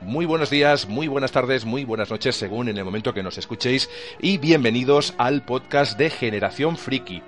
Muy 0.00 0.26
buenos 0.26 0.50
días, 0.50 0.88
muy 0.88 1.06
buenas 1.06 1.30
tardes, 1.30 1.64
muy 1.64 1.84
buenas 1.84 2.10
noches, 2.10 2.34
según 2.34 2.68
en 2.68 2.76
el 2.76 2.84
momento 2.84 3.14
que 3.14 3.22
nos 3.22 3.38
escuchéis, 3.38 3.88
y 4.20 4.38
bienvenidos 4.38 5.14
al 5.16 5.42
podcast 5.42 5.96
de 5.96 6.10
Generación 6.10 6.76
Friki. 6.76 7.22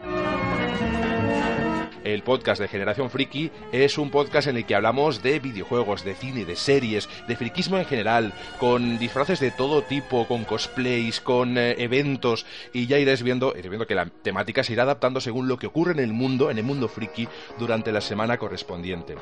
El 2.15 2.23
podcast 2.23 2.61
de 2.61 2.69
Generación 2.69 3.11
Friki 3.11 3.51
es 3.73 3.99
un 3.99 4.09
podcast 4.09 4.47
en 4.47 4.57
el 4.57 4.65
que 4.65 4.77
hablamos 4.77 5.21
de 5.21 5.41
videojuegos, 5.41 6.05
de 6.05 6.15
cine, 6.15 6.45
de 6.45 6.55
series, 6.55 7.09
de 7.27 7.35
friquismo 7.35 7.77
en 7.77 7.87
general, 7.87 8.33
con 8.61 9.01
disfraces 9.01 9.41
de 9.41 9.51
todo 9.51 9.83
tipo, 9.83 10.29
con 10.29 10.45
cosplays, 10.45 11.21
con 11.21 11.59
eh, 11.59 11.75
eventos, 11.79 12.47
y 12.73 12.87
ya 12.87 13.01
iréis 13.01 13.25
viendo, 13.25 13.51
iréis 13.51 13.69
viendo 13.69 13.89
que 13.89 13.97
la 13.97 14.07
temática 14.07 14.63
se 14.63 14.75
irá 14.75 14.85
adaptando 14.85 15.21
según 15.21 15.49
lo 15.49 15.59
que 15.59 15.67
ocurre 15.67 15.91
en 15.91 15.99
el 15.99 16.13
mundo, 16.13 16.53
en 16.53 16.59
el 16.59 16.65
mundo 16.65 16.87
friki, 16.87 17.27
durante 17.59 17.91
la 17.91 18.01
semana 18.01 18.39
correspondiente. 18.39 19.17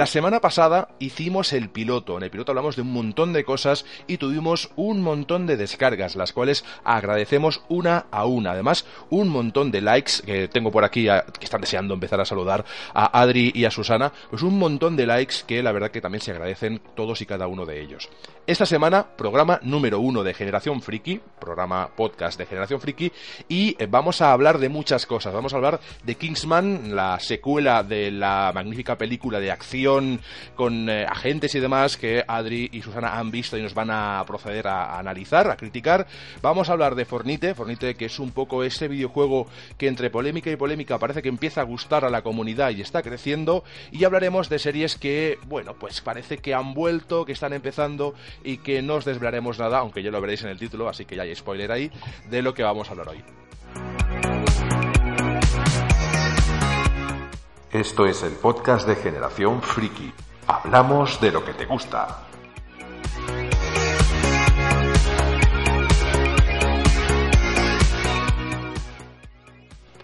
La 0.00 0.06
semana 0.06 0.40
pasada 0.40 0.88
hicimos 0.98 1.52
el 1.52 1.68
piloto. 1.68 2.16
En 2.16 2.22
el 2.22 2.30
piloto 2.30 2.52
hablamos 2.52 2.74
de 2.74 2.80
un 2.80 2.90
montón 2.90 3.34
de 3.34 3.44
cosas 3.44 3.84
y 4.06 4.16
tuvimos 4.16 4.70
un 4.74 5.02
montón 5.02 5.46
de 5.46 5.58
descargas, 5.58 6.16
las 6.16 6.32
cuales 6.32 6.64
agradecemos 6.84 7.60
una 7.68 8.06
a 8.10 8.24
una. 8.24 8.52
Además, 8.52 8.86
un 9.10 9.28
montón 9.28 9.70
de 9.70 9.82
likes 9.82 10.22
que 10.24 10.48
tengo 10.48 10.70
por 10.72 10.84
aquí, 10.84 11.04
que 11.04 11.44
están 11.44 11.60
deseando 11.60 11.92
empezar 11.92 12.18
a 12.18 12.24
saludar 12.24 12.64
a 12.94 13.20
Adri 13.20 13.52
y 13.54 13.66
a 13.66 13.70
Susana. 13.70 14.10
Pues 14.30 14.40
un 14.40 14.58
montón 14.58 14.96
de 14.96 15.04
likes 15.04 15.34
que 15.46 15.62
la 15.62 15.70
verdad 15.70 15.90
que 15.90 16.00
también 16.00 16.22
se 16.22 16.30
agradecen 16.30 16.80
todos 16.96 17.20
y 17.20 17.26
cada 17.26 17.46
uno 17.46 17.66
de 17.66 17.82
ellos. 17.82 18.08
Esta 18.46 18.64
semana, 18.64 19.06
programa 19.06 19.60
número 19.62 20.00
uno 20.00 20.24
de 20.24 20.32
Generación 20.32 20.80
Friki, 20.80 21.20
programa 21.38 21.90
podcast 21.94 22.38
de 22.38 22.46
Generación 22.46 22.80
Friki, 22.80 23.12
y 23.48 23.76
eh, 23.78 23.86
vamos 23.86 24.22
a 24.22 24.32
hablar 24.32 24.58
de 24.58 24.70
muchas 24.70 25.04
cosas. 25.04 25.34
Vamos 25.34 25.52
a 25.52 25.56
hablar 25.56 25.78
de 26.04 26.14
Kingsman, 26.14 26.96
la 26.96 27.20
secuela 27.20 27.82
de 27.82 28.10
la 28.10 28.50
magnífica 28.54 28.96
película 28.96 29.38
de 29.40 29.50
acción 29.50 29.89
con 30.54 30.88
eh, 30.88 31.04
agentes 31.08 31.54
y 31.54 31.60
demás 31.60 31.96
que 31.96 32.24
Adri 32.26 32.68
y 32.72 32.82
Susana 32.82 33.18
han 33.18 33.30
visto 33.30 33.56
y 33.56 33.62
nos 33.62 33.74
van 33.74 33.90
a 33.90 34.22
proceder 34.26 34.68
a, 34.68 34.84
a 34.84 34.98
analizar, 34.98 35.50
a 35.50 35.56
criticar. 35.56 36.06
Vamos 36.42 36.68
a 36.68 36.72
hablar 36.72 36.94
de 36.94 37.04
Fornite, 37.04 37.54
Fornite 37.54 37.94
que 37.94 38.06
es 38.06 38.18
un 38.18 38.32
poco 38.32 38.64
ese 38.64 38.88
videojuego 38.88 39.46
que 39.78 39.88
entre 39.88 40.10
polémica 40.10 40.50
y 40.50 40.56
polémica 40.56 40.98
parece 40.98 41.22
que 41.22 41.28
empieza 41.28 41.60
a 41.60 41.64
gustar 41.64 42.04
a 42.04 42.10
la 42.10 42.22
comunidad 42.22 42.70
y 42.70 42.80
está 42.80 43.02
creciendo. 43.02 43.64
Y 43.90 44.04
hablaremos 44.04 44.48
de 44.48 44.58
series 44.58 44.96
que, 44.96 45.38
bueno, 45.46 45.74
pues 45.74 46.00
parece 46.00 46.38
que 46.38 46.54
han 46.54 46.74
vuelto, 46.74 47.24
que 47.24 47.32
están 47.32 47.52
empezando 47.52 48.14
y 48.44 48.58
que 48.58 48.82
no 48.82 48.96
os 48.96 49.04
desvelaremos 49.04 49.58
nada, 49.58 49.78
aunque 49.78 50.02
ya 50.02 50.10
lo 50.10 50.20
veréis 50.20 50.42
en 50.42 50.50
el 50.50 50.58
título, 50.58 50.88
así 50.88 51.04
que 51.04 51.16
ya 51.16 51.22
hay 51.22 51.34
spoiler 51.34 51.72
ahí, 51.72 51.90
de 52.28 52.42
lo 52.42 52.54
que 52.54 52.62
vamos 52.62 52.88
a 52.88 52.92
hablar 52.92 53.08
hoy. 53.08 53.22
Esto 57.72 58.04
es 58.04 58.24
el 58.24 58.32
podcast 58.32 58.84
de 58.88 58.96
Generación 58.96 59.62
Friki. 59.62 60.12
Hablamos 60.48 61.20
de 61.20 61.30
lo 61.30 61.44
que 61.44 61.54
te 61.54 61.66
gusta. 61.66 62.26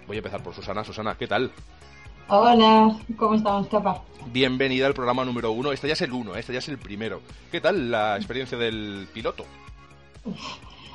Voy 0.06 0.14
a 0.14 0.18
empezar 0.18 0.44
por 0.44 0.54
Susana. 0.54 0.84
Susana, 0.84 1.16
¿qué 1.18 1.26
tal? 1.26 1.50
Hola, 2.28 2.96
¿cómo 3.16 3.34
estamos, 3.34 3.66
capa? 3.66 4.00
Bienvenida 4.32 4.86
al 4.86 4.94
programa 4.94 5.24
número 5.24 5.50
uno. 5.50 5.72
Este 5.72 5.88
ya 5.88 5.94
es 5.94 6.02
el 6.02 6.12
uno, 6.12 6.36
este 6.36 6.52
ya 6.52 6.60
es 6.60 6.68
el 6.68 6.78
primero. 6.78 7.20
¿Qué 7.50 7.60
tal 7.60 7.90
la 7.90 8.16
experiencia 8.16 8.56
del 8.56 9.08
piloto? 9.12 9.44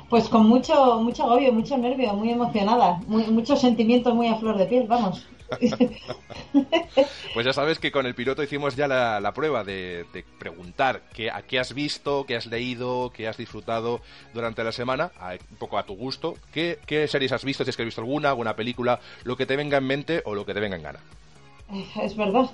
Pues 0.08 0.26
con 0.30 0.48
mucho, 0.48 1.00
mucho 1.00 1.24
agobio, 1.24 1.52
mucho 1.52 1.76
nervio, 1.76 2.14
muy 2.14 2.30
emocionada, 2.30 2.98
muy, 3.06 3.24
muchos 3.24 3.60
sentimientos 3.60 4.14
muy 4.14 4.28
a 4.28 4.36
flor 4.36 4.56
de 4.56 4.64
piel, 4.64 4.86
vamos. 4.88 5.26
Pues 7.34 7.46
ya 7.46 7.54
sabes 7.54 7.78
que 7.78 7.90
con 7.90 8.04
el 8.04 8.14
piloto 8.14 8.42
hicimos 8.42 8.76
ya 8.76 8.86
la, 8.86 9.32
prueba 9.32 9.64
de, 9.64 10.04
preguntar 10.38 11.02
qué, 11.14 11.30
a 11.30 11.42
qué 11.42 11.58
has 11.58 11.72
visto, 11.72 12.26
qué 12.26 12.36
has 12.36 12.46
leído, 12.46 13.10
qué 13.14 13.26
has 13.26 13.38
disfrutado 13.38 14.02
durante 14.34 14.62
la 14.62 14.72
semana, 14.72 15.12
un 15.50 15.56
poco 15.56 15.78
a 15.78 15.84
tu 15.84 15.96
gusto. 15.96 16.34
¿Qué, 16.52 16.78
series 17.08 17.32
has 17.32 17.44
visto? 17.44 17.64
Si 17.64 17.70
es 17.70 17.76
que 17.76 17.82
has 17.82 17.86
visto 17.86 18.02
alguna, 18.02 18.28
alguna 18.28 18.54
película, 18.54 19.00
lo 19.24 19.36
que 19.36 19.46
te 19.46 19.56
venga 19.56 19.78
en 19.78 19.84
mente 19.84 20.22
o 20.26 20.34
lo 20.34 20.44
que 20.44 20.52
te 20.52 20.60
venga 20.60 20.76
en 20.76 20.82
gana. 20.82 21.00
Es 22.02 22.16
verdad. 22.16 22.50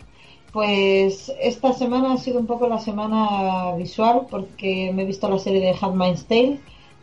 Pues 0.53 1.31
esta 1.41 1.73
semana 1.73 2.15
ha 2.15 2.17
sido 2.17 2.39
un 2.39 2.47
poco 2.47 2.69
la 2.69 2.79
semana 2.79 3.75
visual 3.77 4.27
porque 4.31 4.93
me 4.95 5.03
he 5.03 5.07
visto 5.07 5.29
la 5.29 5.39
serie 5.39 5.61
de 5.61 5.77
Handmaid's 5.79 6.25
Tale, 6.25 6.61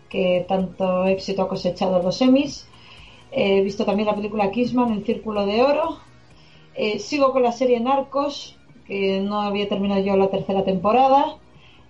que 0.09 0.45
tanto 0.47 1.05
éxito 1.05 1.43
ha 1.43 1.49
cosechado 1.49 2.01
los 2.01 2.17
semis. 2.17 2.67
He 3.37 3.61
visto 3.61 3.83
también 3.85 4.07
la 4.07 4.15
película 4.15 4.49
Kissman, 4.49 4.93
El 4.93 5.05
Círculo 5.05 5.45
de 5.45 5.61
Oro. 5.61 5.97
Eh, 6.73 6.99
sigo 6.99 7.31
con 7.33 7.43
la 7.43 7.51
serie 7.51 7.79
Narcos, 7.81 8.57
que 8.87 9.19
no 9.19 9.41
había 9.41 9.67
terminado 9.67 10.01
yo 10.01 10.15
la 10.15 10.29
tercera 10.29 10.63
temporada. 10.63 11.35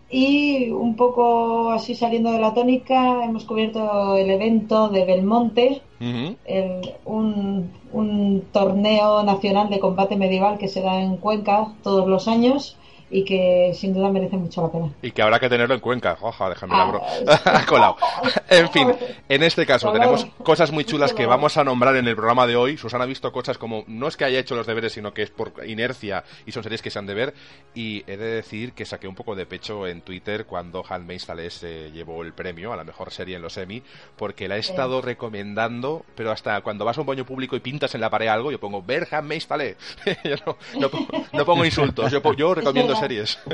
Y 0.09 0.69
un 0.69 0.95
poco 0.95 1.71
así 1.71 1.93
saliendo 1.95 2.31
de 2.31 2.39
la 2.39 2.53
tónica, 2.53 3.23
hemos 3.25 3.43
cubierto 3.45 4.15
el 4.15 4.29
evento 4.29 4.89
de 4.89 5.05
Belmonte, 5.05 5.81
Ujú. 5.99 6.35
el- 6.45 6.93
un, 7.05 7.71
un 7.91 8.43
torneo 8.51 9.23
nacional 9.23 9.69
de 9.69 9.79
combate 9.79 10.15
medieval 10.15 10.57
que 10.57 10.67
se 10.67 10.81
da 10.81 11.01
en 11.01 11.17
Cuenca 11.17 11.73
todos 11.83 12.07
los 12.07 12.27
años 12.27 12.77
y 13.09 13.23
que 13.23 13.71
sin 13.75 13.93
duda 13.93 14.09
merece 14.09 14.37
mucho 14.37 14.63
la 14.63 14.71
pena. 14.71 14.89
Y 15.01 15.11
que 15.11 15.21
habrá 15.21 15.39
que 15.39 15.49
tenerlo 15.49 15.75
en 15.75 15.81
Cuenca. 15.81 16.17
Oja, 16.21 16.49
déjame 16.49 16.75
la 16.75 16.83
Ah, 16.83 16.87
bro. 16.87 17.65
colado. 17.67 17.97
En 18.49 18.69
fin, 18.69 18.93
en 19.27 19.43
este 19.43 19.65
caso 19.65 19.91
tenemos 19.91 20.25
cosas 20.43 20.71
muy 20.71 20.85
chulas 20.85 21.13
que 21.13 21.25
vamos 21.25 21.57
a 21.57 21.63
nombrar 21.63 21.95
en 21.95 22.07
el 22.07 22.15
programa 22.15 22.47
de 22.47 22.55
hoy. 22.55 22.77
Susana 22.77 23.03
ha 23.03 23.07
visto 23.07 23.31
cosas 23.31 23.57
como, 23.57 23.83
no 23.87 24.07
es 24.07 24.15
que 24.17 24.23
haya 24.23 24.39
hecho 24.39 24.55
los 24.55 24.67
deberes, 24.67 24.93
sino 24.93 25.13
que 25.13 25.23
es 25.23 25.29
por 25.29 25.53
inercia 25.65 26.23
y 26.45 26.51
son 26.51 26.63
series 26.63 26.81
que 26.81 26.89
se 26.89 26.99
han 26.99 27.05
de 27.05 27.13
ver. 27.13 27.33
Y 27.73 28.03
he 28.07 28.17
de 28.17 28.25
decir 28.25 28.73
que 28.73 28.85
saqué 28.85 29.07
un 29.07 29.15
poco 29.15 29.35
de 29.35 29.45
pecho 29.45 29.87
en 29.87 30.01
Twitter 30.01 30.45
cuando 30.45 30.83
Handmaid's 30.87 31.25
Tale 31.25 31.49
se 31.49 31.91
llevó 31.91 32.23
el 32.23 32.33
premio 32.33 32.71
a 32.71 32.75
la 32.75 32.83
mejor 32.83 33.11
serie 33.11 33.35
en 33.35 33.41
los 33.41 33.57
Emmy, 33.57 33.83
porque 34.15 34.47
la 34.47 34.57
he 34.57 34.59
estado 34.59 35.01
recomendando, 35.01 36.05
pero 36.15 36.31
hasta 36.31 36.61
cuando 36.61 36.85
vas 36.85 36.97
a 36.97 37.01
un 37.01 37.07
baño 37.07 37.25
público 37.25 37.55
y 37.55 37.59
pintas 37.59 37.93
en 37.95 38.01
la 38.01 38.09
pared 38.09 38.27
algo, 38.27 38.51
yo 38.51 38.59
pongo, 38.59 38.81
ver 38.81 39.07
Handmaid's 39.09 39.47
Tale. 39.47 39.77
yo 40.23 40.35
no, 40.45 40.57
no 40.79 40.89
pongo, 40.89 41.07
no 41.33 41.45
pongo 41.45 41.65
insultos, 41.65 42.11
yo, 42.11 42.21
yo 42.33 42.55
recomiendo 42.55 42.94
series. 42.95 43.37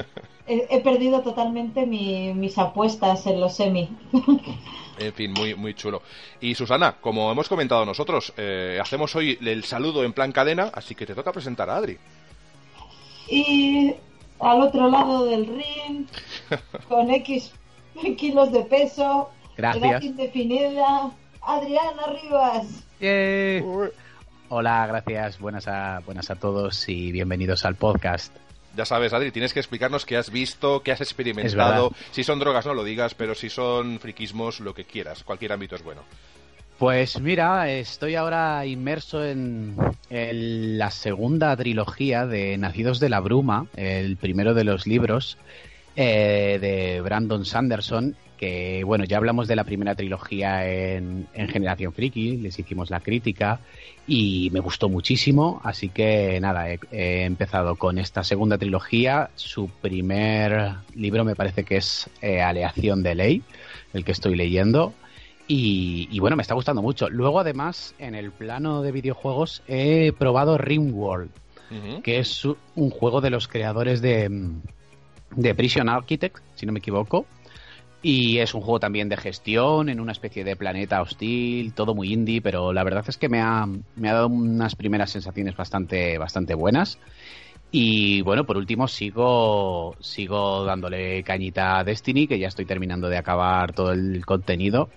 He, 0.47 0.65
he 0.69 0.81
perdido 0.81 1.21
totalmente 1.21 1.85
mi- 1.85 2.33
mis 2.33 2.57
apuestas 2.57 3.25
en 3.27 3.39
los 3.39 3.55
semi. 3.55 3.89
En 4.99 5.13
fin, 5.13 5.31
muy, 5.33 5.55
muy 5.55 5.73
chulo. 5.73 6.01
Y 6.41 6.53
Susana, 6.53 6.97
como 7.01 7.31
hemos 7.31 7.47
comentado 7.49 7.85
nosotros, 7.85 8.33
eh, 8.37 8.77
hacemos 8.79 9.15
hoy 9.15 9.37
el 9.41 9.63
saludo 9.63 10.03
en 10.03 10.13
plan 10.13 10.31
cadena, 10.31 10.69
así 10.73 10.93
que 10.93 11.05
te 11.07 11.15
toca 11.15 11.31
presentar 11.31 11.69
a 11.71 11.77
Adri. 11.77 11.97
Y 13.27 13.93
al 14.39 14.61
otro 14.61 14.89
lado 14.91 15.25
del 15.25 15.47
ring, 15.47 16.05
con 16.89 17.09
X 17.09 17.51
kilos 18.17 18.51
de 18.51 18.63
peso, 18.65 19.31
Gracias. 19.57 19.83
edad 19.83 20.01
indefinida, 20.01 21.11
Adriana 21.41 22.03
Rivas. 22.21 22.83
Hola, 24.49 24.85
gracias, 24.87 25.39
buenas 25.39 25.67
a, 25.67 26.01
buenas 26.05 26.29
a 26.29 26.35
todos 26.35 26.87
y 26.89 27.11
bienvenidos 27.11 27.65
al 27.65 27.75
podcast. 27.75 28.35
Ya 28.75 28.85
sabes, 28.85 29.13
Adri, 29.13 29.31
tienes 29.31 29.53
que 29.53 29.59
explicarnos 29.59 30.05
qué 30.05 30.17
has 30.17 30.31
visto, 30.31 30.81
qué 30.81 30.91
has 30.91 31.01
experimentado. 31.01 31.91
Si 32.11 32.23
son 32.23 32.39
drogas, 32.39 32.65
no 32.65 32.73
lo 32.73 32.83
digas, 32.83 33.15
pero 33.15 33.35
si 33.35 33.49
son 33.49 33.99
friquismos, 33.99 34.59
lo 34.59 34.73
que 34.73 34.85
quieras. 34.85 35.23
Cualquier 35.23 35.51
ámbito 35.51 35.75
es 35.75 35.83
bueno. 35.83 36.03
Pues 36.77 37.19
mira, 37.19 37.69
estoy 37.69 38.15
ahora 38.15 38.65
inmerso 38.65 39.23
en, 39.23 39.75
en 40.09 40.77
la 40.79 40.89
segunda 40.89 41.55
trilogía 41.55 42.25
de 42.25 42.57
Nacidos 42.57 42.99
de 42.99 43.09
la 43.09 43.19
Bruma, 43.19 43.67
el 43.75 44.17
primero 44.17 44.55
de 44.55 44.63
los 44.63 44.87
libros 44.87 45.37
eh, 45.95 46.57
de 46.59 47.01
Brandon 47.01 47.45
Sanderson, 47.45 48.15
que 48.41 48.83
bueno, 48.83 49.03
ya 49.05 49.17
hablamos 49.17 49.47
de 49.47 49.55
la 49.55 49.63
primera 49.63 49.93
trilogía 49.93 50.67
en, 50.67 51.27
en 51.35 51.47
Generación 51.47 51.93
Friki, 51.93 52.37
les 52.37 52.57
hicimos 52.57 52.89
la 52.89 52.99
crítica 52.99 53.59
y 54.07 54.49
me 54.51 54.59
gustó 54.59 54.89
muchísimo, 54.89 55.61
así 55.63 55.89
que 55.89 56.39
nada, 56.41 56.71
he, 56.71 56.79
he 56.91 57.23
empezado 57.25 57.75
con 57.75 57.99
esta 57.99 58.23
segunda 58.23 58.57
trilogía, 58.57 59.29
su 59.35 59.69
primer 59.69 60.71
libro 60.95 61.23
me 61.23 61.35
parece 61.35 61.63
que 61.63 61.77
es 61.77 62.09
eh, 62.23 62.41
Aleación 62.41 63.03
de 63.03 63.13
Ley, 63.13 63.43
el 63.93 64.03
que 64.03 64.11
estoy 64.11 64.35
leyendo. 64.35 64.93
Y, 65.47 66.07
y, 66.11 66.19
bueno, 66.19 66.35
me 66.35 66.41
está 66.43 66.53
gustando 66.55 66.81
mucho. 66.81 67.09
Luego, 67.09 67.39
además, 67.41 67.93
en 67.99 68.15
el 68.15 68.31
plano 68.31 68.81
de 68.81 68.91
videojuegos, 68.91 69.61
he 69.67 70.13
probado 70.17 70.57
Rimworld, 70.57 71.29
Uh 71.69 71.73
-huh. 71.75 72.01
que 72.01 72.19
es 72.19 72.43
un 72.75 72.89
juego 72.89 73.21
de 73.21 73.29
los 73.29 73.47
creadores 73.47 74.01
de, 74.01 74.29
de 75.35 75.55
Prison 75.55 75.87
Architect, 75.89 76.37
si 76.55 76.65
no 76.65 76.71
me 76.73 76.79
equivoco. 76.79 77.25
Y 78.03 78.39
es 78.39 78.53
un 78.55 78.61
juego 78.61 78.79
también 78.79 79.09
de 79.09 79.17
gestión 79.17 79.87
en 79.89 79.99
una 79.99 80.11
especie 80.11 80.43
de 80.43 80.55
planeta 80.55 81.01
hostil, 81.01 81.73
todo 81.75 81.93
muy 81.93 82.11
indie, 82.11 82.41
pero 82.41 82.73
la 82.73 82.83
verdad 82.83 83.05
es 83.07 83.17
que 83.17 83.29
me 83.29 83.39
ha, 83.41 83.67
me 83.95 84.09
ha 84.09 84.13
dado 84.13 84.27
unas 84.27 84.75
primeras 84.75 85.11
sensaciones 85.11 85.55
bastante, 85.55 86.17
bastante 86.17 86.55
buenas. 86.55 86.99
Y 87.71 88.21
bueno, 88.23 88.45
por 88.45 88.57
último 88.57 88.87
sigo 88.87 89.95
sigo 90.01 90.65
dándole 90.65 91.23
cañita 91.23 91.79
a 91.79 91.83
Destiny, 91.83 92.27
que 92.27 92.39
ya 92.39 92.47
estoy 92.47 92.65
terminando 92.65 93.09
de 93.09 93.17
acabar 93.17 93.73
todo 93.73 93.93
el 93.93 94.25
contenido. 94.25 94.89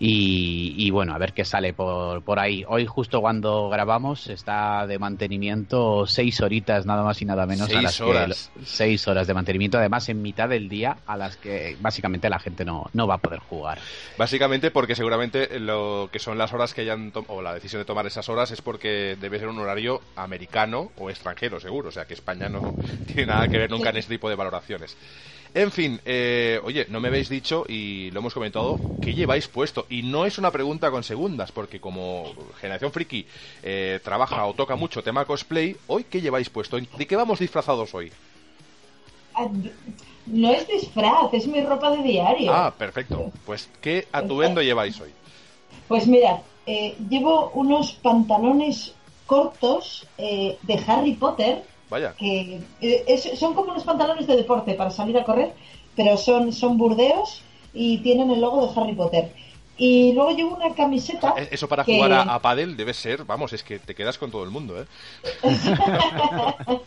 Y, 0.00 0.90
bueno, 0.90 1.12
a 1.12 1.18
ver 1.18 1.32
qué 1.32 1.44
sale 1.44 1.72
por, 1.72 2.22
por 2.22 2.38
ahí. 2.38 2.64
Hoy, 2.68 2.86
justo 2.86 3.20
cuando 3.20 3.68
grabamos, 3.68 4.28
está 4.28 4.86
de 4.86 4.98
mantenimiento 4.98 6.06
seis 6.06 6.40
horitas, 6.40 6.86
nada 6.86 7.02
más 7.02 7.20
y 7.20 7.24
nada 7.24 7.46
menos. 7.46 7.66
Seis 7.66 7.78
a 7.78 7.82
las 7.82 8.00
horas. 8.00 8.50
seis 8.64 9.08
horas 9.08 9.26
de 9.26 9.34
mantenimiento, 9.34 9.76
además 9.76 10.08
en 10.08 10.22
mitad 10.22 10.48
del 10.48 10.68
día, 10.68 10.98
a 11.04 11.16
las 11.16 11.36
que 11.36 11.76
básicamente 11.80 12.30
la 12.30 12.38
gente 12.38 12.64
no, 12.64 12.88
no 12.92 13.08
va 13.08 13.14
a 13.14 13.18
poder 13.18 13.40
jugar. 13.40 13.78
Básicamente 14.16 14.70
porque 14.70 14.94
seguramente 14.94 15.58
lo 15.58 16.08
que 16.12 16.20
son 16.20 16.38
las 16.38 16.52
horas 16.52 16.74
que 16.74 16.82
hayan 16.82 17.12
o 17.26 17.42
la 17.42 17.54
decisión 17.54 17.80
de 17.80 17.84
tomar 17.84 18.06
esas 18.06 18.28
horas 18.28 18.52
es 18.52 18.62
porque 18.62 19.16
debe 19.20 19.40
ser 19.40 19.48
un 19.48 19.58
horario 19.58 20.00
americano 20.14 20.92
o 20.96 21.10
extranjero, 21.10 21.58
seguro. 21.58 21.88
O 21.88 21.92
sea 21.92 22.04
que 22.04 22.14
España 22.14 22.48
no 22.48 22.76
tiene 23.06 23.26
nada 23.26 23.48
que 23.48 23.58
ver 23.58 23.70
nunca 23.70 23.90
en 23.90 23.96
este 23.96 24.14
tipo 24.14 24.28
de 24.28 24.36
valoraciones. 24.36 24.96
En 25.58 25.72
fin, 25.72 26.00
eh, 26.04 26.60
oye, 26.62 26.86
no 26.88 27.00
me 27.00 27.08
habéis 27.08 27.28
dicho 27.28 27.64
y 27.68 28.12
lo 28.12 28.20
hemos 28.20 28.32
comentado, 28.32 28.78
¿qué 29.00 29.12
lleváis 29.12 29.48
puesto? 29.48 29.86
Y 29.90 30.04
no 30.04 30.24
es 30.24 30.38
una 30.38 30.52
pregunta 30.52 30.88
con 30.88 31.02
segundas, 31.02 31.50
porque 31.50 31.80
como 31.80 32.32
Generación 32.60 32.92
Friki 32.92 33.26
eh, 33.64 33.98
trabaja 34.04 34.46
o 34.46 34.54
toca 34.54 34.76
mucho 34.76 35.02
tema 35.02 35.24
cosplay, 35.24 35.74
¿hoy 35.88 36.04
qué 36.04 36.20
lleváis 36.20 36.48
puesto? 36.48 36.78
¿De 36.78 37.06
qué 37.08 37.16
vamos 37.16 37.40
disfrazados 37.40 37.92
hoy? 37.92 38.12
Ah, 39.34 39.48
No 40.26 40.52
es 40.52 40.68
disfraz, 40.68 41.34
es 41.34 41.48
mi 41.48 41.60
ropa 41.60 41.90
de 41.90 42.04
diario. 42.04 42.52
Ah, 42.54 42.72
perfecto. 42.78 43.32
Pues, 43.44 43.68
¿qué 43.80 44.06
atuendo 44.12 44.62
lleváis 44.62 45.00
hoy? 45.00 45.10
Pues 45.88 46.06
mira, 46.06 46.40
eh, 46.66 46.94
llevo 47.10 47.50
unos 47.54 47.94
pantalones 47.94 48.94
cortos 49.26 50.06
eh, 50.18 50.56
de 50.62 50.84
Harry 50.86 51.14
Potter 51.14 51.64
Vaya. 51.90 52.14
que 52.18 52.60
eh, 52.80 53.04
es- 53.06 53.38
son 53.38 53.54
como 53.54 53.70
unos 53.72 53.84
pantalones 53.84 54.26
de 54.26 54.36
deporte 54.36 54.74
para 54.74 54.90
salir 54.90 55.16
a 55.18 55.24
correr, 55.24 55.52
pero 55.96 56.16
son, 56.16 56.52
son 56.52 56.76
burdeos 56.78 57.42
y 57.72 57.98
tienen 57.98 58.30
el 58.30 58.40
logo 58.40 58.66
de 58.66 58.80
Harry 58.80 58.94
Potter. 58.94 59.32
Y 59.80 60.12
luego 60.12 60.30
llevo 60.32 60.56
una 60.56 60.74
camiseta. 60.74 61.34
Eh, 61.38 61.48
Eso 61.52 61.68
para 61.68 61.84
que- 61.84 61.94
jugar 61.94 62.12
a, 62.12 62.34
a 62.34 62.38
debe 62.76 62.92
ser, 62.92 63.24
vamos, 63.24 63.52
es 63.52 63.62
que 63.62 63.78
te 63.78 63.94
quedas 63.94 64.18
con 64.18 64.30
todo 64.30 64.42
el 64.42 64.50
mundo, 64.50 64.74
¿eh? 64.82 64.86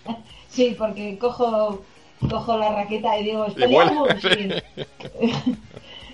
Sí, 0.50 0.76
porque 0.78 1.18
cojo, 1.18 1.82
cojo 2.30 2.58
la 2.58 2.74
raqueta 2.76 3.18
y 3.18 3.24
digo, 3.24 3.46
Y 3.56 3.74
vuela. 3.74 3.94
"Espeleamos", 4.14 4.64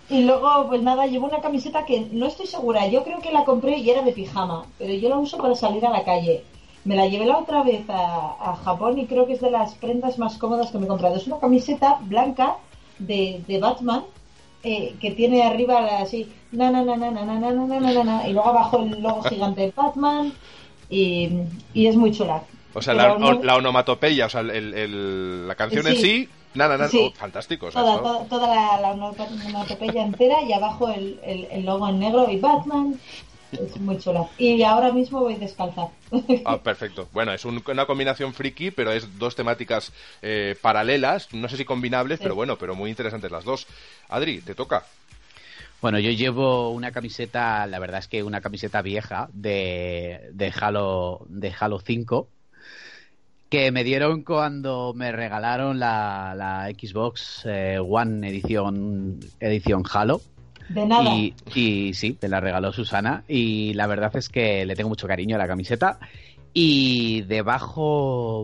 y- 0.10 0.14
Y 0.16 0.24
luego, 0.24 0.68
pues 0.70 0.82
nada, 0.84 1.06
llevo 1.08 1.26
una 1.28 1.42
camiseta 1.42 1.84
que 1.86 2.08
no 2.12 2.28
estoy 2.28 2.46
segura. 2.48 2.88
Yo 2.88 3.04
creo 3.04 3.20
que 3.20 3.32
la 3.32 3.44
compré 3.44 3.78
y 3.80 3.90
era 3.90 4.04
de 4.04 4.14
pijama, 4.14 4.66
pero 4.78 4.94
yo 4.94 5.10
la 5.10 5.18
uso 5.18 5.38
para 5.38 5.54
salir 5.56 5.86
a 5.86 5.90
la 5.90 6.06
calle. 6.06 6.44
Me 6.88 6.96
la 6.96 7.06
llevé 7.08 7.26
la 7.26 7.38
otra 7.38 7.64
vez 7.64 7.84
a, 7.90 8.52
a 8.52 8.56
Japón 8.64 8.98
y 8.98 9.06
creo 9.08 9.26
que 9.28 9.34
es 9.34 9.42
de 9.42 9.52
las 9.52 9.76
prendas 9.76 10.18
más 10.18 10.38
cómodas 10.38 10.72
que 10.72 10.78
me 10.78 10.86
he 10.86 10.88
comprado. 10.88 11.16
Es 11.18 11.28
una 11.28 11.40
camiseta 11.40 11.98
blanca 12.02 12.56
de, 12.98 13.42
de 13.48 13.60
Batman 13.60 14.04
eh, 14.64 14.96
que 15.02 15.12
tiene 15.12 15.44
arriba 15.44 16.00
así, 16.00 16.32
na 16.52 16.72
na 16.72 16.82
na 16.84 16.96
na 16.96 17.12
na 17.12 17.24
na 17.26 17.40
na 17.40 17.52
na 17.52 17.80
na 17.80 17.92
na 17.92 18.04
na, 18.04 18.28
y 18.28 18.34
luego 18.34 18.50
abajo 18.50 18.80
el 18.84 19.02
logo 19.02 19.22
gigante 19.24 19.62
de 19.62 19.74
Batman 19.76 20.32
y, 20.90 21.30
y 21.74 21.88
es 21.88 21.96
muy 21.96 22.12
chula. 22.12 22.42
O 22.74 22.82
sea, 22.82 22.94
la, 22.94 23.18
no- 23.18 23.34
la 23.44 23.56
onomatopeya, 23.58 24.26
o 24.28 24.30
sea, 24.30 24.42
el- 24.42 24.74
el- 24.74 25.48
la 25.48 25.56
canción 25.56 25.86
en 25.88 25.96
Sí. 25.98 26.30
nada, 26.54 26.78
nada, 26.78 26.90
Sí. 26.90 27.12
oh, 27.14 27.18
fantástico. 27.18 27.68
o 27.68 27.72
sea, 27.72 27.82
Toda, 27.82 27.98
toda, 28.02 28.26
toda 28.26 28.48
la, 28.56 28.82
la 28.82 28.92
onomatopeya 28.94 30.04
entera 30.04 30.42
y 30.42 30.54
abajo 30.54 30.88
el, 30.90 31.20
el, 31.24 31.48
el 31.52 31.66
logo 31.66 31.88
en 31.90 32.00
negro 32.00 32.30
y 32.32 32.40
Batman. 32.40 32.96
Es 33.52 33.78
muy 33.80 33.98
chula. 33.98 34.28
Y 34.38 34.62
ahora 34.64 34.92
mismo 34.92 35.22
voy 35.22 35.36
descalza. 35.36 35.88
Ah, 36.46 36.58
perfecto. 36.62 37.08
Bueno, 37.14 37.34
es 37.34 37.44
un- 37.46 37.62
una 37.68 37.86
combinación 37.86 38.34
friki, 38.34 38.72
pero 38.72 38.92
es 38.92 39.18
dos 39.20 39.36
temáticas 39.36 39.92
eh, 40.22 40.56
paralelas, 40.62 41.34
no 41.34 41.48
sé 41.50 41.58
si 41.58 41.66
combinables, 41.66 42.20
Sí. 42.20 42.24
pero 42.24 42.36
bueno, 42.36 42.58
pero 42.58 42.76
muy 42.76 42.90
interesantes 42.90 43.30
las 43.32 43.44
dos. 43.44 43.68
Adri, 44.10 44.40
te 44.42 44.56
toca. 44.56 44.84
Bueno, 45.82 46.00
yo 46.00 46.10
llevo 46.12 46.72
una 46.72 46.92
camiseta, 46.92 47.68
la 47.68 47.80
verdad 47.80 48.00
es 48.00 48.08
que 48.08 48.24
una 48.24 48.42
camiseta 48.42 48.82
vieja 48.82 49.30
de, 49.34 50.30
de 50.34 50.54
Halo 50.60 51.26
de 51.30 51.54
Halo 51.60 51.80
5 51.80 52.30
que 53.50 53.72
me 53.72 53.84
dieron 53.84 54.24
cuando 54.24 54.94
me 54.96 55.12
regalaron 55.12 55.80
la, 55.80 56.34
la 56.36 56.70
Xbox 56.72 57.44
eh, 57.46 57.80
One 57.80 58.28
edición 58.28 59.20
edición 59.40 59.84
Halo 59.92 60.22
De 60.70 60.86
nada. 60.86 61.14
y, 61.16 61.34
y 61.56 61.94
sí, 61.94 62.18
me 62.22 62.28
la 62.30 62.40
regaló 62.40 62.72
Susana 62.74 63.24
y 63.28 63.74
la 63.74 63.88
verdad 63.88 64.16
es 64.16 64.30
que 64.30 64.66
le 64.66 64.76
tengo 64.76 64.90
mucho 64.90 65.08
cariño 65.08 65.36
a 65.36 65.40
la 65.40 65.48
camiseta 65.48 66.00
y 66.54 67.22
debajo 67.22 68.44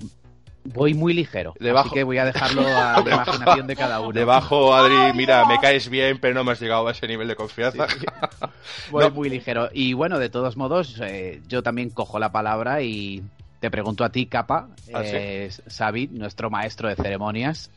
voy 0.66 0.94
muy 0.94 1.14
ligero, 1.14 1.54
Debajo- 1.60 1.88
así 1.90 1.94
que 1.96 2.04
voy 2.04 2.18
a 2.20 2.26
dejarlo 2.26 2.66
a 2.66 3.02
la 3.02 3.12
imaginación 3.14 3.68
de 3.68 3.76
cada 3.76 4.00
uno. 4.00 4.14
Debajo, 4.14 4.74
Adri, 4.74 5.12
mira, 5.14 5.46
me 5.46 5.60
caes 5.60 5.90
bien, 5.90 6.18
pero 6.22 6.34
no 6.34 6.44
me 6.46 6.54
has 6.54 6.62
llegado 6.62 6.88
a 6.88 6.92
ese 6.92 7.08
nivel 7.08 7.28
de 7.28 7.36
confianza. 7.36 7.86
Voy 8.90 9.04
No. 9.04 9.12
muy 9.12 9.30
ligero. 9.30 9.70
Y 9.74 9.92
bueno, 9.94 10.20
de 10.20 10.30
todos 10.30 10.56
modos, 10.56 11.00
eh, 11.04 11.42
yo 11.50 11.64
también 11.64 11.90
cojo 11.90 12.18
la 12.20 12.32
palabra 12.32 12.82
y 12.82 13.22
te 13.60 13.70
pregunto 13.70 14.04
a 14.06 14.10
ti, 14.10 14.26
Capa, 14.26 14.68
Ah, 14.72 14.76
¿sí? 14.82 14.92
eh, 14.96 15.50
Xavi, 15.70 16.08
nuestro 16.08 16.50
maestro 16.50 16.88
de 16.88 16.96
ceremonias. 16.96 17.70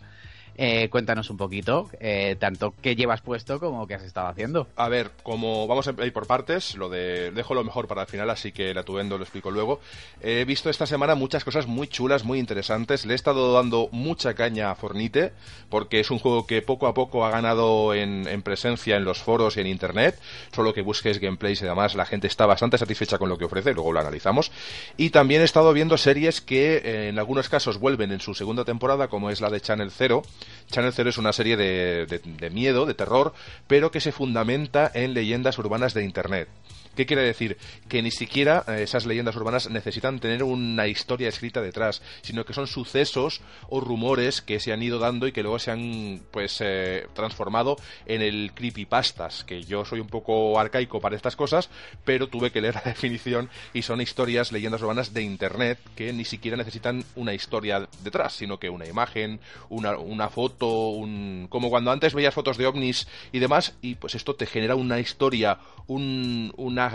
Eh, 0.57 0.89
cuéntanos 0.89 1.31
un 1.31 1.37
poquito, 1.37 1.91
eh, 2.01 2.37
tanto 2.39 2.75
qué 2.83 2.97
llevas 2.97 3.21
puesto 3.21 3.61
como 3.61 3.87
qué 3.87 3.95
has 3.95 4.03
estado 4.03 4.29
haciendo. 4.29 4.69
A 4.77 4.89
ver, 4.89 5.11
como 5.23 5.67
vamos 5.67 5.87
a 5.89 5.95
ir 6.05 6.13
por 6.13 6.27
partes, 6.27 6.75
lo 6.77 6.89
de 6.89 7.31
dejo 7.31 7.55
lo 7.55 7.65
mejor 7.65 7.87
para 7.87 8.03
el 8.03 8.09
final, 8.09 8.31
así 8.31 8.53
que 8.53 8.71
el 8.71 8.79
atuendo 8.79 9.19
lo 9.19 9.25
explico 9.25 9.51
luego. 9.51 9.81
He 10.21 10.45
visto 10.45 10.71
esta 10.71 10.87
semana 10.87 11.15
muchas 11.15 11.45
cosas 11.45 11.67
muy 11.67 11.89
chulas, 11.89 12.25
muy 12.25 12.39
interesantes. 12.39 13.05
Le 13.07 13.13
he 13.13 13.17
estado 13.17 13.53
dando 13.53 13.89
mucha 13.93 14.35
caña 14.35 14.71
a 14.71 14.75
Fornite, 14.75 15.33
porque 15.69 16.01
es 16.01 16.11
un 16.11 16.19
juego 16.19 16.47
que 16.47 16.63
poco 16.63 16.87
a 16.87 16.95
poco 16.95 17.25
ha 17.25 17.31
ganado 17.31 17.95
en, 17.95 18.27
en 18.27 18.43
presencia 18.43 18.97
en 18.97 19.05
los 19.05 19.19
foros 19.19 19.57
y 19.57 19.61
en 19.61 19.67
internet. 19.67 20.19
Solo 20.53 20.73
que 20.73 20.83
busques 20.83 21.21
gameplays 21.21 21.63
y 21.63 21.65
demás, 21.65 21.95
la 21.95 22.07
gente 22.07 22.27
está 22.27 22.47
bastante 22.47 22.79
satisfecha 22.79 23.19
con 23.19 23.29
lo 23.29 23.39
que 23.39 23.45
ofrece, 23.45 23.75
luego 23.75 23.93
lo 23.93 24.01
analizamos. 24.01 24.51
Y 24.97 25.11
también 25.11 25.43
he 25.43 25.45
estado 25.45 25.73
viendo 25.73 25.97
series 25.99 26.41
que 26.41 26.77
eh, 26.77 27.09
en 27.09 27.19
algunos 27.19 27.49
casos 27.49 27.79
vuelven 27.79 28.13
en 28.13 28.21
su 28.21 28.35
segunda 28.35 28.65
temporada, 28.65 29.09
como 29.09 29.31
es 29.31 29.41
la 29.41 29.51
de 29.51 29.61
Channel 29.61 29.91
Zero. 29.91 30.23
Channel 30.71 30.93
Zero 30.93 31.11
es 31.11 31.19
una 31.19 31.33
serie 31.33 31.57
de, 31.57 32.07
de- 32.07 32.51
miedo, 32.51 32.87
de 32.87 32.95
terror, 32.95 33.35
pero 33.67 33.91
que 33.91 34.01
se 34.01 34.13
fundamenta 34.13 34.91
en 34.95 35.15
leyendas 35.15 35.59
urbanas 35.59 35.95
de 35.95 36.05
Internet. 36.05 36.49
¿Qué 36.97 37.07
quiere 37.07 37.23
decir? 37.23 37.57
Que 37.89 38.03
ni 38.03 38.11
siquiera 38.11 38.65
eh, 38.67 38.83
esas 38.83 39.07
leyendas 39.07 39.37
urbanas 39.37 39.71
necesitan 39.71 40.19
tener 40.19 40.43
una 40.43 40.87
historia 40.89 41.29
escrita 41.29 41.61
detrás, 41.63 42.03
sino 42.23 42.45
que 42.45 42.55
son 42.55 42.67
sucesos 42.67 43.43
o 43.69 43.81
rumores 43.81 44.41
que 44.43 44.59
se 44.59 44.73
han 44.73 44.83
ido 44.83 44.99
dando 44.99 45.27
y 45.29 45.33
que 45.33 45.43
luego 45.43 45.59
se 45.59 45.71
han 45.71 46.23
pues 46.31 46.59
eh, 46.61 47.07
transformado 47.15 47.77
en 48.07 48.23
el 48.23 48.53
creepypastas, 48.55 49.45
que 49.45 49.63
yo 49.63 49.85
soy 49.85 50.01
un 50.01 50.09
poco 50.09 50.59
arcaico 50.59 51.01
para 51.01 51.17
estas 51.17 51.37
cosas, 51.37 51.69
pero 52.05 52.29
tuve 52.29 52.51
que 52.51 52.61
leer 52.61 52.75
la 52.77 52.81
definición 52.85 53.51
y 53.75 53.83
son 53.83 54.01
historias, 54.01 54.51
leyendas 54.51 54.81
urbanas 54.83 55.13
de 55.13 55.23
internet 55.23 55.79
que 55.95 56.13
ni 56.13 56.25
siquiera 56.25 56.57
necesitan 56.57 57.05
una 57.15 57.35
historia 57.35 57.89
detrás, 58.03 58.33
sino 58.33 58.59
que 58.59 58.71
una 58.71 58.87
imagen, 58.87 59.39
una, 59.69 59.99
una 59.99 60.31
foto, 60.31 60.89
un... 60.89 61.47
como 61.51 61.69
cuando 61.69 61.91
antes 61.91 62.15
veías 62.15 62.35
fotos 62.35 62.57
de 62.57 62.67
ovnis 62.67 63.07
y 63.33 63.39
demás, 63.39 63.75
y 63.83 63.97
pues 63.97 64.15
esto 64.15 64.35
te 64.35 64.47
genera 64.47 64.75
una 64.77 64.99
historia, 64.99 65.59
un- 65.87 66.53
una 66.57 66.86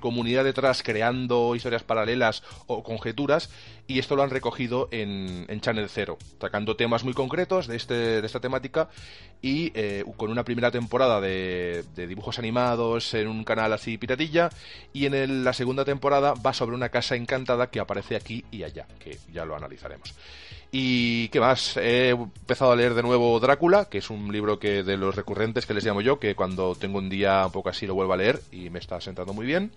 comunidad 0.00 0.44
detrás 0.44 0.82
creando 0.82 1.54
historias 1.54 1.82
paralelas 1.82 2.42
o 2.66 2.82
conjeturas, 2.82 3.50
y 3.86 3.98
esto 3.98 4.16
lo 4.16 4.22
han 4.22 4.30
recogido 4.30 4.88
en, 4.90 5.46
en 5.48 5.60
Channel 5.60 5.88
Zero, 5.88 6.18
sacando 6.40 6.76
temas 6.76 7.04
muy 7.04 7.12
concretos 7.12 7.66
de, 7.66 7.76
este, 7.76 7.94
de 7.94 8.26
esta 8.26 8.40
temática 8.40 8.88
y 9.42 9.72
eh, 9.74 10.04
con 10.16 10.30
una 10.30 10.44
primera 10.44 10.70
temporada 10.70 11.20
de, 11.20 11.84
dibujos 11.94 12.38
animados 12.38 13.12
en 13.14 13.28
un 13.28 13.44
canal 13.44 13.72
así 13.72 13.98
piratilla, 13.98 14.50
y 14.92 15.06
en 15.06 15.44
la 15.44 15.52
segunda 15.52 15.84
temporada 15.84 16.34
va 16.34 16.52
sobre 16.52 16.76
una 16.76 16.88
casa 16.88 17.16
encantada 17.16 17.70
que 17.70 17.80
aparece 17.80 18.16
aquí 18.16 18.44
y 18.50 18.62
allá, 18.62 18.86
que 18.98 19.18
ya 19.32 19.44
lo 19.44 19.56
analizaremos. 19.56 20.14
Y 20.76 21.28
qué 21.28 21.38
más, 21.38 21.76
he 21.76 22.08
empezado 22.08 22.72
a 22.72 22.74
leer 22.74 22.94
de 22.94 23.02
nuevo 23.04 23.38
Drácula, 23.38 23.84
que 23.84 23.98
es 23.98 24.10
un 24.10 24.32
libro 24.32 24.58
que 24.58 24.82
de 24.82 24.96
los 24.96 25.14
recurrentes 25.14 25.66
que 25.66 25.72
les 25.72 25.84
llamo 25.84 26.00
yo, 26.00 26.18
que 26.18 26.34
cuando 26.34 26.74
tengo 26.74 26.98
un 26.98 27.08
día 27.08 27.46
un 27.46 27.52
poco 27.52 27.68
así 27.68 27.86
lo 27.86 27.94
vuelvo 27.94 28.12
a 28.12 28.16
leer 28.16 28.40
y 28.50 28.70
me 28.70 28.80
está 28.80 29.00
sentando 29.00 29.32
muy 29.32 29.46
bien. 29.46 29.70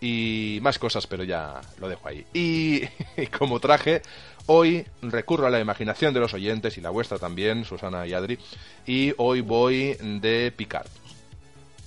Y 0.00 0.58
más 0.62 0.78
cosas, 0.78 1.06
pero 1.06 1.22
ya 1.22 1.60
lo 1.78 1.86
dejo 1.86 2.08
ahí. 2.08 2.24
Y, 2.32 2.80
como 3.38 3.60
traje, 3.60 4.00
hoy 4.46 4.86
recurro 5.02 5.46
a 5.46 5.50
la 5.50 5.60
imaginación 5.60 6.14
de 6.14 6.20
los 6.20 6.32
oyentes 6.32 6.78
y 6.78 6.80
la 6.80 6.88
vuestra 6.88 7.18
también, 7.18 7.66
Susana 7.66 8.06
y 8.06 8.14
Adri, 8.14 8.38
y 8.86 9.12
hoy 9.18 9.42
voy 9.42 9.98
de 10.00 10.50
Picard. 10.56 10.88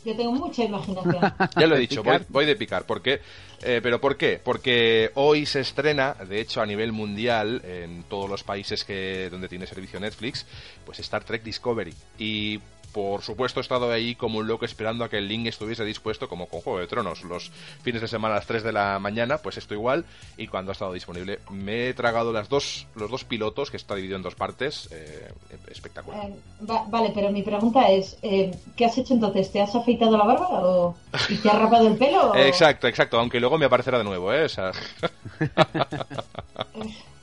Yo 0.06 0.16
tengo 0.16 0.32
mucha 0.34 0.64
imaginación. 0.64 1.16
Ya 1.60 1.68
lo 1.68 1.76
he 1.76 1.80
¿De 1.80 1.88
dicho, 1.88 2.04
voy, 2.04 2.20
voy 2.30 2.46
de 2.46 2.56
picar. 2.56 2.86
¿Por 2.86 3.02
qué? 3.02 3.22
Eh, 3.64 3.80
¿Pero 3.82 4.00
por 4.00 4.18
qué? 4.18 4.40
Porque 4.44 5.12
hoy 5.16 5.46
se 5.46 5.62
estrena, 5.62 6.14
de 6.14 6.40
hecho 6.40 6.62
a 6.62 6.66
nivel 6.66 6.92
mundial, 6.92 7.62
en 7.66 8.04
todos 8.04 8.30
los 8.30 8.44
países 8.44 8.84
que 8.84 9.30
donde 9.32 9.48
tiene 9.48 9.66
servicio 9.66 10.00
Netflix, 10.00 10.46
pues 10.86 11.00
Star 11.00 11.24
Trek 11.24 11.44
Discovery. 11.44 11.94
Y 12.20 12.60
por 12.96 13.24
supuesto 13.24 13.60
he 13.60 13.62
estado 13.62 13.92
ahí 13.92 14.16
como 14.16 14.40
un 14.40 14.48
loco 14.48 14.64
esperando 14.64 15.04
a 15.04 15.10
que 15.10 15.18
el 15.18 15.28
link 15.28 15.48
estuviese 15.48 15.84
dispuesto 15.84 16.30
como 16.30 16.48
con 16.48 16.62
Juego 16.62 16.80
de 16.80 16.88
Tronos. 16.88 17.26
Los 17.26 17.52
fines 17.84 18.02
de 18.02 18.08
semana 18.08 18.36
a 18.36 18.38
las 18.38 18.48
3 18.48 18.64
de 18.64 18.72
la 18.72 19.00
mañana, 19.00 19.40
pues 19.40 19.58
esto 19.58 19.74
igual. 19.74 20.06
Y 20.38 20.48
cuando 20.48 20.72
ha 20.72 20.72
estado 20.72 20.94
disponible, 20.94 21.40
me 21.52 21.90
he 21.90 21.94
tragado 21.94 22.32
las 22.32 22.48
dos, 22.48 22.88
los 22.96 23.12
dos 23.12 23.26
pilotos, 23.26 23.70
que 23.70 23.76
está 23.76 23.96
dividido 23.96 24.16
en 24.16 24.24
dos 24.24 24.36
partes. 24.36 24.88
Eh, 24.94 25.30
espectacular. 25.70 26.30
Eh, 26.30 26.36
vale, 26.62 27.12
pero 27.14 27.32
mi 27.32 27.44
pregunta 27.44 27.90
es, 27.90 28.18
eh, 28.22 28.56
¿qué 28.78 28.86
has 28.86 28.98
hecho 28.98 29.14
entonces? 29.14 29.52
¿Te 29.52 29.60
has 29.60 29.76
afeitado 29.76 30.16
la 30.16 30.24
barba 30.24 30.48
o 30.52 30.96
y 31.28 31.36
te 31.36 31.50
has 31.50 31.60
rapado 31.60 31.90
el 31.90 31.98
pelo? 31.98 32.34
Exacto, 32.36 32.88
exacto. 32.88 33.20
Aunque 33.20 33.42
luego 33.42 33.58
me 33.58 33.66
aparecerá 33.66 33.98
de 33.98 34.06
nuevo, 34.06 34.32
¿eh? 34.32 34.48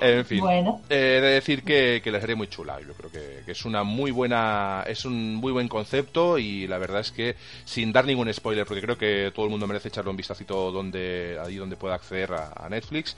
en 0.00 0.24
fin, 0.24 0.40
bueno. 0.40 0.80
he 0.88 0.94
de 0.94 1.20
decir 1.20 1.62
que, 1.62 2.02
la 2.04 2.20
serie 2.20 2.36
muy 2.36 2.48
chula. 2.48 2.78
Yo 2.80 2.94
creo 2.94 3.10
que, 3.10 3.50
es 3.50 3.64
una 3.64 3.82
muy 3.82 4.10
buena, 4.10 4.84
es 4.86 5.04
un 5.04 5.34
muy 5.34 5.52
buen 5.52 5.68
concepto 5.68 6.38
y 6.38 6.66
la 6.66 6.78
verdad 6.78 7.00
es 7.00 7.10
que 7.10 7.36
sin 7.64 7.92
dar 7.92 8.04
ningún 8.04 8.32
spoiler, 8.32 8.66
porque 8.66 8.82
creo 8.82 8.98
que 8.98 9.32
todo 9.34 9.46
el 9.46 9.50
mundo 9.50 9.66
merece 9.66 9.88
echarle 9.88 10.10
un 10.10 10.16
vistacito 10.16 10.70
donde 10.70 11.38
ahí 11.44 11.56
donde 11.56 11.76
pueda 11.76 11.94
acceder 11.94 12.32
a 12.32 12.68
Netflix. 12.68 13.16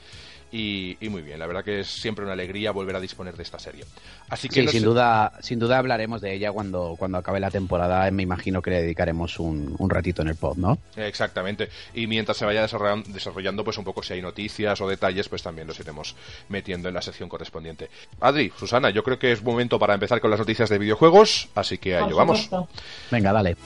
Y, 0.51 0.97
muy 1.09 1.21
bien, 1.21 1.39
la 1.39 1.47
verdad 1.47 1.63
que 1.63 1.81
es 1.81 1.87
siempre 1.87 2.23
una 2.23 2.33
alegría 2.33 2.71
volver 2.71 2.95
a 2.95 2.99
disponer 2.99 3.35
de 3.35 3.43
esta 3.43 3.59
serie. 3.59 3.83
Así 4.29 4.47
que 4.47 4.61
sí, 4.61 4.67
sin 4.67 4.83
duda, 4.83 5.33
sin 5.41 5.59
duda 5.59 5.77
hablaremos 5.77 6.21
de 6.21 6.33
ella 6.33 6.51
cuando, 6.51 6.95
cuando 6.97 7.17
acabe 7.17 7.39
la 7.39 7.51
temporada. 7.51 8.09
Me 8.11 8.23
imagino 8.23 8.61
que 8.61 8.71
le 8.71 8.81
dedicaremos 8.81 9.39
un, 9.39 9.75
un 9.77 9.89
ratito 9.89 10.21
en 10.21 10.29
el 10.29 10.35
pod, 10.35 10.57
¿no? 10.57 10.77
Exactamente. 10.95 11.69
Y 11.93 12.07
mientras 12.07 12.37
se 12.37 12.45
vaya 12.45 12.61
desarrollando, 12.61 13.63
pues 13.63 13.77
un 13.77 13.83
poco 13.83 14.01
si 14.03 14.13
hay 14.13 14.21
noticias 14.21 14.79
o 14.79 14.87
detalles, 14.87 15.27
pues 15.27 15.43
también 15.43 15.67
los 15.67 15.79
iremos 15.79 16.15
metiendo 16.49 16.87
en 16.87 16.93
la 16.93 17.01
sección 17.01 17.27
correspondiente. 17.27 17.89
Adri, 18.21 18.51
Susana, 18.57 18.89
yo 18.89 19.03
creo 19.03 19.19
que 19.19 19.31
es 19.31 19.43
momento 19.43 19.77
para 19.79 19.93
empezar 19.93 20.21
con 20.21 20.31
las 20.31 20.39
noticias 20.39 20.69
de 20.69 20.77
videojuegos, 20.77 21.49
así 21.55 21.77
que 21.77 21.97
ahí 21.97 22.13
vamos. 22.13 22.49
Venga, 23.11 23.33
dale. 23.33 23.57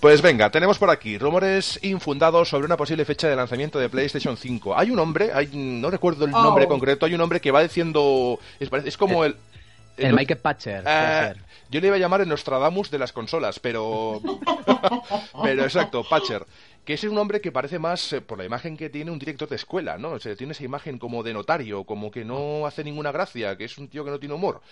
Pues 0.00 0.22
venga, 0.22 0.48
tenemos 0.50 0.78
por 0.78 0.90
aquí 0.90 1.18
rumores 1.18 1.80
infundados 1.82 2.48
sobre 2.48 2.66
una 2.66 2.76
posible 2.76 3.04
fecha 3.04 3.28
de 3.28 3.34
lanzamiento 3.34 3.80
de 3.80 3.88
PlayStation 3.88 4.36
5. 4.36 4.78
Hay 4.78 4.90
un 4.90 4.98
hombre, 5.00 5.30
hay, 5.34 5.48
no 5.52 5.90
recuerdo 5.90 6.24
el 6.24 6.30
nombre 6.30 6.66
oh. 6.66 6.68
concreto, 6.68 7.04
hay 7.04 7.14
un 7.14 7.20
hombre 7.20 7.40
que 7.40 7.50
va 7.50 7.62
diciendo. 7.62 8.38
Es, 8.60 8.96
como 8.96 9.24
el. 9.24 9.34
El, 9.96 10.14
Michael 10.14 10.38
Patcher. 10.38 10.84
Eh, 10.86 11.34
yo 11.68 11.80
le 11.80 11.88
iba 11.88 11.96
a 11.96 11.98
llamar 11.98 12.20
el 12.20 12.28
Nostradamus 12.28 12.92
de 12.92 12.98
las 12.98 13.12
consolas, 13.12 13.58
pero. 13.58 14.22
pero 15.42 15.64
exacto, 15.64 16.04
Patcher 16.08 16.46
que 16.88 16.94
es 16.94 17.04
un 17.04 17.18
hombre 17.18 17.42
que 17.42 17.52
parece 17.52 17.78
más, 17.78 18.14
eh, 18.14 18.22
por 18.22 18.38
la 18.38 18.46
imagen 18.46 18.74
que 18.74 18.88
tiene, 18.88 19.10
un 19.10 19.18
director 19.18 19.46
de 19.46 19.56
escuela, 19.56 19.98
¿no? 19.98 20.12
O 20.12 20.18
sea, 20.18 20.34
tiene 20.34 20.52
esa 20.52 20.64
imagen 20.64 20.96
como 20.96 21.22
de 21.22 21.34
notario, 21.34 21.84
como 21.84 22.10
que 22.10 22.24
no 22.24 22.64
hace 22.66 22.82
ninguna 22.82 23.12
gracia, 23.12 23.58
que 23.58 23.66
es 23.66 23.76
un 23.76 23.88
tío 23.88 24.06
que 24.06 24.10
no 24.10 24.18
tiene 24.18 24.34
humor. 24.34 24.62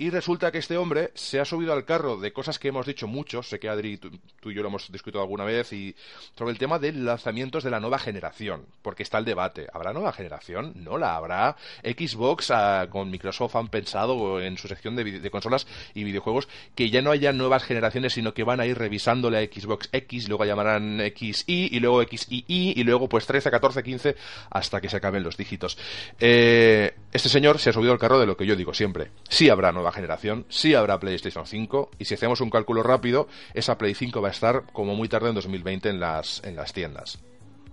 Y 0.00 0.08
resulta 0.08 0.50
que 0.50 0.56
este 0.56 0.78
hombre 0.78 1.10
se 1.12 1.40
ha 1.40 1.44
subido 1.44 1.74
al 1.74 1.84
carro 1.84 2.16
de 2.16 2.32
cosas 2.32 2.58
que 2.58 2.68
hemos 2.68 2.86
dicho 2.86 3.06
muchos, 3.06 3.50
sé 3.50 3.60
que 3.60 3.68
Adri, 3.68 3.98
tú, 3.98 4.08
y 4.50 4.54
yo 4.54 4.62
lo 4.62 4.68
hemos 4.68 4.90
discutido 4.90 5.20
alguna 5.20 5.44
vez, 5.44 5.74
y 5.74 5.94
sobre 6.38 6.52
el 6.52 6.58
tema 6.58 6.78
de 6.78 6.94
lanzamientos 6.94 7.64
de 7.64 7.70
la 7.70 7.80
nueva 7.80 7.98
generación, 7.98 8.64
porque 8.80 9.02
está 9.02 9.18
el 9.18 9.26
debate. 9.26 9.66
¿Habrá 9.70 9.92
nueva 9.92 10.14
generación? 10.14 10.72
No 10.76 10.96
la 10.96 11.16
habrá. 11.16 11.54
Xbox 11.84 12.50
ah, 12.50 12.86
con 12.88 13.10
Microsoft 13.10 13.56
han 13.56 13.68
pensado 13.68 14.40
en 14.40 14.56
su 14.56 14.68
sección 14.68 14.96
de, 14.96 15.30
consolas 15.30 15.66
y 15.92 16.02
videojuegos 16.02 16.48
que 16.74 16.88
ya 16.88 17.02
no 17.02 17.10
haya 17.10 17.34
nuevas 17.34 17.64
generaciones, 17.64 18.14
sino 18.14 18.32
que 18.32 18.42
van 18.42 18.60
a 18.60 18.64
ir 18.64 18.78
revisando 18.78 19.28
la 19.28 19.42
Xbox 19.42 19.90
X, 19.92 20.30
luego 20.30 20.46
llamarán 20.46 20.98
XY 21.14 21.68
y 21.72 21.78
luego 21.78 22.00
X 22.00 22.26
y 22.30 22.46
Y 22.48 22.80
y 22.80 22.84
luego 22.84 23.06
pues 23.06 23.26
13, 23.26 23.50
14, 23.50 23.82
15 23.82 24.16
hasta 24.48 24.80
que 24.80 24.88
se 24.88 24.96
acaben 24.96 25.22
los 25.22 25.36
dígitos. 25.36 25.76
Eh, 26.18 26.94
este 27.12 27.28
señor 27.28 27.58
se 27.58 27.68
ha 27.68 27.74
subido 27.74 27.92
al 27.92 27.98
carro 27.98 28.18
de 28.18 28.24
lo 28.24 28.34
que 28.34 28.46
yo 28.46 28.56
digo 28.56 28.72
siempre. 28.72 29.10
Sí 29.28 29.50
habrá 29.50 29.72
nueva 29.72 29.89
generación, 29.92 30.46
sí 30.48 30.74
habrá 30.74 30.98
PlayStation 30.98 31.46
5 31.46 31.90
y 31.98 32.04
si 32.04 32.14
hacemos 32.14 32.40
un 32.40 32.50
cálculo 32.50 32.82
rápido, 32.82 33.28
esa 33.54 33.78
Play 33.78 33.94
5 33.94 34.20
va 34.20 34.28
a 34.28 34.32
estar 34.32 34.64
como 34.72 34.94
muy 34.94 35.08
tarde 35.08 35.28
en 35.28 35.34
2020 35.34 35.88
en 35.88 36.00
las, 36.00 36.42
en 36.44 36.56
las 36.56 36.72
tiendas. 36.72 37.18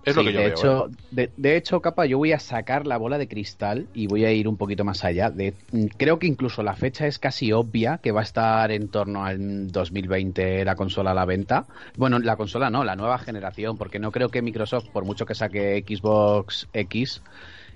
Es 0.04 0.16
lo 0.16 0.24
que 0.24 0.32
yo 0.32 0.38
de 0.40 0.46
veo, 0.46 0.54
Hecho, 0.54 0.90
¿eh? 1.16 1.30
de, 1.36 1.56
hecho, 1.56 1.80
capa, 1.80 2.06
yo 2.06 2.18
voy 2.18 2.32
a 2.32 2.38
sacar 2.38 2.86
la 2.86 2.96
bola 2.96 3.18
de 3.18 3.28
cristal 3.28 3.88
y 3.92 4.06
voy 4.06 4.24
a 4.24 4.32
ir 4.32 4.48
un 4.48 4.56
poquito 4.56 4.84
más 4.84 5.04
allá. 5.04 5.30
De, 5.30 5.54
creo 5.96 6.18
que 6.18 6.26
incluso 6.26 6.62
la 6.62 6.74
fecha 6.74 7.06
es 7.06 7.18
casi 7.18 7.52
obvia, 7.52 7.98
que 7.98 8.12
va 8.12 8.20
a 8.20 8.24
estar 8.24 8.70
en 8.70 8.88
torno 8.88 9.24
al 9.24 9.70
2020 9.70 10.64
la 10.64 10.76
consola 10.76 11.10
a 11.10 11.14
la 11.14 11.24
venta. 11.24 11.66
Bueno, 11.96 12.18
la 12.18 12.36
consola 12.36 12.70
no, 12.70 12.84
la 12.84 12.96
nueva 12.96 13.18
generación, 13.18 13.76
porque 13.76 13.98
no 13.98 14.10
creo 14.10 14.30
que 14.30 14.40
Microsoft, 14.40 14.88
por 14.90 15.04
mucho 15.04 15.26
que 15.26 15.34
saque 15.34 15.84
Xbox 15.86 16.68
X, 16.72 17.22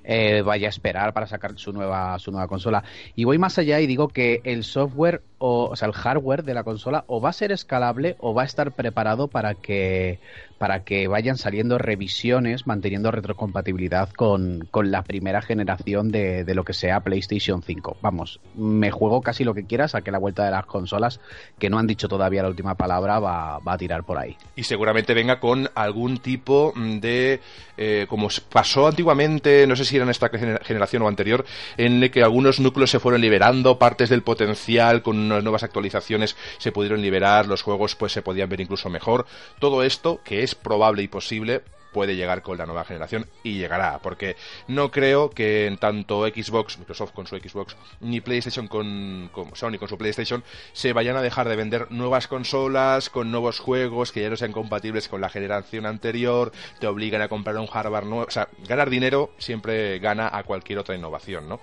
eh, 0.04 0.42
vaya 0.42 0.68
a 0.68 0.70
esperar 0.70 1.12
para 1.12 1.26
sacar 1.26 1.58
su 1.58 1.72
nueva, 1.72 2.18
su 2.18 2.30
nueva 2.30 2.48
consola. 2.48 2.84
Y 3.14 3.24
voy 3.24 3.38
más 3.38 3.58
allá 3.58 3.80
y 3.80 3.86
digo 3.86 4.08
que 4.08 4.40
el 4.44 4.64
software, 4.64 5.22
o, 5.38 5.68
o 5.70 5.76
sea, 5.76 5.88
el 5.88 5.94
hardware 5.94 6.44
de 6.44 6.54
la 6.54 6.64
consola, 6.64 7.04
o 7.06 7.20
va 7.20 7.30
a 7.30 7.32
ser 7.32 7.52
escalable 7.52 8.16
o 8.18 8.34
va 8.34 8.42
a 8.42 8.46
estar 8.46 8.72
preparado 8.72 9.28
para 9.28 9.54
que, 9.54 10.20
para 10.62 10.84
que 10.84 11.08
vayan 11.08 11.38
saliendo 11.38 11.76
revisiones 11.76 12.68
manteniendo 12.68 13.10
retrocompatibilidad 13.10 14.10
con, 14.10 14.68
la 14.84 15.02
primera 15.02 15.42
generación 15.42 16.12
de, 16.12 16.44
lo 16.54 16.62
que 16.62 16.72
sea 16.72 17.00
PlayStation 17.00 17.64
5. 17.64 17.96
Vamos, 18.00 18.38
me 18.54 18.92
juego 18.92 19.22
casi 19.22 19.42
lo 19.42 19.54
que 19.54 19.66
quieras 19.66 19.96
a 19.96 20.02
que 20.02 20.12
la 20.12 20.18
vuelta 20.18 20.44
de 20.44 20.52
las 20.52 20.64
consolas, 20.66 21.18
que 21.58 21.68
no 21.68 21.80
han 21.80 21.88
dicho 21.88 22.06
todavía 22.06 22.44
la 22.44 22.48
última 22.48 22.76
palabra, 22.76 23.18
va, 23.18 23.56
a 23.56 23.76
tirar 23.76 24.04
por 24.04 24.18
ahí. 24.18 24.36
Y 24.54 24.62
seguramente 24.62 25.14
venga 25.14 25.40
con 25.40 25.68
algún 25.74 26.18
tipo 26.18 26.72
de, 26.76 27.40
eh, 27.76 28.06
como 28.08 28.28
pasó 28.48 28.86
antiguamente, 28.86 29.66
no 29.66 29.74
sé 29.74 29.84
si 29.84 29.96
era 29.96 30.04
en 30.04 30.10
esta 30.10 30.28
generación 30.28 31.02
o 31.02 31.08
anterior, 31.08 31.44
en 31.76 32.04
el 32.04 32.12
que 32.12 32.22
algunos 32.22 32.60
núcleos 32.60 32.90
se 32.90 33.00
fueron 33.00 33.20
liberando, 33.20 33.80
partes 33.80 34.10
del 34.10 34.22
potencial 34.22 35.02
con 35.02 35.18
unas 35.18 35.42
nuevas 35.42 35.64
actualizaciones 35.64 36.36
se 36.58 36.70
pudieron 36.70 37.02
liberar, 37.02 37.48
los 37.48 37.62
juegos 37.62 37.96
pues 37.96 38.12
se 38.12 38.22
podían 38.22 38.48
ver 38.48 38.60
incluso 38.60 38.88
mejor. 38.88 39.26
Todo 39.58 39.82
esto 39.82 40.20
que 40.22 40.44
es 40.44 40.51
probable 40.54 41.02
y 41.02 41.08
posible 41.08 41.62
puede 41.92 42.16
llegar 42.16 42.42
con 42.42 42.58
la 42.58 42.66
nueva 42.66 42.84
generación 42.84 43.26
y 43.42 43.58
llegará, 43.58 44.00
porque 44.02 44.36
no 44.66 44.90
creo 44.90 45.30
que 45.30 45.66
en 45.66 45.76
tanto 45.76 46.26
Xbox, 46.26 46.78
Microsoft 46.78 47.12
con 47.12 47.26
su 47.26 47.36
Xbox, 47.36 47.76
ni 48.00 48.20
PlayStation 48.20 48.66
con, 48.66 49.30
Sony 49.52 49.78
con 49.78 49.88
su 49.88 49.98
PlayStation, 49.98 50.42
se 50.72 50.92
vayan 50.92 51.16
a 51.16 51.22
dejar 51.22 51.48
de 51.48 51.56
vender 51.56 51.90
nuevas 51.90 52.26
consolas 52.26 53.10
con 53.10 53.30
nuevos 53.30 53.60
juegos 53.60 54.10
que 54.10 54.22
ya 54.22 54.30
no 54.30 54.36
sean 54.36 54.52
compatibles 54.52 55.08
con 55.08 55.20
la 55.20 55.28
generación 55.28 55.86
anterior, 55.86 56.52
te 56.80 56.86
obligan 56.86 57.22
a 57.22 57.28
comprar 57.28 57.56
un 57.58 57.66
hardware 57.66 58.06
nuevo, 58.06 58.24
o 58.26 58.30
sea, 58.30 58.48
ganar 58.66 58.90
dinero 58.90 59.30
siempre 59.38 59.98
gana 59.98 60.30
a 60.32 60.42
cualquier 60.44 60.78
otra 60.78 60.96
innovación, 60.96 61.48
¿no? 61.48 61.60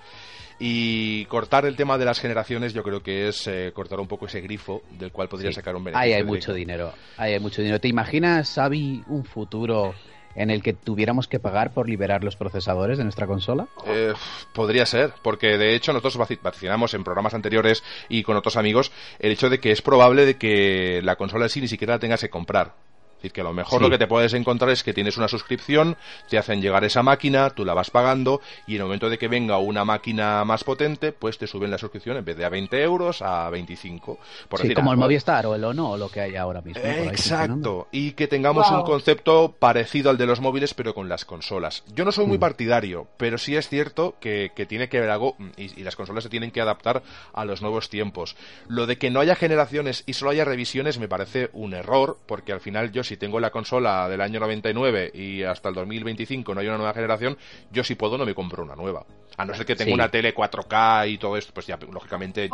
Y 0.62 1.24
cortar 1.24 1.64
el 1.64 1.74
tema 1.74 1.96
de 1.96 2.04
las 2.04 2.20
generaciones 2.20 2.74
yo 2.74 2.82
creo 2.82 3.02
que 3.02 3.28
es 3.28 3.46
eh, 3.46 3.72
cortar 3.74 3.98
un 3.98 4.06
poco 4.06 4.26
ese 4.26 4.42
grifo 4.42 4.82
del 4.90 5.10
cual 5.10 5.28
podría 5.28 5.50
sacar 5.52 5.74
un 5.74 5.84
beneficio. 5.84 6.04
Ahí 6.04 6.12
hay 6.12 6.22
mucho 6.22 6.52
dinero, 6.52 6.92
ahí 7.16 7.32
hay 7.32 7.40
mucho 7.40 7.62
dinero. 7.62 7.80
¿Te 7.80 7.88
imaginas, 7.88 8.52
Xavi, 8.54 9.02
un 9.08 9.24
futuro 9.24 9.94
en 10.34 10.50
el 10.50 10.62
que 10.62 10.72
tuviéramos 10.72 11.28
que 11.28 11.38
pagar 11.38 11.72
por 11.72 11.88
liberar 11.88 12.24
los 12.24 12.36
procesadores 12.36 12.98
de 12.98 13.04
nuestra 13.04 13.26
consola? 13.26 13.68
Eh, 13.86 14.12
podría 14.52 14.86
ser, 14.86 15.12
porque 15.22 15.58
de 15.58 15.74
hecho 15.74 15.92
nosotros 15.94 16.28
vaticinamos 16.42 16.94
en 16.94 17.04
programas 17.04 17.34
anteriores 17.34 17.82
y 18.08 18.22
con 18.22 18.36
otros 18.36 18.56
amigos 18.56 18.92
el 19.18 19.32
hecho 19.32 19.48
de 19.48 19.60
que 19.60 19.72
es 19.72 19.82
probable 19.82 20.26
de 20.26 20.36
que 20.36 21.00
la 21.02 21.16
consola 21.16 21.46
en 21.46 21.50
sí 21.50 21.60
ni 21.60 21.68
siquiera 21.68 21.94
la 21.94 22.00
tengas 22.00 22.20
que 22.20 22.30
comprar. 22.30 22.74
Es 23.20 23.24
decir, 23.24 23.32
que 23.32 23.42
a 23.42 23.44
lo 23.44 23.52
mejor 23.52 23.82
lo 23.82 23.90
que 23.90 23.98
te 23.98 24.06
puedes 24.06 24.32
encontrar 24.32 24.70
es 24.70 24.82
que 24.82 24.94
tienes 24.94 25.18
una 25.18 25.28
suscripción, 25.28 25.98
te 26.30 26.38
hacen 26.38 26.62
llegar 26.62 26.84
esa 26.84 27.02
máquina, 27.02 27.50
tú 27.50 27.66
la 27.66 27.74
vas 27.74 27.90
pagando 27.90 28.40
y 28.66 28.76
en 28.76 28.80
el 28.80 28.84
momento 28.84 29.10
de 29.10 29.18
que 29.18 29.28
venga 29.28 29.58
una 29.58 29.84
máquina 29.84 30.42
más 30.46 30.64
potente, 30.64 31.12
pues 31.12 31.36
te 31.36 31.46
suben 31.46 31.70
la 31.70 31.76
suscripción 31.76 32.16
en 32.16 32.24
vez 32.24 32.38
de 32.38 32.46
a 32.46 32.48
20 32.48 32.82
euros 32.82 33.20
a 33.20 33.50
25. 33.50 34.18
Por 34.48 34.60
sí, 34.62 34.72
como 34.72 34.90
el 34.92 34.96
Movistar 34.96 35.44
o 35.44 35.54
el 35.54 35.62
Ono 35.64 35.90
o 35.90 35.96
lo 35.98 36.08
que 36.08 36.22
hay 36.22 36.36
ahora 36.36 36.62
mismo. 36.62 36.82
Exacto. 36.82 37.88
Y 37.92 38.12
que 38.12 38.26
tengamos 38.26 38.70
un 38.70 38.84
concepto 38.84 39.54
parecido 39.58 40.08
al 40.08 40.16
de 40.16 40.24
los 40.24 40.40
móviles, 40.40 40.72
pero 40.72 40.94
con 40.94 41.10
las 41.10 41.26
consolas. 41.26 41.84
Yo 41.94 42.06
no 42.06 42.12
soy 42.12 42.24
muy 42.24 42.38
mm. 42.38 42.40
partidario, 42.40 43.06
pero 43.18 43.36
sí 43.36 43.54
es 43.54 43.68
cierto 43.68 44.14
que, 44.18 44.50
tiene 44.66 44.88
que 44.88 44.96
haber 44.96 45.10
algo 45.10 45.36
y, 45.58 45.78
y 45.78 45.84
las 45.84 45.94
consolas 45.94 46.24
se 46.24 46.30
tienen 46.30 46.52
que 46.52 46.62
adaptar 46.62 47.02
a 47.34 47.44
los 47.44 47.60
nuevos 47.60 47.90
tiempos. 47.90 48.34
Lo 48.66 48.86
de 48.86 48.96
que 48.96 49.10
no 49.10 49.20
haya 49.20 49.34
generaciones 49.34 50.04
y 50.06 50.14
solo 50.14 50.30
haya 50.30 50.46
revisiones 50.46 50.98
me 50.98 51.08
parece 51.08 51.50
un 51.52 51.74
error, 51.74 52.16
porque 52.24 52.52
al 52.52 52.60
final 52.60 52.92
yo 52.92 53.04
si 53.10 53.16
tengo 53.16 53.40
la 53.40 53.50
consola 53.50 54.08
del 54.08 54.20
año 54.20 54.38
99 54.38 55.10
y 55.12 55.42
hasta 55.42 55.68
el 55.68 55.74
2025 55.74 56.54
no 56.54 56.60
hay 56.60 56.68
una 56.68 56.76
nueva 56.76 56.94
generación, 56.94 57.36
yo 57.72 57.82
si 57.82 57.96
puedo 57.96 58.16
no 58.16 58.24
me 58.24 58.36
compro 58.36 58.62
una 58.62 58.76
nueva. 58.76 59.04
A 59.36 59.44
no 59.44 59.52
ser 59.52 59.66
que 59.66 59.74
tenga 59.74 59.92
una 59.92 60.08
tele 60.08 60.32
4K 60.32 61.10
y 61.10 61.18
todo 61.18 61.36
esto, 61.36 61.52
pues 61.52 61.66
ya 61.66 61.76
lógicamente 61.90 62.48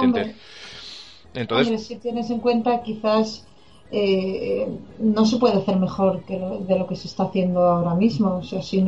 Entonces, 1.35 1.87
si 1.87 1.97
tienes 1.97 2.31
en 2.31 2.41
cuenta 2.41 2.83
quizás 2.83 3.47
eh, 3.91 4.67
no 4.99 5.27
se 5.27 5.37
puede 5.37 5.59
hacer 5.59 5.77
mejor 5.77 6.25
que 6.25 6.39
de 6.39 6.79
lo 6.79 6.87
que 6.87 6.97
se 6.97 7.09
está 7.09 7.25
haciendo 7.25 7.61
ahora 7.61 7.95
mismo. 7.95 8.37
O 8.37 8.43
sea, 8.43 8.63
si 8.63 8.83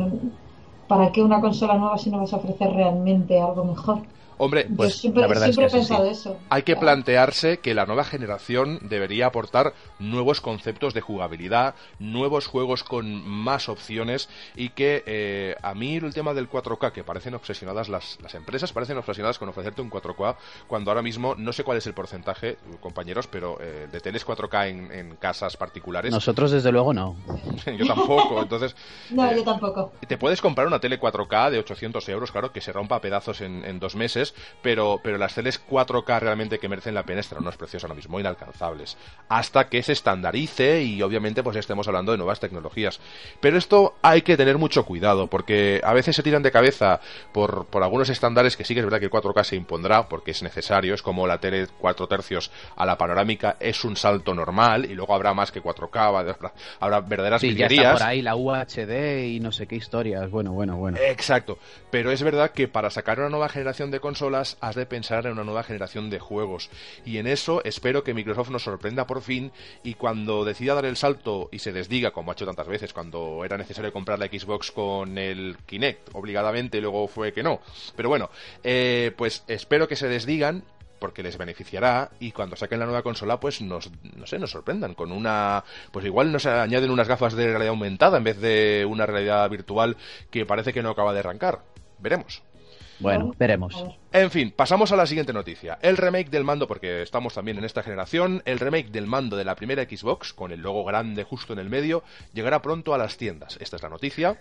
¿para 0.87 1.11
qué 1.11 1.21
una 1.21 1.39
consola 1.39 1.77
nueva 1.77 1.99
si 1.99 2.09
no 2.09 2.17
vas 2.17 2.33
a 2.33 2.37
ofrecer 2.37 2.71
realmente 2.71 3.39
algo 3.39 3.63
mejor? 3.63 4.01
Hombre, 4.41 4.67
pues 4.73 4.95
siempre, 4.95 5.25
he 5.25 5.69
pensado 5.69 6.09
eso. 6.09 6.37
Hay 6.49 6.63
que 6.63 6.77
plantearse 6.77 7.59
que 7.59 7.73
la 7.73 7.85
nueva 7.85 8.05
generación 8.05 8.79
debería 8.83 9.25
aportar 9.25 9.73
nuevos 9.99 10.39
conceptos 10.39 10.93
de 10.93 11.01
jugabilidad, 11.01 11.75
nuevos 11.99 12.47
juegos 12.47 12.85
con 12.85 13.27
más 13.27 13.67
opciones 13.67 14.29
y 14.55 14.69
que 14.69 15.03
eh, 15.05 15.55
a 15.61 15.73
mí 15.75 15.97
el 15.97 16.13
tema 16.13 16.33
del 16.33 16.49
4K, 16.49 16.93
que 16.93 17.03
parecen 17.03 17.33
obsesionadas 17.33 17.89
las, 17.89 18.17
las 18.21 18.33
empresas, 18.33 18.71
parecen 18.71 18.97
obsesionadas 18.97 19.37
con 19.37 19.49
ofrecerte 19.49 19.81
un 19.81 19.91
4K 19.91 20.37
cuando 20.67 20.91
ahora 20.91 21.01
mismo 21.01 21.35
no 21.35 21.51
sé 21.51 21.65
cuál 21.65 21.79
es 21.79 21.87
el 21.87 21.93
porcentaje, 21.93 22.57
compañeros, 22.79 23.27
pero 23.27 23.57
eh, 23.59 23.89
de 23.91 23.99
teles 23.99 24.25
4K 24.25 24.69
en, 24.69 25.17
casas 25.17 25.57
particulares. 25.57 26.13
Nosotros 26.13 26.51
desde 26.51 26.71
luego 26.71 26.93
no. 26.93 27.17
yo 27.77 27.85
tampoco, 27.85 28.41
entonces... 28.41 28.73
no, 29.09 29.35
yo 29.35 29.43
tampoco. 29.43 29.91
Te 30.07 30.17
puedes 30.17 30.39
comprar 30.39 30.65
una 30.65 30.79
tele 30.79 30.97
4K 30.97 31.49
de 31.49 31.59
800 31.59 32.07
euros, 32.07 32.31
claro, 32.31 32.53
que 32.53 32.61
se 32.61 32.71
rompa 32.71 32.95
a 32.95 33.01
pedazos 33.01 33.41
en, 33.41 33.65
en 33.65 33.81
dos 33.81 33.97
meses 33.97 34.28
pero, 34.61 34.99
pero 35.03 35.17
las 35.17 35.35
teles 35.35 35.61
4K 35.65 36.19
realmente 36.19 36.59
que 36.59 36.69
merecen 36.69 36.93
la 36.93 37.03
pena 37.03 37.21
están 37.21 37.39
unos 37.39 37.57
precios 37.57 37.83
ahora 37.83 37.95
mismo 37.95 38.19
inalcanzables. 38.19 38.97
Hasta 39.27 39.69
que 39.69 39.83
se 39.83 39.93
estandarice 39.93 40.83
y 40.83 41.01
obviamente 41.01 41.43
pues 41.43 41.57
estemos 41.57 41.87
hablando 41.87 42.11
de 42.11 42.17
nuevas 42.17 42.39
tecnologías. 42.39 42.99
Pero 43.39 43.57
esto 43.57 43.95
hay 44.01 44.21
que 44.21 44.37
tener 44.37 44.57
mucho 44.57 44.85
cuidado, 44.85 45.27
porque 45.27 45.81
a 45.83 45.93
veces 45.93 46.15
se 46.15 46.23
tiran 46.23 46.43
de 46.43 46.51
cabeza 46.51 46.99
por, 47.31 47.65
por 47.65 47.83
algunos 47.83 48.09
estándares 48.09 48.57
que 48.57 48.63
sí 48.63 48.73
que 48.73 48.81
es 48.81 48.85
verdad 48.85 48.99
que 48.99 49.05
el 49.05 49.11
4K 49.11 49.43
se 49.43 49.55
impondrá, 49.55 50.07
porque 50.07 50.31
es 50.31 50.43
necesario, 50.43 50.93
es 50.93 51.01
como 51.01 51.27
la 51.27 51.39
tele 51.39 51.67
4 51.79 52.07
tercios 52.07 52.51
a 52.75 52.85
la 52.85 52.97
panorámica 52.97 53.57
es 53.59 53.83
un 53.83 53.95
salto 53.95 54.33
normal, 54.33 54.85
y 54.85 54.95
luego 54.95 55.13
habrá 55.13 55.33
más 55.33 55.51
que 55.51 55.61
4K, 55.61 56.51
habrá, 56.79 57.01
verdaderas 57.01 57.41
sí, 57.41 57.55
Ya 57.55 57.67
está 57.67 57.93
por 57.93 58.03
ahí 58.03 58.21
la 58.21 58.35
UHD 58.35 59.25
y 59.27 59.39
no 59.39 59.51
sé 59.51 59.67
qué 59.67 59.75
historias, 59.75 60.29
bueno, 60.29 60.51
bueno, 60.51 60.77
bueno. 60.77 60.97
Exacto, 60.97 61.57
pero 61.91 62.11
es 62.11 62.21
verdad 62.23 62.51
que 62.51 62.67
para 62.67 62.89
sacar 62.89 63.19
una 63.19 63.29
nueva 63.29 63.49
generación 63.49 63.91
de 63.91 63.99
consolas 63.99 64.18
has 64.21 64.75
de 64.75 64.85
pensar 64.85 65.25
en 65.25 65.33
una 65.33 65.43
nueva 65.43 65.63
generación 65.63 66.09
de 66.09 66.19
juegos. 66.19 66.69
Y 67.05 67.17
en 67.17 67.27
eso 67.27 67.63
espero 67.63 68.03
que 68.03 68.13
Microsoft 68.13 68.49
nos 68.49 68.63
sorprenda 68.63 69.07
por 69.07 69.21
fin 69.21 69.51
y 69.83 69.93
cuando 69.93 70.45
decida 70.45 70.73
dar 70.75 70.85
el 70.85 70.97
salto 70.97 71.49
y 71.51 71.59
se 71.59 71.71
desdiga, 71.71 72.11
como 72.11 72.31
ha 72.31 72.33
hecho 72.33 72.45
tantas 72.45 72.67
veces, 72.67 72.93
cuando 72.93 73.43
era 73.45 73.57
necesario 73.57 73.93
comprar 73.93 74.19
la 74.19 74.27
Xbox 74.27 74.71
con 74.71 75.17
el 75.17 75.57
Kinect, 75.65 76.09
obligadamente, 76.13 76.77
y 76.77 76.81
luego 76.81 77.07
fue 77.07 77.33
que 77.33 77.43
no. 77.43 77.61
Pero 77.95 78.09
bueno, 78.09 78.29
eh, 78.63 79.13
pues 79.17 79.43
espero 79.47 79.87
que 79.87 79.95
se 79.95 80.07
desdigan 80.07 80.63
porque 80.99 81.23
les 81.23 81.37
beneficiará 81.37 82.11
y 82.19 82.31
cuando 82.31 82.55
saquen 82.55 82.79
la 82.79 82.85
nueva 82.85 83.01
consola 83.01 83.39
pues 83.39 83.61
nos 83.61 83.89
no 84.15 84.27
sé 84.27 84.37
nos 84.37 84.51
sorprendan 84.51 84.93
con 84.93 85.11
una 85.11 85.63
pues 85.91 86.05
igual 86.05 86.31
nos 86.31 86.45
añaden 86.45 86.91
unas 86.91 87.07
gafas 87.07 87.33
de 87.33 87.47
realidad 87.47 87.69
aumentada 87.69 88.17
en 88.17 88.25
vez 88.25 88.39
de 88.39 88.85
una 88.87 89.05
realidad 89.05 89.49
virtual 89.49 89.95
que 90.29 90.45
parece 90.45 90.73
que 90.73 90.83
no 90.83 90.89
acaba 90.89 91.13
de 91.13 91.19
arrancar 91.19 91.63
veremos 91.99 92.43
bueno, 92.99 93.33
veremos. 93.37 93.75
En 94.11 94.31
fin, 94.31 94.51
pasamos 94.55 94.91
a 94.91 94.95
la 94.95 95.05
siguiente 95.05 95.33
noticia. 95.33 95.79
El 95.81 95.97
remake 95.97 96.29
del 96.29 96.43
mando, 96.43 96.67
porque 96.67 97.01
estamos 97.01 97.33
también 97.33 97.57
en 97.57 97.63
esta 97.63 97.83
generación, 97.83 98.41
el 98.45 98.59
remake 98.59 98.91
del 98.91 99.07
mando 99.07 99.37
de 99.37 99.45
la 99.45 99.55
primera 99.55 99.83
Xbox, 99.83 100.33
con 100.33 100.51
el 100.51 100.61
logo 100.61 100.83
grande 100.83 101.23
justo 101.23 101.53
en 101.53 101.59
el 101.59 101.69
medio, 101.69 102.03
llegará 102.33 102.61
pronto 102.61 102.93
a 102.93 102.97
las 102.97 103.17
tiendas. 103.17 103.57
Esta 103.61 103.77
es 103.77 103.83
la 103.83 103.89
noticia. 103.89 104.37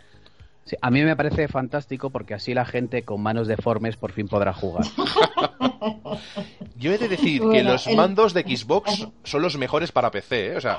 Sí, 0.65 0.77
a 0.83 0.91
mí 0.91 1.03
me 1.03 1.17
parece 1.17 1.49
fantástico 1.49 2.11
porque 2.11 2.35
así 2.35 2.53
la 2.53 2.67
gente 2.67 3.03
con 3.03 3.23
manos 3.23 3.49
deformes 3.49 3.97
por 3.97 4.13
fin 4.13 4.29
podrá 4.29 4.53
jugar. 4.53 4.85
Yo 6.77 6.93
he 6.93 6.99
de 6.99 7.09
decir 7.09 7.43
que 7.51 7.63
los 7.63 7.87
mandos 7.95 8.35
de 8.35 8.43
Xbox 8.43 9.09
son 9.25 9.43
los 9.43 9.57
mejores 9.57 9.93
para 9.93 10.11
PC, 10.11 10.53
¿eh? 10.53 10.57
o 10.57 10.61
sea, 10.61 10.79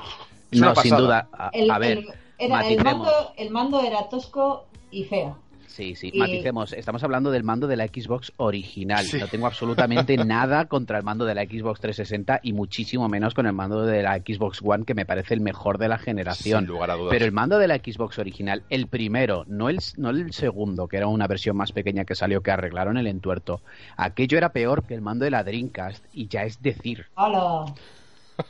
no, 0.52 0.74
sin 0.76 0.96
duda. 0.96 1.28
A, 1.32 1.78
ver, 1.78 2.04
el 2.38 3.50
mando 3.50 3.80
era 3.82 4.08
tosco 4.08 4.66
y 4.90 5.04
feo. 5.04 5.38
Sí, 5.70 5.94
sí, 5.94 6.12
maticemos. 6.16 6.72
Estamos 6.72 7.02
hablando 7.04 7.30
del 7.30 7.44
mando 7.44 7.68
de 7.68 7.76
la 7.76 7.86
Xbox 7.86 8.32
original. 8.38 9.06
No 9.18 9.28
tengo 9.28 9.46
absolutamente 9.46 10.16
nada 10.24 10.66
contra 10.66 10.98
el 10.98 11.04
mando 11.04 11.24
de 11.24 11.34
la 11.34 11.44
Xbox 11.44 11.80
360 11.80 12.40
y 12.42 12.52
muchísimo 12.52 13.08
menos 13.08 13.34
con 13.34 13.46
el 13.46 13.52
mando 13.52 13.86
de 13.86 14.02
la 14.02 14.16
Xbox 14.18 14.60
One, 14.62 14.84
que 14.84 14.94
me 14.94 15.06
parece 15.06 15.34
el 15.34 15.40
mejor 15.40 15.78
de 15.78 15.88
la 15.88 15.98
generación. 15.98 16.68
Pero 17.08 17.24
el 17.24 17.32
mando 17.32 17.58
de 17.58 17.68
la 17.68 17.76
Xbox 17.76 18.18
original, 18.18 18.64
el 18.68 18.88
primero, 18.88 19.44
no 19.46 19.68
el, 19.68 19.78
no 19.96 20.10
el 20.10 20.32
segundo, 20.32 20.88
que 20.88 20.96
era 20.96 21.06
una 21.06 21.28
versión 21.28 21.56
más 21.56 21.70
pequeña 21.70 22.04
que 22.04 22.16
salió, 22.16 22.42
que 22.42 22.50
arreglaron 22.50 22.96
el 22.96 23.06
entuerto. 23.06 23.62
Aquello 23.96 24.38
era 24.38 24.50
peor 24.50 24.84
que 24.84 24.94
el 24.94 25.02
mando 25.02 25.24
de 25.24 25.30
la 25.30 25.44
Dreamcast 25.44 26.04
y 26.12 26.26
ya 26.26 26.42
es 26.42 26.60
decir. 26.60 27.06
¡Hola! 27.14 27.72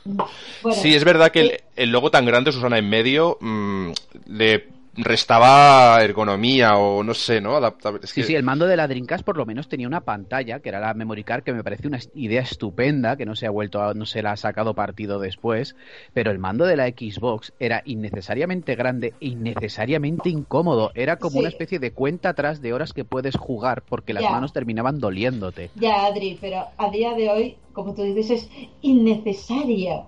sí, 0.73 0.95
es 0.95 1.03
verdad 1.03 1.31
que 1.31 1.63
el, 1.75 1.91
logo 1.91 2.09
tan 2.09 2.25
grande, 2.25 2.51
Susana, 2.51 2.79
en 2.79 2.89
medio, 2.89 3.37
mm, 3.39 3.91
le 4.27 4.80
restaba 4.95 6.03
ergonomía 6.03 6.75
o 6.77 7.03
no 7.03 7.13
sé, 7.13 7.39
¿no? 7.39 7.59
sí, 8.03 8.23
sí, 8.23 8.35
el 8.35 8.43
mando 8.43 8.67
de 8.67 8.75
la 8.75 8.87
Dreamcast 8.87 9.23
por 9.23 9.37
lo 9.37 9.45
menos 9.45 9.69
tenía 9.69 9.87
una 9.87 10.01
pantalla, 10.01 10.59
que 10.59 10.69
era 10.69 10.79
la 10.79 10.93
memory 10.93 11.23
card, 11.23 11.43
que 11.43 11.53
me 11.53 11.63
parece 11.63 11.87
una 11.87 11.99
idea 12.13 12.41
estupenda, 12.41 13.15
que 13.15 13.25
no 13.25 13.35
se 13.35 13.47
ha 13.47 13.51
vuelto 13.51 13.81
a, 13.81 13.93
no 13.93 14.05
se 14.05 14.21
la 14.21 14.33
ha 14.33 14.37
sacado 14.37 14.73
partido 14.73 15.19
después, 15.19 15.75
pero 16.13 16.31
el 16.31 16.39
mando 16.39 16.65
de 16.65 16.75
la 16.75 16.87
Xbox 16.87 17.53
era 17.59 17.81
innecesariamente 17.85 18.75
grande 18.75 19.13
e 19.21 19.27
innecesariamente 19.27 20.29
incómodo, 20.29 20.91
era 20.93 21.17
como 21.17 21.39
una 21.39 21.49
especie 21.49 21.79
de 21.79 21.91
cuenta 21.91 22.29
atrás 22.29 22.61
de 22.61 22.73
horas 22.73 22.93
que 22.93 23.05
puedes 23.05 23.35
jugar 23.37 23.83
porque 23.87 24.13
las 24.13 24.23
manos 24.23 24.51
terminaban 24.51 24.99
doliéndote. 24.99 25.71
Ya, 25.75 26.05
Adri, 26.05 26.37
pero 26.39 26.65
a 26.77 26.89
día 26.89 27.13
de 27.13 27.29
hoy, 27.29 27.57
como 27.73 27.93
tú 27.93 28.03
dices, 28.03 28.31
es 28.31 28.49
innecesaria 28.81 30.05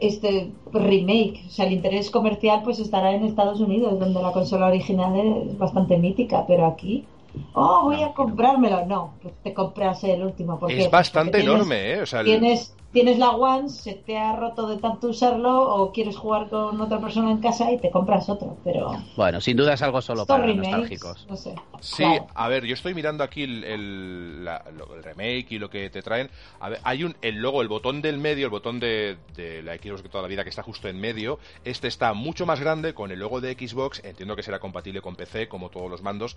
este 0.00 0.50
remake. 0.72 1.44
O 1.46 1.50
sea, 1.50 1.66
el 1.66 1.72
interés 1.72 2.10
comercial 2.10 2.62
pues 2.64 2.78
estará 2.78 3.12
en 3.12 3.24
Estados 3.24 3.60
Unidos, 3.60 3.98
donde 3.98 4.20
la 4.20 4.32
consola 4.32 4.68
original 4.68 5.46
es 5.48 5.58
bastante 5.58 5.96
mítica, 5.98 6.44
pero 6.46 6.66
aquí 6.66 7.04
oh, 7.54 7.82
voy 7.84 8.02
a 8.02 8.12
comprármelo. 8.12 8.86
No, 8.86 9.14
pues 9.22 9.34
te 9.42 9.52
compras 9.54 10.02
el 10.04 10.22
último. 10.22 10.58
Porque 10.58 10.84
es 10.84 10.90
bastante 10.90 11.40
enorme, 11.40 11.92
¿eh? 11.92 12.02
O 12.02 12.06
sea, 12.06 12.24
tienes, 12.24 12.74
tienes 12.92 13.18
la 13.18 13.30
One, 13.30 13.68
se 13.68 13.94
te 13.94 14.18
ha 14.18 14.36
roto 14.36 14.68
de 14.68 14.76
tanto 14.76 15.08
usarlo 15.08 15.62
o 15.62 15.92
quieres 15.92 16.16
jugar 16.16 16.48
con 16.48 16.80
otra 16.80 17.00
persona 17.00 17.30
en 17.30 17.38
casa 17.38 17.70
y 17.72 17.78
te 17.78 17.90
compras 17.90 18.28
otro, 18.28 18.56
pero... 18.62 18.92
Bueno, 19.16 19.40
sin 19.40 19.56
duda 19.56 19.74
es 19.74 19.82
algo 19.82 20.02
solo 20.02 20.26
para 20.26 20.46
nostálgicos. 20.46 21.26
No 21.28 21.36
sé. 21.36 21.54
Sí, 21.80 22.04
a 22.34 22.48
ver, 22.48 22.64
yo 22.64 22.74
estoy 22.74 22.94
mirando 22.94 23.24
aquí 23.24 23.42
el, 23.42 23.64
el, 23.64 24.48
remake 25.02 25.46
y 25.50 25.58
lo 25.58 25.70
que 25.70 25.90
te 25.90 26.02
traen. 26.02 26.30
A 26.60 26.68
ver, 26.68 26.80
hay 26.84 27.04
un, 27.04 27.16
el 27.22 27.36
logo, 27.36 27.62
el 27.62 27.68
botón 27.68 28.02
del 28.02 28.18
medio, 28.18 28.44
el 28.44 28.50
botón 28.50 28.78
de, 28.78 29.16
de 29.34 29.62
la 29.62 29.74
Xbox 29.74 30.02
de 30.02 30.08
toda 30.08 30.22
la 30.22 30.28
vida 30.28 30.44
que 30.44 30.50
está 30.50 30.62
justo 30.62 30.88
en 30.88 31.00
medio. 31.00 31.38
Este 31.64 31.88
está 31.88 32.12
mucho 32.12 32.46
más 32.46 32.60
grande 32.60 32.94
con 32.94 33.10
el 33.10 33.18
logo 33.18 33.40
de 33.40 33.54
Xbox. 33.54 34.04
Entiendo 34.04 34.36
que 34.36 34.42
será 34.42 34.60
compatible 34.60 35.00
con 35.00 35.16
PC, 35.16 35.48
como 35.48 35.70
todos 35.70 35.90
los 35.90 36.02
mandos. 36.02 36.36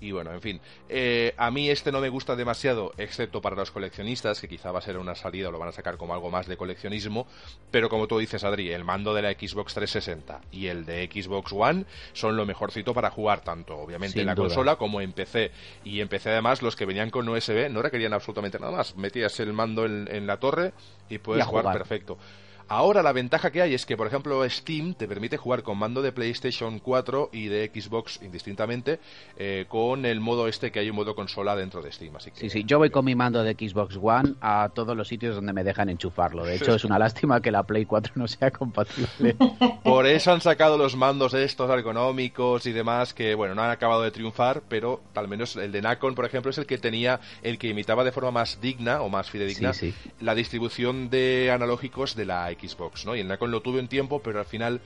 Y 0.00 0.12
bueno, 0.12 0.32
en 0.32 0.40
fin. 0.40 0.60
Eh, 0.88 1.34
a 1.36 1.50
mí 1.50 1.68
este 1.68 1.90
no 1.92 2.00
me 2.00 2.08
gusta 2.08 2.36
demasiado, 2.36 2.92
excepto 2.96 3.40
para 3.42 3.56
los 3.56 3.70
coleccionistas, 3.70 4.40
que 4.40 4.48
quizá 4.48 4.70
va 4.72 4.78
a 4.78 4.82
ser 4.82 4.98
una 4.98 5.14
salida 5.14 5.48
o 5.48 5.52
lo 5.52 5.58
van 5.58 5.68
a 5.68 5.72
sacar 5.72 5.95
como 5.96 6.14
algo 6.14 6.30
más 6.30 6.46
de 6.46 6.56
coleccionismo, 6.56 7.26
pero 7.70 7.88
como 7.88 8.06
tú 8.06 8.18
dices, 8.18 8.44
Adri, 8.44 8.72
el 8.72 8.84
mando 8.84 9.14
de 9.14 9.22
la 9.22 9.32
Xbox 9.32 9.74
360 9.74 10.40
y 10.52 10.66
el 10.68 10.84
de 10.84 11.08
Xbox 11.12 11.52
One 11.52 11.84
son 12.12 12.36
lo 12.36 12.46
mejorcito 12.46 12.94
para 12.94 13.10
jugar 13.10 13.42
tanto, 13.42 13.76
obviamente, 13.76 14.20
en 14.20 14.26
la 14.26 14.34
consola 14.34 14.76
como 14.76 15.00
en 15.00 15.12
PC. 15.12 15.50
Y 15.84 16.00
en 16.00 16.08
PC, 16.08 16.30
además, 16.30 16.62
los 16.62 16.76
que 16.76 16.86
venían 16.86 17.10
con 17.10 17.28
USB 17.28 17.70
no 17.70 17.82
requerían 17.82 18.12
absolutamente 18.12 18.58
nada 18.58 18.72
más. 18.72 18.96
Metías 18.96 19.38
el 19.40 19.52
mando 19.52 19.84
en, 19.84 20.26
la 20.26 20.38
torre 20.38 20.72
y 21.08 21.18
puedes 21.18 21.44
jugar 21.44 21.72
perfecto. 21.72 22.18
Ahora 22.68 23.02
la 23.02 23.12
ventaja 23.12 23.52
que 23.52 23.62
hay 23.62 23.74
es 23.74 23.86
que, 23.86 23.96
por 23.96 24.08
ejemplo, 24.08 24.48
Steam 24.48 24.94
te 24.94 25.06
permite 25.06 25.36
jugar 25.36 25.62
con 25.62 25.78
mando 25.78 26.02
de 26.02 26.10
PlayStation 26.10 26.80
4 26.80 27.30
y 27.32 27.46
de 27.46 27.70
Xbox 27.72 28.20
indistintamente 28.22 28.98
eh, 29.36 29.66
con 29.68 30.04
el 30.04 30.20
modo 30.20 30.48
este 30.48 30.72
que 30.72 30.80
hay 30.80 30.90
un 30.90 30.96
modo 30.96 31.14
consola 31.14 31.54
dentro 31.54 31.80
de 31.80 31.92
Steam. 31.92 32.16
Así 32.16 32.32
que, 32.32 32.40
sí, 32.40 32.50
sí, 32.50 32.64
yo 32.64 32.78
voy 32.78 32.90
con 32.90 33.04
mi 33.04 33.14
mando 33.14 33.44
de 33.44 33.52
Xbox 33.52 33.96
One 34.02 34.34
a 34.40 34.70
todos 34.74 34.96
los 34.96 35.06
sitios 35.06 35.36
donde 35.36 35.52
me 35.52 35.62
dejan 35.62 35.88
enchufarlo. 35.90 36.44
De 36.44 36.56
hecho, 36.56 36.74
es 36.74 36.84
una 36.84 36.98
lástima 36.98 37.40
que 37.40 37.52
la 37.52 37.62
Play 37.62 37.84
4 37.84 38.14
no 38.16 38.26
sea 38.26 38.50
compatible. 38.50 39.36
Por 39.84 40.06
eso 40.06 40.32
han 40.32 40.40
sacado 40.40 40.76
los 40.76 40.96
mandos 40.96 41.34
estos 41.34 41.70
ergonómicos 41.70 42.66
y 42.66 42.72
demás 42.72 43.14
que, 43.14 43.36
bueno, 43.36 43.54
no 43.54 43.62
han 43.62 43.70
acabado 43.70 44.02
de 44.02 44.10
triunfar, 44.10 44.62
pero 44.68 45.00
al 45.14 45.28
menos 45.28 45.54
el 45.54 45.70
de 45.70 45.82
Nacon, 45.82 46.16
por 46.16 46.24
ejemplo, 46.24 46.50
es 46.50 46.58
el 46.58 46.66
que 46.66 46.78
tenía, 46.78 47.20
el 47.42 47.58
que 47.58 47.68
imitaba 47.68 48.02
de 48.02 48.10
forma 48.10 48.32
más 48.32 48.60
digna 48.60 49.02
o 49.02 49.08
más 49.08 49.30
fidedigna 49.30 49.72
la 50.20 50.34
distribución 50.34 51.10
de 51.10 51.50
analógicos 51.52 52.16
de 52.16 52.24
la 52.24 52.50
Xbox, 52.60 53.06
¿no? 53.06 53.14
Y 53.16 53.20
el 53.20 53.28
Nacon 53.28 53.50
lo 53.50 53.60
tuve 53.60 53.80
un 53.80 53.88
tiempo, 53.88 54.20
pero 54.20 54.38
al 54.38 54.46
final 54.46 54.80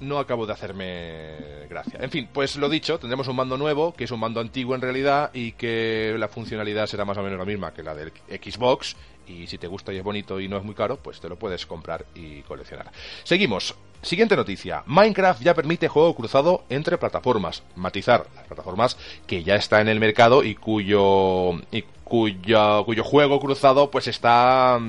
no 0.00 0.18
acabo 0.18 0.46
de 0.46 0.52
hacerme 0.52 1.66
gracia. 1.68 1.98
En 2.00 2.10
fin, 2.10 2.28
pues 2.32 2.56
lo 2.56 2.68
dicho, 2.68 2.98
tendremos 2.98 3.28
un 3.28 3.36
mando 3.36 3.56
nuevo, 3.56 3.92
que 3.92 4.04
es 4.04 4.10
un 4.10 4.20
mando 4.20 4.40
antiguo 4.40 4.74
en 4.74 4.80
realidad, 4.80 5.30
y 5.32 5.52
que 5.52 6.14
la 6.18 6.28
funcionalidad 6.28 6.86
será 6.86 7.04
más 7.04 7.18
o 7.18 7.22
menos 7.22 7.38
la 7.38 7.44
misma 7.44 7.72
que 7.72 7.82
la 7.82 7.94
del 7.94 8.12
Xbox. 8.28 8.96
Y 9.26 9.46
si 9.46 9.58
te 9.58 9.66
gusta 9.66 9.92
y 9.92 9.98
es 9.98 10.02
bonito 10.02 10.40
y 10.40 10.48
no 10.48 10.56
es 10.56 10.64
muy 10.64 10.74
caro, 10.74 10.96
pues 10.96 11.20
te 11.20 11.28
lo 11.28 11.36
puedes 11.36 11.66
comprar 11.66 12.06
y 12.14 12.42
coleccionar. 12.42 12.90
Seguimos. 13.24 13.74
Siguiente 14.00 14.36
noticia. 14.36 14.84
Minecraft 14.86 15.42
ya 15.42 15.54
permite 15.54 15.88
juego 15.88 16.14
cruzado 16.14 16.64
entre 16.68 16.96
plataformas. 16.98 17.64
Matizar 17.74 18.26
las 18.34 18.46
plataformas 18.46 18.96
que 19.26 19.42
ya 19.42 19.56
está 19.56 19.80
en 19.80 19.88
el 19.88 19.98
mercado 19.98 20.44
y 20.44 20.54
cuyo, 20.54 21.54
y 21.72 21.82
cuyo, 22.04 22.84
cuyo 22.84 23.04
juego 23.04 23.40
cruzado 23.40 23.90
pues 23.90 24.06
está 24.06 24.80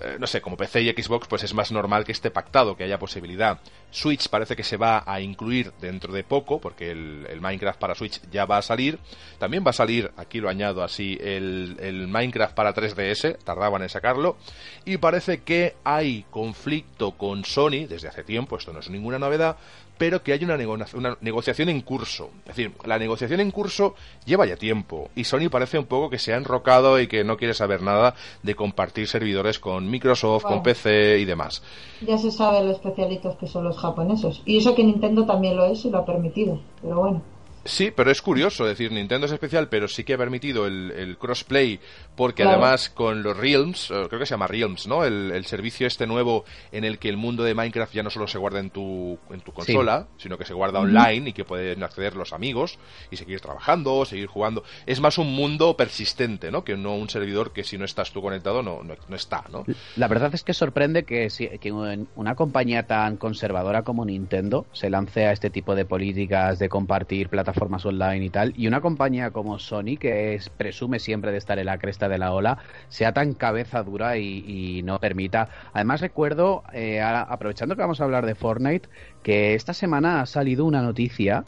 eh, 0.00 0.16
no 0.18 0.26
sé, 0.26 0.40
como 0.40 0.56
PC 0.56 0.82
y 0.82 0.90
Xbox, 0.90 1.28
pues 1.28 1.42
es 1.42 1.52
más 1.52 1.70
normal 1.72 2.04
que 2.04 2.12
esté 2.12 2.30
pactado, 2.30 2.76
que 2.76 2.84
haya 2.84 2.98
posibilidad. 2.98 3.60
Switch 3.90 4.28
parece 4.28 4.56
que 4.56 4.64
se 4.64 4.76
va 4.76 5.02
a 5.06 5.20
incluir 5.20 5.72
dentro 5.80 6.12
de 6.12 6.24
poco, 6.24 6.60
porque 6.60 6.90
el, 6.90 7.40
Minecraft 7.40 7.78
para 7.78 7.94
Switch 7.94 8.20
ya 8.30 8.46
va 8.46 8.58
a 8.58 8.62
salir. 8.62 8.98
También 9.38 9.64
va 9.64 9.70
a 9.70 9.74
salir, 9.74 10.10
aquí 10.16 10.40
lo 10.40 10.48
añado 10.48 10.82
así, 10.82 11.18
el, 11.20 11.76
el 11.80 12.08
Minecraft 12.08 12.54
para 12.54 12.74
3DS, 12.74 13.38
tardaban 13.44 13.82
en 13.82 13.88
sacarlo. 13.88 14.36
Y 14.84 14.96
parece 14.96 15.42
que 15.42 15.74
hay 15.84 16.24
conflicto 16.30 17.12
con 17.12 17.44
Sony 17.44 17.86
desde 17.88 18.08
hace 18.08 18.24
tiempo, 18.24 18.56
esto 18.56 18.72
no 18.72 18.80
es 18.80 18.88
ninguna 18.88 19.18
novedad, 19.18 19.56
pero 20.00 20.22
que 20.22 20.32
hay 20.32 20.42
una, 20.42 20.56
una, 20.94 21.18
negociación 21.20 21.68
en 21.68 21.82
curso. 21.82 22.30
Es 22.46 22.56
decir, 22.56 22.72
la 22.86 22.98
negociación 22.98 23.38
en 23.40 23.50
curso 23.50 23.94
lleva 24.24 24.46
ya 24.46 24.56
tiempo 24.56 25.10
y 25.14 25.24
Sony 25.24 25.50
parece 25.50 25.78
un 25.78 25.84
poco 25.84 26.08
que 26.08 26.18
se 26.18 26.32
ha 26.32 26.38
enrocado 26.38 26.98
y 26.98 27.06
que 27.06 27.22
no 27.22 27.36
quiere 27.36 27.52
saber 27.52 27.82
nada 27.82 28.14
de 28.42 28.54
compartir 28.54 29.06
servidores 29.08 29.58
con 29.58 29.90
Microsoft, 29.90 30.44
con 30.44 30.62
PC 30.62 31.18
y 31.18 31.26
demás. 31.26 31.62
Ya 32.00 32.16
se 32.16 32.30
sabe 32.30 32.64
los 32.64 32.76
especialistas 32.76 33.36
que 33.36 33.46
son 33.46 33.64
los 33.64 33.76
japoneses. 33.76 34.40
Y 34.46 34.56
eso 34.56 34.74
que 34.74 34.84
Nintendo 34.84 35.26
también 35.26 35.54
lo 35.58 35.66
es 35.66 35.84
y 35.84 35.90
lo 35.90 35.98
ha 35.98 36.06
permitido. 36.06 36.58
Pero 36.80 36.98
bueno. 36.98 37.22
Sí, 37.64 37.92
pero 37.94 38.10
es 38.10 38.22
curioso, 38.22 38.64
es 38.64 38.70
decir, 38.70 38.90
Nintendo 38.90 39.26
es 39.26 39.32
especial, 39.32 39.68
pero 39.68 39.86
sí 39.86 40.02
que 40.02 40.14
ha 40.14 40.18
permitido 40.18 40.66
el, 40.66 41.16
crossplay, 41.18 41.78
porque 42.16 42.42
además 42.42 42.88
con 42.88 43.22
los 43.22 43.36
Realms, 43.36 43.90
eh, 43.90 44.06
creo 44.08 44.18
que 44.18 44.26
se 44.26 44.30
llama 44.30 44.46
Realms, 44.46 44.86
¿no? 44.86 45.04
El, 45.04 45.44
servicio 45.44 45.86
este 45.86 46.06
nuevo 46.06 46.44
en 46.70 46.84
el 46.84 46.98
que 46.98 47.08
el 47.08 47.16
mundo 47.16 47.42
de 47.42 47.54
Minecraft 47.54 47.92
ya 47.92 48.02
no 48.02 48.10
solo 48.10 48.28
se 48.28 48.38
guarda 48.38 48.60
en 48.60 48.70
tu, 48.70 49.18
en 49.30 49.40
tu 49.40 49.52
consola, 49.52 50.06
sino 50.16 50.38
que 50.38 50.44
se 50.44 50.54
guarda 50.54 50.80
online 50.80 51.30
y 51.30 51.32
que 51.32 51.44
pueden 51.44 51.82
acceder 51.82 52.14
los 52.14 52.32
amigos 52.32 52.78
y 53.10 53.16
seguir 53.16 53.40
trabajando, 53.40 54.04
seguir 54.04 54.26
jugando. 54.26 54.62
Es 54.86 55.00
más 55.00 55.18
un 55.18 55.34
mundo 55.34 55.76
persistente, 55.76 56.50
¿no? 56.50 56.62
Que 56.62 56.76
no 56.76 56.94
un 56.94 57.10
servidor 57.10 57.52
que 57.52 57.64
si 57.64 57.78
no 57.78 57.84
estás 57.84 58.12
tú 58.12 58.22
conectado 58.22 58.62
no, 58.62 58.82
no, 58.82 59.16
está, 59.16 59.44
¿no? 59.50 59.64
La 59.96 60.08
verdad 60.08 60.32
es 60.34 60.44
que 60.44 60.54
sorprende 60.54 61.04
que, 61.04 61.28
que 61.60 61.72
una 61.72 62.34
compañía 62.36 62.86
tan 62.86 63.16
conservadora 63.16 63.82
como 63.82 64.04
Nintendo 64.04 64.66
se 64.72 64.88
lance 64.88 65.26
a 65.26 65.32
este 65.32 65.50
tipo 65.50 65.74
de 65.74 65.84
políticas 65.84 66.58
de 66.58 66.68
compartir 66.68 67.28
plataformas 67.28 67.59
plataformas 67.60 67.84
online 67.84 68.24
y 68.24 68.30
tal, 68.30 68.54
y 68.56 68.66
una 68.66 68.80
compañía 68.80 69.30
como 69.30 69.58
Sony, 69.58 69.96
que 69.98 70.34
es, 70.34 70.48
presume 70.48 70.98
siempre 70.98 71.30
de 71.30 71.38
estar 71.38 71.58
en 71.58 71.66
la 71.66 71.78
cresta 71.78 72.08
de 72.08 72.16
la 72.16 72.32
ola, 72.32 72.58
sea 72.88 73.12
tan 73.12 73.34
cabeza 73.34 73.82
dura 73.82 74.16
y, 74.16 74.82
no 74.82 74.98
permita. 74.98 75.48
Además, 75.74 76.00
recuerdo, 76.00 76.62
eh, 76.72 77.00
aprovechando 77.02 77.76
que 77.76 77.82
vamos 77.82 78.00
a 78.00 78.04
hablar 78.04 78.24
de 78.24 78.34
Fortnite, 78.34 78.88
que 79.22 79.54
esta 79.54 79.74
semana 79.74 80.22
ha 80.22 80.26
salido 80.26 80.64
una 80.64 80.80
noticia 80.80 81.44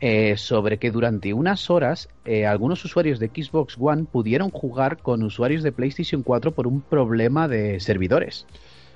eh, 0.00 0.36
sobre 0.36 0.78
que 0.78 0.90
durante 0.90 1.32
unas 1.32 1.70
horas 1.70 2.08
eh, 2.24 2.44
algunos 2.44 2.84
usuarios 2.84 3.20
de 3.20 3.28
Xbox 3.28 3.76
One 3.78 4.06
pudieron 4.10 4.50
jugar 4.50 4.98
con 4.98 5.22
usuarios 5.22 5.62
de 5.62 5.70
PlayStation 5.70 6.24
4 6.24 6.50
por 6.52 6.66
un 6.66 6.80
problema 6.80 7.46
de 7.46 7.78
servidores. 7.78 8.46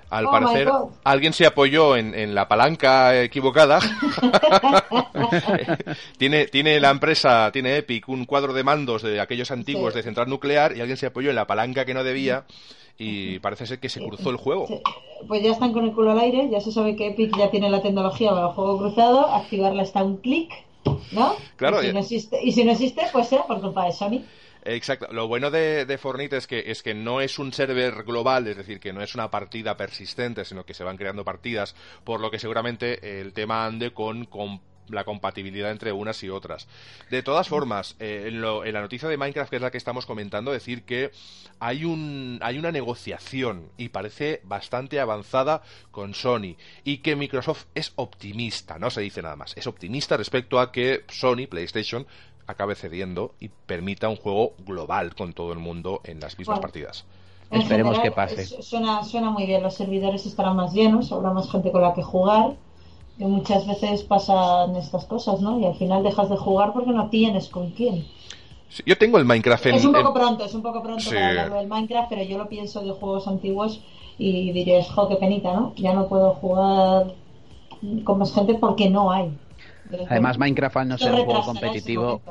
Al 0.09 0.27
oh 0.27 0.31
parecer, 0.31 0.69
alguien 1.03 1.33
se 1.33 1.47
apoyó 1.47 1.97
en, 1.97 2.35
la 2.35 2.47
palanca 2.47 3.23
equivocada. 3.23 3.81
tiene, 6.19 6.47
tiene 6.47 6.79
la 6.79 6.90
empresa, 6.90 7.51
tiene 7.53 7.77
Epic, 7.77 8.09
un 8.09 8.25
cuadro 8.25 8.53
de 8.53 8.62
mandos 8.62 9.03
de 9.03 9.21
aquellos 9.21 9.51
antiguos 9.51 9.95
de 9.95 10.03
central 10.03 10.29
nuclear 10.29 10.77
y 10.77 10.81
alguien 10.81 10.97
se 10.97 11.07
apoyó 11.07 11.31
en 11.31 11.37
la 11.37 11.47
palanca 11.47 11.85
que 11.85 11.95
no 11.95 12.05
debía 12.05 12.45
y 12.99 13.38
parece 13.40 13.66
ser 13.66 13.79
que 13.79 13.88
se 13.88 14.01
cruzó 14.01 14.31
el 14.31 14.37
juego. 14.37 14.66
Pues 15.27 15.42
ya 15.42 15.53
están 15.53 15.73
con 15.73 15.85
el 15.85 15.92
culo 15.92 16.12
al 16.12 16.21
aire, 16.21 16.49
ya 16.51 16.61
se 16.61 16.73
sabe 16.73 16.97
que 16.97 17.09
Epic 17.09 17.37
ya 17.37 17.51
tiene 17.51 17.69
la 17.69 17.83
tecnología 17.83 18.31
para 18.31 18.49
el 18.49 18.53
juego 18.53 18.79
cruzado, 18.79 19.27
activarla 19.27 19.83
está 19.83 20.03
un 20.03 20.19
clic, 20.19 20.51
¿no? 21.12 21.35
Claro. 21.57 21.83
Y 21.83 21.88
si, 21.88 21.92
no 21.92 21.99
existe, 21.99 22.38
y 22.42 22.53
si 22.53 22.64
no 22.64 22.73
existe, 22.73 23.03
pues 23.12 23.29
será 23.29 23.47
por 23.47 23.61
culpa 23.61 23.87
de 23.87 23.92
Sony. 23.92 24.23
Exacto. 24.66 25.07
Lo 25.12 25.29
bueno 25.29 25.52
de, 25.52 25.87
de 25.87 25.96
Fortnite 25.96 26.37
es 26.37 26.46
que, 26.48 26.64
es 26.66 26.83
que 26.83 26.92
no 26.92 27.20
es 27.20 27.38
un 27.38 27.52
server 27.52 28.02
global, 28.02 28.48
es 28.48 28.57
decir, 28.57 28.81
que 28.81 28.92
no 28.92 29.00
es 29.00 29.14
una 29.14 29.31
partida 29.31 29.76
persistente, 29.76 30.44
sino 30.44 30.66
que 30.66 30.74
se 30.74 30.83
van 30.83 30.96
creando 30.96 31.24
partidas, 31.24 31.76
por 32.02 32.20
lo 32.20 32.33
que 32.33 32.40
seguramente 32.40 33.20
el 33.20 33.33
tema 33.33 33.64
ande 33.64 33.92
con, 33.92 34.29
la 34.88 35.05
compatibilidad 35.05 35.70
entre 35.70 35.92
unas 35.92 36.20
y 36.24 36.31
otras. 36.31 36.66
De 37.11 37.22
todas 37.22 37.48
formas, 37.48 37.94
eh, 38.00 38.24
en, 38.26 38.40
la 38.40 38.81
noticia 38.81 39.09
de 39.09 39.16
Minecraft, 39.16 39.50
que 39.50 39.57
es 39.57 39.62
la 39.62 39.70
que 39.70 39.79
estamos 39.79 40.05
comentando, 40.05 40.50
decir 40.50 40.83
que 40.83 41.12
hay, 41.61 41.85
un, 41.85 42.40
hay 42.42 42.59
una 42.59 42.72
negociación 42.72 43.70
y 43.76 43.90
parece 43.90 44.40
bastante 44.44 44.98
avanzada 44.98 45.62
con 45.92 46.14
Sony 46.14 46.57
y 46.83 46.98
que 46.98 47.14
Microsoft 47.14 47.66
es 47.74 47.92
optimista, 47.96 48.81
no 48.81 48.90
se 48.90 49.00
dice 49.00 49.22
nada 49.22 49.37
más, 49.37 49.57
es 49.57 49.66
optimista 49.66 50.16
respecto 50.16 50.59
a 50.59 50.72
que 50.72 51.05
Sony, 51.09 51.46
PlayStation, 51.48 52.07
acabe 52.46 52.74
cediendo 52.74 53.32
y 53.40 53.48
permita 53.48 54.09
un 54.09 54.16
juego 54.16 54.52
global 54.66 55.14
con 55.14 55.32
todo 55.32 55.52
el 55.52 55.59
mundo 55.59 56.00
en 56.04 56.20
las 56.20 56.38
mismas 56.38 56.61
partidas. 56.61 57.04
Esperemos 57.50 57.98
que 58.00 58.11
pase. 58.11 58.44
Suena, 58.62 59.04
suena 59.04 59.30
muy 59.30 59.46
bien, 59.46 59.62
los 59.62 59.74
servidores 59.74 60.26
estarán 60.26 60.56
más 60.56 60.72
llenos, 60.72 61.12
habrá 61.12 61.30
más 61.30 61.50
gente 61.50 61.70
con 61.70 61.82
la 61.82 61.94
que 61.94 62.02
jugar. 62.02 62.54
Y 63.18 63.24
muchas 63.24 63.66
veces 63.66 64.02
pasan 64.02 64.76
estas 64.76 65.06
cosas, 65.06 65.40
¿no? 65.40 65.59
Y 65.59 65.64
al 65.64 65.74
final 65.76 66.02
dejas 66.02 66.28
de 66.28 66.37
jugar 66.37 66.72
porque 66.72 66.90
no 66.90 67.09
tienes 67.09 67.48
con 67.48 67.70
quién. 67.70 68.06
yo 68.85 68.98
tengo 68.98 69.16
el 69.18 69.24
Minecraft 69.24 69.66
en... 69.66 69.74
Es 69.76 69.85
un 69.85 69.92
poco 69.92 70.12
pronto, 70.12 70.44
es 70.44 70.54
un 70.54 70.62
poco 70.62 70.82
pronto 70.82 71.04
para 71.09 71.28
hablarlo 71.28 71.56
del 71.56 71.66
Minecraft, 71.66 72.09
pero 72.11 72.22
yo 72.24 72.37
lo 72.37 72.48
pienso 72.48 72.82
de 72.82 72.90
juegos 72.90 73.26
antiguos 73.26 73.80
y 74.18 74.52
diréis, 74.52 74.88
jo, 74.88 75.09
qué 75.09 75.16
penita, 75.16 75.54
¿no? 75.54 75.72
Ya 75.76 75.94
no 75.94 76.09
puedo 76.09 76.35
jugar 76.35 77.14
con 78.04 78.18
más 78.18 78.35
gente 78.35 78.54
porque 78.54 78.90
no 78.90 79.11
hay. 79.11 79.30
Además, 80.09 80.38
Minecraft 80.38 80.77
al 80.77 80.88
no 80.88 80.99
ser 80.99 81.14
un 81.14 81.25
juego 81.25 81.44
competitivo, 81.44 82.22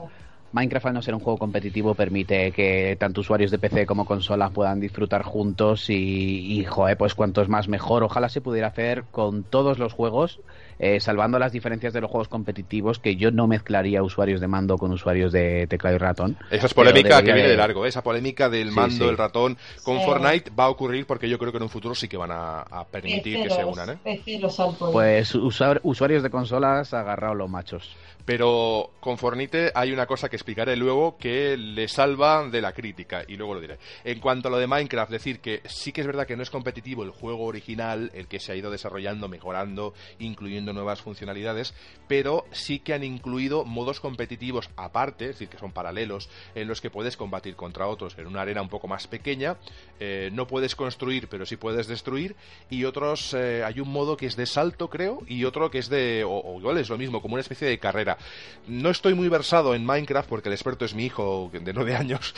Minecraft 0.52 0.86
al 0.88 0.94
no 0.94 1.02
ser 1.02 1.14
un 1.14 1.20
juego 1.20 1.38
competitivo 1.38 1.96
permite 1.96 2.52
que 2.52 2.96
tanto 3.00 3.22
usuarios 3.22 3.52
de 3.52 3.60
PC 3.60 3.86
como 3.86 4.06
consolas 4.06 4.52
puedan 4.52 4.80
disfrutar 4.80 5.24
juntos 5.24 5.90
y, 5.90 6.60
y 6.60 6.64
joder, 6.66 6.98
pues 6.98 7.16
cuanto 7.16 7.42
es 7.42 7.50
más 7.50 7.68
mejor. 7.68 8.04
Ojalá 8.04 8.30
se 8.30 8.42
pudiera 8.42 8.68
hacer 8.68 9.06
con 9.12 9.44
todos 9.44 9.80
los 9.80 9.94
juegos 9.94 10.42
eh, 10.80 11.00
salvando 11.00 11.40
las 11.40 11.52
diferencias 11.52 11.94
de 11.94 12.02
los 12.02 12.10
juegos 12.10 12.28
competitivos, 12.28 13.00
que 13.00 13.16
yo 13.16 13.32
no 13.32 13.48
mezclaría 13.48 14.04
usuarios 14.04 14.42
de 14.42 14.48
mando 14.48 14.78
con 14.78 14.92
usuarios 14.92 15.32
de 15.32 15.68
teclado 15.68 15.96
y 15.96 16.00
ratón. 16.00 16.38
Esa 16.52 16.68
es 16.68 16.74
polémica 16.74 17.22
que 17.24 17.34
viene 17.34 17.50
de 17.50 17.58
largo, 17.58 17.86
¿eh? 17.86 17.90
esa 17.90 18.04
polémica 18.04 18.50
del 18.50 18.72
mando, 18.72 19.10
el 19.10 19.18
ratón 19.18 19.58
con 19.84 20.02
Fortnite 20.02 20.52
va 20.58 20.66
a 20.66 20.70
ocurrir 20.70 21.06
porque 21.06 21.30
yo 21.30 21.38
creo 21.38 21.52
que 21.52 21.58
en 21.58 21.64
un 21.64 21.70
futuro 21.70 21.96
sí 21.96 22.08
que 22.08 22.18
van 22.18 22.32
a, 22.32 22.86
permitir 22.92 23.44
que 23.44 23.50
se 23.50 23.64
unan. 23.64 24.00
¿eh? 24.06 24.22
Pues 24.92 25.36
usuarios 25.36 26.24
de 26.24 26.30
consolas 26.30 26.94
agarrado 26.94 27.36
los 27.36 27.50
machos. 27.50 27.96
Pero 28.26 28.92
con 29.00 29.20
Fornite 29.20 29.72
hay 29.76 29.92
una 29.92 30.08
cosa 30.08 30.30
que 30.30 30.36
explicaré 30.36 30.76
luego 30.76 31.16
que 31.18 31.56
le 31.58 31.88
salva 31.88 32.48
de 32.50 32.60
la 32.60 32.74
crítica 32.74 33.24
y 33.28 33.36
luego 33.36 33.54
lo 33.54 33.62
diré. 33.62 33.78
En 34.04 34.20
cuanto 34.20 34.48
a 34.48 34.52
lo 34.52 34.58
de 34.58 34.66
Minecraft, 34.66 35.12
decir 35.12 35.40
que 35.40 35.62
sí 35.66 35.92
que 35.92 36.02
es 36.02 36.08
verdad 36.08 36.26
que 36.26 36.36
no 36.36 36.42
es 36.42 36.50
competitivo 36.50 37.04
el 37.04 37.12
juego 37.12 37.46
original, 37.46 38.10
el 38.16 38.28
que 38.28 38.40
se 38.40 38.52
ha 38.52 38.56
ido 38.56 38.72
desarrollando, 38.72 39.28
mejorando, 39.28 39.94
incluyendo 40.18 40.74
nuevas 40.74 41.02
funcionalidades, 41.02 41.76
pero 42.08 42.46
sí 42.52 42.80
que 42.80 42.96
han 42.96 43.04
incluido 43.04 43.64
modos 43.64 44.00
competitivos 44.00 44.70
aparte, 44.76 45.26
es 45.26 45.32
decir, 45.32 45.50
que 45.50 45.60
son 45.60 45.72
paralelos, 45.72 46.30
en 46.56 46.68
los 46.68 46.82
que 46.82 46.90
puedes 46.90 47.18
combatir 47.18 47.56
contra 47.56 47.88
otros 47.88 48.18
en 48.18 48.26
una 48.26 48.42
arena 48.42 48.64
un 48.64 48.70
poco 48.70 48.88
más 48.88 49.06
pequeña. 49.06 49.58
Eh, 50.00 50.30
no 50.34 50.48
puedes 50.48 50.76
construir, 50.76 51.28
pero 51.28 51.46
sí 51.46 51.58
puedes 51.58 51.86
destruir. 51.86 52.36
Y 52.72 52.86
otros, 52.86 53.36
eh, 53.36 53.64
hay 53.64 53.80
un 53.80 53.90
modo 53.90 54.18
que 54.18 54.26
es 54.26 54.36
de 54.36 54.48
salto, 54.48 54.90
creo, 54.90 55.22
y 55.28 55.44
otro 55.44 55.70
que 55.70 55.78
es 55.78 55.90
de, 55.90 56.24
o, 56.24 56.32
o 56.32 56.60
igual 56.60 56.80
es 56.80 56.90
lo 56.90 56.98
mismo, 56.98 57.22
como 57.22 57.36
una 57.36 57.42
especie 57.42 57.68
de 57.68 57.78
carrera 57.78 58.15
no 58.68 58.90
estoy 58.90 59.14
muy 59.14 59.30
versado 59.30 59.76
en 59.76 59.86
Minecraft 59.86 60.28
porque 60.28 60.50
el 60.50 60.54
experto 60.54 60.86
es 60.86 60.96
mi 60.96 61.06
hijo 61.06 61.50
de 61.54 61.74
nueve 61.74 61.96
años. 61.96 62.34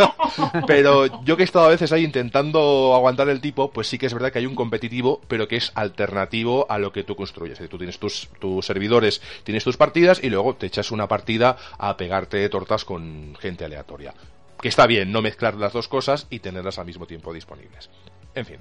pero 0.66 1.24
yo 1.24 1.36
que 1.36 1.42
he 1.42 1.44
estado 1.44 1.66
a 1.66 1.70
veces 1.70 1.92
ahí 1.92 2.04
intentando 2.04 2.94
aguantar 2.94 3.28
el 3.28 3.40
tipo, 3.40 3.70
pues 3.70 3.86
sí 3.86 3.98
que 3.98 4.06
es 4.06 4.14
verdad 4.14 4.32
que 4.32 4.38
hay 4.38 4.46
un 4.46 4.54
competitivo, 4.54 5.20
pero 5.28 5.48
que 5.48 5.56
es 5.56 5.72
alternativo 5.74 6.66
a 6.68 6.78
lo 6.78 6.92
que 6.92 7.04
tú 7.04 7.16
construyes. 7.16 7.58
tú 7.68 7.78
tienes 7.78 7.98
tus, 7.98 8.28
tus 8.40 8.64
servidores, 8.64 9.20
tienes 9.44 9.64
tus 9.64 9.76
partidas 9.76 10.22
y 10.22 10.30
luego 10.30 10.54
te 10.54 10.66
echas 10.66 10.90
una 10.90 11.08
partida 11.08 11.56
a 11.78 11.96
pegarte 11.96 12.48
tortas 12.48 12.84
con 12.84 13.36
gente 13.40 13.64
aleatoria. 13.64 14.14
Que 14.60 14.68
está 14.68 14.86
bien 14.86 15.12
no 15.12 15.22
mezclar 15.22 15.54
las 15.54 15.72
dos 15.72 15.86
cosas 15.88 16.26
y 16.30 16.40
tenerlas 16.40 16.78
al 16.78 16.86
mismo 16.86 17.06
tiempo 17.06 17.32
disponibles. 17.32 17.90
En 18.34 18.46
fin. 18.46 18.58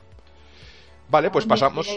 Vale, 1.10 1.32
pues 1.32 1.46
pasamos. 1.46 1.88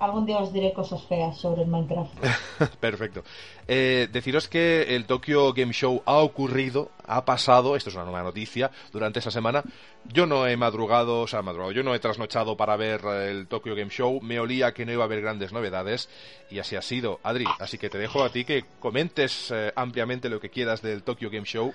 algún 0.00 0.26
día 0.26 0.38
os 0.38 0.52
diré 0.52 0.72
cosas 0.72 1.02
feas 1.04 1.36
sobre 1.38 1.62
el 1.62 1.68
Minecraft. 1.68 2.12
Perfecto. 2.80 3.22
Eh, 3.68 4.08
deciros 4.10 4.48
que 4.48 4.96
el 4.96 5.06
Tokyo 5.06 5.52
Game 5.52 5.72
Show 5.72 6.02
ha 6.06 6.16
ocurrido, 6.16 6.90
ha 7.06 7.24
pasado, 7.24 7.76
esto 7.76 7.90
es 7.90 7.94
una 7.94 8.04
nueva 8.04 8.22
noticia, 8.24 8.70
durante 8.92 9.20
esta 9.20 9.30
semana. 9.30 9.62
Yo 10.04 10.26
no 10.26 10.46
he 10.46 10.56
madrugado, 10.56 11.20
o 11.20 11.26
sea, 11.28 11.42
madrugado, 11.42 11.72
yo 11.72 11.84
no 11.84 11.94
he 11.94 12.00
trasnochado 12.00 12.56
para 12.56 12.76
ver 12.76 13.04
el 13.04 13.46
Tokyo 13.46 13.76
Game 13.76 13.90
Show, 13.90 14.20
me 14.22 14.40
olía 14.40 14.74
que 14.74 14.84
no 14.84 14.92
iba 14.92 15.04
a 15.04 15.06
haber 15.06 15.20
grandes 15.20 15.52
novedades 15.52 16.08
y 16.50 16.58
así 16.58 16.74
ha 16.74 16.82
sido. 16.82 17.20
Adri, 17.22 17.44
así 17.60 17.78
que 17.78 17.90
te 17.90 17.98
dejo 17.98 18.24
a 18.24 18.30
ti 18.30 18.44
que 18.44 18.64
comentes 18.80 19.52
eh, 19.52 19.72
ampliamente 19.76 20.28
lo 20.28 20.40
que 20.40 20.50
quieras 20.50 20.82
del 20.82 21.04
Tokyo 21.04 21.30
Game 21.30 21.46
Show, 21.46 21.72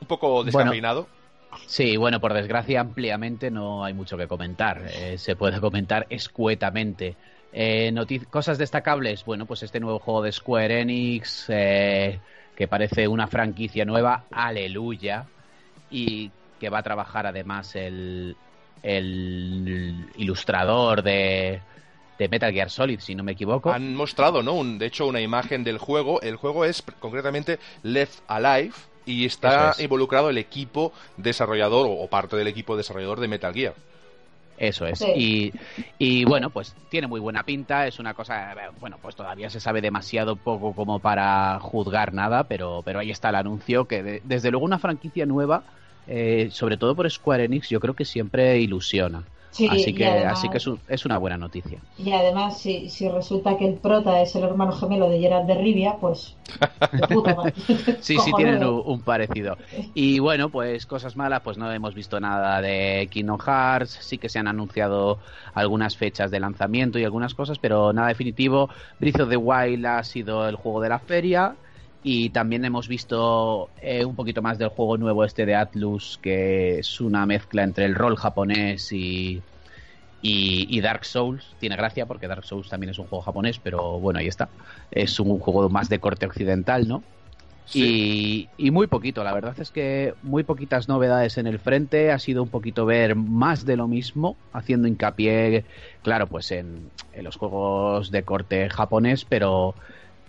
un 0.00 0.06
poco 0.06 0.44
descafeinado. 0.44 1.08
Sí, 1.66 1.96
bueno, 1.96 2.20
por 2.20 2.34
desgracia 2.34 2.80
ampliamente 2.80 3.50
no 3.50 3.84
hay 3.84 3.94
mucho 3.94 4.16
que 4.16 4.26
comentar. 4.26 4.82
Eh, 4.88 5.18
se 5.18 5.36
puede 5.36 5.60
comentar 5.60 6.06
escuetamente. 6.10 7.16
Eh, 7.52 7.92
cosas 8.30 8.58
destacables, 8.58 9.24
bueno, 9.24 9.46
pues 9.46 9.62
este 9.62 9.80
nuevo 9.80 9.98
juego 9.98 10.22
de 10.22 10.32
Square 10.32 10.80
Enix, 10.80 11.46
eh, 11.48 12.18
que 12.56 12.68
parece 12.68 13.06
una 13.08 13.26
franquicia 13.26 13.84
nueva, 13.84 14.24
aleluya, 14.30 15.26
y 15.90 16.30
que 16.58 16.70
va 16.70 16.78
a 16.78 16.82
trabajar 16.82 17.26
además 17.26 17.76
el, 17.76 18.36
ilustrador 20.16 21.02
de, 21.02 21.60
de 22.18 22.28
Metal 22.28 22.52
Gear 22.52 22.70
Solid, 22.70 23.00
si 23.00 23.14
no 23.14 23.22
me 23.22 23.32
equivoco. 23.32 23.70
Han 23.70 23.94
mostrado, 23.94 24.42
¿no? 24.42 24.62
de 24.64 24.86
hecho, 24.86 25.06
una 25.06 25.20
imagen 25.20 25.62
del 25.62 25.78
juego. 25.78 26.22
El 26.22 26.36
juego 26.36 26.64
es 26.64 26.82
concretamente 27.00 27.58
Left 27.82 28.20
Alive 28.28 28.72
y 29.06 29.24
está 29.24 29.74
involucrado 29.78 30.30
el 30.30 30.38
equipo 30.38 30.92
desarrollador 31.16 31.86
o, 31.88 32.06
parte 32.08 32.36
del 32.36 32.46
equipo 32.46 32.76
desarrollador 32.76 33.20
de 33.20 33.28
Metal 33.28 33.52
Gear. 33.54 33.74
Eso 34.58 34.86
es. 34.86 35.00
Y, 35.16 35.52
y, 35.98 36.24
bueno, 36.24 36.50
pues 36.50 36.74
tiene 36.88 37.08
muy 37.08 37.18
buena 37.18 37.42
pinta. 37.42 37.86
Es 37.86 37.98
una 37.98 38.14
cosa, 38.14 38.54
bueno, 38.80 38.98
pues 39.02 39.16
todavía 39.16 39.50
se 39.50 39.58
sabe 39.58 39.80
demasiado 39.80 40.36
poco 40.36 40.72
como 40.72 41.00
para 41.00 41.58
juzgar 41.60 42.12
nada, 42.12 42.44
pero, 42.44 42.82
pero 42.84 43.00
ahí 43.00 43.10
está 43.10 43.30
el 43.30 43.36
anuncio 43.36 43.86
que 43.86 44.20
desde 44.22 44.50
luego 44.50 44.64
una 44.64 44.78
franquicia 44.78 45.26
nueva, 45.26 45.64
eh, 46.06 46.48
sobre 46.52 46.76
todo 46.76 46.94
por 46.94 47.10
Square 47.10 47.44
Enix, 47.44 47.70
yo 47.70 47.80
creo 47.80 47.94
que 47.94 48.04
siempre 48.04 48.60
ilusiona 48.60 49.24
así 49.52 49.92
que, 49.92 50.06
así 50.06 50.48
que 50.48 50.58
es, 50.88 51.04
una 51.04 51.18
buena 51.18 51.36
noticia. 51.36 51.78
Y 51.98 52.12
además, 52.12 52.58
si, 52.58 52.88
si 52.88 53.08
resulta 53.08 53.56
que 53.56 53.66
el 53.66 53.74
prota 53.74 54.20
es 54.22 54.34
el 54.34 54.44
hermano 54.44 54.72
gemelo 54.72 55.08
de 55.08 55.18
Gerard 55.18 55.44
de 55.44 55.54
Rivia, 55.54 55.96
pues. 56.00 56.36
sí, 58.00 58.16
sí, 58.18 58.32
tienen 58.36 58.64
un, 58.64 59.00
parecido. 59.02 59.56
Y 59.94 60.18
bueno, 60.18 60.48
pues 60.48 60.86
cosas 60.86 61.16
malas, 61.16 61.42
pues 61.42 61.58
no 61.58 61.70
hemos 61.70 61.94
visto 61.94 62.18
nada 62.18 62.60
de 62.60 63.08
Kingdom 63.10 63.38
Hearts. 63.38 63.98
Sí 64.00 64.18
que 64.18 64.28
se 64.28 64.38
han 64.38 64.48
anunciado 64.48 65.18
algunas 65.54 65.96
fechas 65.96 66.30
de 66.30 66.40
lanzamiento 66.40 66.98
y 66.98 67.04
algunas 67.04 67.34
cosas, 67.34 67.58
pero 67.58 67.92
nada 67.92 68.08
definitivo. 68.08 68.70
Breath 68.98 69.20
of 69.20 69.28
the 69.28 69.36
Wild 69.36 69.84
ha 69.86 70.02
sido 70.04 70.48
el 70.48 70.56
juego 70.56 70.80
de 70.80 70.88
la 70.88 70.98
feria. 70.98 71.56
Y 72.04 72.30
también 72.30 72.64
hemos 72.64 72.88
visto 72.88 73.70
eh, 73.80 74.04
un 74.04 74.16
poquito 74.16 74.42
más 74.42 74.58
del 74.58 74.68
juego 74.68 74.96
nuevo 74.96 75.24
este 75.24 75.46
de 75.46 75.54
Atlus, 75.54 76.18
que 76.20 76.80
es 76.80 77.00
una 77.00 77.26
mezcla 77.26 77.62
entre 77.62 77.84
el 77.84 77.94
rol 77.94 78.16
japonés 78.16 78.92
y, 78.92 79.40
y, 80.20 80.80
Dark 80.80 81.04
Souls. 81.04 81.54
Tiene 81.60 81.76
gracia 81.76 82.06
porque 82.06 82.26
Dark 82.26 82.44
Souls 82.44 82.68
también 82.68 82.90
es 82.90 82.98
un 82.98 83.06
juego 83.06 83.22
japonés, 83.22 83.60
pero 83.60 84.00
bueno, 84.00 84.18
ahí 84.18 84.26
está. 84.26 84.48
Es 84.90 85.20
un 85.20 85.38
juego 85.38 85.68
más 85.68 85.88
de 85.88 86.00
corte 86.00 86.26
occidental, 86.26 86.88
¿no? 86.88 87.04
Y, 87.72 88.48
y, 88.58 88.72
muy 88.72 88.88
poquito, 88.88 89.22
la 89.22 89.32
verdad 89.32 89.54
es 89.60 89.70
que 89.70 90.14
muy 90.22 90.42
poquitas 90.42 90.88
novedades 90.88 91.38
en 91.38 91.46
el 91.46 91.60
frente, 91.60 92.10
ha 92.10 92.18
sido 92.18 92.42
un 92.42 92.48
poquito 92.48 92.84
ver 92.84 93.14
más 93.14 93.64
de 93.64 93.76
lo 93.76 93.86
mismo, 93.86 94.36
haciendo 94.52 94.88
hincapié, 94.88 95.64
claro, 96.02 96.26
pues 96.26 96.50
en, 96.50 96.90
en 97.12 97.24
los 97.24 97.36
juegos 97.36 98.10
de 98.10 98.24
corte 98.24 98.68
japonés, 98.68 99.24
pero 99.24 99.74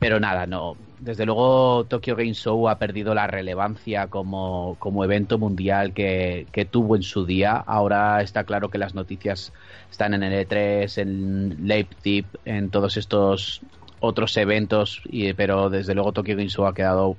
pero 0.03 0.19
nada, 0.19 0.45
no. 0.45 0.75
Desde 0.99 1.25
luego 1.25 1.85
Tokyo 1.85 2.17
Game 2.17 2.33
Show 2.33 2.67
ha 2.67 2.77
perdido 2.77 3.15
la 3.15 3.25
relevancia 3.25 4.07
como, 4.07 4.75
como 4.77 5.05
evento 5.05 5.37
mundial 5.37 5.93
que, 5.93 6.67
tuvo 6.69 6.97
en 6.97 7.03
su 7.03 7.25
día. 7.25 7.55
Ahora 7.55 8.21
está 8.21 8.43
claro 8.43 8.69
que 8.69 8.77
las 8.77 8.95
noticias 8.95 9.53
están 9.89 10.13
en 10.13 10.23
el 10.23 10.45
E3, 10.45 11.01
en 11.01 11.67
Leipzig, 11.67 12.25
en 12.43 12.69
todos 12.69 12.97
estos 12.97 13.61
otros 14.01 14.35
eventos, 14.35 15.01
y, 15.05 15.31
pero 15.31 15.69
desde 15.69 15.95
luego 15.95 16.11
Tokyo 16.11 16.35
Game 16.35 16.49
Show 16.49 16.65
ha 16.65 16.73
quedado 16.73 17.15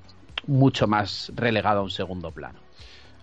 mucho 0.46 0.86
más 0.86 1.32
relegado 1.34 1.80
a 1.80 1.82
un 1.84 1.90
segundo 1.90 2.32
plano. 2.32 2.63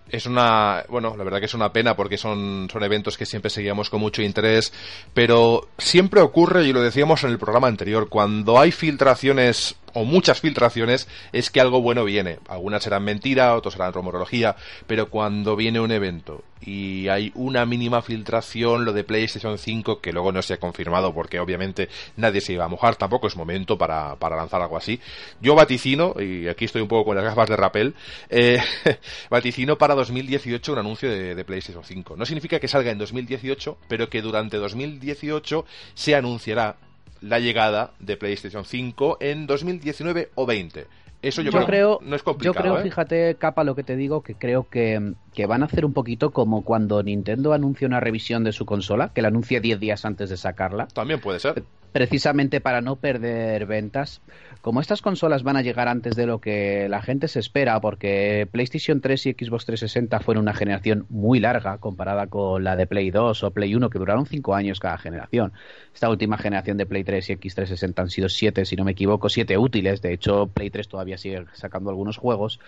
Es 0.08 0.26
una, 0.26 0.84
bueno, 0.88 1.14
la 1.16 1.24
verdad 1.24 1.38
que 1.38 1.46
es 1.46 1.54
una 1.54 1.72
pena 1.72 1.96
porque 1.96 2.18
son, 2.18 2.68
son 2.70 2.82
eventos 2.82 3.16
que 3.16 3.24
siempre 3.24 3.50
seguíamos 3.50 3.88
con 3.88 4.00
mucho 4.00 4.20
interés, 4.20 4.72
pero 5.14 5.68
siempre 5.78 6.20
ocurre, 6.20 6.64
y 6.64 6.72
lo 6.72 6.82
decíamos 6.82 7.24
en 7.24 7.30
el 7.30 7.38
programa 7.38 7.68
anterior, 7.68 8.08
cuando 8.08 8.58
hay 8.58 8.72
filtraciones 8.72 9.76
o 9.94 10.04
muchas 10.04 10.40
filtraciones, 10.40 11.08
es 11.32 11.50
que 11.50 11.60
algo 11.60 11.80
bueno 11.80 12.04
viene. 12.04 12.38
Algunas 12.48 12.82
serán 12.82 13.04
mentira, 13.04 13.54
otras 13.54 13.74
serán 13.74 13.92
rumorología, 13.92 14.56
pero 14.86 15.08
cuando 15.10 15.56
viene 15.56 15.80
un 15.80 15.90
evento 15.90 16.44
y 16.64 17.08
hay 17.08 17.32
una 17.34 17.66
mínima 17.66 18.02
filtración, 18.02 18.84
lo 18.84 18.92
de 18.92 19.04
PlayStation 19.04 19.58
5, 19.58 20.00
que 20.00 20.12
luego 20.12 20.32
no 20.32 20.42
se 20.42 20.54
ha 20.54 20.58
confirmado 20.58 21.12
porque 21.12 21.40
obviamente 21.40 21.88
nadie 22.16 22.40
se 22.40 22.52
iba 22.52 22.64
a 22.64 22.68
mojar, 22.68 22.96
tampoco 22.96 23.26
es 23.26 23.36
momento 23.36 23.76
para, 23.76 24.16
para 24.16 24.36
lanzar 24.36 24.62
algo 24.62 24.76
así. 24.76 25.00
Yo 25.40 25.54
vaticino, 25.54 26.14
y 26.20 26.48
aquí 26.48 26.64
estoy 26.64 26.82
un 26.82 26.88
poco 26.88 27.06
con 27.06 27.16
las 27.16 27.24
gafas 27.24 27.48
de 27.48 27.56
rapel, 27.56 27.94
eh, 28.30 28.60
vaticino 29.30 29.76
para 29.76 29.94
2018 29.94 30.72
un 30.72 30.78
anuncio 30.78 31.10
de, 31.10 31.34
de 31.34 31.44
PlayStation 31.44 31.84
5. 31.84 32.16
No 32.16 32.26
significa 32.26 32.60
que 32.60 32.68
salga 32.68 32.90
en 32.90 32.98
2018, 32.98 33.78
pero 33.88 34.08
que 34.08 34.22
durante 34.22 34.56
2018 34.56 35.64
se 35.94 36.14
anunciará 36.14 36.76
la 37.22 37.38
llegada 37.38 37.92
de 37.98 38.16
PlayStation 38.16 38.64
5 38.64 39.18
en 39.20 39.46
2019 39.46 40.30
o 40.34 40.46
20. 40.46 40.86
Eso 41.22 41.40
yo, 41.40 41.52
creo, 41.64 42.00
no 42.02 42.16
es 42.16 42.22
complicado. 42.24 42.54
Yo 42.54 42.60
creo, 42.60 42.78
¿eh? 42.80 42.82
fíjate, 42.82 43.36
Capa, 43.36 43.62
lo 43.62 43.76
que 43.76 43.84
te 43.84 43.94
digo, 43.94 44.24
que 44.24 44.34
creo 44.34 44.68
que, 44.68 45.14
que, 45.32 45.46
van 45.46 45.62
a 45.62 45.66
hacer 45.66 45.84
un 45.84 45.92
poquito 45.92 46.32
como 46.32 46.64
cuando 46.64 47.00
Nintendo 47.04 47.52
anuncia 47.52 47.86
una 47.86 48.00
revisión 48.00 48.42
de 48.42 48.50
su 48.50 48.66
consola, 48.66 49.12
que 49.14 49.22
la 49.22 49.28
anuncia 49.28 49.60
10 49.60 49.78
días 49.78 50.04
antes 50.04 50.30
de 50.30 50.36
sacarla. 50.36 50.88
También 50.88 51.20
puede 51.20 51.38
ser. 51.38 51.62
Precisamente 51.92 52.60
para 52.60 52.80
no 52.80 52.96
perder 52.96 53.66
ventas 53.66 54.22
como 54.62 54.80
estas 54.80 55.02
consolas 55.02 55.42
van 55.42 55.56
a 55.56 55.62
llegar 55.62 55.88
antes 55.88 56.14
de 56.14 56.24
lo 56.24 56.40
que 56.40 56.88
la 56.88 57.02
gente 57.02 57.26
se 57.26 57.40
espera, 57.40 57.80
porque 57.80 58.46
PlayStation 58.50 59.00
3 59.00 59.26
y 59.26 59.32
Xbox 59.32 59.66
360 59.66 60.20
fueron 60.20 60.42
una 60.42 60.54
generación 60.54 61.04
muy 61.10 61.40
larga 61.40 61.78
comparada 61.78 62.28
con 62.28 62.62
la 62.62 62.76
de 62.76 62.86
Play 62.86 63.10
2 63.10 63.42
o 63.42 63.50
Play 63.50 63.74
1, 63.74 63.90
que 63.90 63.98
duraron 63.98 64.24
5 64.24 64.54
años 64.54 64.78
cada 64.78 64.98
generación. 64.98 65.52
Esta 65.92 66.08
última 66.08 66.38
generación 66.38 66.76
de 66.76 66.86
Play 66.86 67.02
3 67.02 67.30
y 67.30 67.32
X360 67.34 67.98
han 67.98 68.08
sido 68.08 68.28
7, 68.28 68.64
si 68.64 68.76
no 68.76 68.84
me 68.84 68.92
equivoco, 68.92 69.28
7 69.28 69.58
útiles. 69.58 70.00
De 70.00 70.12
hecho, 70.12 70.46
Play 70.46 70.70
3 70.70 70.86
todavía 70.86 71.18
sigue 71.18 71.44
sacando 71.54 71.90
algunos 71.90 72.16
juegos. 72.16 72.60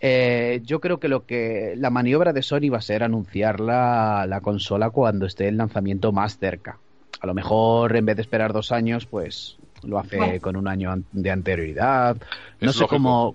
Eh, 0.00 0.60
yo 0.64 0.80
creo 0.80 1.00
que 1.00 1.08
lo 1.08 1.26
que 1.26 1.74
la 1.76 1.90
maniobra 1.90 2.32
de 2.32 2.42
Sony 2.42 2.70
va 2.72 2.78
a 2.78 2.82
ser 2.82 3.02
anunciar 3.02 3.58
la, 3.58 4.26
la 4.28 4.40
consola 4.40 4.90
cuando 4.90 5.26
esté 5.26 5.48
el 5.48 5.56
lanzamiento 5.56 6.12
más 6.12 6.38
cerca. 6.38 6.78
A 7.20 7.26
lo 7.26 7.34
mejor 7.34 7.96
en 7.96 8.06
vez 8.06 8.16
de 8.16 8.22
esperar 8.22 8.52
dos 8.52 8.72
años, 8.72 9.06
pues 9.06 9.56
lo 9.82 9.98
hace 9.98 10.40
con 10.40 10.56
un 10.56 10.68
año 10.68 11.02
de 11.12 11.30
anterioridad. 11.30 12.16
No 12.60 12.72
sé 12.72 12.86
cómo, 12.86 13.34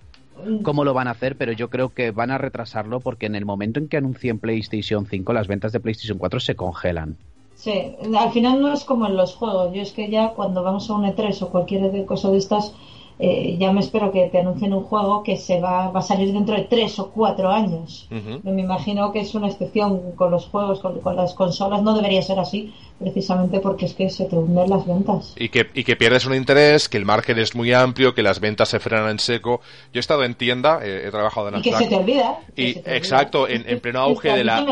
cómo 0.64 0.84
lo 0.84 0.94
van 0.94 1.08
a 1.08 1.12
hacer, 1.12 1.38
pero 1.38 1.52
yo 1.52 1.70
creo 1.70 1.90
que 1.90 2.12
van 2.12 2.32
a 2.32 2.38
retrasarlo 2.38 3.00
porque 3.00 3.26
en 3.26 3.36
el 3.36 3.46
momento 3.46 3.80
en 3.80 3.88
que 3.88 3.98
anuncien 3.98 4.40
PlayStation 4.40 5.06
5, 5.06 5.34
las 5.34 5.48
ventas 5.48 5.72
de 5.72 5.80
PlayStation 5.80 6.18
4 6.18 6.40
se 6.40 6.56
congelan. 6.56 7.18
Sí, 7.56 7.96
al 8.18 8.32
final 8.32 8.62
no 8.62 8.72
es 8.72 8.84
como 8.84 9.08
en 9.08 9.18
los 9.18 9.36
juegos. 9.36 9.74
Yo 9.74 9.82
es 9.82 9.92
que 9.92 10.10
ya 10.10 10.30
cuando 10.30 10.64
vamos 10.64 10.90
a 10.90 10.94
un 10.94 11.06
E3 11.06 11.42
o 11.42 11.50
cualquier 11.50 12.06
cosa 12.06 12.30
de 12.30 12.38
estas, 12.38 12.74
eh, 13.20 13.58
ya 13.60 13.72
me 13.72 13.80
espero 13.80 14.12
que 14.12 14.28
te 14.28 14.40
anuncien 14.40 14.74
un 14.74 14.84
juego 14.84 15.24
que 15.24 15.38
se 15.38 15.60
va, 15.60 15.90
va 15.90 16.02
a 16.02 16.04
salir 16.04 16.32
dentro 16.34 16.56
de 16.56 16.66
tres 16.66 17.00
o 17.00 17.10
cuatro 17.10 17.50
años. 17.50 18.08
Me 18.44 18.62
imagino 18.62 19.12
que 19.12 19.22
es 19.22 19.34
una 19.34 19.48
excepción 19.48 20.12
con 20.12 20.30
los 20.30 20.46
juegos, 20.48 20.80
con, 20.80 21.16
las 21.16 21.34
consolas, 21.34 21.82
no 21.82 21.96
debería 21.96 22.22
ser 22.22 22.40
así, 22.40 22.74
precisamente 23.00 23.60
porque 23.60 23.86
es 23.86 23.94
que 23.94 24.10
se 24.10 24.26
te 24.26 24.36
hunden 24.36 24.70
las 24.70 24.86
ventas. 24.86 25.34
Y 25.38 25.50
que, 25.50 25.70
y 25.74 25.84
que 25.84 25.96
pierdes 25.96 26.26
un 26.26 26.34
interés, 26.34 26.90
que 26.90 26.98
el 26.98 27.06
margen 27.06 27.38
es 27.40 27.56
muy 27.56 27.74
amplio, 27.74 28.14
que 28.14 28.24
las 28.24 28.40
ventas 28.40 28.70
se 28.70 28.80
frenan 28.80 29.10
en 29.10 29.20
seco. 29.20 29.62
Yo 29.94 30.00
he 30.00 30.00
estado 30.00 30.24
en 30.24 30.36
tienda, 30.36 30.80
he 30.84 31.10
trabajado 31.12 31.50
en 31.50 31.58
Y 31.58 31.62
que 31.62 31.74
se 31.74 31.86
te 31.86 31.96
olvida. 31.96 32.40
Y, 32.56 32.80
exacto, 32.86 33.48
En, 33.48 33.80
pleno 33.80 34.00
auge 34.00 34.32
de 34.32 34.44
la, 34.44 34.66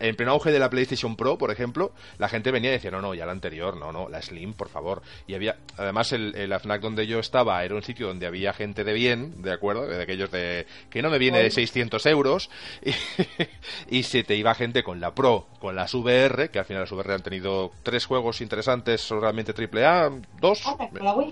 en 0.00 0.16
pleno 0.16 0.32
auge 0.32 0.50
de 0.50 0.58
la 0.58 0.70
PlayStation 0.70 1.16
Pro, 1.16 1.36
por 1.36 1.50
ejemplo, 1.50 1.92
la 2.18 2.28
gente 2.28 2.50
venía 2.50 2.70
y 2.70 2.74
decía, 2.74 2.90
no, 2.90 3.00
no, 3.00 3.14
ya 3.14 3.26
la 3.26 3.32
anterior, 3.32 3.76
no, 3.76 3.92
no, 3.92 4.08
la 4.08 4.22
Slim, 4.22 4.54
por 4.54 4.68
favor. 4.68 5.02
Y 5.26 5.34
había, 5.34 5.56
además, 5.76 6.12
el, 6.12 6.34
el 6.34 6.52
FNAC 6.58 6.80
donde 6.80 7.06
yo 7.06 7.18
estaba 7.18 7.62
era 7.64 7.74
un 7.74 7.82
sitio 7.82 8.08
donde 8.08 8.26
había 8.26 8.52
gente 8.52 8.84
de 8.84 8.92
bien, 8.92 9.42
¿de 9.42 9.52
acuerdo? 9.52 9.86
De 9.86 10.02
aquellos 10.02 10.30
de, 10.30 10.66
que 10.90 11.02
no 11.02 11.10
me 11.10 11.18
viene 11.18 11.42
de 11.42 11.50
600 11.50 12.04
euros, 12.06 12.50
y, 13.90 13.98
y 13.98 14.02
se 14.04 14.24
te 14.24 14.36
iba 14.36 14.54
gente 14.54 14.82
con 14.82 15.00
la 15.00 15.14
Pro, 15.14 15.46
con 15.58 15.76
las 15.76 15.94
VR, 15.94 16.50
que 16.50 16.58
al 16.58 16.64
final 16.64 16.82
las 16.82 16.92
VR 16.92 17.17
han 17.18 17.22
tenido 17.22 17.72
tres 17.82 18.06
juegos 18.06 18.40
interesantes, 18.40 19.08
realmente 19.10 19.52
triple 19.52 19.84
A, 19.84 20.10
dos. 20.40 20.62
Ah, 20.66 20.88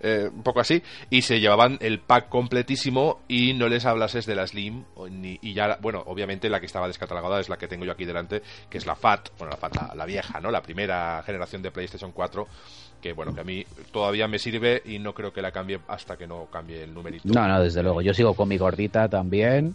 eh, 0.00 0.28
un 0.32 0.42
poco 0.42 0.60
así, 0.60 0.82
y 1.10 1.22
se 1.22 1.38
llevaban 1.38 1.78
el 1.80 2.00
pack 2.00 2.28
completísimo 2.28 3.20
y 3.28 3.52
no 3.52 3.68
les 3.68 3.84
hablases 3.84 4.26
de 4.26 4.34
la 4.34 4.46
Slim, 4.46 4.84
y 5.20 5.52
ya, 5.52 5.78
bueno, 5.80 6.02
obviamente 6.06 6.48
la 6.48 6.60
que 6.60 6.66
estaba 6.66 6.86
descatalogada 6.86 7.40
es 7.40 7.48
la 7.48 7.56
que 7.56 7.68
tengo 7.68 7.84
yo 7.84 7.92
aquí 7.92 8.04
delante, 8.04 8.42
que 8.68 8.78
es 8.78 8.86
la 8.86 8.96
FAT, 8.96 9.30
bueno, 9.38 9.50
la 9.50 9.56
FAT, 9.56 9.94
la, 9.94 10.06
vieja, 10.06 10.40
¿no? 10.40 10.50
La 10.50 10.62
primera 10.62 11.22
generación 11.24 11.62
de 11.62 11.70
PlayStation 11.70 12.12
4, 12.12 12.46
que 13.00 13.12
bueno, 13.12 13.34
que 13.34 13.40
a 13.42 13.44
mí 13.44 13.64
todavía 13.92 14.26
me 14.28 14.38
sirve 14.38 14.82
y 14.84 14.98
no 14.98 15.12
creo 15.12 15.32
que 15.32 15.42
la 15.42 15.52
cambie 15.52 15.80
hasta 15.88 16.16
que 16.16 16.26
no 16.26 16.46
cambie 16.46 16.82
el 16.82 16.94
numerito. 16.94 17.28
No, 17.32 17.46
no, 17.46 17.62
desde 17.62 17.82
luego, 17.82 18.00
yo 18.00 18.14
sigo 18.14 18.34
con 18.34 18.48
mi 18.48 18.56
gordita 18.56 19.08
también 19.08 19.74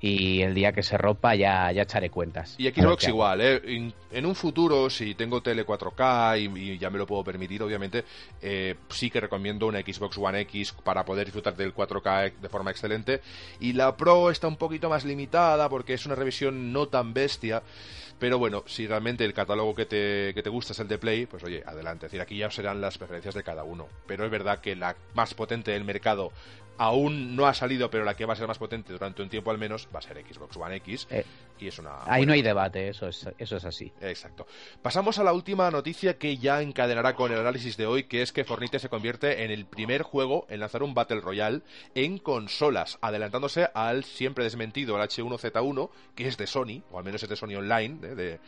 y 0.00 0.42
el 0.42 0.54
día 0.54 0.72
que 0.72 0.82
se 0.82 0.98
rompa 0.98 1.34
ya, 1.34 1.70
ya 1.72 1.82
echaré 1.82 2.10
cuentas. 2.10 2.54
Y 2.58 2.68
Xbox 2.68 3.08
igual, 3.08 3.40
¿eh? 3.40 3.92
en, 4.10 4.26
un 4.26 4.34
futuro, 4.34 4.90
si 4.90 5.14
tengo 5.14 5.42
tele 5.42 5.66
4K 5.66 6.56
y, 6.56 6.78
ya 6.78 6.90
me 6.90 6.98
lo 6.98 7.06
puedo 7.06 7.24
permitir, 7.24 7.62
obviamente, 7.62 8.04
eh, 8.42 8.76
sí 8.88 9.10
que 9.10 9.20
recomiendo 9.20 9.66
una 9.66 9.80
Xbox 9.80 10.18
One 10.18 10.40
X 10.42 10.74
para 10.84 11.04
poder 11.04 11.26
disfrutar 11.26 11.56
del 11.56 11.74
4K 11.74 12.32
de 12.40 12.48
forma 12.48 12.70
excelente. 12.70 13.20
Y 13.60 13.72
la 13.72 13.96
Pro 13.96 14.30
está 14.30 14.48
un 14.48 14.56
poquito 14.56 14.88
más 14.88 15.04
limitada 15.04 15.68
porque 15.68 15.94
es 15.94 16.06
una 16.06 16.14
revisión 16.14 16.72
no 16.72 16.88
tan 16.88 17.14
bestia. 17.14 17.62
Pero 18.18 18.38
bueno, 18.38 18.64
si 18.66 18.86
realmente 18.86 19.26
el 19.26 19.34
catálogo 19.34 19.74
que 19.74 19.84
te, 19.84 20.32
que 20.32 20.42
te 20.42 20.48
gusta 20.48 20.72
es 20.72 20.80
el 20.80 20.88
de 20.88 20.96
Play, 20.96 21.26
pues 21.26 21.44
oye, 21.44 21.62
adelante. 21.66 22.06
Es 22.06 22.12
decir, 22.12 22.22
aquí 22.22 22.38
ya 22.38 22.50
serán 22.50 22.80
las 22.80 22.96
preferencias 22.96 23.34
de 23.34 23.42
cada 23.42 23.62
uno. 23.62 23.88
Pero 24.06 24.24
es 24.24 24.30
verdad 24.30 24.60
que 24.60 24.74
la 24.74 24.96
más 25.14 25.34
potente 25.34 25.72
del 25.72 25.84
mercado 25.84 26.32
aún 26.78 27.36
no 27.36 27.46
ha 27.46 27.54
salido, 27.54 27.90
pero 27.90 28.04
la 28.04 28.14
que 28.14 28.24
va 28.24 28.34
a 28.34 28.36
ser 28.36 28.46
más 28.46 28.58
potente 28.58 28.92
durante 28.92 29.22
un 29.22 29.28
tiempo 29.28 29.50
al 29.50 29.58
menos 29.58 29.88
va 29.94 29.98
a 29.98 30.02
ser 30.02 30.22
Xbox 30.26 30.56
One 30.56 30.76
X. 30.76 31.06
Eh, 31.10 31.24
y 31.58 31.68
es 31.68 31.78
una. 31.78 32.02
ahí 32.04 32.26
no 32.26 32.32
hay 32.32 32.42
debate, 32.42 32.88
eso 32.88 33.08
es, 33.08 33.28
eso 33.38 33.56
es 33.56 33.64
así. 33.64 33.92
Exacto. 34.00 34.46
Pasamos 34.82 35.18
a 35.18 35.24
la 35.24 35.32
última 35.32 35.70
noticia 35.70 36.18
que 36.18 36.36
ya 36.36 36.60
encadenará 36.60 37.14
con 37.14 37.32
el 37.32 37.38
análisis 37.38 37.76
de 37.76 37.86
hoy, 37.86 38.04
que 38.04 38.22
es 38.22 38.32
que 38.32 38.44
Fornite 38.44 38.78
se 38.78 38.88
convierte 38.88 39.44
en 39.44 39.50
el 39.50 39.66
primer 39.66 40.02
juego 40.02 40.46
en 40.48 40.60
lanzar 40.60 40.82
un 40.82 40.94
Battle 40.94 41.20
Royale 41.20 41.62
en 41.94 42.18
consolas, 42.18 42.98
adelantándose 43.00 43.68
al 43.74 44.04
siempre 44.04 44.44
desmentido 44.44 44.96
el 44.96 45.08
H1Z1, 45.08 45.90
que 46.14 46.28
es 46.28 46.36
de 46.36 46.46
Sony, 46.46 46.82
o 46.90 46.98
al 46.98 47.04
menos 47.04 47.22
es 47.22 47.28
de 47.28 47.36
Sony 47.36 47.56
Online, 47.56 47.98
¿eh? 48.02 48.14
de 48.14 48.40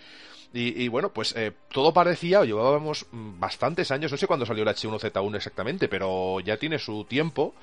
y, 0.55 0.89
bueno, 0.89 1.11
pues 1.11 1.35
eh, 1.37 1.53
todo 1.71 1.93
parecía, 1.93 2.43
llevábamos 2.43 3.07
bastantes 3.13 3.91
años, 3.91 4.11
no 4.11 4.17
sé 4.17 4.27
cuándo 4.27 4.47
salió 4.47 4.63
el 4.63 4.69
H1Z1 4.69 5.37
exactamente, 5.37 5.89
pero 5.89 6.41
ya 6.41 6.57
tiene 6.57 6.79
su 6.79 7.05
tiempo. 7.05 7.55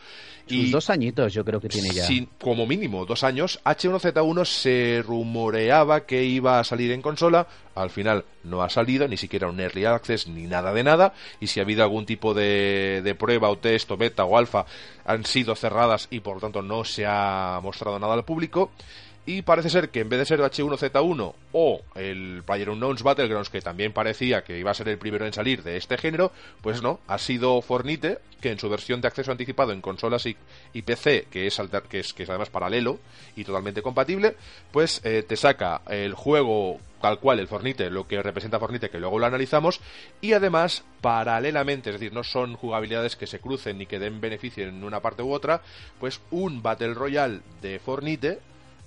y 0.48 0.70
dos 0.70 0.92
añitos 0.92 1.34
yo 1.34 1.44
creo 1.44 1.60
que 1.60 1.68
tiene 1.68 1.90
ya. 1.90 2.08
como 2.40 2.68
mínimo, 2.68 3.08
dos 3.08 3.24
años. 3.24 3.60
H1Z1 3.66 4.46
se 4.46 5.04
rumoreaba 5.04 6.06
que 6.06 6.26
iba 6.26 6.60
a 6.60 6.64
salir 6.64 6.92
en 6.92 7.02
consola, 7.02 7.48
al 7.74 7.90
final 7.90 8.24
no 8.44 8.62
ha 8.62 8.70
salido, 8.70 9.08
ni 9.08 9.18
siquiera 9.18 9.50
un 9.50 9.60
Early 9.60 9.86
Access, 9.86 10.28
ni 10.28 10.44
nada 10.44 10.72
de 10.72 10.84
nada, 10.84 11.14
y 11.40 11.48
si 11.48 11.60
ha 11.60 11.64
habido 11.64 11.82
algún 11.82 12.06
tipo 12.06 12.36
de, 12.36 13.02
de 13.04 13.16
prueba 13.16 13.50
o 13.50 13.58
test 13.58 13.90
o 13.90 13.98
beta 13.98 14.26
o 14.26 14.38
alfa, 14.38 14.68
han 15.06 15.26
sido 15.26 15.56
cerradas 15.56 16.08
y 16.12 16.20
por 16.20 16.36
lo 16.36 16.42
tanto 16.42 16.62
no 16.62 16.86
se 16.86 17.06
ha 17.08 17.60
mostrado 17.64 17.98
nada 17.98 18.14
al 18.14 18.26
público. 18.26 18.70
Y 19.28 19.42
parece 19.42 19.72
ser 19.72 19.90
que 19.90 20.02
en 20.02 20.10
vez 20.10 20.20
de 20.20 20.26
ser 20.26 20.40
H1Z1 20.40 21.34
o 21.52 21.82
el 21.96 22.44
PlayerUnknown's 22.46 23.02
Battlegrounds, 23.02 23.50
que 23.50 23.62
también 23.62 23.92
parecía 23.92 24.44
que 24.44 24.60
iba 24.60 24.70
a 24.70 24.76
ser 24.76 24.88
el 24.90 25.00
primero 25.00 25.26
en 25.26 25.34
salir 25.34 25.64
de 25.64 25.78
este 25.78 25.98
género, 25.98 26.32
pues 26.62 26.84
no, 26.84 27.00
ha 27.08 27.18
sido 27.18 27.62
Fornite, 27.64 28.20
que 28.40 28.52
en 28.52 28.60
su 28.60 28.70
versión 28.70 29.02
de 29.02 29.08
acceso 29.08 29.32
anticipado 29.32 29.72
en 29.72 29.82
consolas 29.82 30.28
y, 30.28 30.82
PC, 30.84 31.28
que 31.32 31.48
es, 31.48 31.60
que, 31.90 32.00
es, 32.00 32.14
que 32.14 32.24
es 32.24 32.30
además 32.30 32.52
paralelo 32.52 33.00
y 33.36 33.44
totalmente 33.44 33.82
compatible, 33.82 34.36
pues 34.72 35.02
eh, 35.04 35.24
te 35.28 35.36
saca 35.38 35.82
el 35.88 36.14
juego 36.14 36.80
tal 37.02 37.20
cual, 37.20 37.40
el 37.40 37.48
Fornite, 37.48 37.90
lo 37.90 38.08
que 38.08 38.22
representa 38.22 38.60
Fornite, 38.60 38.90
que 38.90 39.00
luego 39.00 39.20
lo 39.20 39.26
analizamos, 39.26 39.80
y 40.22 40.34
además, 40.34 40.84
paralelamente, 41.02 41.90
es 41.90 42.00
decir, 42.00 42.14
no 42.14 42.24
son 42.24 42.56
jugabilidades 42.56 43.16
que 43.16 43.28
se 43.28 43.40
crucen 43.40 43.78
ni 43.78 43.86
que 43.86 44.00
den 44.00 44.22
beneficio 44.22 44.68
en 44.68 44.84
una 44.84 45.02
parte 45.02 45.22
u 45.22 45.32
otra, 45.32 45.62
pues 46.00 46.22
un 46.32 46.64
Battle 46.64 46.94
Royale 46.96 47.42
de 47.62 47.78
Fornite 47.80 48.40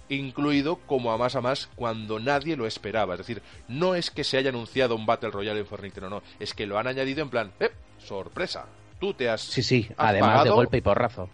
incluido 0.08 0.76
como 0.76 1.12
a 1.12 1.18
más 1.18 1.36
a 1.36 1.40
más 1.40 1.68
cuando 1.74 2.18
nadie 2.18 2.56
lo 2.56 2.66
esperaba. 2.66 3.14
Es 3.14 3.18
decir, 3.18 3.42
no 3.68 3.94
es 3.94 4.10
que 4.10 4.24
se 4.24 4.36
haya 4.38 4.50
anunciado 4.50 4.96
un 4.96 5.06
Battle 5.06 5.30
Royale 5.30 5.60
en 5.60 5.66
Fortnite, 5.66 6.00
no, 6.00 6.08
no, 6.08 6.22
es 6.38 6.54
que 6.54 6.66
lo 6.66 6.78
han 6.78 6.86
añadido 6.86 7.22
en 7.22 7.30
plan, 7.30 7.52
¡eh! 7.60 7.70
¡Sorpresa! 7.98 8.66
Tú 8.98 9.14
te 9.14 9.28
has. 9.28 9.40
Sí, 9.40 9.62
sí, 9.62 9.88
además 9.96 10.44
de 10.44 10.50
golpe 10.50 10.78
y 10.78 10.80
porrazo. 10.80 11.28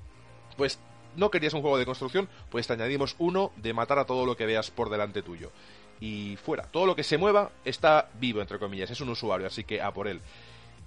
Pues 0.56 0.78
no 1.16 1.30
querías 1.30 1.54
un 1.54 1.62
juego 1.62 1.78
de 1.78 1.86
construcción, 1.86 2.28
pues 2.50 2.66
te 2.66 2.72
añadimos 2.72 3.16
uno 3.18 3.52
de 3.56 3.72
matar 3.72 3.98
a 3.98 4.04
todo 4.04 4.26
lo 4.26 4.36
que 4.36 4.46
veas 4.46 4.70
por 4.70 4.90
delante 4.90 5.22
tuyo. 5.22 5.50
Y 6.00 6.36
fuera, 6.36 6.64
todo 6.64 6.86
lo 6.86 6.96
que 6.96 7.04
se 7.04 7.18
mueva 7.18 7.52
está 7.64 8.10
vivo, 8.20 8.40
entre 8.40 8.58
comillas, 8.58 8.90
es 8.90 9.00
un 9.00 9.08
usuario, 9.08 9.46
así 9.46 9.64
que 9.64 9.80
a 9.80 9.92
por 9.92 10.08
él. 10.08 10.20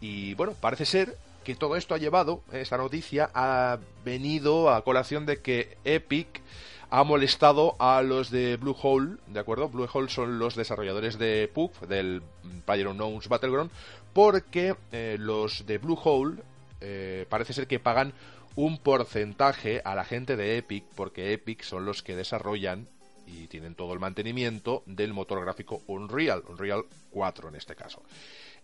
Y 0.02 0.34
bueno, 0.36 0.54
parece 0.60 0.86
ser 0.86 1.17
que 1.43 1.56
todo 1.56 1.76
esto 1.76 1.95
ha 1.95 1.97
llevado, 1.97 2.41
esta 2.52 2.78
noticia 2.78 3.30
ha 3.34 3.80
venido 4.04 4.69
a 4.69 4.84
colación 4.84 5.26
de 5.26 5.41
que 5.41 5.78
Epic 5.86 6.41
ha 6.89 7.04
molestado 7.04 7.76
a 7.80 8.02
los 8.02 8.32
de 8.32 8.58
Bluehole, 8.58 9.17
¿de 9.28 9.39
acuerdo? 9.39 9.69
Bluehole 9.69 10.10
son 10.10 10.39
los 10.39 10.56
desarrolladores 10.56 11.17
de 11.17 11.50
PUG, 11.54 11.88
del 11.88 12.21
PlayerUnknown's 12.65 13.28
Battleground, 13.28 13.71
porque 14.13 14.76
eh, 14.91 15.17
los 15.19 15.65
de 15.65 15.78
Bluehole 15.78 16.41
eh, 16.82 17.26
parece 17.30 17.54
ser 17.54 17.67
que 17.67 17.80
pagan 17.80 18.13
un 18.56 18.78
porcentaje 18.80 19.82
a 19.86 19.95
la 19.95 20.06
gente 20.06 20.36
de 20.36 20.58
Epic, 20.58 20.86
porque 20.95 21.34
Epic 21.34 21.62
son 21.63 21.86
los 21.86 22.02
que 22.02 22.15
desarrollan 22.15 22.88
y 23.28 23.47
tienen 23.47 23.76
todo 23.76 23.93
el 23.93 24.00
mantenimiento 24.00 24.84
del 24.86 25.13
motor 25.13 25.41
gráfico 25.41 25.82
Unreal, 25.88 26.43
Unreal 26.47 26.86
4 27.12 27.50
en 27.50 27.56
este 27.56 27.76
caso. 27.76 28.02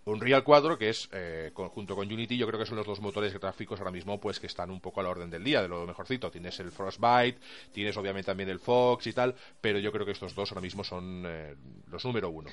Unreal 0.06 0.44
4, 0.44 0.78
que 0.78 0.90
es, 0.90 1.10
eh, 1.14 1.52
junto 1.54 1.96
con 1.96 2.12
Unity, 2.12 2.38
yo 2.38 2.46
creo 2.48 2.60
que 2.60 2.66
son 2.66 2.76
los 2.78 2.86
dos 2.86 3.00
motores 3.00 3.34
gráficos 3.40 3.80
ahora 3.80 3.92
mismo 3.92 4.20
pues 4.20 4.40
que 4.40 4.48
están 4.48 4.70
un 4.70 4.82
poco 4.82 5.00
a 5.00 5.04
la 5.04 5.10
orden 5.10 5.30
del 5.30 5.44
día, 5.44 5.62
de 5.62 5.70
lo 5.70 5.86
mejorcito. 5.86 6.30
Tienes 6.30 6.60
el 6.60 6.72
Frostbite, 6.72 7.40
tienes 7.72 7.96
obviamente 7.96 8.26
también 8.26 8.50
el 8.50 8.60
Fox 8.60 9.08
y 9.08 9.14
tal, 9.14 9.34
pero 9.62 9.80
yo 9.80 9.92
creo 9.92 10.06
que 10.06 10.12
estos 10.12 10.36
dos 10.36 10.52
ahora 10.52 10.62
mismo 10.62 10.84
son 10.84 11.24
eh, 11.26 11.56
los 11.90 12.04
número 12.04 12.30
uno. 12.30 12.50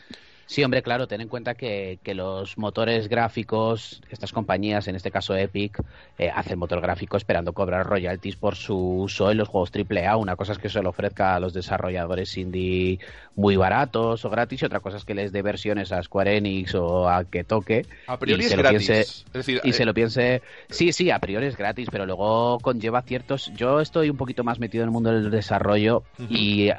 Sí, 0.46 0.64
hombre, 0.64 0.82
claro, 0.82 1.06
ten 1.06 1.20
en 1.20 1.28
cuenta 1.28 1.54
que, 1.54 2.00
que, 2.02 2.12
los 2.12 2.58
motores 2.58 3.08
gráficos, 3.08 4.02
estas 4.10 4.32
compañías, 4.32 4.88
en 4.88 4.96
este 4.96 5.12
caso 5.12 5.36
Epic, 5.36 5.80
eh, 6.18 6.28
hacen 6.28 6.58
motor 6.58 6.80
gráfico 6.80 7.16
esperando 7.16 7.52
cobrar 7.52 7.86
royalties 7.86 8.34
por 8.34 8.56
su 8.56 8.76
uso 8.76 9.30
en 9.30 9.38
los 9.38 9.48
juegos 9.48 9.70
AAA. 9.72 10.16
Una 10.16 10.34
cosa 10.34 10.50
es 10.50 10.58
que 10.58 10.68
se 10.68 10.82
lo 10.82 10.90
ofrezca 10.90 11.36
a 11.36 11.40
los 11.40 11.54
desarrolladores 11.54 12.36
indie 12.36 12.98
muy 13.36 13.54
baratos 13.54 14.24
o 14.24 14.30
gratis, 14.30 14.62
y 14.62 14.64
otra 14.64 14.80
cosa 14.80 14.96
es 14.96 15.04
que 15.04 15.14
les 15.14 15.30
dé 15.30 15.42
versiones 15.42 15.92
a 15.92 16.02
Square 16.02 16.38
Enix 16.38 16.74
o 16.74 17.08
a 17.08 17.24
que 17.24 17.39
toque. 17.44 17.87
A 18.07 18.18
priori 18.18 18.44
es 18.44 18.57
gratis. 18.57 19.24
y 19.62 19.72
se 19.72 19.85
lo 19.85 19.94
piense. 19.94 20.42
Sí, 20.68 20.92
sí, 20.92 21.11
a 21.11 21.18
priori 21.18 21.46
es 21.46 21.57
gratis, 21.57 21.88
pero 21.90 22.07
luego 22.07 22.59
conlleva 22.61 23.03
ciertos. 23.03 23.53
Yo 23.57 23.81
estoy 23.81 24.11
un 24.11 24.16
poquito 24.16 24.44
más 24.44 24.59
metido 24.59 24.83
en 24.83 24.88
el 24.88 24.92
mundo 24.92 25.12
del 25.12 25.31
desarrollo 25.31 26.05
y 26.29 26.70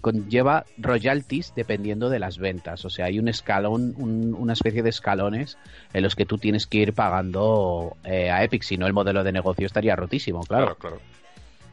conlleva 0.00 0.64
royalties 0.78 1.52
dependiendo 1.54 2.08
de 2.10 2.18
las 2.18 2.38
ventas. 2.38 2.84
O 2.84 2.90
sea, 2.90 3.06
hay 3.06 3.18
un 3.18 3.28
escalón, 3.28 3.94
una 3.96 4.52
especie 4.52 4.82
de 4.82 4.90
escalones 4.90 5.58
en 5.92 6.02
los 6.02 6.16
que 6.16 6.26
tú 6.26 6.38
tienes 6.38 6.66
que 6.66 6.78
ir 6.78 6.92
pagando 6.92 7.96
eh, 8.04 8.30
a 8.30 8.42
Epic, 8.44 8.62
si 8.62 8.76
no 8.76 8.86
el 8.86 8.92
modelo 8.92 9.24
de 9.24 9.32
negocio 9.32 9.66
estaría 9.66 9.96
rotísimo, 9.96 10.40
claro. 10.40 10.76
Claro, 10.76 11.00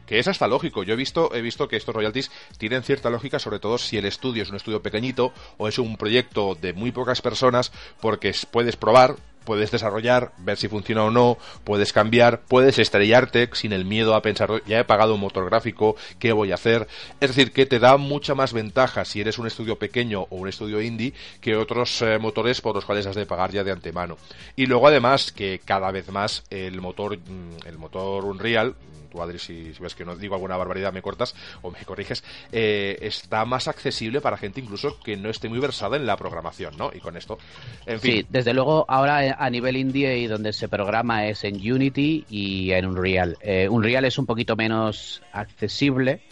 Que 0.06 0.18
es 0.18 0.28
hasta 0.28 0.46
lógico. 0.46 0.82
Yo 0.84 0.94
he 0.94 0.96
visto, 0.96 1.34
he 1.34 1.42
visto 1.42 1.68
que 1.68 1.76
estos 1.76 1.94
royalties 1.94 2.30
tienen 2.58 2.82
cierta 2.82 3.10
lógica, 3.10 3.38
sobre 3.38 3.58
todo 3.58 3.78
si 3.78 3.96
el 3.98 4.06
estudio 4.06 4.42
es 4.42 4.50
un 4.50 4.56
estudio 4.56 4.82
pequeñito 4.82 5.32
o 5.58 5.68
es 5.68 5.78
un 5.78 5.96
proyecto 5.96 6.54
de 6.54 6.72
muy 6.72 6.92
pocas 6.92 7.20
personas, 7.20 7.72
porque 8.00 8.32
puedes 8.50 8.76
probar, 8.76 9.16
puedes 9.46 9.70
desarrollar, 9.70 10.32
ver 10.36 10.58
si 10.58 10.68
funciona 10.68 11.04
o 11.04 11.10
no, 11.10 11.38
puedes 11.64 11.94
cambiar, 11.94 12.42
puedes 12.42 12.78
estrellarte 12.78 13.48
sin 13.52 13.72
el 13.72 13.86
miedo 13.86 14.14
a 14.14 14.20
pensar, 14.20 14.50
ya 14.66 14.80
he 14.80 14.84
pagado 14.84 15.14
un 15.14 15.20
motor 15.20 15.46
gráfico, 15.46 15.96
¿qué 16.18 16.32
voy 16.32 16.50
a 16.50 16.56
hacer? 16.56 16.86
Es 17.20 17.30
decir, 17.30 17.52
que 17.52 17.64
te 17.64 17.78
da 17.78 17.96
mucha 17.96 18.34
más 18.34 18.52
ventaja 18.52 19.06
si 19.06 19.22
eres 19.22 19.38
un 19.38 19.46
estudio 19.46 19.78
pequeño 19.78 20.22
o 20.22 20.36
un 20.36 20.48
estudio 20.48 20.82
indie 20.82 21.14
que 21.40 21.56
otros 21.56 22.02
eh, 22.02 22.18
motores 22.18 22.60
por 22.60 22.74
los 22.74 22.84
cuales 22.84 23.06
has 23.06 23.16
de 23.16 23.24
pagar 23.24 23.52
ya 23.52 23.64
de 23.64 23.72
antemano. 23.72 24.18
Y 24.56 24.66
luego 24.66 24.88
además 24.88 25.32
que 25.32 25.60
cada 25.64 25.90
vez 25.92 26.10
más 26.10 26.44
el 26.50 26.80
motor, 26.80 27.16
mm, 27.16 27.66
el 27.66 27.78
motor 27.78 28.24
Unreal, 28.24 28.74
tú 29.06 29.22
Adri 29.22 29.38
si, 29.38 29.72
ves 29.80 29.94
que 29.94 30.04
no 30.04 30.16
digo 30.16 30.34
alguna 30.34 30.56
barbaridad 30.56 30.92
me 30.92 31.02
cortas 31.02 31.34
o 31.62 31.70
me 31.70 31.78
corriges, 31.84 32.24
eh, 32.52 32.98
está 33.00 33.44
más 33.44 33.68
accesible 33.68 34.20
para 34.20 34.36
gente 34.36 34.60
incluso 34.60 34.98
que 35.00 35.16
no 35.16 35.30
esté 35.30 35.48
muy 35.48 35.58
versada 35.58 35.96
en 35.96 36.06
la 36.06 36.16
programación, 36.16 36.76
¿no? 36.76 36.90
Y 36.94 37.00
con 37.00 37.16
esto, 37.16 37.38
en 37.86 38.00
fin. 38.00 38.12
Sí, 38.12 38.26
desde 38.28 38.54
luego 38.54 38.84
ahora 38.88 39.26
eh, 39.26 39.34
a 39.36 39.50
nivel 39.50 39.76
indie 39.76 40.18
y 40.18 40.26
donde 40.26 40.52
se 40.52 40.68
programa 40.68 41.26
es 41.26 41.44
en 41.44 41.56
Unity 41.56 42.24
y 42.28 42.70
en 42.72 42.86
Unreal. 42.86 43.36
Eh, 43.40 43.68
Unreal 43.68 44.04
es 44.04 44.18
un 44.18 44.26
poquito 44.26 44.56
menos 44.56 45.22
accesible 45.32 46.22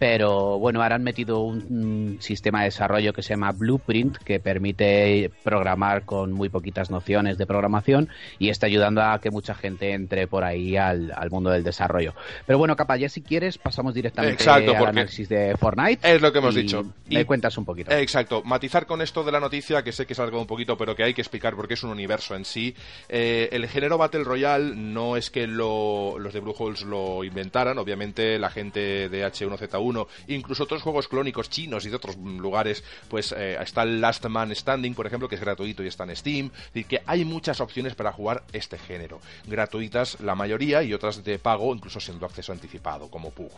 pero 0.00 0.58
bueno, 0.58 0.82
ahora 0.82 0.94
han 0.94 1.02
metido 1.02 1.40
un, 1.40 2.16
sistema 2.20 2.60
de 2.60 2.64
desarrollo 2.64 3.12
que 3.12 3.22
se 3.22 3.34
llama 3.34 3.52
Blueprint, 3.52 4.16
que 4.16 4.40
permite 4.40 5.30
programar 5.44 6.06
con 6.06 6.32
muy 6.32 6.48
poquitas 6.48 6.90
nociones 6.90 7.36
de 7.36 7.46
programación 7.46 8.08
y 8.38 8.48
está 8.48 8.64
ayudando 8.64 9.02
a 9.02 9.20
que 9.20 9.30
mucha 9.30 9.54
gente 9.54 9.92
entre 9.92 10.26
por 10.26 10.42
ahí 10.42 10.78
al, 10.78 11.12
mundo 11.30 11.50
del 11.50 11.64
desarrollo. 11.64 12.14
Pero 12.46 12.58
bueno, 12.58 12.76
capa, 12.76 12.96
ya 12.96 13.10
si 13.10 13.20
quieres 13.20 13.58
pasamos 13.58 13.92
directamente 13.92 14.48
al 14.48 14.74
análisis 14.74 15.28
de 15.28 15.54
Fortnite. 15.58 16.10
Es 16.10 16.22
lo 16.22 16.32
que 16.32 16.38
hemos 16.38 16.54
dicho. 16.54 16.94
Y 17.06 17.16
me 17.16 17.26
cuentas 17.26 17.58
un 17.58 17.66
poquito. 17.66 17.92
Exacto. 17.92 18.42
Matizar 18.42 18.86
con 18.86 19.02
esto 19.02 19.22
de 19.22 19.32
la 19.32 19.38
noticia, 19.38 19.84
que 19.84 19.92
sé 19.92 20.06
que 20.06 20.14
es 20.14 20.18
algo 20.18 20.40
un 20.40 20.46
poquito, 20.46 20.78
pero 20.78 20.96
que 20.96 21.02
hay 21.02 21.12
que 21.12 21.20
explicar 21.20 21.54
porque 21.56 21.74
es 21.74 21.82
un 21.82 21.90
universo 21.90 22.34
en 22.34 22.46
sí. 22.46 22.74
Eh, 23.10 23.50
el 23.52 23.68
género 23.68 23.98
Battle 23.98 24.24
Royale 24.24 24.74
no 24.74 25.18
es 25.18 25.30
que 25.30 25.46
los 25.46 26.32
de 26.32 26.40
Blue 26.40 26.54
Holes 26.58 26.82
lo 26.84 27.22
inventaran, 27.22 27.76
obviamente 27.76 28.38
la 28.38 28.48
gente 28.48 29.10
de 29.10 29.26
H1Z1 29.26 29.89
incluso 30.28 30.64
otros 30.64 30.82
juegos 30.82 31.08
clónicos 31.08 31.50
chinos 31.50 31.86
y 31.86 31.90
de 31.90 31.96
otros 31.96 32.16
lugares, 32.16 32.84
pues 33.08 33.32
eh, 33.36 33.56
está 33.60 33.82
el 33.82 34.00
Last 34.00 34.26
Man 34.26 34.54
Standing, 34.54 34.94
por 34.94 35.06
ejemplo, 35.06 35.28
que 35.28 35.34
es 35.34 35.40
gratuito 35.40 35.82
y 35.82 35.86
está 35.86 36.04
en 36.04 36.16
Steam. 36.16 36.46
Es 36.46 36.72
decir, 36.72 36.86
que 36.86 37.02
hay 37.06 37.24
muchas 37.24 37.60
opciones 37.60 37.94
para 37.94 38.12
jugar 38.12 38.42
este 38.52 38.78
género. 38.78 39.20
Gratuitas 39.46 40.20
la 40.20 40.34
mayoría 40.34 40.82
y 40.82 40.94
otras 40.94 41.24
de 41.24 41.38
pago, 41.38 41.74
incluso 41.74 42.00
siendo 42.00 42.26
acceso 42.26 42.52
anticipado, 42.52 43.10
como 43.10 43.30
PUG. 43.30 43.50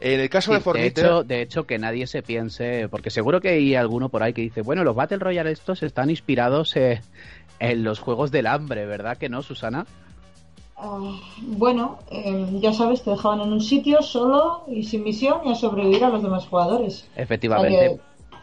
En 0.00 0.20
el 0.20 0.28
caso 0.30 0.52
de 0.52 0.60
Fortnite... 0.60 1.00
De 1.00 1.06
hecho, 1.06 1.24
de 1.24 1.42
hecho, 1.42 1.66
que 1.66 1.78
nadie 1.78 2.06
se 2.06 2.22
piense, 2.22 2.88
porque 2.88 3.10
seguro 3.10 3.40
que 3.40 3.50
hay 3.50 3.74
alguno 3.74 4.08
por 4.08 4.22
ahí 4.22 4.32
que 4.32 4.42
dice, 4.42 4.62
bueno, 4.62 4.84
los 4.84 4.94
Battle 4.94 5.18
Royale 5.18 5.52
estos 5.52 5.82
están 5.82 6.10
inspirados 6.10 6.76
eh, 6.76 7.00
en 7.58 7.84
los 7.84 8.00
juegos 8.00 8.30
del 8.30 8.46
hambre, 8.46 8.86
¿verdad 8.86 9.18
que 9.18 9.28
no, 9.28 9.42
Susana? 9.42 9.86
Ah, 10.82 10.98
bueno, 11.42 11.98
em, 12.10 12.60
ya 12.60 12.72
sabes, 12.72 13.02
te 13.02 13.10
dejaban 13.10 13.40
en 13.42 13.52
un 13.52 13.60
sitio 13.60 14.00
solo 14.02 14.62
y 14.68 14.82
sin 14.84 15.04
misión 15.04 15.40
y 15.44 15.50
a 15.50 15.54
sobrevivir 15.54 16.04
a 16.04 16.08
los 16.08 16.22
demás 16.22 16.46
jugadores. 16.46 17.06
Efectivamente. 17.16 18.00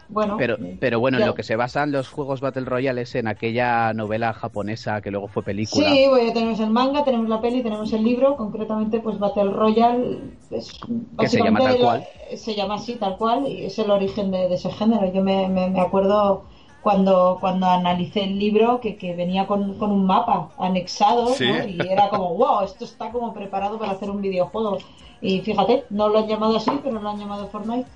bueno. 0.08 0.36
Pero, 0.38 0.56
pero 0.80 1.00
bueno, 1.00 1.18
ya- 1.18 1.24
en 1.24 1.28
lo 1.30 1.34
que 1.34 1.42
se 1.42 1.56
basan 1.56 1.90
los 1.92 2.08
juegos 2.08 2.40
Battle 2.40 2.64
Royale 2.64 3.02
es 3.02 3.14
en 3.16 3.26
aquella 3.26 3.92
novela 3.92 4.32
japonesa 4.32 5.00
que 5.00 5.10
luego 5.10 5.26
fue 5.28 5.42
película. 5.42 5.90
Sí, 5.90 6.06
bueno, 6.08 6.32
tenemos 6.32 6.60
el 6.60 6.70
manga, 6.70 7.04
tenemos 7.04 7.28
la 7.28 7.40
peli, 7.40 7.62
tenemos 7.62 7.92
el 7.92 8.04
libro, 8.04 8.36
concretamente 8.36 9.00
pues 9.00 9.18
Battle 9.18 9.50
Royale 9.50 10.18
es 10.50 10.78
Que 11.18 11.28
se 11.28 11.42
llama 11.42 11.58
tal 11.60 11.78
cual. 11.78 12.06
se 12.36 12.54
llama 12.54 12.74
así 12.76 12.94
tal 12.94 13.16
cual 13.18 13.48
y 13.48 13.64
es 13.64 13.78
el 13.78 13.90
origen 13.90 14.30
de, 14.30 14.48
de 14.48 14.54
ese 14.54 14.70
género. 14.70 15.12
Yo 15.12 15.22
me, 15.22 15.48
me- 15.48 15.68
me 15.70 15.80
acuerdo 15.80 16.44
cuando, 16.82 17.38
cuando 17.40 17.66
analicé 17.66 18.24
el 18.24 18.38
libro 18.38 18.80
que, 18.80 18.96
que 18.96 19.14
venía 19.14 19.46
con, 19.46 19.78
con 19.78 19.90
un 19.90 20.06
mapa 20.06 20.50
anexado 20.58 21.28
Sí. 21.28 21.46
¿no? 21.46 21.66
y 21.66 21.78
era 21.88 22.08
como, 22.08 22.34
wow, 22.34 22.62
esto 22.62 22.84
está 22.84 23.10
como 23.10 23.32
preparado 23.34 23.78
para 23.78 23.92
hacer 23.92 24.10
un 24.10 24.22
videojuego. 24.22 24.78
Y 25.20 25.40
fíjate, 25.40 25.84
no 25.90 26.08
lo 26.08 26.20
han 26.20 26.28
llamado 26.28 26.56
así, 26.56 26.70
pero 26.82 27.00
lo 27.00 27.08
han 27.08 27.18
llamado 27.18 27.48
Fortnite. 27.48 27.88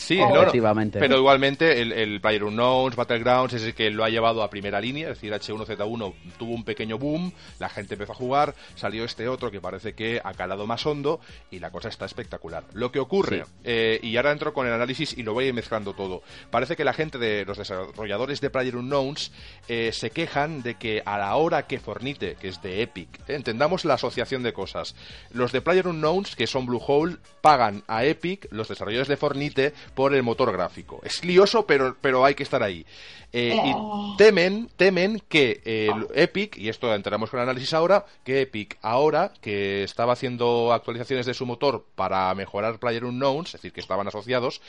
Sí, 0.00 0.18
Oh. 0.20 0.28
no, 0.28 0.34
no. 0.34 0.40
Efectivamente. 0.42 0.98
Pero 0.98 1.18
igualmente 1.18 1.80
el, 1.82 1.92
el 1.92 2.20
PlayerUnknown's, 2.20 2.96
Battlegrounds 2.96 3.52
es 3.54 3.62
el 3.64 3.74
que 3.74 3.90
lo 3.90 4.02
ha 4.04 4.08
llevado 4.08 4.42
a 4.42 4.48
primera 4.50 4.80
línea, 4.80 5.10
es 5.10 5.20
decir, 5.20 5.32
H1Z1 5.32 6.14
tuvo 6.38 6.54
un 6.54 6.64
pequeño 6.64 6.98
boom, 6.98 7.32
la 7.58 7.68
gente 7.68 7.94
empezó 7.94 8.12
a 8.12 8.14
jugar, 8.14 8.54
salió 8.76 9.04
este 9.04 9.28
otro 9.28 9.50
que 9.50 9.60
parece 9.60 9.92
que 9.94 10.20
ha 10.24 10.32
calado 10.34 10.66
más 10.66 10.84
hondo 10.86 11.20
y 11.50 11.58
la 11.58 11.70
cosa 11.70 11.88
está 11.88 12.06
espectacular. 12.06 12.64
Lo 12.72 12.90
que 12.90 12.98
ocurre, 12.98 13.44
Sí. 13.44 13.50
eh, 13.64 14.00
y 14.02 14.16
ahora 14.16 14.32
entro 14.32 14.52
con 14.54 14.66
el 14.66 14.72
análisis 14.72 15.16
y 15.16 15.22
lo 15.22 15.34
voy 15.34 15.44
a 15.44 15.48
ir 15.48 15.54
mezclando 15.54 15.92
todo, 15.94 16.22
parece 16.50 16.76
que 16.76 16.84
la 16.84 16.92
gente 16.94 17.18
de 17.18 17.44
los 17.44 17.58
desarrolladores 17.58 18.40
de 18.40 18.50
PlayerUnknown's 18.50 19.32
eh, 19.68 19.90
se 19.92 20.10
quejan 20.10 20.62
de 20.62 20.76
que 20.76 21.02
a 21.04 21.18
la 21.18 21.36
hora 21.36 21.66
que 21.66 21.78
Fornite, 21.78 22.36
que 22.40 22.48
es 22.48 22.62
de 22.62 22.82
Epic, 22.82 23.08
eh, 23.28 23.34
entendamos 23.34 23.84
la 23.84 23.94
asociación 23.94 24.42
de 24.42 24.52
cosas, 24.52 24.94
los 25.32 25.52
de 25.52 25.60
PlayerUnknown's, 25.60 26.36
que 26.36 26.46
son 26.46 26.66
Bluehole, 26.66 27.16
pagan 27.42 27.82
a 27.86 28.04
Epic, 28.04 28.46
los 28.50 28.68
desarrolladores 28.68 29.08
de 29.08 29.16
Fornite, 29.16 29.74
por 29.94 30.14
el 30.14 30.22
motor 30.22 30.52
gráfico. 30.52 31.00
Es 31.02 31.24
lioso, 31.24 31.66
pero, 31.66 31.96
pero 32.00 32.24
hay 32.24 32.34
que 32.34 32.42
estar 32.42 32.62
ahí. 32.62 32.84
Eh, 33.32 33.54
y 33.64 33.70
Eh. 33.70 33.74
temen, 34.18 34.68
temen 34.76 35.22
que 35.28 35.60
el 35.64 36.08
Epic, 36.14 36.56
y 36.58 36.68
esto 36.68 36.92
entramos 36.94 37.30
con 37.30 37.38
el 37.38 37.44
análisis 37.44 37.72
ahora, 37.74 38.04
que 38.24 38.40
Epic 38.42 38.76
ahora, 38.82 39.32
que 39.40 39.84
estaba 39.84 40.14
haciendo 40.14 40.72
actualizaciones 40.72 41.26
de 41.26 41.34
su 41.34 41.46
motor 41.46 41.86
para 41.94 42.34
mejorar 42.34 42.78
PlayerUnknown's, 42.80 43.48
es 43.48 43.52
decir, 43.52 43.72
que 43.72 43.80
estaban 43.80 44.08
asociados, 44.08 44.60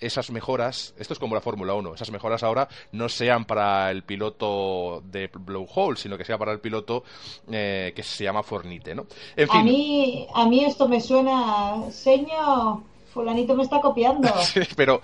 esas 0.00 0.30
mejoras, 0.30 0.94
esto 0.98 1.12
es 1.14 1.18
como 1.18 1.34
la 1.34 1.40
Fórmula 1.40 1.74
1, 1.74 1.94
esas 1.94 2.10
mejoras 2.10 2.42
ahora 2.42 2.68
no 2.92 3.08
sean 3.08 3.44
para 3.44 3.90
el 3.90 4.02
piloto 4.02 5.02
de 5.04 5.28
Blowhole, 5.32 5.96
sino 5.96 6.18
que 6.18 6.24
sea 6.24 6.36
para 6.38 6.52
el 6.52 6.60
piloto 6.60 7.04
eh, 7.50 7.92
que 7.94 8.02
se 8.02 8.24
llama 8.24 8.42
Fornite, 8.42 8.94
¿no? 8.94 9.06
En 9.36 9.48
A 9.50 9.62
mí, 9.62 10.26
a 10.34 10.46
mí 10.46 10.64
esto 10.64 10.88
me 10.88 11.00
suena, 11.00 11.90
señor, 11.90 12.80
fulanito 13.12 13.54
me 13.54 13.62
está 13.62 13.80
copiando. 13.80 14.28
pero 14.76 15.00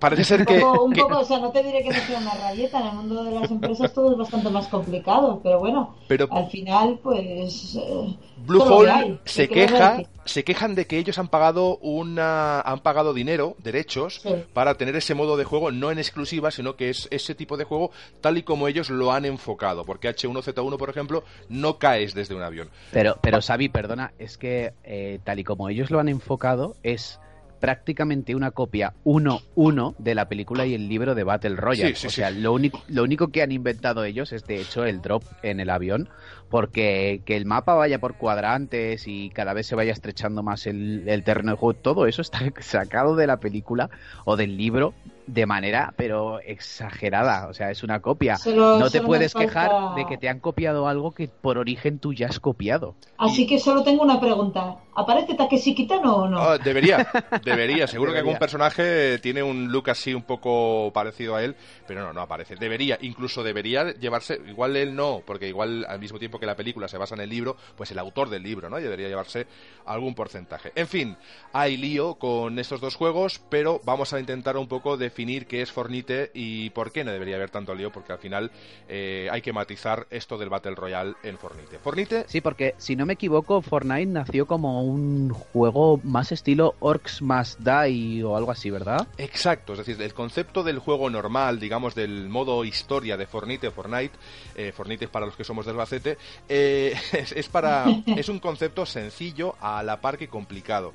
parece 0.00 0.24
ser 0.24 0.40
Un 0.40 0.46
que... 0.46 0.58
poco, 0.60 0.84
un 0.84 0.92
que- 0.92 1.02
poco, 1.02 1.18
o 1.20 1.24
sea, 1.24 1.38
no 1.38 1.50
te 1.52 1.62
diré 1.62 1.82
que 1.84 1.90
no 1.90 2.00
sea 2.06 2.18
una 2.18 2.34
rayeta, 2.34 2.80
en 2.80 2.86
el 2.88 2.92
mundo 2.94 3.22
de 3.22 3.30
las 3.30 3.50
empresas 3.50 3.92
todo 3.92 4.12
es 4.12 4.18
bastante 4.18 4.50
más 4.50 4.66
complicado, 4.66 5.40
pero 5.42 5.60
bueno, 5.60 5.94
Pero- 6.08 6.26
al 6.32 6.48
final, 6.50 6.98
pues... 7.02 7.76
eh, 7.80 8.16
Blue. 8.46 8.62
Hole 8.62 9.18
¿Qué 9.24 9.30
se 9.30 9.48
queja, 9.50 10.02
se 10.24 10.44
quejan 10.44 10.74
de 10.74 10.86
que 10.86 10.96
ellos 10.96 11.18
han 11.18 11.28
pagado 11.28 11.76
una, 11.78 12.60
han 12.62 12.80
pagado 12.80 13.12
dinero, 13.12 13.54
derechos, 13.58 14.20
Sí. 14.22 14.30
para 14.54 14.74
tener 14.76 14.96
ese 14.96 15.14
modo 15.14 15.36
de 15.36 15.44
juego 15.44 15.70
no 15.70 15.90
en 15.90 15.98
exclusiva, 15.98 16.50
sino 16.50 16.74
que 16.74 16.88
es 16.88 17.06
ese 17.10 17.34
tipo 17.34 17.58
de 17.58 17.64
juego 17.64 17.90
tal 18.22 18.38
y 18.38 18.42
como 18.42 18.66
ellos 18.66 18.88
lo 18.88 19.12
han 19.12 19.26
enfocado. 19.26 19.84
Porque 19.84 20.08
H1Z1, 20.08 20.78
por 20.78 20.88
ejemplo, 20.88 21.22
no 21.50 21.78
caes 21.78 22.14
desde 22.14 22.34
un 22.34 22.42
avión. 22.42 22.70
Pero, 22.92 23.18
pero 23.20 23.42
Xavi, 23.42 23.68
perdona, 23.68 24.14
es 24.18 24.38
que 24.38 24.72
eh, 24.84 25.18
tal 25.22 25.38
y 25.38 25.44
como 25.44 25.68
ellos 25.68 25.90
lo 25.90 26.00
han 26.00 26.08
enfocado, 26.08 26.76
es 26.82 27.20
prácticamente 27.60 28.34
una 28.34 28.50
copia 28.50 28.94
1-1 29.04 29.94
de 29.98 30.14
la 30.14 30.28
película 30.28 30.66
y 30.66 30.74
el 30.74 30.88
libro 30.88 31.14
de 31.14 31.24
Battle 31.24 31.56
Royale. 31.56 31.94
Sí, 31.94 32.00
sí, 32.00 32.06
o 32.06 32.10
sí. 32.10 32.16
sea, 32.16 32.30
lo 32.30 32.52
único, 32.52 32.82
lo 32.88 33.02
único 33.02 33.28
que 33.28 33.42
han 33.42 33.52
inventado 33.52 34.04
ellos 34.04 34.32
es 34.32 34.44
de 34.46 34.60
hecho 34.60 34.84
el 34.84 35.02
drop 35.02 35.22
en 35.42 35.60
el 35.60 35.70
avión, 35.70 36.08
porque 36.48 37.22
que 37.24 37.36
el 37.36 37.46
mapa 37.46 37.74
vaya 37.74 38.00
por 38.00 38.14
cuadrantes 38.14 39.06
y 39.06 39.30
cada 39.30 39.52
vez 39.52 39.66
se 39.66 39.76
vaya 39.76 39.92
estrechando 39.92 40.42
más 40.42 40.66
el, 40.66 41.08
el 41.08 41.22
terreno 41.22 41.52
de 41.52 41.58
juego, 41.58 41.78
todo 41.78 42.06
eso 42.06 42.22
está 42.22 42.40
sacado 42.60 43.14
de 43.14 43.26
la 43.26 43.38
película 43.38 43.90
o 44.24 44.36
del 44.36 44.56
libro 44.56 44.94
de 45.26 45.46
manera 45.46 45.92
pero 45.96 46.40
exagerada, 46.40 47.48
o 47.48 47.54
sea, 47.54 47.70
es 47.70 47.82
una 47.82 48.00
copia. 48.00 48.36
Solo- 48.36 48.78
no 48.78 48.90
te 48.90 49.00
puedes 49.02 49.34
quejar 49.34 49.94
de 49.94 50.06
que 50.06 50.16
te 50.18 50.28
han 50.28 50.40
copiado 50.40 50.88
algo 50.88 51.12
que 51.12 51.28
por 51.28 51.58
origen 51.58 51.98
tú 51.98 52.12
ya 52.12 52.26
has 52.28 52.40
copiado. 52.40 52.94
Así 53.18 53.46
que 53.46 53.58
solo 53.58 53.82
tengo 53.82 54.02
una 54.02 54.18
pregunta. 54.20 54.76
¿Aparece 54.94 55.34
Takeshi 55.34 55.74
Kitano 55.74 56.16
o 56.16 56.28
no? 56.28 56.40
Ah, 56.40 56.58
debería, 56.58 57.06
debería. 57.44 57.86
Seguro 57.86 58.12
que 58.12 58.18
algún 58.18 58.38
personaje 58.38 59.18
tiene 59.18 59.42
un 59.42 59.70
look 59.70 59.88
así 59.90 60.12
un 60.12 60.22
poco 60.22 60.90
parecido 60.92 61.36
a 61.36 61.44
él, 61.44 61.54
pero 61.86 62.02
no, 62.02 62.12
no 62.12 62.20
aparece. 62.22 62.56
Debería, 62.56 62.98
incluso 63.00 63.42
debería 63.42 63.92
llevarse, 63.94 64.40
igual 64.48 64.76
él 64.76 64.94
no, 64.96 65.22
porque 65.24 65.48
igual 65.48 65.86
al 65.88 66.00
mismo 66.00 66.18
tiempo 66.18 66.38
que 66.40 66.46
la 66.46 66.56
película 66.56 66.88
se 66.88 66.98
basa 66.98 67.14
en 67.14 67.20
el 67.22 67.30
libro, 67.30 67.56
pues 67.76 67.90
el 67.92 67.98
autor 67.98 68.28
del 68.30 68.42
libro, 68.42 68.68
¿no? 68.68 68.76
Debería 68.76 69.08
llevarse 69.08 69.46
algún 69.86 70.14
porcentaje. 70.14 70.72
En 70.74 70.88
fin, 70.88 71.16
hay 71.52 71.76
lío 71.76 72.16
con 72.16 72.58
estos 72.58 72.80
dos 72.80 72.96
juegos, 72.96 73.40
pero 73.48 73.80
vamos 73.84 74.12
a 74.12 74.18
intentar 74.20 74.56
un 74.56 74.66
poco 74.66 74.96
definir 74.96 75.19
qué 75.46 75.62
es 75.62 75.70
Fornite 75.70 76.30
y 76.34 76.70
por 76.70 76.92
qué 76.92 77.04
no 77.04 77.12
debería 77.12 77.36
haber 77.36 77.50
tanto 77.50 77.74
lío, 77.74 77.92
porque 77.92 78.12
al 78.12 78.18
final 78.18 78.50
eh, 78.88 79.28
hay 79.30 79.42
que 79.42 79.52
matizar 79.52 80.06
esto 80.10 80.38
del 80.38 80.48
Battle 80.48 80.74
Royale 80.74 81.14
en 81.22 81.38
Fornite. 81.38 81.78
Fornite 81.78 82.24
Sí, 82.26 82.40
porque 82.40 82.74
si 82.78 82.96
no 82.96 83.06
me 83.06 83.14
equivoco, 83.14 83.60
Fortnite 83.60 84.06
nació 84.06 84.46
como 84.46 84.82
un 84.82 85.30
juego 85.30 86.00
más 86.04 86.32
estilo 86.32 86.74
Orcs 86.80 87.22
Must 87.22 87.60
Die 87.60 88.24
o 88.24 88.36
algo 88.36 88.50
así, 88.50 88.70
¿verdad? 88.70 89.06
Exacto, 89.18 89.72
es 89.72 89.78
decir, 89.78 90.00
el 90.00 90.14
concepto 90.14 90.62
del 90.62 90.78
juego 90.78 91.10
normal, 91.10 91.60
digamos, 91.60 91.94
del 91.94 92.28
modo 92.28 92.64
historia 92.64 93.16
de 93.16 93.26
Fornite 93.26 93.68
o 93.68 93.72
Fortnite, 93.72 94.16
eh, 94.54 94.72
Fornite 94.72 95.04
es 95.04 95.10
para 95.10 95.26
los 95.26 95.36
que 95.36 95.44
somos 95.44 95.66
del 95.66 95.74
Albacete, 95.74 96.16
eh, 96.48 96.94
es, 97.12 97.32
es 97.32 97.48
para, 97.48 97.84
es 98.16 98.28
un 98.28 98.38
concepto 98.38 98.86
sencillo 98.86 99.54
a 99.60 99.82
la 99.82 100.00
par 100.00 100.16
que 100.16 100.28
complicado. 100.28 100.92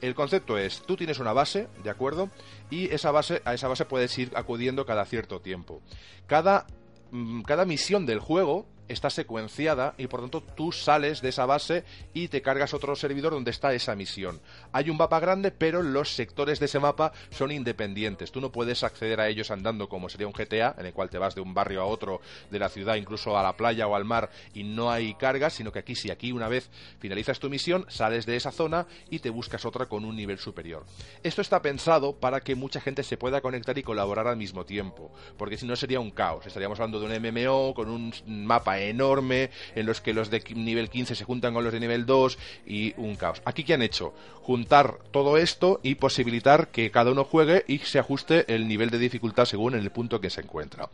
El 0.00 0.14
concepto 0.14 0.58
es, 0.58 0.82
tú 0.82 0.96
tienes 0.96 1.18
una 1.18 1.32
base, 1.32 1.68
¿de 1.82 1.90
acuerdo? 1.90 2.30
Y 2.70 2.92
esa 2.92 3.10
base, 3.10 3.42
a 3.44 3.54
esa 3.54 3.68
base 3.68 3.84
puedes 3.84 4.16
ir 4.18 4.32
acudiendo 4.34 4.84
cada 4.84 5.04
cierto 5.04 5.40
tiempo. 5.40 5.80
Cada, 6.26 6.66
mm, 7.10 7.42
cada 7.42 7.64
misión 7.64 8.06
del 8.06 8.20
juego 8.20 8.66
está 8.88 9.10
secuenciada 9.10 9.94
y 9.98 10.06
por 10.06 10.20
tanto 10.20 10.42
tú 10.42 10.72
sales 10.72 11.20
de 11.20 11.30
esa 11.30 11.46
base 11.46 11.84
y 12.14 12.28
te 12.28 12.42
cargas 12.42 12.74
otro 12.74 12.94
servidor 12.96 13.32
donde 13.32 13.50
está 13.50 13.72
esa 13.74 13.94
misión. 13.94 14.40
Hay 14.72 14.90
un 14.90 14.96
mapa 14.96 15.20
grande, 15.20 15.50
pero 15.50 15.82
los 15.82 16.14
sectores 16.14 16.60
de 16.60 16.66
ese 16.66 16.78
mapa 16.78 17.12
son 17.30 17.50
independientes. 17.50 18.32
Tú 18.32 18.40
no 18.40 18.52
puedes 18.52 18.82
acceder 18.82 19.20
a 19.20 19.28
ellos 19.28 19.50
andando 19.50 19.88
como 19.88 20.08
sería 20.08 20.26
un 20.26 20.32
GTA, 20.32 20.74
en 20.78 20.86
el 20.86 20.92
cual 20.92 21.10
te 21.10 21.18
vas 21.18 21.34
de 21.34 21.40
un 21.40 21.54
barrio 21.54 21.82
a 21.82 21.86
otro 21.86 22.20
de 22.50 22.58
la 22.58 22.68
ciudad, 22.68 22.96
incluso 22.96 23.36
a 23.36 23.42
la 23.42 23.56
playa 23.56 23.86
o 23.86 23.94
al 23.94 24.04
mar, 24.04 24.30
y 24.54 24.64
no 24.64 24.90
hay 24.90 25.14
cargas, 25.14 25.54
sino 25.54 25.72
que 25.72 25.80
aquí 25.80 25.94
sí, 25.94 26.10
aquí 26.10 26.32
una 26.32 26.48
vez 26.48 26.70
finalizas 26.98 27.38
tu 27.38 27.50
misión, 27.50 27.86
sales 27.88 28.26
de 28.26 28.36
esa 28.36 28.52
zona 28.52 28.86
y 29.10 29.18
te 29.18 29.30
buscas 29.30 29.64
otra 29.64 29.86
con 29.86 30.04
un 30.04 30.16
nivel 30.16 30.38
superior. 30.38 30.84
Esto 31.22 31.42
está 31.42 31.62
pensado 31.62 32.16
para 32.16 32.40
que 32.40 32.54
mucha 32.54 32.80
gente 32.80 33.02
se 33.02 33.16
pueda 33.16 33.40
conectar 33.40 33.76
y 33.78 33.82
colaborar 33.82 34.26
al 34.26 34.36
mismo 34.36 34.64
tiempo, 34.64 35.12
porque 35.36 35.56
si 35.56 35.66
no 35.66 35.76
sería 35.76 36.00
un 36.00 36.10
caos. 36.10 36.46
Estaríamos 36.46 36.78
hablando 36.78 37.00
de 37.00 37.06
un 37.06 37.22
MMO 37.22 37.74
con 37.74 37.88
un 37.88 38.12
mapa 38.26 38.75
enorme 38.80 39.50
en 39.74 39.86
los 39.86 40.00
que 40.00 40.14
los 40.14 40.30
de 40.30 40.42
nivel 40.54 40.90
15 40.90 41.14
se 41.14 41.24
juntan 41.24 41.54
con 41.54 41.64
los 41.64 41.72
de 41.72 41.80
nivel 41.80 42.06
2 42.06 42.38
y 42.66 42.94
un 42.96 43.16
caos. 43.16 43.42
Aquí 43.44 43.64
qué 43.64 43.74
han 43.74 43.82
hecho? 43.82 44.12
Juntar 44.42 44.98
todo 45.10 45.36
esto 45.36 45.80
y 45.82 45.96
posibilitar 45.96 46.68
que 46.68 46.90
cada 46.90 47.10
uno 47.10 47.24
juegue 47.24 47.64
y 47.66 47.78
se 47.78 47.98
ajuste 47.98 48.52
el 48.54 48.68
nivel 48.68 48.90
de 48.90 48.98
dificultad 48.98 49.44
según 49.44 49.74
el 49.74 49.90
punto 49.90 50.20
que 50.20 50.30
se 50.30 50.42
encuentra. 50.42 50.88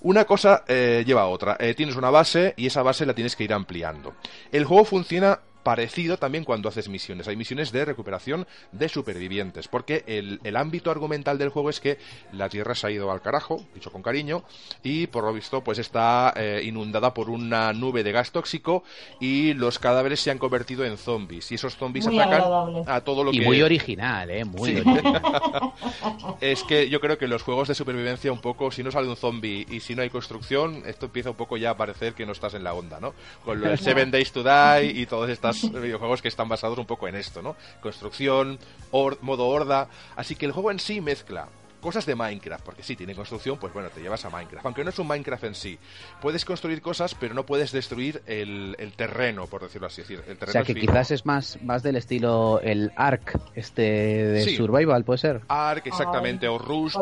Una 0.00 0.24
cosa 0.24 0.64
eh, 0.68 1.02
lleva 1.06 1.22
a 1.22 1.26
otra. 1.26 1.56
Eh, 1.58 1.74
tienes 1.74 1.96
una 1.96 2.10
base 2.10 2.54
y 2.56 2.66
esa 2.66 2.82
base 2.82 3.06
la 3.06 3.14
tienes 3.14 3.36
que 3.36 3.44
ir 3.44 3.52
ampliando. 3.52 4.14
El 4.50 4.64
juego 4.64 4.84
funciona 4.84 5.40
parecido 5.62 6.16
también 6.16 6.44
cuando 6.44 6.68
haces 6.68 6.88
misiones. 6.88 7.28
Hay 7.28 7.36
misiones 7.36 7.72
de 7.72 7.84
recuperación 7.84 8.46
de 8.72 8.88
supervivientes, 8.88 9.68
porque 9.68 10.04
el, 10.06 10.40
el, 10.44 10.56
ámbito 10.56 10.90
argumental 10.90 11.38
del 11.38 11.48
juego 11.48 11.70
es 11.70 11.80
que 11.80 11.98
la 12.32 12.48
Tierra 12.48 12.74
se 12.74 12.86
ha 12.86 12.90
ido 12.90 13.10
al 13.10 13.20
carajo, 13.22 13.64
dicho 13.74 13.90
con 13.90 14.02
cariño, 14.02 14.42
y 14.82 15.06
por 15.06 15.24
lo 15.24 15.32
visto 15.32 15.62
pues 15.62 15.78
está 15.78 16.32
eh, 16.36 16.62
inundada 16.64 17.14
por 17.14 17.30
una 17.30 17.72
nube 17.72 18.02
de 18.02 18.12
gas 18.12 18.30
tóxico 18.32 18.84
y 19.20 19.54
los 19.54 19.78
cadáveres 19.78 20.20
se 20.20 20.30
han 20.30 20.38
convertido 20.38 20.84
en 20.84 20.96
zombies 20.98 21.50
y 21.52 21.54
esos 21.56 21.76
zombies 21.76 22.06
muy 22.06 22.18
atacan 22.18 22.34
agradable. 22.40 22.84
a 22.86 23.00
todo 23.00 23.24
lo 23.24 23.32
y 23.32 23.38
que 23.40 23.44
muy 23.44 23.62
original, 23.62 24.30
eh, 24.30 24.44
muy 24.44 24.70
Sí. 24.72 24.80
original. 24.80 25.22
es 26.40 26.62
que 26.64 26.88
yo 26.88 27.00
creo 27.00 27.18
que 27.18 27.24
en 27.26 27.30
los 27.30 27.42
juegos 27.42 27.68
de 27.68 27.74
supervivencia 27.74 28.32
un 28.32 28.40
poco, 28.40 28.70
si 28.70 28.82
no 28.82 28.90
sale 28.90 29.08
un 29.08 29.16
zombie 29.16 29.66
y 29.70 29.80
si 29.80 29.94
no 29.94 30.02
hay 30.02 30.10
construcción, 30.10 30.82
esto 30.86 31.06
empieza 31.06 31.30
un 31.30 31.36
poco 31.36 31.56
ya 31.56 31.70
a 31.70 31.76
parecer 31.76 32.14
que 32.14 32.26
no 32.26 32.32
estás 32.32 32.54
en 32.54 32.64
la 32.64 32.74
onda, 32.74 33.00
¿no? 33.00 33.14
Con 33.44 33.60
lo 33.60 33.68
del 33.68 33.78
Seven 33.78 34.10
Days 34.10 34.32
to 34.32 34.42
Die 34.42 34.86
y 34.94 35.06
todas 35.06 35.30
estas 35.30 35.51
videojuegos 35.72 36.22
que 36.22 36.28
están 36.28 36.48
basados 36.48 36.78
un 36.78 36.86
poco 36.86 37.08
en 37.08 37.16
esto, 37.16 37.42
¿no? 37.42 37.56
Construcción, 37.80 38.58
or- 38.90 39.18
modo 39.22 39.48
horda. 39.48 39.88
Así 40.16 40.36
que 40.36 40.46
el 40.46 40.52
juego 40.52 40.70
en 40.70 40.78
sí 40.78 41.00
mezcla 41.00 41.48
cosas 41.82 42.06
de 42.06 42.14
Minecraft, 42.14 42.64
porque 42.64 42.82
sí, 42.82 42.96
tiene 42.96 43.14
construcción, 43.14 43.58
pues 43.58 43.74
bueno, 43.74 43.90
te 43.90 44.00
llevas 44.00 44.24
a 44.24 44.30
Minecraft. 44.30 44.64
Aunque 44.64 44.84
no 44.84 44.90
es 44.90 44.98
un 44.98 45.08
Minecraft 45.08 45.44
en 45.44 45.54
sí. 45.54 45.78
Puedes 46.22 46.44
construir 46.46 46.80
cosas, 46.80 47.14
pero 47.14 47.34
no 47.34 47.44
puedes 47.44 47.72
destruir 47.72 48.22
el, 48.26 48.76
terreno, 48.96 49.46
por 49.46 49.62
decirlo 49.62 49.88
así. 49.88 50.00
decir, 50.00 50.18
el 50.28 50.38
terreno 50.38 50.50
o 50.50 50.52
sea, 50.52 50.62
que 50.62 50.74
quizás 50.74 51.10
es 51.10 51.26
más, 51.26 51.60
más 51.62 51.82
del 51.82 51.96
estilo 51.96 52.60
el 52.62 52.92
Ark, 52.96 53.38
este 53.54 53.82
de 53.82 54.56
Survival, 54.56 55.04
¿puede 55.04 55.18
ser? 55.18 55.40
Ark, 55.48 55.86
exactamente, 55.86 56.48
o 56.48 56.56
Rust. 56.56 56.96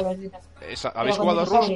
¿Habéis 0.94 1.16
jugado 1.16 1.40
a 1.40 1.44
Rust? 1.44 1.70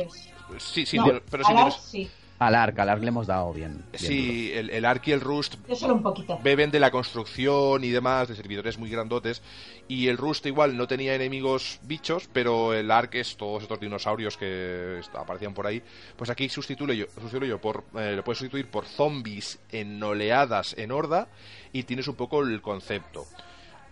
Sí, 0.58 0.86
sí, 0.86 0.98
pero, 1.30 1.44
sí. 1.70 2.10
Al 2.44 2.54
Ark, 2.54 2.78
al 2.78 2.90
Ark 2.90 3.02
le 3.02 3.08
hemos 3.08 3.26
dado 3.26 3.52
bien. 3.54 3.84
sí, 3.94 4.52
el, 4.52 4.68
el, 4.68 4.84
Ark 4.84 5.02
y 5.06 5.12
el 5.12 5.20
Rust 5.22 5.54
un 5.82 6.02
poquito. 6.02 6.38
beben 6.42 6.70
de 6.70 6.78
la 6.78 6.90
construcción 6.90 7.82
y 7.84 7.88
demás, 7.88 8.28
de 8.28 8.36
servidores 8.36 8.76
muy 8.76 8.90
grandotes. 8.90 9.42
Y 9.88 10.08
el 10.08 10.18
Rust 10.18 10.44
igual 10.44 10.76
no 10.76 10.86
tenía 10.86 11.14
enemigos 11.14 11.80
bichos, 11.84 12.28
pero 12.32 12.74
el 12.74 12.90
Ark 12.90 13.14
es 13.14 13.36
todos 13.38 13.62
estos 13.62 13.80
dinosaurios 13.80 14.36
que 14.36 15.00
aparecían 15.14 15.54
por 15.54 15.66
ahí. 15.66 15.82
Pues 16.16 16.28
aquí 16.28 16.48
sustituyo 16.50 16.92
yo, 16.92 17.06
sustituyo 17.14 17.46
yo 17.46 17.60
por, 17.60 17.84
eh, 17.96 18.12
lo 18.14 18.22
puedes 18.22 18.38
sustituir 18.38 18.68
por 18.68 18.84
zombies 18.84 19.58
en 19.70 20.02
oleadas 20.02 20.74
en 20.76 20.92
horda 20.92 21.28
y 21.72 21.84
tienes 21.84 22.08
un 22.08 22.16
poco 22.16 22.42
el 22.42 22.60
concepto. 22.60 23.26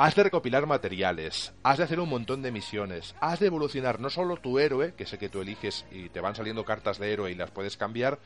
Has 0.03 0.17
de 0.17 0.25
recopilar 0.25 0.67
materiales, 0.67 1.53
has 1.63 1.79
de 1.79 1.85
hacer 1.85 2.01
un 2.01 2.09
montón 2.09 2.43
de 2.43 2.51
misiones, 2.51 3.15
has 3.21 3.39
de 3.39 3.47
evolucionar. 3.47 4.01
No 4.01 4.11
solo 4.11 4.37
tu 4.37 4.59
héroe, 4.59 4.95
que 4.97 5.07
sé 5.07 5.17
que 5.17 5.29
tú 5.29 5.41
eliges 5.41 5.87
y 5.93 6.09
te 6.09 6.21
van 6.21 6.35
saliendo 6.35 6.65
cartas 6.65 6.99
de 6.99 7.13
héroe 7.13 7.31
y 7.31 7.37
las 7.37 7.53
puedes 7.53 7.77
cambiar, 7.77 8.19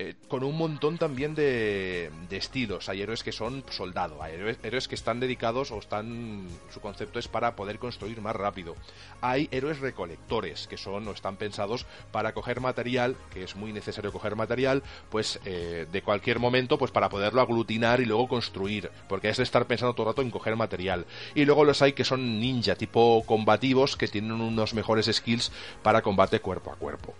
eh, 0.00 0.14
con 0.28 0.44
un 0.44 0.56
montón 0.56 0.96
también 0.96 1.34
de, 1.34 2.12
estilos. 2.30 2.88
Hay 2.88 3.02
héroes 3.02 3.24
que 3.24 3.32
son 3.32 3.64
soldado, 3.68 4.22
hay 4.22 4.34
héroes, 4.62 4.86
que 4.86 4.94
están 4.94 5.18
dedicados 5.18 5.72
o 5.72 5.78
están. 5.80 6.46
su 6.72 6.80
concepto 6.80 7.18
es 7.18 7.26
para 7.26 7.56
poder 7.56 7.80
construir 7.80 8.20
más 8.20 8.36
rápido. 8.36 8.76
Hay 9.22 9.48
héroes 9.50 9.80
recolectores 9.80 10.68
que 10.68 10.76
son 10.76 11.08
o 11.08 11.10
están 11.10 11.34
pensados 11.34 11.84
para 12.12 12.32
coger 12.32 12.60
material, 12.60 13.16
que 13.34 13.42
es 13.42 13.56
muy 13.56 13.72
necesario 13.72 14.12
coger 14.12 14.36
material, 14.36 14.84
pues 15.10 15.40
eh, 15.44 15.88
de 15.90 16.02
cualquier 16.02 16.38
momento, 16.38 16.78
pues 16.78 16.92
para 16.92 17.08
poderlo 17.08 17.40
aglutinar 17.40 18.00
y 18.00 18.04
luego 18.04 18.28
construir, 18.28 18.92
porque 19.08 19.30
es 19.30 19.38
de 19.38 19.42
estar 19.42 19.66
pensando 19.66 19.94
todo 19.94 20.06
el 20.06 20.12
rato 20.12 20.22
en 20.22 20.30
coger 20.30 20.54
material. 20.54 21.06
Y 21.34 21.44
luego 21.44 21.64
los 21.64 21.82
hay 21.82 21.94
que 21.94 22.04
son 22.04 22.38
ninja, 22.38 22.76
tipo 22.76 23.24
combativos, 23.26 23.96
que 23.96 24.06
tienen 24.06 24.30
unos 24.30 24.74
mejores 24.74 25.10
skills 25.12 25.50
para 25.82 26.02
combate 26.02 26.38
cuerpo 26.38 26.70
a 26.70 26.76
cuerpo. 26.76 27.16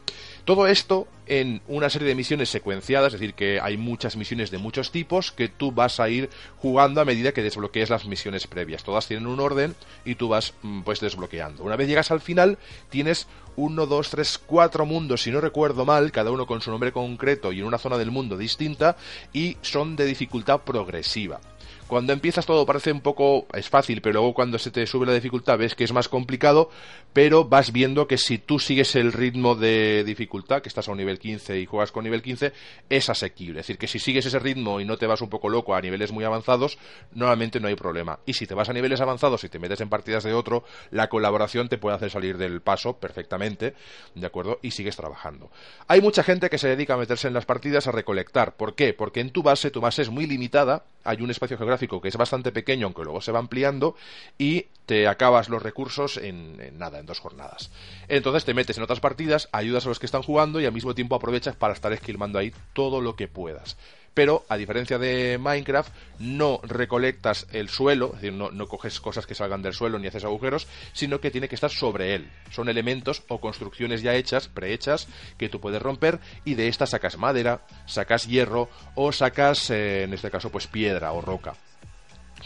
Todo 0.49 0.66
esto 0.66 1.07
en 1.26 1.61
una 1.68 1.90
serie 1.90 2.09
de 2.09 2.14
misiones 2.14 2.49
secuenciadas, 2.49 3.12
es 3.12 3.20
decir, 3.20 3.34
que 3.34 3.61
hay 3.61 3.76
muchas 3.76 4.16
misiones 4.16 4.51
de 4.51 4.57
muchos 4.57 4.90
tipos 4.90 5.30
que 5.30 5.49
tú 5.51 5.72
vas 5.72 6.01
a 6.01 6.09
ir 6.09 6.30
jugando 6.57 7.03
a 7.03 7.05
medida 7.05 7.32
que 7.32 7.42
desbloquees 7.42 7.90
las 7.90 8.07
misiones 8.07 8.46
previas. 8.46 8.82
Todas 8.82 9.07
tienen 9.07 9.26
un 9.26 9.40
orden 9.40 9.74
y 10.07 10.14
tú 10.14 10.28
vas 10.28 10.55
mm, 10.62 10.84
pues 10.84 11.01
desbloqueando. 11.01 11.64
Una 11.64 11.76
vez 11.76 11.86
llegas 11.86 12.11
al 12.11 12.22
final, 12.22 12.57
tienes 12.88 13.26
uno, 13.57 13.84
dos, 13.84 14.09
tres, 14.09 14.38
cuatro 14.38 14.86
mundos, 14.86 15.20
si 15.20 15.30
no 15.30 15.42
recuerdo 15.42 15.84
mal, 15.84 16.12
cada 16.12 16.30
uno 16.30 16.46
con 16.46 16.62
su 16.62 16.70
nombre 16.70 16.92
concreto 16.92 17.53
y 17.53 17.61
en 17.61 17.66
una 17.66 17.76
zona 17.76 17.99
del 17.99 18.11
mundo 18.11 18.38
distinta, 18.38 18.96
y 19.34 19.59
son 19.61 19.96
de 19.96 20.07
dificultad 20.07 20.62
progresiva. 20.62 21.40
Cuando 21.89 22.12
empiezas 22.12 22.45
todo 22.45 22.66
parece 22.66 22.93
un 22.93 23.01
poco, 23.01 23.47
es 23.55 23.70
fácil, 23.70 24.03
pero 24.03 24.20
luego 24.20 24.34
cuando 24.34 24.59
se 24.59 24.70
te 24.70 24.86
sube 24.86 25.07
la 25.07 25.14
dificultad 25.14 25.57
ves 25.57 25.74
que 25.74 25.84
es 25.84 25.93
más 25.95 26.07
complicado, 26.09 26.68
pero 27.14 27.47
vas 27.47 27.72
viendo 27.72 28.07
que 28.07 28.18
si 28.18 28.36
tú 28.36 28.59
sigues 28.59 28.95
el 28.95 29.11
ritmo 29.11 29.55
de 29.55 30.05
dificultad, 30.05 30.61
que 30.61 30.68
estás 30.68 30.86
a 30.89 30.93
un 30.93 30.99
nivel 30.99 31.18
15 31.18 31.59
y 31.59 31.64
juegas 31.64 31.91
con 31.91 32.05
nivel 32.05 32.20
15, 32.20 32.53
es 32.91 33.09
asequible. 33.09 33.61
Es 33.61 33.66
decir, 33.66 33.78
que 33.78 33.86
si 33.86 33.99
sigues 33.99 34.26
ese 34.26 34.39
ritmo 34.39 34.80
y 34.80 34.84
no 34.84 34.99
te 34.99 35.07
vas 35.07 35.22
un 35.22 35.30
poco 35.30 35.49
loco 35.49 35.74
a 35.74 35.80
niveles 35.80 36.12
muy 36.12 36.24
avanzados, 36.24 36.78
normalmente 37.14 37.59
no 37.59 37.68
hay 37.68 37.74
problema. 37.74 38.18
Y 38.26 38.34
si 38.34 38.47
te 38.47 38.53
vas 38.53 38.68
a 38.68 38.74
niveles 38.74 39.01
avanzados 39.01 39.43
y 39.45 39.49
te 39.49 39.59
metes 39.59 39.80
en 39.80 39.89
partidas 39.89 40.24
de 40.24 40.34
otro, 40.34 40.64
la 40.91 41.09
colaboración 41.09 41.70
te 41.70 41.78
puede 41.78 41.97
hacer 41.97 42.11
salir 42.11 42.36
del 42.36 42.61
paso 42.61 42.99
perfectamente, 42.99 43.74
¿de 44.14 44.26
acuerdo? 44.26 44.59
Y 44.61 44.72
sigues 44.72 44.97
trabajando. 44.97 45.51
Hay 45.86 46.03
mucha 46.03 46.22
gente 46.22 46.51
que 46.51 46.59
se 46.59 46.68
dedica 46.68 46.93
a 46.93 46.99
meterse 46.99 47.28
en 47.28 47.34
las 47.34 47.47
partidas 47.47 47.86
a 47.86 47.93
recolectar. 47.93 48.57
¿Por 48.57 48.74
qué? 48.74 48.93
Porque 48.93 49.20
en 49.20 49.30
tu 49.30 49.43
base, 49.43 49.70
tu 49.70 49.80
base 49.80 50.03
es 50.03 50.11
muy 50.11 50.26
limitada, 50.26 50.84
hay 51.09 51.22
un 51.22 51.30
espacio 51.30 51.56
geográfico 51.56 52.00
que 52.00 52.09
es 52.09 52.16
bastante 52.16 52.52
pequeño, 52.52 52.86
aunque 52.86 53.02
luego 53.02 53.20
se 53.20 53.32
va 53.32 53.38
ampliando, 53.38 53.96
y 54.36 54.66
te 54.86 55.09
acabas 55.09 55.48
los 55.48 55.62
recursos 55.62 56.18
en, 56.18 56.78
nada, 56.78 56.98
en 56.98 57.06
dos 57.06 57.18
jornadas. 57.18 57.70
Entonces 58.09 58.44
te 58.44 58.54
metes 58.54 58.76
en 58.76 58.82
otras 58.82 59.00
partidas, 59.00 59.48
ayudas 59.52 59.86
a 59.86 59.88
los 59.88 59.98
que 59.98 60.06
están 60.06 60.22
jugando 60.22 60.61
y 60.61 60.66
al 60.66 60.72
mismo 60.72 60.94
tiempo 60.94 61.14
aprovechas 61.14 61.56
para 61.56 61.72
estar 61.72 61.92
esquilmando 61.92 62.38
ahí 62.38 62.52
todo 62.74 63.00
lo 63.00 63.16
que 63.16 63.26
puedas 63.26 63.76
pero 64.14 64.44
a 64.48 64.56
diferencia 64.56 64.98
de 64.98 65.38
Minecraft 65.38 65.92
no 66.18 66.61
recolectas 66.62 67.46
el 67.52 67.68
suelo, 67.68 68.06
es 68.14 68.20
decir, 68.20 68.32
no, 68.32 68.66
coges 68.66 69.00
cosas 69.00 69.26
que 69.26 69.34
salgan 69.34 69.62
del 69.62 69.74
suelo 69.74 69.98
ni 69.98 70.09
haces 70.09 70.24
agujeros, 70.24 70.66
sino 70.92 71.20
que 71.20 71.30
tiene 71.30 71.48
que 71.48 71.54
estar 71.54 71.70
sobre 71.70 72.14
él. 72.14 72.30
Son 72.50 72.68
elementos 72.68 73.22
o 73.28 73.40
construcciones 73.40 74.02
ya 74.02 74.14
hechas, 74.14 74.48
prehechas, 74.48 75.09
que 75.36 75.48
tú 75.48 75.61
puedes 75.61 75.82
romper 75.82 76.20
y 76.44 76.54
de 76.54 76.68
estas 76.68 76.90
sacas 76.90 77.16
madera, 77.16 77.62
sacas 77.86 78.26
hierro 78.26 78.68
o 78.94 79.12
sacas, 79.12 79.70
eh, 79.70 80.02
en 80.04 80.14
este 80.14 80.30
caso, 80.30 80.50
pues 80.50 80.66
piedra 80.66 81.12
o 81.12 81.20
roca. 81.20 81.54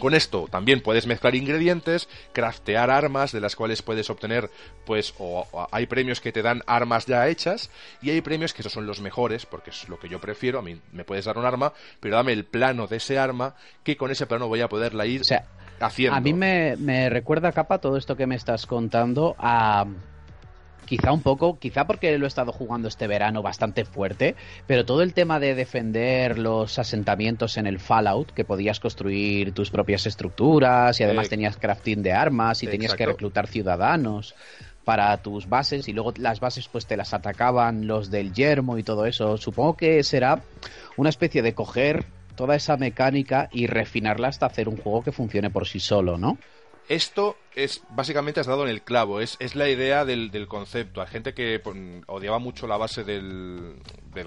Con 0.02 0.14
esto 0.14 0.48
también 0.50 0.80
puedes 0.80 1.06
mezclar 1.06 1.36
ingredientes, 1.36 2.08
craftear 2.32 2.90
armas 2.90 3.30
de 3.30 3.40
las 3.40 3.54
cuales 3.54 3.82
puedes 3.82 4.10
obtener, 4.10 4.50
pues, 4.84 5.14
o, 5.16 5.46
hay 5.70 5.86
premios 5.86 6.20
que 6.20 6.32
te 6.32 6.42
dan 6.42 6.60
armas 6.66 7.06
ya 7.06 7.28
hechas 7.28 7.70
y 8.00 8.10
hay 8.10 8.20
premios 8.20 8.52
que 8.52 8.62
esos 8.62 8.72
son 8.72 8.84
los 8.84 9.00
mejores, 9.00 9.46
porque 9.46 9.70
es 9.70 9.88
lo 9.88 10.00
que 10.00 10.08
yo 10.08 10.20
prefiero. 10.20 10.58
A 10.58 10.62
mí 10.62 10.76
me 10.90 11.04
puedes 11.04 11.26
dar 11.26 11.38
un 11.38 11.44
arma, 11.44 11.72
pero 12.00 12.16
dame 12.16 12.32
el 12.32 12.44
plano 12.44 12.88
de 12.88 12.96
ese 12.96 13.16
arma 13.16 13.54
que 13.84 13.96
con 13.96 14.10
ese 14.10 14.26
plano 14.26 14.48
voy 14.48 14.60
a 14.60 14.68
poderla 14.68 15.06
ir 15.06 15.22
haciendo. 15.78 16.16
A 16.16 16.20
mí 16.20 16.34
me, 16.34 16.74
me 16.78 17.08
recuerda, 17.08 17.52
Capa, 17.52 17.78
todo 17.78 17.96
esto 17.96 18.16
que 18.16 18.26
me 18.26 18.34
estás 18.34 18.66
contando 18.66 19.36
a 19.38 19.86
quizá 20.84 21.12
un 21.12 21.22
poco, 21.22 21.58
quizá 21.58 21.86
porque 21.86 22.16
lo 22.18 22.26
he 22.26 22.28
estado 22.28 22.52
jugando 22.52 22.88
este 22.88 23.06
verano 23.06 23.42
bastante 23.42 23.84
fuerte, 23.84 24.34
pero 24.66 24.84
todo 24.84 25.02
el 25.02 25.14
tema 25.14 25.40
de 25.40 25.54
defender 25.54 26.38
los 26.38 26.78
asentamientos 26.78 27.56
en 27.56 27.66
el 27.66 27.78
Fallout, 27.78 28.32
que 28.32 28.44
podías 28.44 28.80
construir 28.80 29.52
tus 29.52 29.70
propias 29.70 30.06
estructuras 30.06 31.00
y 31.00 31.04
además 31.04 31.28
tenías 31.28 31.56
crafting 31.56 32.02
de 32.02 32.12
armas 32.12 32.62
y 32.62 32.66
tenías 32.66 32.94
que 32.94 33.06
reclutar 33.06 33.46
ciudadanos 33.46 34.34
para 34.84 35.16
tus 35.18 35.48
bases 35.48 35.88
y 35.88 35.92
luego 35.92 36.12
las 36.16 36.40
bases 36.40 36.68
pues 36.68 36.86
te 36.86 36.96
las 36.96 37.14
atacaban 37.14 37.86
los 37.86 38.10
del 38.10 38.32
yermo 38.32 38.78
y 38.78 38.82
todo 38.82 39.06
eso. 39.06 39.36
Supongo 39.36 39.76
que 39.76 40.02
será 40.02 40.42
una 40.96 41.08
especie 41.08 41.42
de 41.42 41.54
coger 41.54 42.04
toda 42.34 42.56
esa 42.56 42.76
mecánica 42.76 43.48
y 43.52 43.66
refinarla 43.66 44.28
hasta 44.28 44.46
hacer 44.46 44.68
un 44.68 44.76
juego 44.76 45.02
que 45.02 45.12
funcione 45.12 45.50
por 45.50 45.68
sí 45.68 45.80
solo, 45.80 46.18
¿no? 46.18 46.38
Esto 46.88 47.36
es 47.54 47.82
básicamente 47.90 48.40
has 48.40 48.46
dado 48.46 48.64
en 48.64 48.70
el 48.70 48.82
clavo, 48.82 49.20
es, 49.20 49.36
es 49.38 49.54
la 49.54 49.68
idea 49.68 50.04
del, 50.04 50.30
concepto. 50.48 51.00
Hay 51.00 51.08
gente 51.08 51.34
que 51.34 51.60
pues, 51.60 51.76
odiaba 52.06 52.38
mucho 52.38 52.66
la 52.66 52.76
base 52.76 53.04
del, 53.04 53.76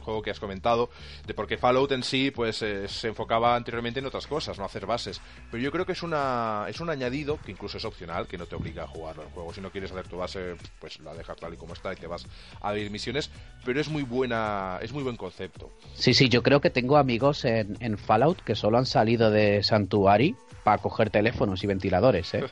juego 0.02 0.22
que 0.22 0.32
has 0.32 0.40
comentado, 0.40 0.90
de 1.26 1.34
porque 1.34 1.58
Fallout 1.58 1.92
en 1.92 2.04
sí 2.04 2.32
pues 2.32 2.62
eh, 2.62 2.88
se 2.88 3.08
enfocaba 3.08 3.56
anteriormente 3.56 4.00
en 4.00 4.06
otras 4.06 4.28
cosas, 4.28 4.58
no 4.58 4.66
hacer 4.66 4.86
bases. 4.86 5.22
Pero 5.52 5.64
yo 5.64 5.72
creo 5.72 5.86
que 5.86 5.94
es 5.94 6.04
una 6.04 6.66
es 6.68 6.80
un 6.80 6.90
añadido 6.90 7.40
que 7.44 7.52
incluso 7.52 7.78
es 7.78 7.86
opcional, 7.86 8.28
que 8.28 8.38
no 8.38 8.46
te 8.46 8.56
obliga 8.56 8.84
a 8.84 8.88
jugar 8.88 9.20
al 9.20 9.28
juego. 9.28 9.54
Si 9.54 9.62
no 9.62 9.72
quieres 9.72 9.92
hacer 9.92 10.08
tu 10.08 10.18
base, 10.18 10.56
pues 10.80 11.00
la 11.00 11.14
dejas 11.14 11.38
tal 11.38 11.54
y 11.54 11.58
como 11.58 11.74
está 11.74 11.94
y 11.94 11.98
te 11.98 12.08
vas 12.08 12.26
a 12.62 12.70
abrir 12.70 12.90
misiones. 12.92 13.30
Pero 13.64 13.80
es 13.80 13.90
muy 13.90 14.04
buena, 14.04 14.80
es 14.82 14.92
muy 14.92 15.04
buen 15.04 15.18
concepto. 15.18 15.72
Sí, 15.94 16.14
sí, 16.14 16.30
yo 16.30 16.44
creo 16.44 16.62
que 16.62 16.70
tengo 16.70 16.98
amigos 16.98 17.46
en, 17.46 17.78
en 17.80 17.98
Fallout 17.98 18.42
que 18.42 18.56
solo 18.56 18.78
han 18.78 18.86
salido 18.86 19.32
de 19.32 19.64
Santuari 19.64 20.36
para 20.66 20.80
coger 20.80 21.12
teléfonos 21.12 21.64
y 21.64 21.68
ventiladores, 21.68 22.34
¿eh? 22.34 22.44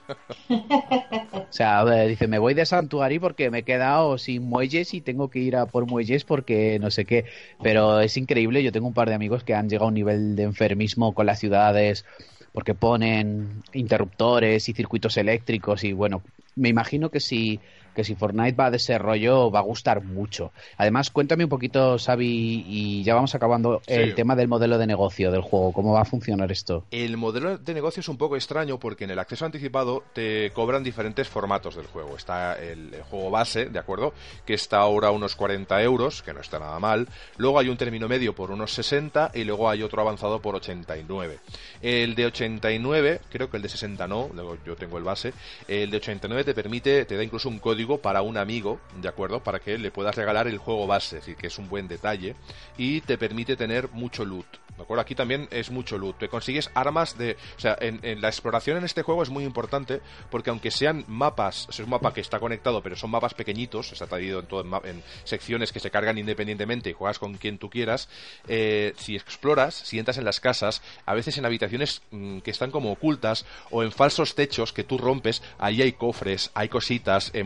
o 0.70 1.48
sea, 1.50 1.86
dice, 2.06 2.28
me 2.28 2.40
voy 2.40 2.54
de 2.54 2.66
Santuari 2.66 3.20
porque 3.20 3.50
me 3.50 3.60
he 3.60 3.64
quedado 3.64 4.18
sin 4.18 4.44
muelles 4.44 4.94
y 4.94 5.02
tengo 5.02 5.30
que 5.30 5.40
ir 5.40 5.56
a 5.56 5.66
por 5.66 5.86
muelles 5.86 6.24
porque 6.24 6.80
no 6.80 6.92
sé 6.92 7.06
qué. 7.06 7.26
Pero 7.62 8.00
es 8.00 8.18
increíble, 8.18 8.64
yo 8.64 8.72
tengo 8.72 8.88
un 8.88 8.94
par 8.94 9.10
de 9.10 9.16
amigos 9.16 9.44
que 9.44 9.56
han 9.56 9.70
llegado 9.70 9.86
a 9.86 9.88
un 9.90 9.94
nivel 9.96 10.36
de 10.36 10.44
enfermismo 10.44 11.14
con 11.14 11.26
las 11.26 11.40
ciudades 11.40 12.06
porque 12.54 12.76
ponen 12.76 13.64
interruptores 13.74 14.70
y 14.70 14.74
circuitos 14.74 15.18
eléctricos 15.18 15.84
y 15.84 15.94
bueno, 15.94 16.22
me 16.56 16.70
imagino 16.70 17.10
que 17.10 17.20
si 17.20 17.60
que 17.94 18.04
si 18.04 18.16
Fortnite 18.16 18.56
va 18.56 18.68
a 18.68 18.72
desarrollo 18.72 19.52
va 19.52 19.60
a 19.60 19.64
gustar 19.64 20.04
mucho. 20.04 20.52
Además, 20.78 21.10
cuéntame 21.10 21.44
un 21.44 21.50
poquito, 21.50 21.98
Xavi, 21.98 22.66
y 22.68 23.04
ya 23.04 23.16
vamos 23.16 23.36
acabando 23.36 23.82
el 23.88 24.16
tema 24.16 24.36
del 24.36 24.48
modelo 24.48 24.78
de 24.78 24.88
negocio 24.88 25.32
del 25.32 25.42
juego. 25.42 25.72
¿Cómo 25.72 25.94
va 25.94 26.02
a 26.02 26.06
funcionar 26.06 26.52
esto? 26.52 26.86
El 26.92 27.18
modelo 27.18 27.58
de 27.58 27.74
negocio 27.74 28.02
es 28.02 28.10
un 28.10 28.18
poco 28.18 28.36
extraño 28.36 28.80
porque 28.80 29.04
en 29.04 29.12
el 29.12 29.20
acceso 29.20 29.46
anticipado 29.46 30.04
te 30.14 30.52
cobran 30.52 30.84
diferentes 30.84 31.28
formatos 31.28 31.76
del 31.76 31.88
juego. 31.88 32.16
Está 32.16 32.60
el, 32.62 32.92
juego 33.10 33.30
base, 33.30 33.66
¿de 33.66 33.80
acuerdo? 33.80 34.14
Que 34.46 34.54
está 34.54 34.78
ahora 34.78 35.10
a 35.10 35.12
unos 35.12 35.36
40 35.36 35.82
euros, 35.84 36.22
que 36.24 36.34
no 36.34 36.42
está 36.42 36.60
nada 36.60 36.80
mal. 36.80 37.08
Luego 37.38 37.60
hay 37.60 37.70
un 37.70 37.78
término 37.78 38.08
medio 38.08 38.34
por 38.34 38.52
unos 38.52 38.74
60 38.74 39.32
y 39.34 39.44
luego 39.44 39.70
hay 39.70 39.84
otro 39.84 40.02
avanzado 40.02 40.42
por 40.42 40.56
89. 40.56 41.40
El 41.82 42.16
de 42.16 42.26
89, 42.26 43.22
creo 43.30 43.50
que 43.50 43.58
el 43.58 43.64
de 43.64 43.70
60 43.70 44.08
no, 44.08 44.30
luego 44.34 44.58
yo 44.66 44.76
tengo 44.76 44.98
el 44.98 45.04
base. 45.04 45.34
El 45.68 45.92
de 45.92 45.98
89 45.98 46.44
te 46.44 46.54
permite, 46.54 47.06
te 47.06 47.18
da 47.18 47.24
incluso 47.24 47.50
un 47.50 47.60
código 47.60 47.83
para 48.02 48.22
un 48.22 48.38
amigo, 48.38 48.80
¿de 49.02 49.10
acuerdo? 49.10 49.44
Para 49.44 49.60
que 49.60 49.78
le 49.78 49.92
puedas 49.92 50.16
regalar 50.16 50.48
el 50.48 50.58
juego 50.58 50.88
base, 50.88 51.18
decir, 51.18 51.36
que 51.36 51.48
es 51.48 51.58
un 51.58 51.70
buen 51.70 51.88
detalle 51.88 52.36
y 52.78 53.02
te 53.02 53.18
permite 53.18 53.56
tener 53.56 53.90
mucho 53.92 54.26
loot. 54.26 54.64
¿De 54.78 54.82
acuerdo? 54.82 55.02
Aquí 55.02 55.14
también 55.14 55.48
es 55.52 55.70
mucho 55.70 56.00
loot. 56.00 56.18
Te 56.18 56.30
consigues 56.30 56.72
armas 56.74 57.18
de. 57.18 57.38
O 57.58 57.60
sea, 57.60 57.78
en, 57.80 58.22
la 58.22 58.28
exploración 58.28 58.78
en 58.78 58.84
este 58.84 59.04
juego 59.04 59.22
es 59.22 59.30
muy 59.30 59.44
importante 59.44 60.02
porque, 60.32 60.50
aunque 60.50 60.72
sean 60.72 61.06
mapas, 61.08 61.68
es 61.70 61.80
un 61.80 61.90
mapa 61.90 62.14
que 62.14 62.22
está 62.22 62.40
conectado, 62.40 62.82
pero 62.82 62.96
son 62.96 63.12
mapas 63.12 63.36
pequeñitos, 63.36 63.92
está 63.92 64.16
dividido 64.16 64.40
en, 64.40 64.48
todo, 64.48 64.64
en, 64.84 65.04
secciones 65.26 65.72
que 65.72 65.80
se 65.80 65.92
cargan 65.92 66.18
independientemente 66.18 66.90
y 66.90 66.94
juegas 66.94 67.20
con 67.20 67.36
quien 67.36 67.60
tú 67.60 67.70
quieras. 67.70 68.10
Eh, 68.48 68.94
si 68.98 69.16
exploras, 69.16 69.76
si 69.76 70.00
entras 70.00 70.18
en 70.18 70.26
las 70.26 70.40
casas, 70.40 70.82
a 71.06 71.14
veces 71.14 71.38
en 71.38 71.46
habitaciones 71.46 72.02
mm, 72.10 72.40
que 72.40 72.52
están 72.52 72.72
como 72.72 72.92
ocultas 72.92 73.46
o 73.70 73.84
en 73.84 73.92
falsos 73.92 74.34
techos 74.34 74.74
que 74.74 74.84
tú 74.84 74.98
rompes, 74.98 75.44
ahí 75.60 75.84
hay 75.84 75.94
cofres, 75.94 76.50
hay 76.56 76.70
cositas, 76.70 77.30
en 77.36 77.46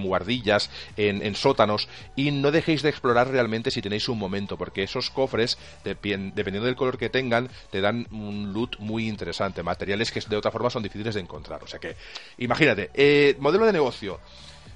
en, 0.98 1.22
en 1.22 1.36
sótanos, 1.36 1.88
y 2.16 2.32
no 2.32 2.52
dejéis 2.52 2.82
de 2.82 2.90
explorar 2.90 3.30
realmente 3.30 3.72
si 3.72 3.82
tenéis 3.82 4.10
un 4.10 4.20
momento, 4.20 4.58
porque 4.58 4.84
esos 4.84 5.10
cofres, 5.10 5.58
dependiendo 5.84 6.66
del 6.66 6.76
color 6.76 6.98
que 6.98 7.10
tengan, 7.10 7.50
te 7.72 7.82
dan 7.82 8.08
un 8.12 8.54
loot 8.54 8.78
muy 8.80 9.08
interesante, 9.08 9.64
materiales 9.64 10.12
que 10.12 10.22
de 10.22 10.38
otra 10.38 10.52
forma 10.52 10.70
son 10.70 10.84
difíciles 10.84 11.16
de 11.16 11.22
encontrar. 11.22 11.64
O 11.64 11.68
sea 11.68 11.80
que, 11.80 11.96
imagínate, 12.38 12.90
eh, 12.94 13.36
modelo 13.40 13.66
de 13.66 13.74
negocio. 13.74 14.20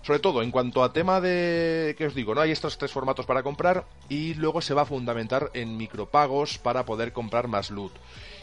Sobre 0.03 0.19
todo 0.19 0.41
en 0.41 0.49
cuanto 0.49 0.83
a 0.83 0.93
tema 0.93 1.21
de, 1.21 1.93
¿qué 1.95 2.07
os 2.07 2.15
digo? 2.15 2.33
no 2.33 2.41
Hay 2.41 2.49
estos 2.49 2.79
tres 2.79 2.91
formatos 2.91 3.27
para 3.27 3.43
comprar 3.43 3.85
y 4.09 4.33
luego 4.33 4.59
se 4.59 4.73
va 4.73 4.81
a 4.81 4.85
fundamentar 4.85 5.51
en 5.53 5.77
micropagos 5.77 6.57
para 6.57 6.85
poder 6.85 7.13
comprar 7.13 7.47
más 7.47 7.69
loot. 7.69 7.91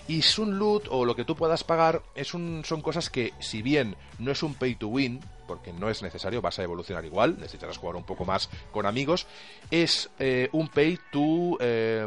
Y 0.06 0.22
un 0.38 0.58
Loot 0.58 0.86
o 0.88 1.04
lo 1.04 1.14
que 1.14 1.26
tú 1.26 1.36
puedas 1.36 1.64
pagar 1.64 2.02
es 2.14 2.28
son 2.28 2.80
cosas 2.82 3.10
que, 3.10 3.34
si 3.40 3.60
bien 3.60 3.94
no 4.18 4.30
es 4.32 4.42
un 4.42 4.54
pay 4.54 4.74
to 4.74 4.88
win, 4.88 5.20
porque 5.48 5.72
no 5.72 5.90
es 5.90 6.02
necesario, 6.02 6.40
vas 6.40 6.58
a 6.60 6.62
evolucionar 6.62 7.04
igual, 7.04 7.36
necesitarás 7.40 7.78
jugar 7.78 7.96
un 7.96 8.04
poco 8.04 8.24
más 8.24 8.48
con 8.70 8.86
amigos, 8.86 9.26
es 9.70 10.10
eh, 10.20 10.48
un 10.52 10.68
pay 10.68 10.98
to 11.10 11.56
eh, 11.58 12.06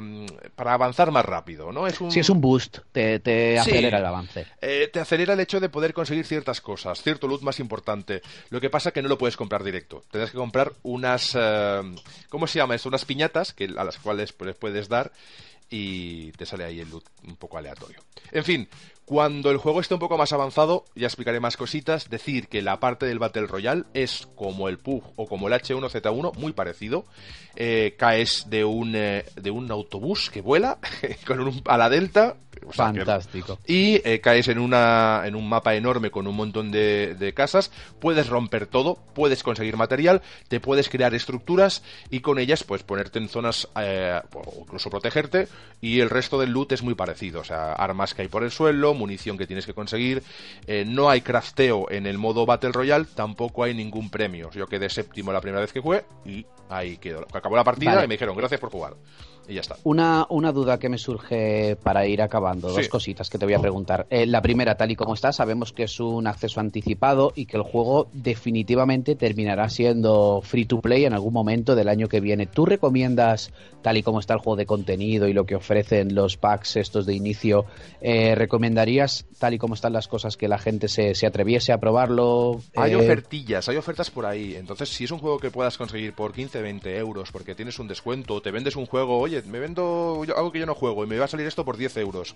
para 0.55 0.73
avanzar 0.73 1.11
más 1.11 1.25
rápido, 1.25 1.73
¿no? 1.73 1.87
Es 1.87 1.99
un... 1.99 2.11
Sí, 2.11 2.21
es 2.21 2.29
un 2.29 2.39
boost, 2.39 2.77
te, 2.93 3.59
acelera 3.59 3.97
el 3.97 4.05
avance. 4.05 4.45
Eh, 4.61 4.89
te 4.93 5.01
acelera 5.01 5.33
el 5.33 5.39
hecho 5.41 5.59
de 5.59 5.67
poder 5.67 5.93
conseguir 5.93 6.25
ciertas 6.25 6.61
cosas, 6.61 7.01
cierto 7.01 7.27
loot 7.27 7.41
más 7.41 7.59
importante. 7.59 8.21
Lo 8.49 8.61
que 8.61 8.69
pasa 8.69 8.89
es 8.89 8.93
que 8.93 9.01
no 9.01 9.09
lo 9.09 9.17
puedes 9.17 9.35
comprar 9.35 9.63
directo, 9.63 10.03
tendrás 10.11 10.31
que 10.31 10.37
comprar 10.37 10.71
unas, 10.83 11.37
¿cómo 12.29 12.47
se 12.47 12.59
llama 12.59 12.75
esto? 12.75 12.87
Unas 12.87 13.03
piñatas 13.03 13.51
que, 13.51 13.65
a 13.75 13.83
las 13.83 13.97
cuales 13.97 14.31
pues, 14.31 14.55
puedes 14.55 14.87
dar 14.87 15.11
y 15.71 16.33
te 16.33 16.45
sale 16.45 16.65
ahí 16.65 16.81
el 16.81 16.89
loot 16.89 17.05
un 17.23 17.37
poco 17.37 17.57
aleatorio. 17.57 18.03
En 18.31 18.43
fin, 18.43 18.67
cuando 19.11 19.51
el 19.51 19.57
juego 19.57 19.81
esté 19.81 19.93
un 19.93 19.99
poco 19.99 20.17
más 20.17 20.31
avanzado, 20.31 20.85
ya 20.95 21.07
explicaré 21.07 21.41
más 21.41 21.57
cositas. 21.57 22.09
Decir 22.09 22.47
que 22.47 22.61
la 22.61 22.79
parte 22.79 23.05
del 23.05 23.19
Battle 23.19 23.45
Royale 23.45 23.83
es 23.93 24.25
como 24.37 24.69
el 24.69 24.77
PUG 24.77 25.03
o 25.17 25.27
como 25.27 25.49
el 25.49 25.53
H1Z1, 25.53 26.37
muy 26.37 26.53
parecido. 26.53 27.03
Eh, 27.57 27.95
caes 27.97 28.45
de 28.49 28.63
un, 28.63 28.95
eh, 28.95 29.25
de 29.35 29.51
un 29.51 29.69
autobús 29.69 30.29
que 30.29 30.39
vuela 30.39 30.77
con 31.27 31.41
un, 31.41 31.61
a 31.65 31.77
la 31.77 31.89
delta. 31.89 32.37
Fantástico. 32.69 33.59
y 33.65 34.01
eh, 34.07 34.19
caes 34.21 34.47
en, 34.47 34.59
una, 34.59 35.23
en 35.25 35.35
un 35.35 35.47
mapa 35.47 35.75
enorme 35.75 36.11
con 36.11 36.27
un 36.27 36.35
montón 36.35 36.71
de, 36.71 37.15
de, 37.17 37.33
casas. 37.33 37.71
Puedes 37.99 38.27
romper 38.27 38.67
todo, 38.67 38.97
puedes 39.13 39.43
conseguir 39.43 39.77
material, 39.77 40.21
te 40.47 40.59
puedes 40.59 40.89
crear 40.89 41.13
estructuras 41.13 41.83
y 42.09 42.19
con 42.19 42.39
ellas 42.39 42.63
pues 42.63 42.83
ponerte 42.83 43.19
en 43.19 43.29
zonas 43.29 43.67
o 43.75 44.61
incluso 44.61 44.89
protegerte. 44.89 45.47
Y 45.81 45.99
el 45.99 46.09
resto 46.09 46.39
del 46.39 46.51
loot 46.51 46.71
es 46.73 46.83
muy 46.83 46.93
parecido. 46.93 47.41
O 47.41 47.43
sea, 47.43 47.73
armas 47.73 48.13
que 48.13 48.21
hay 48.21 48.27
por 48.27 48.43
el 48.43 48.51
suelo, 48.51 48.93
munición 48.93 49.37
que 49.37 49.47
tienes 49.47 49.65
que 49.65 49.73
conseguir. 49.73 50.23
no 50.85 51.09
hay 51.09 51.21
crafteo 51.21 51.89
en 51.89 52.05
el 52.05 52.17
modo 52.17 52.45
Battle 52.45 52.71
Royale, 52.71 53.05
tampoco 53.15 53.63
hay 53.63 53.73
ningún 53.73 54.09
premio. 54.09 54.51
Yo 54.51 54.67
quedé 54.67 54.89
séptimo 54.89 55.31
la 55.31 55.41
primera 55.41 55.61
vez 55.61 55.73
que 55.73 55.79
jugué 55.79 56.03
y 56.25 56.45
ahí 56.69 56.97
quedó 56.97 57.25
acabó 57.33 57.55
la 57.55 57.63
partida 57.63 58.03
y 58.03 58.07
me 58.07 58.15
dijeron 58.15 58.35
gracias 58.35 58.59
por 58.59 58.69
jugar 58.69 58.93
y 59.47 59.55
ya 59.55 59.61
está. 59.61 59.77
Una, 59.83 60.25
una 60.29 60.51
duda 60.51 60.79
que 60.79 60.89
me 60.89 60.97
surge 60.97 61.75
para 61.75 62.05
ir 62.05 62.21
acabando, 62.21 62.69
dos 62.69 62.87
cositas 62.87 63.29
que 63.29 63.37
te 63.37 63.45
voy 63.45 63.53
a 63.53 63.59
preguntar. 63.59 64.07
Eh, 64.09 64.25
la 64.25 64.41
primera, 64.41 64.75
tal 64.75 64.91
y 64.91 64.95
como 64.95 65.13
está, 65.13 65.31
sabemos 65.31 65.73
que 65.73 65.83
es 65.83 65.99
un 65.99 66.27
acceso 66.27 66.59
anticipado 66.59 67.33
y 67.35 67.45
que 67.45 67.57
el 67.57 67.63
juego 67.63 68.07
definitivamente 68.13 69.15
terminará 69.15 69.69
siendo 69.69 70.41
free 70.43 70.65
to 70.65 70.81
play 70.81 71.05
en 71.05 71.13
algún 71.13 71.33
momento 71.33 71.75
del 71.75 71.89
año 71.89 72.07
que 72.07 72.19
viene. 72.19 72.45
¿Tú 72.45 72.65
recomiendas, 72.65 73.51
tal 73.81 73.97
y 73.97 74.03
como 74.03 74.19
está 74.19 74.33
el 74.33 74.39
juego 74.39 74.57
de 74.57 74.65
contenido 74.65 75.27
y 75.27 75.33
lo 75.33 75.45
que 75.45 75.55
ofrecen 75.55 76.15
los 76.15 76.37
packs 76.37 76.77
estos 76.77 77.05
de 77.05 77.13
inicio, 77.15 77.65
eh, 78.01 78.35
recomendarías, 78.35 79.25
tal 79.39 79.53
y 79.53 79.57
como 79.57 79.73
están 79.73 79.93
las 79.93 80.07
cosas, 80.07 80.37
que 80.37 80.47
la 80.47 80.57
gente 80.57 80.87
se, 80.87 81.15
se 81.15 81.25
atreviese 81.25 81.71
a 81.73 81.79
probarlo? 81.79 82.61
Hay 82.75 82.93
eh, 82.93 82.95
ofertillas, 82.95 83.67
hay 83.69 83.77
ofertas 83.77 84.09
por 84.11 84.25
ahí. 84.25 84.55
Entonces, 84.55 84.89
si 84.89 85.05
es 85.05 85.11
un 85.11 85.19
juego 85.19 85.39
que 85.39 85.51
puedas 85.51 85.77
conseguir 85.77 86.13
por 86.13 86.33
15, 86.33 86.61
20 86.61 86.97
euros 86.97 87.31
porque 87.31 87.55
tienes 87.55 87.79
un 87.79 87.87
descuento, 87.87 88.41
te 88.41 88.51
vendes 88.51 88.75
un 88.75 88.85
juego, 88.85 89.19
oye, 89.31 89.47
me 89.47 89.59
vendo 89.59 90.23
algo 90.35 90.51
que 90.51 90.59
yo 90.59 90.65
no 90.65 90.75
juego 90.75 91.03
y 91.03 91.07
me 91.07 91.17
va 91.17 91.25
a 91.25 91.27
salir 91.27 91.47
esto 91.47 91.63
por 91.63 91.77
10 91.77 91.97
euros. 91.97 92.35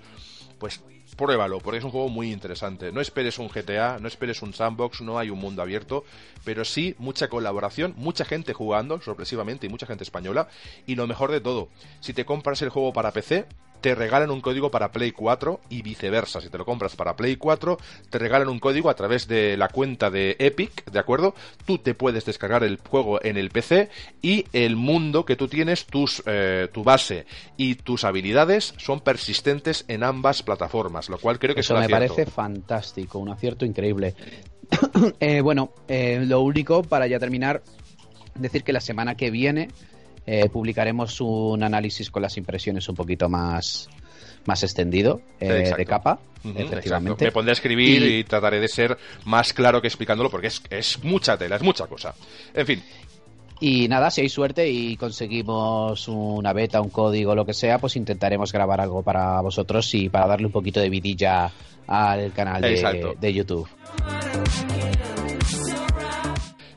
Pues 0.59 0.81
pruébalo, 1.17 1.59
porque 1.59 1.79
es 1.79 1.83
un 1.83 1.91
juego 1.91 2.09
muy 2.09 2.31
interesante. 2.31 2.91
No 2.91 3.01
esperes 3.01 3.39
un 3.39 3.49
GTA, 3.49 3.99
no 3.99 4.07
esperes 4.07 4.41
un 4.41 4.53
sandbox, 4.53 5.01
no 5.01 5.19
hay 5.19 5.29
un 5.29 5.39
mundo 5.39 5.61
abierto, 5.61 6.05
pero 6.43 6.65
sí 6.65 6.95
mucha 6.97 7.27
colaboración, 7.27 7.93
mucha 7.97 8.25
gente 8.25 8.53
jugando, 8.53 9.01
sorpresivamente, 9.01 9.67
y 9.67 9.69
mucha 9.69 9.85
gente 9.85 10.03
española. 10.03 10.47
Y 10.85 10.95
lo 10.95 11.07
mejor 11.07 11.31
de 11.31 11.41
todo, 11.41 11.69
si 11.99 12.13
te 12.13 12.25
compras 12.25 12.61
el 12.61 12.69
juego 12.69 12.93
para 12.93 13.11
PC, 13.11 13.45
te 13.85 13.93
regalan 13.93 14.31
un 14.31 14.41
código 14.41 14.71
para 14.71 14.91
Play 14.91 15.11
4 15.11 15.59
y 15.69 15.83
viceversa. 15.83 16.41
Si 16.41 16.49
te 16.49 16.57
lo 16.57 16.65
compras 16.65 16.95
para 16.95 17.15
Play 17.15 17.35
4, 17.35 17.77
te 18.09 18.17
regalan 18.17 18.49
un 18.49 18.57
código 18.57 18.89
a 18.89 18.95
través 18.95 19.27
de 19.27 19.55
la 19.57 19.67
cuenta 19.67 20.09
de 20.09 20.35
Epic, 20.39 20.89
¿de 20.89 20.97
acuerdo? 20.97 21.35
Tú 21.65 21.77
te 21.77 21.93
puedes 21.93 22.25
descargar 22.25 22.63
el 22.63 22.79
juego 22.79 23.23
en 23.23 23.37
el 23.37 23.51
PC 23.51 23.91
y 24.23 24.45
el 24.53 24.75
mundo 24.75 25.23
que 25.23 25.35
tú 25.35 25.47
tienes, 25.47 25.85
tus, 25.85 26.23
eh, 26.25 26.67
tu 26.73 26.83
base 26.83 27.27
y 27.57 27.75
tus 27.75 28.05
habilidades 28.05 28.73
son 28.77 29.01
persistentes 29.01 29.85
en 29.87 30.01
ambas 30.01 30.41
plataformas, 30.41 31.07
lo 31.07 31.19
cual 31.19 31.37
creo 31.37 31.53
que 31.53 31.61
Eso 31.61 31.77
me 31.77 31.87
parece 31.87 32.25
fantástico, 32.25 33.19
un 33.19 33.29
acierto 33.29 33.65
increíble. 33.65 34.15
Eh, 35.19 35.41
bueno, 35.41 35.73
eh, 35.87 36.23
lo 36.25 36.41
único 36.41 36.81
para 36.81 37.05
ya 37.05 37.19
terminar, 37.19 37.61
decir 38.33 38.63
que 38.63 38.73
la 38.73 38.81
semana 38.81 39.13
que 39.13 39.29
viene 39.29 39.67
eh, 40.25 40.49
publicaremos 40.49 41.21
un 41.21 41.63
análisis 41.63 42.09
con 42.09 42.21
las 42.21 42.37
impresiones 42.37 42.87
un 42.89 42.95
poquito 42.95 43.29
más, 43.29 43.89
más 44.45 44.63
extendido 44.63 45.21
eh, 45.39 45.73
de 45.75 45.85
capa. 45.85 46.19
efectivamente. 46.43 47.25
Me 47.25 47.31
pondré 47.31 47.51
a 47.51 47.53
escribir 47.53 48.03
y... 48.03 48.23
trataré 48.23 48.59
de 48.59 48.67
ser 48.67 48.97
más 49.25 49.53
claro 49.53 49.81
que 49.81 49.87
explicándolo 49.87 50.29
porque 50.29 50.47
es, 50.47 50.61
es 50.69 51.03
mucha 51.03 51.37
tela, 51.37 51.55
es 51.57 51.63
mucha 51.63 51.87
cosa. 51.87 52.13
En 52.53 52.65
fin, 52.65 52.83
y 53.59 53.87
nada, 53.87 54.11
si 54.11 54.21
hay 54.21 54.29
suerte 54.29 54.69
y 54.69 54.97
conseguimos 54.97 56.07
una 56.07 56.51
beta, 56.51 56.81
un 56.81 56.89
código, 56.89 57.35
lo 57.35 57.45
que 57.45 57.53
sea, 57.53 57.79
pues 57.79 57.95
intentaremos 57.95 58.51
grabar 58.51 58.81
algo 58.81 59.01
para 59.01 59.39
vosotros 59.41 59.93
y 59.95 60.09
para 60.09 60.27
darle 60.27 60.47
un 60.47 60.51
poquito 60.51 60.79
de 60.81 60.89
vidilla 60.89 61.51
al 61.87 62.33
canal 62.33 62.61
de, 62.61 63.15
de 63.19 63.33
YouTube. 63.33 63.67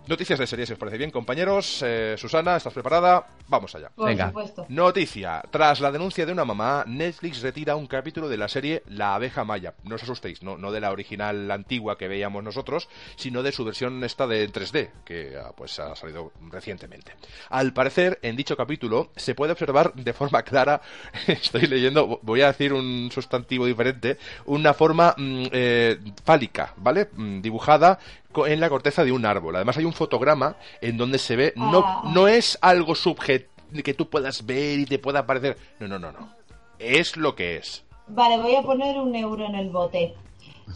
Noticias 0.09 0.39
de 0.39 0.47
series, 0.47 0.69
si 0.69 0.73
os 0.73 0.79
parece 0.79 0.97
bien, 0.97 1.11
compañeros. 1.11 1.83
Eh, 1.85 2.15
Susana, 2.17 2.57
¿estás 2.57 2.73
preparada? 2.73 3.27
Vamos 3.47 3.75
allá. 3.75 3.91
Por 3.95 4.09
Venga. 4.09 4.29
Supuesto. 4.29 4.65
Noticia. 4.71 5.43
Tras 5.51 5.81
la 5.81 5.93
denuncia 5.93 6.25
de 6.25 6.33
una 6.33 6.47
mamá, 6.47 6.83
Netflix 6.87 7.43
retira 7.43 7.77
un 7.77 7.87
capítulo 7.87 8.27
de 8.27 8.39
la 8.39 8.49
serie 8.49 8.83
La 8.87 9.15
abeja 9.17 9.45
maya. 9.45 9.75
No 9.85 9.97
os 9.97 10.03
asustéis, 10.03 10.43
no, 10.43 10.57
no 10.57 10.73
de 10.73 10.81
la 10.81 10.93
original 10.93 11.51
antigua 11.51 11.99
que 11.99 12.09
veíamos 12.09 12.43
nosotros, 12.43 12.89
sino 13.17 13.43
de 13.43 13.53
su 13.53 13.67
versión 13.67 14.03
esta 14.03 14.27
de 14.27 14.51
3D, 14.51 14.93
que 15.05 15.37
ah, 15.37 15.53
pues 15.55 15.79
ha 15.79 15.95
salido 15.95 16.33
recientemente. 16.51 17.13
Al 17.51 17.75
parecer, 17.75 18.19
en 18.23 18.35
dicho 18.35 18.57
capítulo 18.57 19.11
se 19.15 19.35
puede 19.35 19.53
observar 19.53 19.93
de 19.93 20.15
forma 20.15 20.43
clara, 20.43 20.81
estoy 21.27 21.67
leyendo, 21.67 22.19
voy 22.23 22.41
a 22.41 22.47
decir 22.47 22.73
un 22.73 23.11
sustantivo 23.13 23.67
diferente, 23.67 24.17
una 24.47 24.73
forma 24.73 25.15
mm, 25.19 25.45
eh, 25.53 25.99
fálica, 26.25 26.73
¿vale? 26.79 27.11
Mm, 27.13 27.43
dibujada 27.43 27.99
en 28.47 28.61
la 28.61 28.69
corteza 28.69 29.05
de 29.05 29.13
un 29.13 29.25
árbol. 29.25 29.57
Además 29.57 29.77
hay 29.77 29.85
un 29.85 29.93
fotograma 29.93 30.57
en 30.81 30.97
donde 30.97 31.19
se 31.19 31.37
ve, 31.37 31.53
no, 31.57 31.83
ah. 31.85 32.03
no 32.13 32.29
es 32.29 32.59
algo 32.61 32.95
subjetivo 32.95 33.59
que 33.85 33.95
tú 33.95 34.09
puedas 34.09 34.47
ver 34.47 34.79
y 34.79 34.87
te 34.87 34.99
pueda 34.99 35.27
parecer. 35.27 35.57
No, 35.79 35.89
no, 35.89 35.99
no, 35.99 36.13
no. 36.13 36.33
Es 36.79 37.17
lo 37.17 37.35
que 37.35 37.57
es. 37.57 37.85
Vale, 38.07 38.39
voy 38.39 38.55
a 38.55 38.63
poner 38.63 38.99
un 38.99 39.15
euro 39.15 39.45
en 39.45 39.55
el 39.55 39.71
bote. 39.71 40.15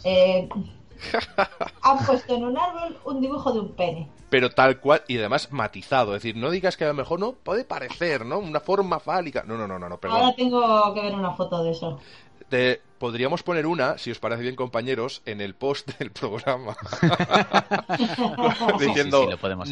Eh, 0.03 0.47
han 1.81 2.05
puesto 2.05 2.35
en 2.35 2.45
un 2.45 2.57
árbol 2.57 2.97
un 3.05 3.21
dibujo 3.21 3.51
de 3.51 3.59
un 3.59 3.69
pene. 3.73 4.09
Pero 4.29 4.49
tal 4.49 4.79
cual, 4.79 5.03
y 5.07 5.17
además 5.17 5.51
matizado. 5.51 6.15
Es 6.15 6.23
decir, 6.23 6.35
no 6.35 6.49
digas 6.49 6.75
que 6.75 6.85
a 6.85 6.87
lo 6.87 6.93
mejor 6.93 7.19
no 7.19 7.33
puede 7.33 7.65
parecer, 7.65 8.25
¿no? 8.25 8.39
Una 8.39 8.59
forma 8.59 8.99
fálica. 8.99 9.43
No, 9.45 9.57
no, 9.57 9.67
no, 9.67 9.77
no, 9.77 9.99
perdón. 9.99 10.19
Ahora 10.19 10.35
tengo 10.35 10.93
que 10.93 11.01
ver 11.01 11.13
una 11.13 11.31
foto 11.35 11.63
de 11.63 11.71
eso 11.71 11.99
podríamos 12.97 13.43
poner 13.43 13.65
una, 13.65 13.97
si 13.97 14.11
os 14.11 14.19
parece 14.19 14.43
bien, 14.43 14.55
compañeros, 14.55 15.21
en 15.25 15.41
el 15.41 15.55
post 15.55 15.97
del 15.99 16.11
programa. 16.11 16.77
Diciendo, 18.79 19.27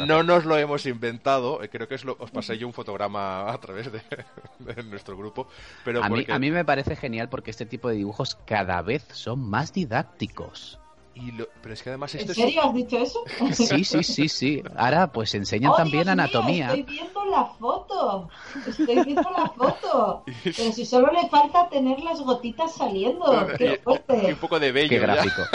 no 0.06 0.22
nos 0.22 0.44
lo 0.44 0.58
hemos 0.58 0.84
inventado. 0.84 1.62
Eh, 1.62 1.70
creo 1.70 1.88
que 1.88 1.94
os 1.94 2.30
pasé 2.30 2.58
yo 2.58 2.66
un 2.66 2.74
fotograma 2.74 3.50
a 3.50 3.58
través 3.58 3.90
de, 3.90 4.02
nuestro 4.84 5.16
grupo. 5.16 5.48
Pero 5.84 6.04
a, 6.04 6.08
mí, 6.08 6.26
a 6.28 6.38
mí 6.38 6.50
me 6.50 6.64
parece 6.64 6.94
genial 6.94 7.28
porque 7.28 7.50
este 7.50 7.64
tipo 7.64 7.88
de 7.88 7.96
dibujos 7.96 8.34
cada 8.46 8.82
vez 8.82 9.06
son 9.12 9.40
más 9.40 9.72
didácticos. 9.72 10.81
Y 11.14 11.30
lo- 11.32 11.46
pero 11.60 11.74
es 11.74 11.82
que 11.82 11.90
además 11.90 12.14
esto 12.14 12.24
¿En 12.24 12.30
es... 12.30 12.36
serio 12.44 12.62
has 12.62 12.74
dicho 12.74 12.96
eso? 12.98 13.22
Sí, 13.52 13.84
sí, 13.84 14.02
sí, 14.02 14.28
sí. 14.28 14.62
Ahora, 14.76 15.12
pues 15.12 15.34
enseñan 15.34 15.72
¡Oh, 15.72 15.76
también 15.76 16.04
Dios 16.04 16.16
mío, 16.16 16.22
anatomía. 16.24 16.66
estoy 16.68 16.82
viendo 16.84 17.24
la 17.26 17.44
foto. 17.44 18.28
Estoy 18.66 19.04
viendo 19.04 19.30
la 19.30 19.48
foto. 19.50 20.24
Pero 20.44 20.72
si 20.72 20.86
solo 20.86 21.12
le 21.12 21.28
falta 21.28 21.68
tener 21.68 22.00
las 22.00 22.20
gotitas 22.20 22.74
saliendo. 22.74 23.46
¡Qué 23.58 23.64
Y 23.66 23.68
un 23.70 23.78
fuerte! 23.82 24.36
poco 24.40 24.58
de 24.58 24.72
bello. 24.72 24.88
Qué 24.88 24.98
gráfico. 24.98 25.42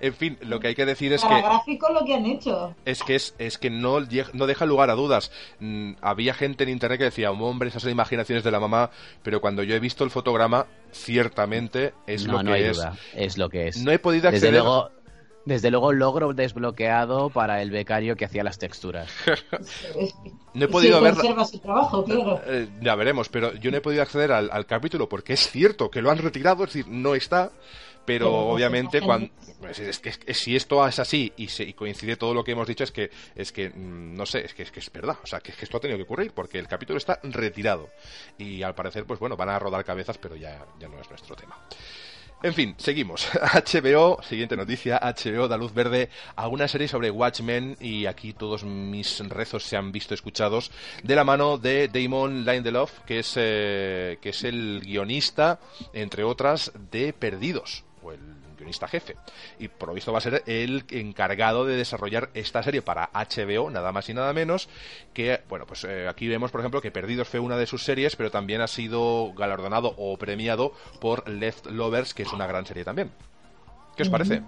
En 0.00 0.14
fin, 0.14 0.38
lo 0.42 0.60
que 0.60 0.68
hay 0.68 0.74
que 0.74 0.84
decir 0.86 1.12
es 1.12 1.22
Para 1.22 1.36
que 1.36 1.42
gráfico 1.42 1.90
lo 1.92 2.04
que 2.04 2.14
han 2.14 2.26
hecho. 2.26 2.74
es 2.84 3.02
que 3.02 3.14
es, 3.14 3.34
es 3.38 3.58
que 3.58 3.70
no, 3.70 3.98
no 4.32 4.46
deja 4.46 4.66
lugar 4.66 4.90
a 4.90 4.94
dudas. 4.94 5.30
Mm, 5.60 5.92
había 6.00 6.34
gente 6.34 6.64
en 6.64 6.70
internet 6.70 6.98
que 6.98 7.04
decía, 7.04 7.30
hombre, 7.30 7.68
esas 7.68 7.82
son 7.82 7.90
imaginaciones 7.90 8.44
de 8.44 8.50
la 8.50 8.60
mamá, 8.60 8.90
pero 9.22 9.40
cuando 9.40 9.62
yo 9.62 9.74
he 9.74 9.80
visto 9.80 10.04
el 10.04 10.10
fotograma, 10.10 10.66
ciertamente 10.92 11.94
es 12.06 12.26
no, 12.26 12.34
lo 12.42 12.44
que 12.44 12.52
hay 12.52 12.62
es. 12.64 12.76
duda. 12.76 12.96
Es 13.14 13.38
lo 13.38 13.48
que 13.48 13.68
es. 13.68 13.78
No 13.82 13.90
he 13.90 13.98
podido 13.98 14.30
Desde 14.30 14.48
acceder. 14.48 14.62
luego, 14.62 14.90
desde 15.44 15.70
luego 15.70 15.92
logro 15.92 16.32
desbloqueado 16.32 17.30
para 17.30 17.62
el 17.62 17.70
becario 17.70 18.14
que 18.16 18.24
hacía 18.26 18.44
las 18.44 18.58
texturas. 18.58 19.10
No 20.54 20.66
he 20.66 20.68
podido 20.68 20.98
sí, 20.98 21.04
ver- 21.04 21.46
su 21.46 21.58
trabajo, 21.60 22.04
claro. 22.04 22.38
Eh, 22.46 22.68
ya 22.82 22.94
veremos, 22.94 23.30
pero 23.30 23.54
yo 23.54 23.70
no 23.70 23.78
he 23.78 23.80
podido 23.80 24.02
acceder 24.02 24.32
al, 24.32 24.50
al 24.52 24.66
capítulo 24.66 25.08
porque 25.08 25.32
es 25.32 25.48
cierto 25.50 25.90
que 25.90 26.02
lo 26.02 26.10
han 26.10 26.18
retirado, 26.18 26.64
es 26.64 26.74
decir, 26.74 26.88
no 26.88 27.14
está. 27.14 27.52
Pero 28.04 28.32
obviamente 28.34 29.00
cuando 29.00 29.30
pues 29.60 29.78
es 29.78 29.98
que, 30.00 30.08
es 30.08 30.18
que 30.18 30.34
si 30.34 30.56
esto 30.56 30.86
es 30.86 30.98
así 30.98 31.32
y, 31.36 31.48
se- 31.48 31.62
y 31.64 31.72
coincide 31.72 32.16
todo 32.16 32.34
lo 32.34 32.42
que 32.42 32.52
hemos 32.52 32.66
dicho 32.66 32.82
es 32.84 32.90
que 32.90 33.10
es 33.36 33.52
que 33.52 33.68
mm, 33.70 34.14
no 34.14 34.26
sé 34.26 34.44
es 34.44 34.54
que 34.54 34.64
es 34.64 34.70
que 34.72 34.80
es 34.80 34.90
verdad. 34.92 35.16
O 35.22 35.26
sea 35.26 35.40
que, 35.40 35.52
es 35.52 35.56
que 35.56 35.64
esto 35.64 35.76
ha 35.76 35.80
tenido 35.80 35.98
que 35.98 36.04
ocurrir 36.04 36.32
porque 36.32 36.58
el 36.58 36.66
capítulo 36.68 36.96
está 36.98 37.20
retirado. 37.22 37.88
Y 38.38 38.62
al 38.62 38.74
parecer 38.74 39.04
pues 39.04 39.20
bueno 39.20 39.36
van 39.36 39.50
a 39.50 39.58
rodar 39.58 39.84
cabezas 39.84 40.18
pero 40.18 40.34
ya 40.36 40.66
ya 40.80 40.88
no 40.88 41.00
es 41.00 41.08
nuestro 41.08 41.36
tema. 41.36 41.56
En 42.44 42.54
fin, 42.54 42.74
seguimos. 42.76 43.28
HBO, 43.54 44.20
siguiente 44.20 44.56
noticia, 44.56 44.98
HBO 45.00 45.46
da 45.46 45.56
luz 45.56 45.72
verde 45.72 46.10
a 46.34 46.48
una 46.48 46.66
serie 46.66 46.88
sobre 46.88 47.08
Watchmen 47.08 47.76
y 47.78 48.06
aquí 48.06 48.32
todos 48.32 48.64
mis 48.64 49.20
rezos 49.28 49.62
se 49.62 49.76
han 49.76 49.92
visto 49.92 50.12
escuchados 50.12 50.72
de 51.04 51.14
la 51.14 51.22
mano 51.22 51.56
de 51.56 51.86
Damon 51.86 52.44
Lindelof, 52.44 52.98
que 53.06 53.20
es, 53.20 53.34
eh, 53.36 54.18
que 54.20 54.30
es 54.30 54.42
el 54.42 54.80
guionista, 54.84 55.60
entre 55.92 56.24
otras, 56.24 56.72
de 56.90 57.12
Perdidos, 57.12 57.84
o 58.02 58.12
el 58.12 58.20
guionista 58.56 58.88
jefe. 58.88 59.16
Y 59.58 59.68
por 59.68 59.88
lo 59.88 59.94
visto 59.94 60.12
va 60.12 60.18
a 60.18 60.22
ser 60.22 60.42
el 60.46 60.84
encargado 60.90 61.64
de 61.64 61.76
desarrollar 61.76 62.30
esta 62.34 62.62
serie 62.62 62.82
para 62.82 63.10
HBO, 63.12 63.70
nada 63.70 63.92
más 63.92 64.08
y 64.08 64.14
nada 64.14 64.32
menos, 64.32 64.68
que, 65.12 65.40
bueno, 65.48 65.66
pues 65.66 65.84
eh, 65.84 66.08
aquí 66.08 66.28
vemos, 66.28 66.50
por 66.50 66.60
ejemplo, 66.60 66.80
que 66.80 66.90
Perdidos 66.90 67.28
fue 67.28 67.40
una 67.40 67.56
de 67.56 67.66
sus 67.66 67.84
series, 67.84 68.16
pero 68.16 68.30
también 68.30 68.60
ha 68.60 68.68
sido 68.68 69.32
galardonado 69.34 69.94
o 69.96 70.16
premiado 70.16 70.72
por 71.00 71.28
Left 71.28 71.66
Lovers, 71.66 72.14
que 72.14 72.22
es 72.22 72.32
una 72.32 72.46
gran 72.46 72.66
serie 72.66 72.84
también. 72.84 73.10
¿Qué 73.96 74.04
os 74.04 74.08
parece? 74.08 74.42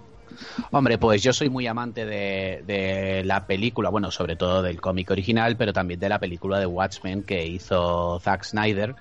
Hombre, 0.71 0.97
pues 0.97 1.21
yo 1.21 1.33
soy 1.33 1.49
muy 1.49 1.67
amante 1.67 2.05
de, 2.05 2.63
de 2.65 3.23
la 3.25 3.45
película, 3.45 3.89
bueno, 3.89 4.09
sobre 4.09 4.35
todo 4.35 4.63
del 4.63 4.81
cómic 4.81 5.11
original, 5.11 5.55
pero 5.55 5.71
también 5.71 5.99
de 5.99 6.09
la 6.09 6.19
película 6.19 6.59
de 6.59 6.65
Watchmen 6.65 7.23
que 7.23 7.45
hizo 7.45 8.19
Zack 8.19 8.43
Snyder, 8.43 8.95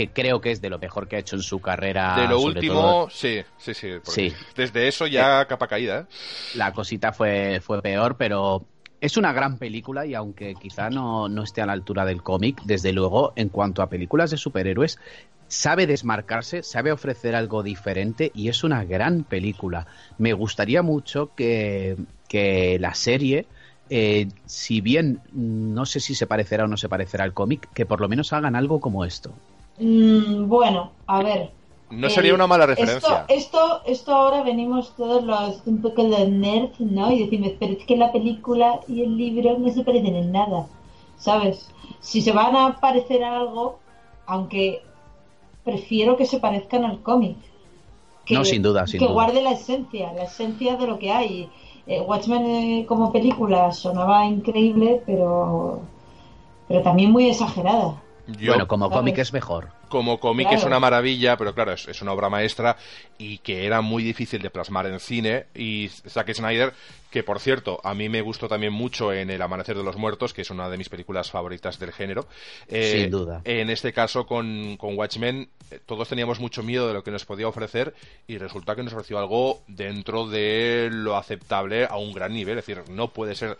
que 0.00 0.08
creo 0.08 0.40
que 0.40 0.50
es 0.50 0.62
de 0.62 0.70
lo 0.70 0.78
mejor 0.78 1.08
que 1.08 1.16
ha 1.16 1.18
hecho 1.18 1.36
en 1.36 1.42
su 1.42 1.60
carrera. 1.60 2.16
de 2.16 2.26
lo 2.26 2.40
último, 2.40 2.74
todo 2.74 3.10
sí, 3.10 3.42
sí, 3.58 3.74
sí. 3.74 4.32
Desde 4.56 4.88
eso 4.88 5.06
ya 5.06 5.44
capa 5.44 5.66
caída, 5.66 6.00
¿eh? 6.00 6.04
la 6.54 6.72
cosita 6.72 7.12
fue, 7.12 7.60
fue 7.60 7.82
peor, 7.82 8.16
pero 8.16 8.64
es 8.98 9.18
una 9.18 9.34
gran 9.34 9.58
película 9.58 10.06
y 10.06 10.14
aunque 10.14 10.54
quizá 10.54 10.88
no, 10.88 11.28
no 11.28 11.42
esté 11.42 11.60
a 11.60 11.66
la 11.66 11.74
altura 11.74 12.06
del 12.06 12.22
cómic, 12.22 12.62
desde 12.64 12.94
luego, 12.94 13.34
en 13.36 13.50
cuanto 13.50 13.82
a 13.82 13.90
películas 13.90 14.30
de 14.30 14.38
superhéroes, 14.38 14.98
sabe 15.48 15.86
desmarcarse, 15.86 16.62
sabe 16.62 16.92
ofrecer 16.92 17.34
algo 17.34 17.62
diferente 17.62 18.32
y 18.34 18.48
es 18.48 18.64
una 18.64 18.84
gran 18.84 19.24
película. 19.24 19.86
Me 20.16 20.32
gustaría 20.32 20.80
mucho 20.80 21.34
que, 21.34 21.96
que 22.26 22.78
la 22.78 22.94
serie, 22.94 23.44
eh, 23.90 24.28
si 24.46 24.80
bien 24.80 25.20
no 25.32 25.84
sé 25.84 26.00
si 26.00 26.14
se 26.14 26.26
parecerá 26.26 26.64
o 26.64 26.68
no 26.68 26.78
se 26.78 26.88
parecerá 26.88 27.24
al 27.24 27.34
cómic, 27.34 27.68
que 27.74 27.84
por 27.84 28.00
lo 28.00 28.08
menos 28.08 28.32
hagan 28.32 28.56
algo 28.56 28.80
como 28.80 29.04
esto. 29.04 29.34
Mm, 29.80 30.48
bueno, 30.48 30.90
a 31.06 31.22
ver. 31.22 31.50
No 31.90 32.06
Eh, 32.06 32.10
sería 32.10 32.34
una 32.34 32.46
mala 32.46 32.66
referencia. 32.66 33.24
Esto, 33.28 33.34
esto, 33.34 33.82
esto 33.86 34.14
ahora 34.14 34.42
venimos 34.42 34.94
todos 34.96 35.24
los 35.24 35.60
un 35.66 35.82
poco 35.82 36.02
los 36.04 36.28
nerds, 36.28 36.78
¿no? 36.80 37.10
Y 37.10 37.24
decimos, 37.24 37.52
pero 37.58 37.72
es 37.72 37.84
que 37.84 37.96
la 37.96 38.12
película 38.12 38.80
y 38.86 39.02
el 39.02 39.16
libro 39.16 39.58
no 39.58 39.68
se 39.70 39.82
parecen 39.82 40.14
en 40.14 40.30
nada, 40.30 40.66
¿sabes? 41.16 41.68
Si 42.00 42.20
se 42.20 42.30
van 42.32 42.54
a 42.54 42.78
parecer 42.78 43.24
a 43.24 43.38
algo, 43.40 43.80
aunque 44.26 44.82
prefiero 45.64 46.16
que 46.16 46.26
se 46.26 46.38
parezcan 46.38 46.84
al 46.84 47.02
cómic. 47.02 47.36
Que, 48.24 48.34
No, 48.34 48.44
sin 48.44 48.62
duda, 48.62 48.86
sin 48.86 49.00
que 49.00 49.06
duda. 49.06 49.14
guarde 49.14 49.42
la 49.42 49.52
esencia, 49.52 50.12
la 50.12 50.24
esencia 50.24 50.76
de 50.76 50.86
lo 50.86 50.98
que 50.98 51.10
hay. 51.10 51.48
Eh, 51.86 52.00
Watchmen 52.02 52.46
eh, 52.46 52.86
como 52.86 53.10
película 53.10 53.72
sonaba 53.72 54.24
increíble, 54.26 55.02
pero, 55.06 55.80
pero 56.68 56.82
también 56.82 57.10
muy 57.10 57.28
exagerada. 57.28 58.00
Yo, 58.38 58.52
bueno, 58.52 58.68
como 58.68 58.90
cómic 58.90 59.18
es 59.18 59.32
mejor. 59.32 59.68
como 59.88 60.20
cómic 60.20 60.46
Claro. 60.48 60.58
es 60.60 60.64
una 60.66 60.78
maravilla, 60.80 61.36
pero 61.36 61.54
claro, 61.54 61.72
es, 61.72 61.88
es 61.88 62.00
una 62.02 62.12
obra 62.12 62.28
maestra 62.28 62.76
y 63.18 63.38
que 63.38 63.66
era 63.66 63.80
muy 63.80 64.02
difícil 64.02 64.40
de 64.42 64.50
plasmar 64.50 64.86
en 64.86 65.00
cine. 65.00 65.46
Y 65.54 65.88
Zack 65.88 66.32
Snyder, 66.32 66.72
que 67.10 67.22
por 67.22 67.40
cierto, 67.40 67.80
a 67.82 67.92
mí 67.94 68.08
me 68.08 68.20
gustó 68.20 68.48
también 68.48 68.72
mucho 68.72 69.12
en 69.12 69.30
El 69.30 69.42
Amanecer 69.42 69.76
de 69.76 69.82
los 69.82 69.96
Muertos, 69.96 70.32
que 70.32 70.42
es 70.42 70.50
una 70.50 70.68
de 70.68 70.76
mis 70.78 70.88
películas 70.88 71.30
favoritas 71.30 71.78
del 71.78 71.92
género. 71.92 72.26
eh, 72.68 73.00
Sin 73.02 73.10
duda. 73.10 73.40
En 73.44 73.68
este 73.70 73.92
caso, 73.92 74.26
con, 74.26 74.76
con 74.76 74.96
Watchmen, 74.96 75.48
eh, 75.70 75.80
todos 75.84 76.08
teníamos 76.08 76.38
mucho 76.40 76.62
miedo 76.62 76.86
de 76.86 76.94
lo 76.94 77.02
que 77.02 77.10
nos 77.10 77.24
podía 77.24 77.48
ofrecer 77.48 77.94
y 78.28 78.38
resulta 78.38 78.76
que 78.76 78.82
nos 78.82 78.92
ofreció 78.92 79.18
algo 79.18 79.62
dentro 79.66 80.26
de 80.28 80.88
lo 80.92 81.16
aceptable 81.16 81.84
a 81.86 81.96
un 81.96 82.12
gran 82.12 82.32
nivel. 82.32 82.58
Es 82.58 82.66
decir, 82.66 82.84
no 82.90 83.08
puede 83.08 83.34
ser. 83.34 83.58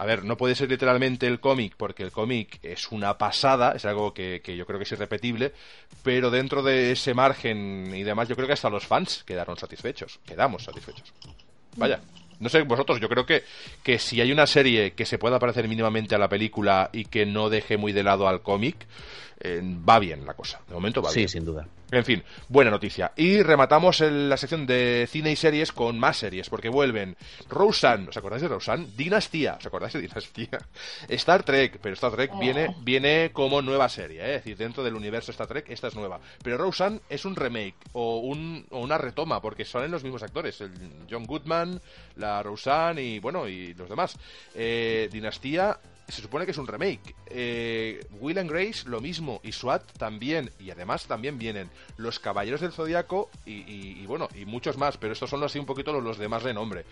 A 0.00 0.06
ver, 0.06 0.24
no 0.24 0.38
puede 0.38 0.54
ser 0.54 0.70
literalmente 0.70 1.26
el 1.26 1.40
cómic, 1.40 1.74
porque 1.76 2.02
el 2.02 2.10
cómic 2.10 2.58
es 2.62 2.90
una 2.90 3.18
pasada, 3.18 3.72
es 3.72 3.84
algo 3.84 4.14
que, 4.14 4.40
que 4.42 4.56
yo 4.56 4.64
creo 4.64 4.78
que 4.78 4.84
es 4.84 4.92
irrepetible, 4.92 5.52
pero 6.02 6.30
dentro 6.30 6.62
de 6.62 6.92
ese 6.92 7.12
margen 7.12 7.92
y 7.94 8.02
demás, 8.02 8.26
yo 8.26 8.34
creo 8.34 8.46
que 8.46 8.54
hasta 8.54 8.70
los 8.70 8.86
fans 8.86 9.24
quedaron 9.26 9.58
satisfechos, 9.58 10.18
quedamos 10.24 10.64
satisfechos. 10.64 11.12
Vaya, 11.76 12.00
no 12.38 12.48
sé 12.48 12.62
vosotros, 12.62 12.98
yo 12.98 13.10
creo 13.10 13.26
que, 13.26 13.44
que 13.82 13.98
si 13.98 14.22
hay 14.22 14.32
una 14.32 14.46
serie 14.46 14.92
que 14.92 15.04
se 15.04 15.18
pueda 15.18 15.38
parecer 15.38 15.68
mínimamente 15.68 16.14
a 16.14 16.18
la 16.18 16.30
película 16.30 16.88
y 16.94 17.04
que 17.04 17.26
no 17.26 17.50
deje 17.50 17.76
muy 17.76 17.92
de 17.92 18.02
lado 18.02 18.26
al 18.26 18.40
cómic, 18.40 18.86
eh, 19.40 19.60
va 19.88 19.98
bien 19.98 20.24
la 20.26 20.34
cosa, 20.34 20.60
de 20.68 20.74
momento 20.74 21.00
va 21.02 21.10
Sí, 21.10 21.20
bien. 21.20 21.28
sin 21.28 21.44
duda. 21.44 21.66
En 21.92 22.04
fin, 22.04 22.22
buena 22.48 22.70
noticia. 22.70 23.10
Y 23.16 23.42
rematamos 23.42 24.00
el- 24.00 24.28
la 24.28 24.36
sección 24.36 24.64
de 24.64 25.08
cine 25.10 25.32
y 25.32 25.36
series 25.36 25.72
con 25.72 25.98
más 25.98 26.18
series, 26.18 26.48
porque 26.48 26.68
vuelven 26.68 27.16
Roseanne, 27.48 28.08
¿os 28.08 28.16
acordáis 28.16 28.42
de 28.42 28.48
Roseanne? 28.48 28.86
Dinastía, 28.96 29.56
¿os 29.58 29.66
acordáis 29.66 29.94
de 29.94 30.02
Dinastía? 30.02 30.50
Star 31.08 31.42
Trek, 31.42 31.78
pero 31.82 31.94
Star 31.94 32.12
Trek 32.12 32.30
viene, 32.38 32.76
viene 32.82 33.30
como 33.32 33.60
nueva 33.60 33.88
serie, 33.88 34.20
¿eh? 34.20 34.28
es 34.36 34.44
decir, 34.44 34.56
dentro 34.56 34.84
del 34.84 34.94
universo 34.94 35.32
Star 35.32 35.48
Trek 35.48 35.68
esta 35.70 35.88
es 35.88 35.96
nueva. 35.96 36.20
Pero 36.44 36.58
Roseanne 36.58 37.00
es 37.08 37.24
un 37.24 37.34
remake 37.34 37.74
o, 37.92 38.18
un, 38.18 38.64
o 38.70 38.78
una 38.78 38.96
retoma, 38.98 39.40
porque 39.42 39.64
son 39.64 39.90
los 39.90 40.04
mismos 40.04 40.22
actores, 40.22 40.60
el 40.60 40.70
John 41.10 41.24
Goodman, 41.24 41.80
la 42.16 42.40
Roseanne 42.42 43.02
y 43.02 43.18
bueno, 43.18 43.48
y 43.48 43.74
los 43.74 43.88
demás. 43.88 44.16
Eh, 44.54 45.08
Dinastía 45.10 45.76
se 46.10 46.22
supone 46.22 46.44
que 46.44 46.50
es 46.52 46.58
un 46.58 46.66
remake. 46.66 47.14
Eh, 47.26 48.04
Will 48.20 48.38
and 48.38 48.50
Grace 48.50 48.88
lo 48.88 49.00
mismo 49.00 49.40
y 49.42 49.52
SWAT 49.52 49.82
también 49.98 50.50
y 50.60 50.70
además 50.70 51.06
también 51.06 51.38
vienen 51.38 51.68
los 51.96 52.18
Caballeros 52.18 52.60
del 52.60 52.72
Zodiaco 52.72 53.30
y, 53.46 53.52
y- 53.52 53.98
y, 54.02 54.06
bueno 54.06 54.28
y 54.40 54.44
muchos 54.44 54.76
más, 54.78 54.96
pero 54.96 55.12
estos 55.12 55.30
son 55.30 55.42
así 55.44 55.58
un 55.58 55.66
poquito 55.66 55.92
los, 55.92 56.02
los 56.02 56.18
de 56.18 56.28
más 56.28 56.42
renombre. 56.42 56.84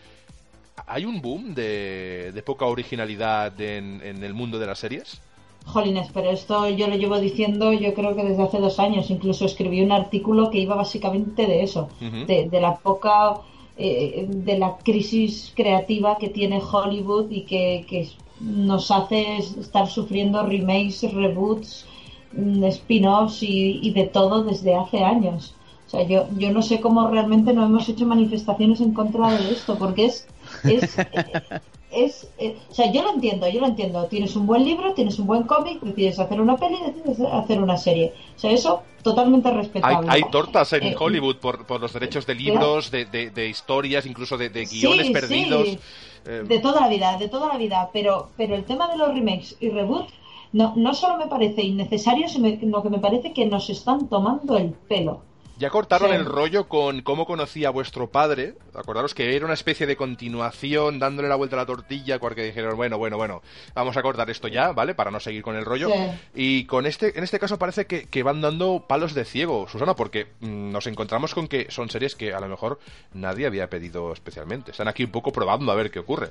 ¿Hay 0.86 1.04
un 1.04 1.20
boom 1.20 1.54
de, 1.54 2.30
de 2.32 2.42
poca 2.42 2.66
originalidad 2.66 3.60
en, 3.60 4.00
en 4.02 4.22
el 4.22 4.32
mundo 4.34 4.58
de 4.58 4.66
las 4.66 4.78
series? 4.78 5.20
Jolines, 5.66 6.08
pero 6.14 6.30
esto 6.30 6.68
yo 6.70 6.86
lo 6.86 6.96
llevo 6.96 7.18
diciendo 7.18 7.72
yo 7.72 7.92
creo 7.94 8.14
que 8.16 8.22
desde 8.24 8.42
hace 8.44 8.58
dos 8.58 8.78
años. 8.78 9.10
Incluso 9.10 9.44
escribí 9.44 9.82
un 9.82 9.92
artículo 9.92 10.50
que 10.50 10.58
iba 10.58 10.76
básicamente 10.76 11.46
de 11.46 11.62
eso, 11.62 11.90
de 12.00 12.60
la 12.60 12.76
poca, 12.76 13.34
eh, 13.76 14.24
de 14.28 14.56
la 14.58 14.78
crisis 14.78 15.52
creativa 15.54 16.16
que 16.16 16.28
tiene 16.30 16.60
Hollywood 16.62 17.30
y 17.30 17.42
que, 17.42 17.84
que 17.88 18.08
nos 18.40 18.90
hace 18.90 19.38
estar 19.38 19.88
sufriendo 19.88 20.44
remakes, 20.44 21.02
reboots, 21.12 21.86
mm, 22.32 22.64
spin-offs 22.64 23.42
y, 23.42 23.80
y 23.82 23.92
de 23.92 24.04
todo 24.04 24.44
desde 24.44 24.74
hace 24.74 25.04
años. 25.04 25.54
O 25.86 25.90
sea, 25.90 26.02
yo, 26.02 26.26
yo 26.36 26.52
no 26.52 26.60
sé 26.60 26.80
cómo 26.80 27.08
realmente 27.08 27.54
no 27.54 27.64
hemos 27.64 27.88
hecho 27.88 28.04
manifestaciones 28.04 28.80
en 28.80 28.92
contra 28.92 29.30
de 29.38 29.52
esto, 29.52 29.78
porque 29.78 30.06
es, 30.06 30.26
es, 30.64 30.96
es, 31.90 32.28
eh, 32.38 32.56
o 32.70 32.74
sea, 32.74 32.90
yo 32.92 33.02
lo 33.02 33.12
entiendo, 33.14 33.48
yo 33.48 33.60
lo 33.60 33.66
entiendo. 33.66 34.04
Tienes 34.06 34.36
un 34.36 34.46
buen 34.46 34.64
libro, 34.64 34.92
tienes 34.94 35.18
un 35.18 35.26
buen 35.26 35.44
cómic, 35.44 35.80
decides 35.82 36.18
hacer 36.18 36.40
una 36.40 36.56
peli, 36.56 36.76
decides 36.86 37.20
hacer 37.32 37.60
una 37.62 37.76
serie. 37.76 38.12
O 38.36 38.38
sea, 38.38 38.50
eso 38.50 38.82
totalmente 39.02 39.48
Hay, 39.48 39.54
respetable. 39.54 40.06
hay 40.10 40.22
tortas 40.30 40.72
en 40.74 40.82
Eh, 40.84 40.96
Hollywood 40.98 41.36
por, 41.36 41.66
por 41.66 41.80
los 41.80 41.92
derechos 41.92 42.26
de 42.26 42.34
libros, 42.34 42.90
de, 42.90 43.04
de- 43.06 43.30
de 43.30 43.48
historias, 43.48 44.04
incluso 44.06 44.36
de, 44.36 44.50
de 44.50 44.64
guiones 44.66 45.06
Sí, 45.06 45.12
perdidos. 45.12 45.68
sí. 45.68 45.78
Eh, 46.26 46.42
De 46.46 46.58
toda 46.58 46.80
la 46.82 46.88
vida, 46.88 47.16
de 47.16 47.28
toda 47.28 47.48
la 47.48 47.56
vida. 47.56 47.88
Pero, 47.92 48.30
pero 48.36 48.54
el 48.54 48.64
tema 48.64 48.88
de 48.88 48.96
los 48.98 49.08
remakes 49.14 49.56
y 49.60 49.70
reboots 49.70 50.12
no, 50.52 50.74
no 50.76 50.94
solo 50.94 51.16
me 51.16 51.26
parece 51.26 51.62
innecesario, 51.62 52.28
sino 52.28 52.82
que 52.82 52.90
me 52.90 52.98
parece 52.98 53.32
que 53.32 53.46
nos 53.46 53.70
están 53.70 54.08
tomando 54.08 54.56
el 54.56 54.70
pelo. 54.72 55.22
Ya 55.58 55.70
cortaron 55.70 56.10
Sí. 56.10 56.16
el 56.16 56.24
rollo 56.24 56.68
con 56.68 57.02
cómo 57.02 57.26
conocía 57.26 57.68
a 57.68 57.70
vuestro 57.72 58.08
padre. 58.10 58.54
Acordaros 58.74 59.12
que 59.14 59.34
era 59.34 59.44
una 59.44 59.54
especie 59.54 59.86
de 59.86 59.96
continuación, 59.96 60.98
dándole 60.98 61.28
la 61.28 61.34
vuelta 61.34 61.56
a 61.56 61.60
la 61.60 61.66
tortilla, 61.66 62.20
porque 62.20 62.44
dijeron, 62.44 62.76
bueno, 62.76 62.96
bueno, 62.98 63.16
bueno, 63.16 63.42
vamos 63.74 63.96
a 63.96 64.02
cortar 64.02 64.30
esto 64.30 64.46
ya, 64.46 64.72
¿vale? 64.72 64.94
Para 64.94 65.10
no 65.10 65.18
seguir 65.18 65.42
con 65.42 65.56
el 65.56 65.64
rollo. 65.64 65.88
Sí. 65.88 66.00
Y 66.34 66.64
con 66.66 66.86
este, 66.86 67.18
en 67.18 67.24
este 67.24 67.38
caso 67.40 67.58
parece 67.58 67.86
que, 67.86 68.04
que 68.06 68.22
van 68.22 68.40
dando 68.40 68.84
palos 68.88 69.14
de 69.14 69.24
ciego, 69.24 69.66
Susana, 69.68 69.94
porque 69.96 70.28
mm, 70.40 70.70
nos 70.70 70.86
encontramos 70.86 71.34
con 71.34 71.48
que 71.48 71.66
son 71.70 71.90
series 71.90 72.14
que 72.14 72.32
a 72.32 72.40
lo 72.40 72.48
mejor 72.48 72.78
nadie 73.12 73.46
había 73.46 73.68
pedido 73.68 74.12
especialmente. 74.12 74.70
Están 74.70 74.86
aquí 74.88 75.02
un 75.04 75.10
poco 75.10 75.32
probando 75.32 75.72
a 75.72 75.74
ver 75.74 75.90
qué 75.90 75.98
ocurre. 75.98 76.28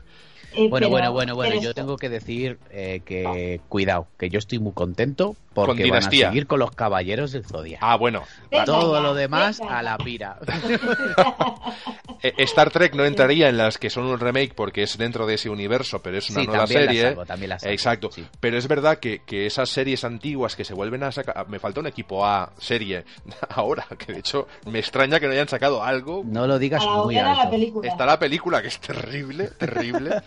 Eh, 0.53 0.69
Bueno, 0.69 0.87
pero- 0.87 0.89
bueno, 0.89 1.11
bueno, 1.11 1.35
bueno, 1.35 1.55
yo 1.55 1.59
esto- 1.71 1.73
tengo 1.73 1.97
que 1.97 2.07
decir 2.07 2.57
eh, 2.71 3.01
que 3.05 3.59
cuidado, 3.67 4.07
que 4.17 4.29
yo 4.29 4.39
estoy 4.39 4.59
muy 4.59 4.71
contento 4.71 5.35
porque 5.65 5.81
Con 5.83 5.91
van 5.91 5.99
Dinastía. 5.99 6.27
a 6.27 6.29
seguir 6.31 6.47
con 6.47 6.59
los 6.59 6.71
caballeros 6.71 7.31
del 7.31 7.45
Zodiaco. 7.45 7.85
Ah, 7.85 7.95
bueno, 7.97 8.23
Venga 8.51 8.65
Todo 8.65 8.95
ya, 8.95 9.01
lo 9.01 9.13
demás 9.15 9.59
venga 9.59 9.79
a 9.79 9.83
la 9.83 9.97
pira. 10.03 10.37
eh, 12.21 12.33
Star 12.39 12.69
Trek 12.71 12.93
no 12.95 13.05
entraría 13.05 13.49
en 13.49 13.57
las 13.57 13.77
que 13.77 13.89
son 13.89 14.05
un 14.05 14.19
remake 14.19 14.53
porque 14.55 14.83
es 14.83 14.97
dentro 14.97 15.25
de 15.25 15.35
ese 15.35 15.49
universo, 15.49 16.01
pero 16.01 16.17
es 16.17 16.29
una 16.29 16.41
Sí, 16.41 16.47
nueva 16.47 16.67
serie. 16.67 17.01
salvo, 17.03 17.25
también 17.25 17.59
salvo, 17.59 17.71
Exacto. 17.73 18.09
sí. 18.11 18.25
Pero 18.39 18.57
es 18.57 18.67
verdad 18.67 18.99
que, 18.99 19.21
que 19.25 19.45
esas 19.45 19.69
series 19.69 20.03
antiguas 20.03 20.55
que 20.55 20.63
se 20.65 20.73
vuelven 20.73 21.03
a 21.03 21.11
sacar. 21.11 21.47
Me 21.49 21.59
falta 21.59 21.79
un 21.79 21.87
equipo 21.87 22.25
A 22.25 22.51
serie 22.57 23.05
ahora, 23.49 23.85
que 23.97 24.13
de 24.13 24.19
hecho 24.19 24.47
me 24.65 24.79
extraña 24.79 25.19
que 25.19 25.27
no 25.27 25.33
hayan 25.33 25.47
sacado 25.47 25.83
algo. 25.83 26.23
No 26.25 26.47
lo 26.47 26.59
digas 26.59 26.83
muy 26.85 27.15
la 27.15 27.31
alto. 27.33 27.51
película. 27.51 27.87
Está 27.89 28.05
la 28.05 28.19
película, 28.19 28.61
que 28.61 28.67
es 28.69 28.79
terrible, 28.79 29.47
terrible. 29.57 30.21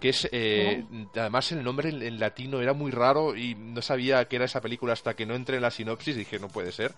Que 0.00 0.10
es. 0.10 0.28
eh, 0.32 0.84
además, 1.14 1.52
el 1.52 1.64
nombre 1.64 1.88
en, 1.88 2.02
en 2.02 2.18
latino 2.18 2.60
era 2.60 2.72
muy 2.72 2.90
raro 2.90 3.36
y 3.36 3.54
no 3.54 3.82
sabía 3.82 4.24
que 4.26 4.36
era 4.36 4.44
esa 4.44 4.60
película 4.60 4.92
hasta 4.92 5.14
que 5.14 5.26
no 5.26 5.34
entré 5.34 5.56
en 5.56 5.62
la 5.62 5.70
sinopsis. 5.70 6.16
Dije, 6.16 6.38
no 6.38 6.48
puede 6.48 6.72
ser. 6.72 6.92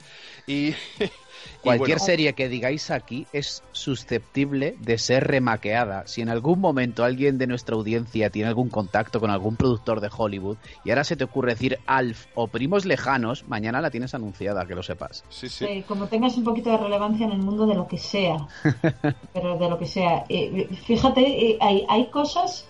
Y. 0.46 0.68
y 1.00 1.62
Cualquier 1.62 1.98
bueno, 1.98 2.04
serie 2.04 2.32
que 2.32 2.48
digáis 2.48 2.90
aquí 2.90 3.26
es 3.32 3.62
susceptible 3.72 4.76
de 4.80 4.98
ser 4.98 5.26
remaqueada. 5.26 6.06
Si 6.06 6.20
en 6.22 6.28
algún 6.28 6.60
momento 6.60 7.04
alguien 7.04 7.38
de 7.38 7.46
nuestra 7.46 7.76
audiencia 7.76 8.30
tiene 8.30 8.48
algún 8.48 8.68
contacto 8.68 9.20
con 9.20 9.30
algún 9.30 9.56
productor 9.56 10.00
de 10.00 10.10
Hollywood 10.16 10.56
y 10.84 10.90
ahora 10.90 11.04
se 11.04 11.16
te 11.16 11.24
ocurre 11.24 11.52
decir 11.52 11.78
Alf 11.86 12.26
o 12.34 12.48
primos 12.48 12.84
lejanos, 12.84 13.44
mañana 13.48 13.80
la 13.80 13.90
tienes 13.90 14.14
anunciada, 14.14 14.66
que 14.66 14.74
lo 14.74 14.82
sepas. 14.82 15.24
Sí, 15.28 15.48
sí. 15.48 15.66
Sí, 15.66 15.84
como 15.86 16.06
tengas 16.06 16.36
un 16.36 16.44
poquito 16.44 16.70
de 16.70 16.78
relevancia 16.78 17.26
en 17.26 17.32
el 17.32 17.38
mundo 17.38 17.66
de 17.66 17.74
lo 17.74 17.86
que 17.86 17.98
sea, 17.98 18.36
pero 19.32 19.56
de 19.56 19.70
lo 19.70 19.78
que 19.78 19.86
sea. 19.86 20.24
Eh, 20.28 20.68
fíjate, 20.86 21.20
eh, 21.20 21.58
hay, 21.60 21.84
hay 21.88 22.10
cosas 22.10 22.66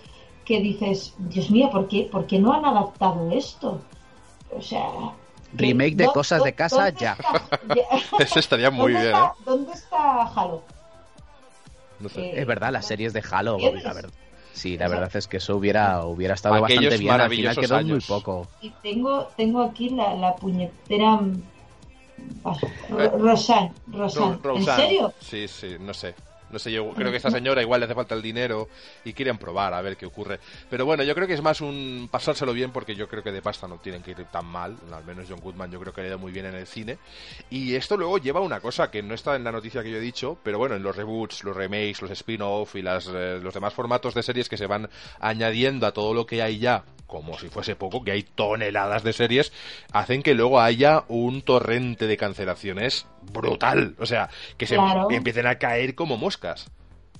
que 0.49 0.59
dices, 0.61 1.13
Dios 1.19 1.51
mío, 1.51 1.69
¿por 1.71 1.87
qué, 1.87 2.09
por 2.11 2.25
qué 2.25 2.39
no 2.39 2.51
han 2.51 2.65
adaptado 2.65 3.29
esto? 3.31 3.79
O 4.57 4.59
sea... 4.63 4.81
Remake 5.53 5.95
de 5.95 6.07
¿dó- 6.07 6.13
cosas 6.13 6.43
de 6.43 6.53
casa, 6.53 6.89
ya. 6.89 7.11
está- 7.13 7.59
Eso 8.23 8.39
estaría 8.39 8.71
muy 8.71 8.93
¿Dónde 8.93 8.99
bien, 8.99 9.15
está, 9.15 9.27
¿eh? 9.27 9.43
¿Dónde 9.45 9.73
está 9.73 10.23
Halo? 10.23 10.63
No 11.99 12.09
sé. 12.09 12.21
Eh, 12.21 12.33
Es 12.37 12.47
verdad, 12.47 12.71
las 12.71 12.85
series 12.85 13.13
de 13.13 13.23
Halo, 13.31 13.59
la 13.59 13.93
verdad. 13.93 14.09
Sí, 14.53 14.75
la 14.75 14.87
verdad 14.87 15.11
es 15.13 15.27
que 15.27 15.37
eso 15.37 15.55
hubiera, 15.55 16.03
hubiera 16.03 16.33
estado 16.33 16.55
Aquellos 16.55 16.83
bastante 16.83 16.97
bien. 16.97 17.11
Al 17.11 17.29
final 17.29 17.55
maravillosos 17.55 17.67
quedó 17.67 17.75
muy 17.75 17.91
años. 17.93 18.05
poco. 18.07 18.47
Y 18.59 18.71
tengo, 18.81 19.27
tengo 19.37 19.61
aquí 19.61 19.89
la, 19.91 20.15
la 20.15 20.35
puñetera... 20.35 21.19
Eh, 22.97 23.11
Rosanne, 23.19 23.71
Rosanne. 23.93 24.39
Ro- 24.43 24.55
¿En 24.55 24.63
serio? 24.63 25.13
Sí, 25.21 25.47
sí, 25.47 25.77
no 25.79 25.93
sé. 25.93 26.15
No 26.51 26.59
sé, 26.59 26.71
yo 26.71 26.89
creo 26.91 27.11
que 27.11 27.17
esta 27.17 27.31
señora 27.31 27.61
igual 27.61 27.79
le 27.81 27.85
hace 27.85 27.95
falta 27.95 28.15
el 28.15 28.21
dinero 28.21 28.67
y 29.05 29.13
quieren 29.13 29.37
probar 29.37 29.73
a 29.73 29.81
ver 29.81 29.97
qué 29.97 30.05
ocurre. 30.05 30.39
Pero 30.69 30.85
bueno, 30.85 31.03
yo 31.03 31.13
creo 31.15 31.27
que 31.27 31.33
es 31.35 31.41
más 31.41 31.61
un 31.61 32.07
pasárselo 32.11 32.53
bien 32.53 32.71
porque 32.71 32.95
yo 32.95 33.07
creo 33.07 33.21
que 33.23 33.31
de 33.31 33.41
pasta 33.41 33.67
no 33.67 33.77
tienen 33.77 34.01
que 34.01 34.11
ir 34.11 34.25
tan 34.31 34.45
mal. 34.45 34.75
Al 34.91 35.03
menos 35.05 35.25
John 35.29 35.39
Goodman 35.39 35.71
yo 35.71 35.79
creo 35.79 35.93
que 35.93 36.01
le 36.01 36.07
ha 36.07 36.09
ido 36.11 36.19
muy 36.19 36.31
bien 36.31 36.45
en 36.47 36.55
el 36.55 36.65
cine. 36.67 36.97
Y 37.49 37.75
esto 37.75 37.97
luego 37.97 38.17
lleva 38.17 38.39
a 38.39 38.43
una 38.43 38.59
cosa 38.59 38.89
que 38.89 39.01
no 39.03 39.13
está 39.13 39.35
en 39.35 39.43
la 39.43 39.51
noticia 39.51 39.83
que 39.83 39.91
yo 39.91 39.97
he 39.97 40.01
dicho, 40.01 40.37
pero 40.43 40.57
bueno, 40.57 40.75
en 40.75 40.83
los 40.83 40.95
reboots, 40.95 41.43
los 41.43 41.55
remakes, 41.55 42.01
los 42.01 42.11
spin-off 42.11 42.75
y 42.75 42.81
las, 42.81 43.07
eh, 43.13 43.39
los 43.41 43.53
demás 43.53 43.73
formatos 43.73 44.13
de 44.13 44.23
series 44.23 44.49
que 44.49 44.57
se 44.57 44.65
van 44.67 44.89
añadiendo 45.19 45.85
a 45.87 45.91
todo 45.91 46.13
lo 46.13 46.25
que 46.25 46.41
hay 46.41 46.59
ya, 46.59 46.83
como 47.07 47.37
si 47.39 47.49
fuese 47.49 47.75
poco, 47.75 48.03
que 48.03 48.11
hay 48.11 48.23
toneladas 48.23 49.03
de 49.03 49.13
series, 49.13 49.51
hacen 49.91 50.21
que 50.23 50.33
luego 50.33 50.59
haya 50.61 51.03
un 51.07 51.41
torrente 51.41 52.07
de 52.07 52.17
cancelaciones 52.17 53.05
brutal. 53.33 53.95
O 53.99 54.05
sea, 54.05 54.29
que 54.57 54.65
se 54.67 54.75
Claro. 54.75 55.07
empiecen 55.11 55.45
a 55.47 55.55
caer 55.57 55.95
como 55.95 56.17
moscas. 56.17 56.38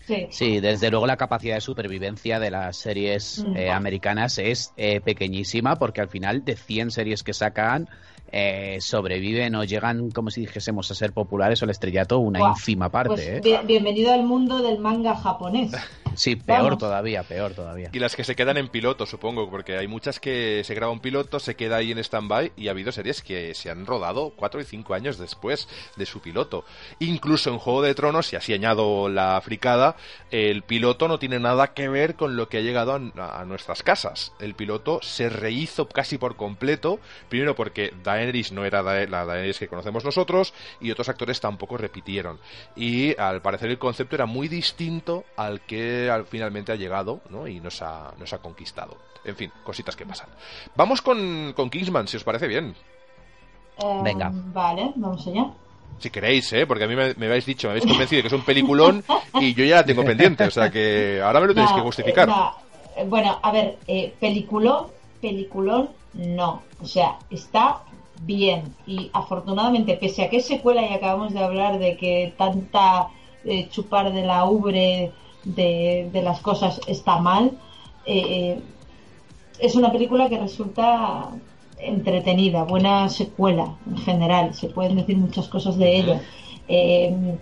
Sí. 0.07 0.27
Sí, 0.31 0.59
desde 0.59 0.89
luego 0.89 1.05
la 1.05 1.17
capacidad 1.17 1.55
de 1.55 1.61
supervivencia 1.61 2.39
de 2.39 2.49
las 2.49 2.77
series 2.77 3.43
Mm. 3.45 3.57
eh, 3.57 3.69
americanas 3.71 4.39
es 4.39 4.73
eh, 4.75 5.01
pequeñísima 5.01 5.75
porque 5.75 6.01
al 6.01 6.09
final 6.09 6.43
de 6.43 6.55
100 6.55 6.89
series 6.91 7.21
que 7.23 7.33
sacan 7.33 7.87
eh, 8.31 8.77
sobreviven 8.79 9.55
o 9.55 9.63
llegan, 9.63 10.11
como 10.11 10.29
si 10.29 10.41
dijésemos, 10.41 10.89
a 10.91 10.95
ser 10.95 11.13
populares 11.13 11.61
o 11.61 11.65
el 11.65 11.71
estrellato 11.71 12.19
una 12.19 12.39
ínfima 12.49 12.89
parte. 12.89 13.07
Pues 13.15 13.27
¿eh? 13.27 13.41
bien- 13.43 13.65
bienvenido 13.67 14.13
al 14.13 14.23
mundo 14.23 14.61
del 14.61 14.77
manga 14.79 15.15
japonés. 15.15 15.71
Sí, 16.15 16.35
peor 16.35 16.63
vamos. 16.63 16.79
todavía, 16.79 17.23
peor 17.23 17.53
todavía. 17.53 17.89
Y 17.93 17.99
las 17.99 18.15
que 18.15 18.23
se 18.23 18.35
quedan 18.35 18.57
en 18.57 18.67
piloto, 18.67 19.05
supongo, 19.05 19.49
porque 19.49 19.77
hay 19.77 19.87
muchas 19.87 20.19
que 20.19 20.63
se 20.63 20.73
graba 20.73 20.91
un 20.91 20.99
piloto, 20.99 21.39
se 21.39 21.55
queda 21.55 21.77
ahí 21.77 21.91
en 21.91 21.99
stand-by 21.99 22.53
y 22.55 22.67
ha 22.67 22.71
habido 22.71 22.91
series 22.91 23.21
que 23.21 23.53
se 23.55 23.69
han 23.69 23.85
rodado 23.85 24.31
cuatro 24.35 24.61
y 24.61 24.65
cinco 24.65 24.93
años 24.93 25.17
después 25.17 25.67
de 25.95 26.05
su 26.05 26.21
piloto. 26.21 26.65
Incluso 26.99 27.49
en 27.49 27.59
Juego 27.59 27.81
de 27.81 27.95
Tronos, 27.95 28.31
y 28.33 28.35
así 28.35 28.53
añado 28.53 29.09
la 29.09 29.39
fricada, 29.41 29.95
el 30.31 30.63
piloto 30.63 31.07
no 31.07 31.19
tiene 31.19 31.39
nada 31.39 31.73
que 31.73 31.89
ver 31.89 32.15
con 32.15 32.35
lo 32.35 32.49
que 32.49 32.57
ha 32.57 32.61
llegado 32.61 32.93
a, 32.93 33.41
a 33.41 33.45
nuestras 33.45 33.83
casas. 33.83 34.33
El 34.39 34.55
piloto 34.55 34.99
se 35.01 35.29
rehizo 35.29 35.87
casi 35.87 36.17
por 36.17 36.35
completo, 36.35 36.99
primero 37.29 37.55
porque 37.55 37.93
Daenerys 38.03 38.51
no 38.51 38.65
era 38.65 38.81
la 38.81 39.25
Daenerys 39.25 39.59
que 39.59 39.67
conocemos 39.67 40.05
nosotros 40.05 40.53
y 40.79 40.91
otros 40.91 41.09
actores 41.09 41.39
tampoco 41.39 41.77
repitieron. 41.77 42.39
Y 42.75 43.19
al 43.19 43.41
parecer 43.41 43.69
el 43.69 43.79
concepto 43.79 44.15
era 44.15 44.25
muy 44.25 44.47
distinto 44.47 45.25
al 45.35 45.61
que 45.61 45.98
al, 46.07 46.25
finalmente 46.25 46.71
ha 46.71 46.75
llegado 46.75 47.21
¿no? 47.31 47.47
y 47.47 47.59
nos 47.59 47.81
ha, 47.81 48.13
nos 48.19 48.31
ha 48.33 48.37
conquistado. 48.37 48.95
En 49.25 49.35
fin, 49.35 49.51
cositas 49.63 49.95
que 49.95 50.05
pasan. 50.05 50.29
Vamos 50.75 51.01
con, 51.01 51.53
con 51.55 51.69
Kingsman, 51.69 52.07
si 52.07 52.17
os 52.17 52.23
parece 52.23 52.47
bien. 52.47 52.75
Eh, 53.79 54.01
Venga. 54.03 54.29
Vale, 54.31 54.91
vamos 54.95 55.25
allá. 55.27 55.47
Si 55.99 56.09
queréis, 56.09 56.53
¿eh? 56.53 56.65
porque 56.67 56.83
a 56.83 56.87
mí 56.87 56.95
me, 56.95 57.13
me 57.15 57.25
habéis 57.25 57.45
dicho, 57.45 57.67
me 57.67 57.71
habéis 57.71 57.85
convencido 57.85 58.17
de 58.19 58.21
que 58.23 58.27
es 58.27 58.33
un 58.39 58.45
peliculón 58.45 59.03
y 59.41 59.53
yo 59.53 59.65
ya 59.65 59.77
la 59.77 59.85
tengo 59.85 60.05
pendiente. 60.05 60.45
O 60.45 60.51
sea 60.51 60.69
que 60.69 61.19
ahora 61.21 61.39
me 61.41 61.47
lo 61.47 61.53
tenéis 61.53 61.71
No, 61.71 61.77
que 61.77 61.83
justificar. 61.83 62.27
no. 62.27 62.53
Bueno, 63.07 63.39
a 63.41 63.51
ver, 63.51 63.77
eh, 63.87 64.13
peliculón, 64.19 64.87
peliculón, 65.21 65.89
no. 66.13 66.61
O 66.81 66.85
sea, 66.85 67.17
está 67.29 67.81
bien. 68.21 68.75
Y 68.85 69.09
afortunadamente, 69.13 69.95
pese 69.95 70.23
a 70.23 70.29
que 70.29 70.37
es 70.37 70.45
secuela 70.47 70.81
y 70.81 70.93
acabamos 70.93 71.33
de 71.33 71.43
hablar 71.43 71.79
de 71.79 71.95
que 71.97 72.33
tanta 72.37 73.07
eh, 73.45 73.67
chupar 73.69 74.11
de 74.13 74.23
la 74.25 74.43
ubre 74.45 75.11
de, 75.43 76.09
de 76.11 76.21
las 76.21 76.41
cosas 76.41 76.81
está 76.87 77.19
mal, 77.19 77.57
eh, 78.05 78.59
es 79.59 79.75
una 79.75 79.91
película 79.91 80.29
que 80.29 80.37
resulta 80.37 81.29
entretenida, 81.77 82.63
buena 82.63 83.09
secuela 83.09 83.77
en 83.89 83.97
general. 83.97 84.53
Se 84.53 84.67
pueden 84.67 84.97
decir 84.97 85.17
muchas 85.17 85.47
cosas 85.47 85.77
de 85.77 85.97
ella. 85.97 86.21
Eh, 86.67 87.37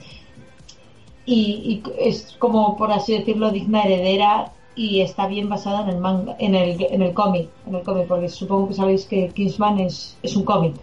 y, 1.26 1.42
y 1.42 1.84
es 2.00 2.36
como 2.40 2.78
por 2.78 2.92
así 2.92 3.18
decirlo 3.18 3.52
digna 3.52 3.84
heredera 3.84 4.54
y 4.76 5.02
está 5.02 5.28
bien 5.28 5.50
basada 5.50 5.82
en 5.82 5.90
el 5.90 5.98
manga 5.98 6.38
en 6.40 6.56
el, 6.56 6.82
en 6.82 7.02
el 7.02 7.14
cómic 7.14 7.50
en 7.68 7.76
el 7.76 7.84
cómic 7.84 8.08
porque 8.08 8.30
supongo 8.30 8.70
que 8.70 8.76
sabéis 8.76 9.06
que 9.06 9.28
Kingsman 9.30 9.80
es, 9.82 10.18
es 10.24 10.38
un 10.38 10.46
cómic 10.46 10.76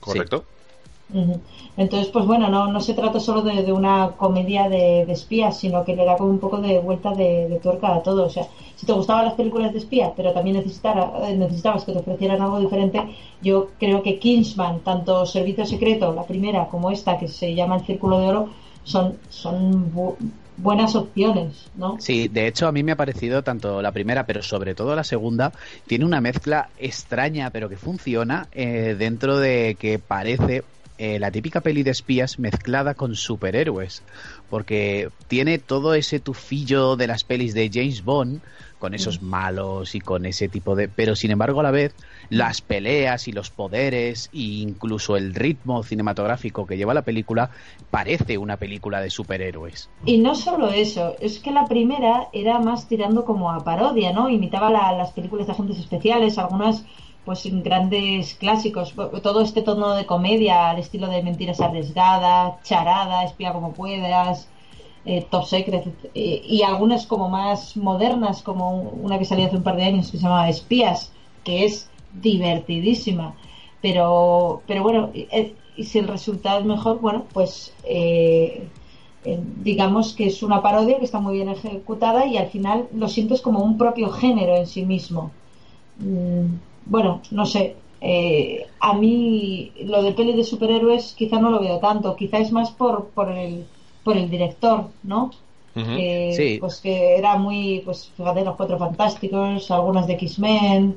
Correcto. 0.00 0.44
Entonces 1.76 2.08
pues 2.08 2.24
bueno 2.26 2.48
no, 2.48 2.66
no 2.72 2.80
se 2.80 2.94
trata 2.94 3.20
solo 3.20 3.42
de, 3.42 3.72
una 3.72 4.12
comedia 4.16 4.68
de, 4.68 5.02
espías 5.12 5.58
sino 5.58 5.84
que 5.84 5.94
le 5.96 6.04
da 6.04 6.16
como 6.16 6.30
un 6.30 6.38
poco 6.38 6.58
de 6.58 6.78
vuelta 6.80 7.12
de, 7.12 7.58
tuerca 7.62 7.94
a 7.94 8.02
todo 8.02 8.26
o 8.26 8.30
sea 8.30 8.46
si 8.76 8.86
te 8.86 8.92
gustaban 8.92 9.26
las 9.26 9.34
películas 9.34 9.72
de 9.72 9.78
espía 9.78 10.12
pero 10.16 10.32
también 10.32 10.56
eh, 10.56 10.64
necesitabas 11.36 11.84
que 11.84 11.92
te 11.92 11.98
ofrecieran 11.98 12.40
algo 12.40 12.58
diferente 12.60 13.00
yo 13.42 13.68
creo 13.78 14.02
que 14.02 14.18
Kingsman 14.18 14.80
tanto 14.80 15.26
Servicio 15.26 15.66
Secreto 15.66 16.12
la 16.12 16.24
primera 16.24 16.66
como 16.68 16.90
esta 16.90 17.18
que 17.18 17.28
se 17.28 17.54
llama 17.54 17.76
El 17.76 17.86
Círculo 17.86 18.18
de 18.18 18.28
Oro 18.28 18.48
son, 18.84 19.16
son 19.28 19.92
bu- 19.92 20.16
buenas 20.56 20.94
opciones, 20.96 21.70
¿no? 21.76 21.98
Sí, 22.00 22.28
de 22.28 22.46
hecho 22.46 22.66
a 22.66 22.72
mí 22.72 22.82
me 22.82 22.92
ha 22.92 22.96
parecido 22.96 23.42
tanto 23.42 23.80
la 23.80 23.92
primera, 23.92 24.26
pero 24.26 24.42
sobre 24.42 24.74
todo 24.74 24.96
la 24.96 25.04
segunda, 25.04 25.52
tiene 25.86 26.04
una 26.04 26.20
mezcla 26.20 26.70
extraña, 26.76 27.50
pero 27.50 27.68
que 27.68 27.76
funciona 27.76 28.48
eh, 28.52 28.96
dentro 28.98 29.38
de 29.38 29.76
que 29.78 29.98
parece 29.98 30.64
eh, 31.04 31.18
la 31.18 31.30
típica 31.30 31.60
peli 31.60 31.82
de 31.82 31.90
espías 31.90 32.38
mezclada 32.38 32.94
con 32.94 33.14
superhéroes, 33.16 34.02
porque 34.48 35.08
tiene 35.28 35.58
todo 35.58 35.94
ese 35.94 36.20
tufillo 36.20 36.94
de 36.96 37.06
las 37.06 37.24
pelis 37.24 37.54
de 37.54 37.70
James 37.72 38.04
Bond, 38.04 38.40
con 38.78 38.94
esos 38.94 39.22
malos 39.22 39.94
y 39.94 40.00
con 40.00 40.26
ese 40.26 40.48
tipo 40.48 40.74
de... 40.74 40.88
Pero 40.88 41.14
sin 41.14 41.30
embargo 41.30 41.60
a 41.60 41.62
la 41.62 41.70
vez 41.70 41.94
las 42.30 42.60
peleas 42.60 43.28
y 43.28 43.32
los 43.32 43.48
poderes 43.50 44.28
e 44.32 44.38
incluso 44.40 45.16
el 45.16 45.34
ritmo 45.34 45.82
cinematográfico 45.84 46.66
que 46.66 46.76
lleva 46.76 46.92
la 46.92 47.02
película 47.02 47.50
parece 47.90 48.38
una 48.38 48.56
película 48.56 49.00
de 49.00 49.10
superhéroes. 49.10 49.88
Y 50.04 50.18
no 50.18 50.34
solo 50.34 50.70
eso, 50.72 51.14
es 51.20 51.38
que 51.38 51.52
la 51.52 51.66
primera 51.66 52.28
era 52.32 52.58
más 52.58 52.88
tirando 52.88 53.24
como 53.24 53.52
a 53.52 53.62
parodia, 53.64 54.12
¿no? 54.12 54.28
Imitaba 54.28 54.68
la- 54.70 54.92
las 54.92 55.12
películas 55.12 55.46
de 55.46 55.52
agentes 55.52 55.78
especiales, 55.78 56.36
algunas 56.38 56.84
pues 57.24 57.42
grandes 57.62 58.34
clásicos, 58.34 58.94
todo 59.22 59.42
este 59.42 59.62
tono 59.62 59.94
de 59.94 60.06
comedia 60.06 60.70
al 60.70 60.78
estilo 60.78 61.08
de 61.08 61.22
Mentiras 61.22 61.60
arriesgadas, 61.60 62.62
Charada, 62.64 63.24
Espía 63.24 63.52
como 63.52 63.72
puedas, 63.72 64.48
eh, 65.04 65.26
Top 65.30 65.44
Secret 65.46 65.86
eh, 66.14 66.42
y 66.44 66.62
algunas 66.62 67.06
como 67.06 67.28
más 67.28 67.76
modernas, 67.76 68.42
como 68.42 68.80
una 68.80 69.18
que 69.18 69.24
salió 69.24 69.46
hace 69.46 69.56
un 69.56 69.64
par 69.64 69.76
de 69.76 69.84
años 69.84 70.10
que 70.10 70.16
se 70.16 70.22
llama 70.22 70.48
Espías, 70.48 71.12
que 71.44 71.64
es 71.64 71.88
divertidísima. 72.12 73.34
Pero, 73.80 74.62
pero 74.66 74.82
bueno, 74.82 75.10
eh, 75.14 75.54
y 75.76 75.84
si 75.84 75.98
el 75.98 76.08
resultado 76.08 76.60
es 76.60 76.66
mejor, 76.66 77.00
bueno, 77.00 77.24
pues 77.32 77.72
digamos 79.62 80.14
que 80.14 80.26
es 80.26 80.42
una 80.42 80.62
parodia 80.62 80.98
que 80.98 81.04
está 81.04 81.20
muy 81.20 81.34
bien 81.34 81.48
ejecutada 81.48 82.26
y 82.26 82.36
al 82.36 82.48
final 82.48 82.88
lo 82.94 83.08
sientes 83.08 83.40
como 83.40 83.60
un 83.60 83.78
propio 83.78 84.10
género 84.10 84.56
en 84.56 84.66
sí 84.66 84.84
mismo. 84.84 85.30
Mm, 85.98 86.46
bueno, 86.86 87.20
no 87.30 87.46
sé. 87.46 87.76
Eh, 88.00 88.66
a 88.80 88.94
mí 88.94 89.72
lo 89.84 90.02
de 90.02 90.12
peli 90.12 90.32
de 90.32 90.42
superhéroes 90.42 91.14
quizá 91.16 91.38
no 91.38 91.50
lo 91.50 91.60
veo 91.60 91.78
tanto, 91.78 92.16
quizá 92.16 92.38
es 92.38 92.50
más 92.50 92.70
por, 92.70 93.10
por, 93.10 93.30
el, 93.30 93.64
por 94.02 94.16
el 94.16 94.28
director, 94.28 94.88
¿no? 95.04 95.30
sí. 95.74 96.58
Pues 96.60 96.80
que 96.80 97.16
era 97.16 97.36
muy, 97.36 97.80
pues 97.84 98.10
fíjate, 98.16 98.44
los 98.44 98.56
cuatro 98.56 98.78
fantásticos, 98.78 99.70
algunas 99.70 100.06
de 100.06 100.14
X-Men, 100.14 100.96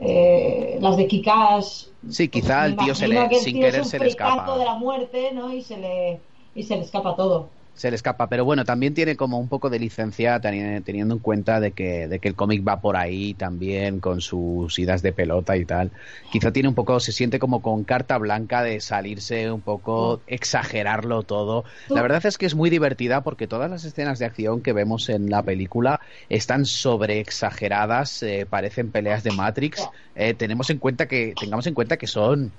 eh, 0.00 0.78
las 0.80 0.96
de 0.96 1.06
Kikas. 1.06 1.90
Sí, 2.08 2.28
quizá 2.28 2.66
el 2.66 2.76
tío 2.76 2.94
se 2.94 3.06
le, 3.06 3.28
sin 3.34 3.60
querer 3.60 3.84
se 3.84 3.98
le 3.98 4.08
escapa. 4.08 4.56
de 4.58 4.64
la 4.64 4.74
muerte, 4.74 5.30
¿no? 5.32 5.52
Y 5.52 5.62
se 5.62 5.76
le, 5.76 6.20
y 6.54 6.62
se 6.62 6.76
le 6.76 6.82
escapa 6.82 7.14
todo 7.14 7.48
se 7.74 7.90
le 7.90 7.96
escapa. 7.96 8.28
Pero 8.28 8.44
bueno, 8.44 8.64
también 8.64 8.94
tiene 8.94 9.16
como 9.16 9.38
un 9.38 9.48
poco 9.48 9.70
de 9.70 9.78
licencia 9.78 10.40
teniendo 10.40 11.14
en 11.14 11.20
cuenta 11.20 11.60
de 11.60 11.72
que, 11.72 12.08
de 12.08 12.18
que 12.18 12.28
el 12.28 12.34
cómic 12.34 12.66
va 12.66 12.80
por 12.80 12.96
ahí 12.96 13.34
también 13.34 14.00
con 14.00 14.20
sus 14.20 14.78
idas 14.78 15.02
de 15.02 15.12
pelota 15.12 15.56
y 15.56 15.64
tal. 15.64 15.90
Quizá 16.30 16.52
tiene 16.52 16.68
un 16.68 16.74
poco, 16.74 17.00
se 17.00 17.12
siente 17.12 17.38
como 17.38 17.62
con 17.62 17.84
carta 17.84 18.18
blanca 18.18 18.62
de 18.62 18.80
salirse 18.80 19.50
un 19.50 19.60
poco, 19.60 20.20
exagerarlo 20.26 21.22
todo. 21.22 21.64
La 21.88 22.02
verdad 22.02 22.24
es 22.26 22.38
que 22.38 22.46
es 22.46 22.54
muy 22.54 22.70
divertida 22.70 23.22
porque 23.22 23.46
todas 23.46 23.70
las 23.70 23.84
escenas 23.84 24.18
de 24.18 24.26
acción 24.26 24.60
que 24.60 24.72
vemos 24.72 25.08
en 25.08 25.30
la 25.30 25.42
película 25.42 26.00
están 26.28 26.66
sobre 26.66 27.20
exageradas, 27.20 28.22
eh, 28.22 28.46
parecen 28.48 28.90
peleas 28.90 29.24
de 29.24 29.32
Matrix. 29.32 29.88
Eh, 30.14 30.34
tenemos 30.34 30.70
en 30.70 30.78
cuenta 30.78 31.06
que, 31.06 31.34
tengamos 31.38 31.66
en 31.66 31.74
cuenta 31.74 31.96
que 31.96 32.06
son 32.06 32.52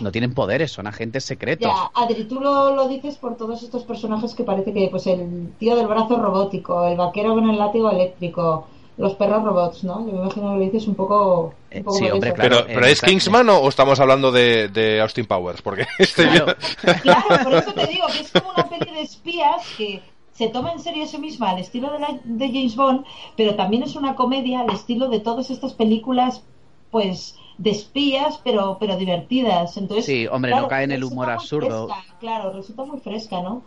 no 0.00 0.12
tienen 0.12 0.34
poderes, 0.34 0.72
son 0.72 0.86
agentes 0.86 1.24
secretos. 1.24 1.70
Ya, 1.70 1.90
Adri, 1.94 2.24
tú 2.24 2.40
lo, 2.40 2.88
dices 2.88 3.16
por 3.16 3.36
todos 3.36 3.62
estos 3.62 3.84
personajes 3.84 4.34
que 4.34 4.44
parece 4.44 4.72
que, 4.72 4.88
pues, 4.90 5.06
el 5.06 5.52
tío 5.58 5.76
del 5.76 5.86
brazo 5.86 6.16
robótico, 6.16 6.86
el 6.86 6.96
vaquero 6.96 7.34
con 7.34 7.48
el 7.48 7.58
látigo 7.58 7.90
eléctrico, 7.90 8.66
los 8.98 9.14
perros 9.14 9.42
robots, 9.42 9.84
¿no? 9.84 10.06
Yo 10.06 10.12
me 10.12 10.18
imagino 10.22 10.52
que 10.52 10.58
lo 10.58 10.60
dices 10.60 10.86
un 10.86 10.94
poco. 10.94 11.54
Un 11.74 11.84
poco 11.84 11.98
sí, 11.98 12.10
hombre, 12.10 12.32
claro. 12.32 12.64
Pero, 12.66 12.74
pero 12.74 12.86
¿es 12.86 13.00
Kingsman 13.00 13.48
o 13.50 13.68
estamos 13.68 14.00
hablando 14.00 14.32
de, 14.32 14.98
Austin 15.02 15.26
Powers? 15.26 15.62
Porque 15.62 15.86
este 15.98 16.28
claro. 16.28 16.56
claro, 17.02 17.44
por 17.44 17.54
eso 17.54 17.72
te 17.72 17.86
digo 17.86 18.06
que 18.06 18.20
es 18.20 18.32
como 18.32 18.50
una 18.50 18.68
peli 18.68 18.92
de 18.92 19.02
espías 19.02 19.62
que 19.76 20.02
se 20.32 20.48
toma 20.48 20.72
en 20.72 20.80
serio 20.80 21.04
ese 21.04 21.18
misma 21.18 21.50
al 21.50 21.58
estilo 21.58 21.90
de, 21.92 21.98
la, 21.98 22.08
de 22.24 22.48
James 22.48 22.76
Bond, 22.76 23.04
pero 23.36 23.54
también 23.54 23.82
es 23.82 23.96
una 23.96 24.14
comedia 24.14 24.60
al 24.60 24.70
estilo 24.70 25.08
de 25.08 25.20
todas 25.20 25.50
estas 25.50 25.72
películas, 25.72 26.42
pues 26.90 27.36
de 27.58 27.70
espías, 27.70 28.40
pero, 28.44 28.76
pero 28.78 28.96
divertidas. 28.96 29.76
Entonces, 29.76 30.06
sí, 30.06 30.26
hombre, 30.26 30.52
no 30.52 30.68
cae 30.68 30.84
en 30.84 30.92
el 30.92 31.04
humor 31.04 31.30
absurdo. 31.30 31.88
claro, 32.20 32.52
resulta 32.52 32.84
muy 32.84 33.00
fresca, 33.00 33.40
¿no? 33.42 33.64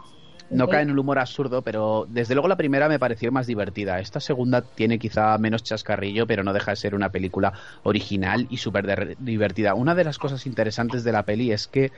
no 0.50 0.68
cae 0.68 0.82
en 0.82 0.90
el 0.90 1.00
humor 1.00 1.20
absurdo, 1.20 1.62
pero 1.62 2.06
desde 2.10 2.34
luego 2.34 2.48
la 2.48 2.58
primera 2.58 2.90
me 2.90 3.00
pareció 3.00 3.32
más 3.32 3.48
divertida. 3.48 4.00
Esta 4.00 4.20
segunda 4.20 4.62
tiene 4.62 5.00
quizá 5.00 5.38
menos 5.38 5.64
chascarrillo, 5.64 6.26
pero 6.28 6.44
no 6.44 6.54
deja 6.54 6.72
de 6.72 6.78
ser 6.78 6.96
una 6.96 7.12
película 7.12 7.54
original 7.84 8.48
y 8.50 8.58
súper 8.58 9.16
divertida. 9.20 9.76
Una 9.76 9.96
de 9.96 10.04
las 10.04 10.18
cosas 10.18 10.46
interesantes 10.46 11.04
de 11.04 11.12
la 11.12 11.24
peli 11.24 11.52
es 11.52 11.68
que 11.68 11.92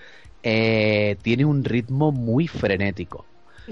eh, 0.43 1.17
tiene 1.21 1.45
un 1.45 1.63
ritmo 1.63 2.11
muy 2.11 2.47
frenético. 2.47 3.30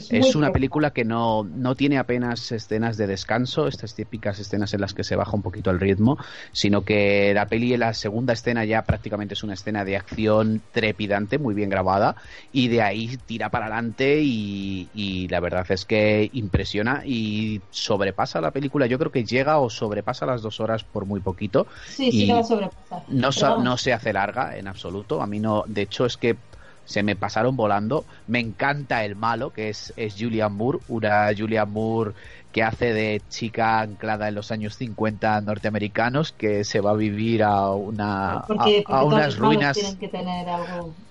Es, 0.10 0.36
una 0.36 0.52
película 0.52 0.92
que 0.92 1.06
no, 1.06 1.44
no 1.44 1.76
tiene 1.76 1.98
apenas 1.98 2.52
escenas 2.52 2.98
de 2.98 3.08
descanso, 3.08 3.68
estas 3.68 3.96
típicas 3.96 4.40
escenas 4.40 4.74
en 4.74 4.82
las 4.82 4.94
que 4.94 5.04
se 5.04 5.16
baja 5.16 5.36
un 5.36 5.42
poquito 5.42 5.70
el 5.72 5.80
ritmo, 5.80 6.18
sino 6.52 6.84
que 6.84 7.34
la 7.34 7.48
peli 7.48 7.74
en 7.74 7.82
la 7.82 7.94
segunda 7.94 8.34
escena 8.34 8.66
ya 8.66 8.84
prácticamente 8.84 9.34
es 9.34 9.44
una 9.44 9.54
escena 9.54 9.86
de 9.86 9.98
acción 9.98 10.62
trepidante, 10.72 11.38
muy 11.38 11.54
bien 11.54 11.70
grabada, 11.70 12.16
y 12.52 12.68
de 12.68 12.82
ahí 12.82 13.18
tira 13.26 13.50
para 13.50 13.66
adelante 13.66 14.20
y, 14.22 15.28
la 15.30 15.40
verdad 15.40 15.66
es 15.70 15.86
que 15.86 16.30
impresiona 16.34 17.04
y 17.06 17.62
sobrepasa 17.70 18.42
la 18.42 18.52
película. 18.52 18.88
Yo 18.88 18.98
creo 18.98 19.12
que 19.12 19.24
llega 19.24 19.60
o 19.60 19.70
sobrepasa 19.70 20.26
las 20.26 20.42
dos 20.42 20.60
horas 20.60 20.84
por 20.84 21.06
muy 21.06 21.20
poquito. 21.20 21.68
Sí, 21.88 22.12
sí, 22.12 22.26
la 22.28 22.44
sobrepasa. 22.44 23.04
No, 23.10 23.30
no 23.62 23.78
se 23.78 23.94
hace 23.94 24.14
larga 24.14 24.58
en 24.58 24.68
absoluto. 24.68 25.22
A 25.22 25.28
mí 25.28 25.40
no, 25.40 25.64
de 25.68 25.84
hecho 25.84 26.06
es 26.06 26.18
que 26.18 26.38
se 26.90 27.04
me 27.04 27.16
pasaron 27.16 27.56
volando. 27.56 28.04
Me 28.26 28.40
encanta 28.40 29.06
el 29.06 29.16
malo, 29.16 29.52
que 29.52 29.70
es, 29.70 29.94
es 29.96 30.16
Julian 30.18 30.54
Moore, 30.54 30.80
una 30.88 31.30
Julian 31.38 31.72
Moore 31.72 32.14
que 32.52 32.64
hace 32.64 32.94
de 32.94 33.22
chica 33.30 33.80
anclada 33.82 34.28
en 34.28 34.36
los 34.36 34.52
años 34.52 34.76
50 34.78 35.42
norteamericanos 35.42 36.32
que 36.32 36.64
se 36.64 36.82
va 36.82 36.92
a 36.92 36.96
vivir 36.96 37.44
a 37.44 37.72
una 37.72 38.40
a, 38.88 39.04
unas 39.04 39.38
ruinas 39.38 39.78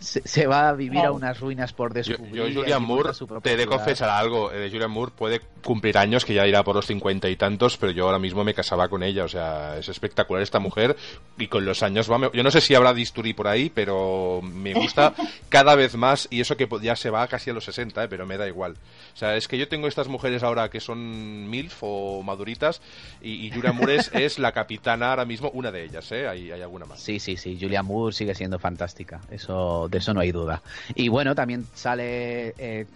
Se, 0.00 0.46
va 0.46 0.68
a 0.68 0.72
vivir 0.72 1.00
a 1.00 1.12
unas 1.12 1.38
ruinas 1.38 1.72
por 1.72 1.92
descubrir 1.92 2.34
yo, 2.34 2.60
Julian 2.60 2.82
Moore 2.82 3.10
te 3.42 3.56
de 3.56 3.66
confesar 3.66 4.10
algo 4.10 4.52
eh, 4.52 4.68
Julian 4.70 4.90
Moore 4.90 5.12
puede 5.16 5.40
cumplir 5.62 5.98
años 5.98 6.24
que 6.24 6.34
ya 6.34 6.46
irá 6.46 6.64
por 6.64 6.74
los 6.74 6.86
50 6.86 7.28
y 7.28 7.36
tantos 7.36 7.76
pero 7.76 7.92
yo 7.92 8.06
ahora 8.06 8.18
mismo 8.18 8.44
me 8.44 8.54
casaba 8.54 8.88
con 8.88 9.02
ella 9.02 9.24
o 9.24 9.28
sea 9.28 9.78
es 9.78 9.88
espectacular 9.88 10.42
esta 10.42 10.58
mujer 10.58 10.96
y 11.36 11.46
con 11.46 11.64
los 11.64 11.82
años 11.82 12.10
va 12.10 12.30
yo 12.32 12.42
no 12.42 12.50
sé 12.50 12.60
si 12.60 12.74
habrá 12.74 12.92
disturí 12.94 13.32
por 13.32 13.46
ahí 13.46 13.70
pero 13.70 14.40
me 14.42 14.74
gusta 14.74 15.14
cada 15.48 15.74
vez 15.74 15.96
más 15.96 16.26
y 16.30 16.40
eso 16.40 16.56
que 16.56 16.68
ya 16.82 16.96
se 16.96 17.10
va 17.10 17.26
casi 17.28 17.50
a 17.50 17.52
los 17.52 17.64
60 17.64 18.04
eh, 18.04 18.08
pero 18.08 18.26
me 18.26 18.36
da 18.36 18.46
igual. 18.46 18.74
O 19.14 19.16
sea 19.16 19.36
es 19.36 19.48
que 19.48 19.58
yo 19.58 19.68
tengo 19.68 19.88
estas 19.88 20.08
mujeres 20.08 20.42
ahora 20.42 20.68
que 20.70 20.80
son 20.80 21.27
MILF 21.48 21.78
o 21.82 22.22
maduritas 22.22 22.80
y, 23.20 23.50
Julia 23.50 23.72
Moore 23.72 23.96
es, 24.12 24.38
la 24.38 24.52
capitana 24.52 25.10
ahora 25.10 25.24
mismo, 25.24 25.50
una 25.50 25.70
de 25.70 25.84
ellas, 25.84 26.10
¿eh? 26.12 26.28
Hay, 26.28 26.50
hay 26.50 26.62
alguna 26.62 26.86
más. 26.86 27.00
Sí, 27.00 27.18
sí, 27.18 27.36
sí, 27.36 27.58
Julia 27.60 27.82
Moore 27.82 28.14
sigue 28.14 28.34
siendo 28.34 28.58
fantástica, 28.58 29.20
eso, 29.30 29.88
de 29.88 29.98
eso 29.98 30.14
no 30.14 30.20
hay 30.20 30.32
duda. 30.32 30.62
Y 30.94 31.08
bueno, 31.08 31.34
también 31.34 31.66
sale... 31.74 32.54
Eh, 32.58 32.86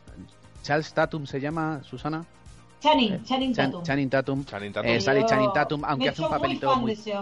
Charles 0.62 0.92
Tatum 0.94 1.26
se 1.26 1.40
llama, 1.40 1.82
Susana. 1.82 2.24
Channing, 2.82 3.22
Channing 3.22 3.54
Tatum. 3.54 3.82
Channing 3.84 4.10
Tatum. 4.10 4.44
Eh, 4.84 5.00
sale 5.00 5.24
Channing 5.24 5.52
Tatum, 5.52 5.84
aunque 5.84 6.08
hace 6.08 6.22
un 6.22 6.30
papelito 6.30 6.76
muy, 6.76 6.96
sí, 6.96 7.12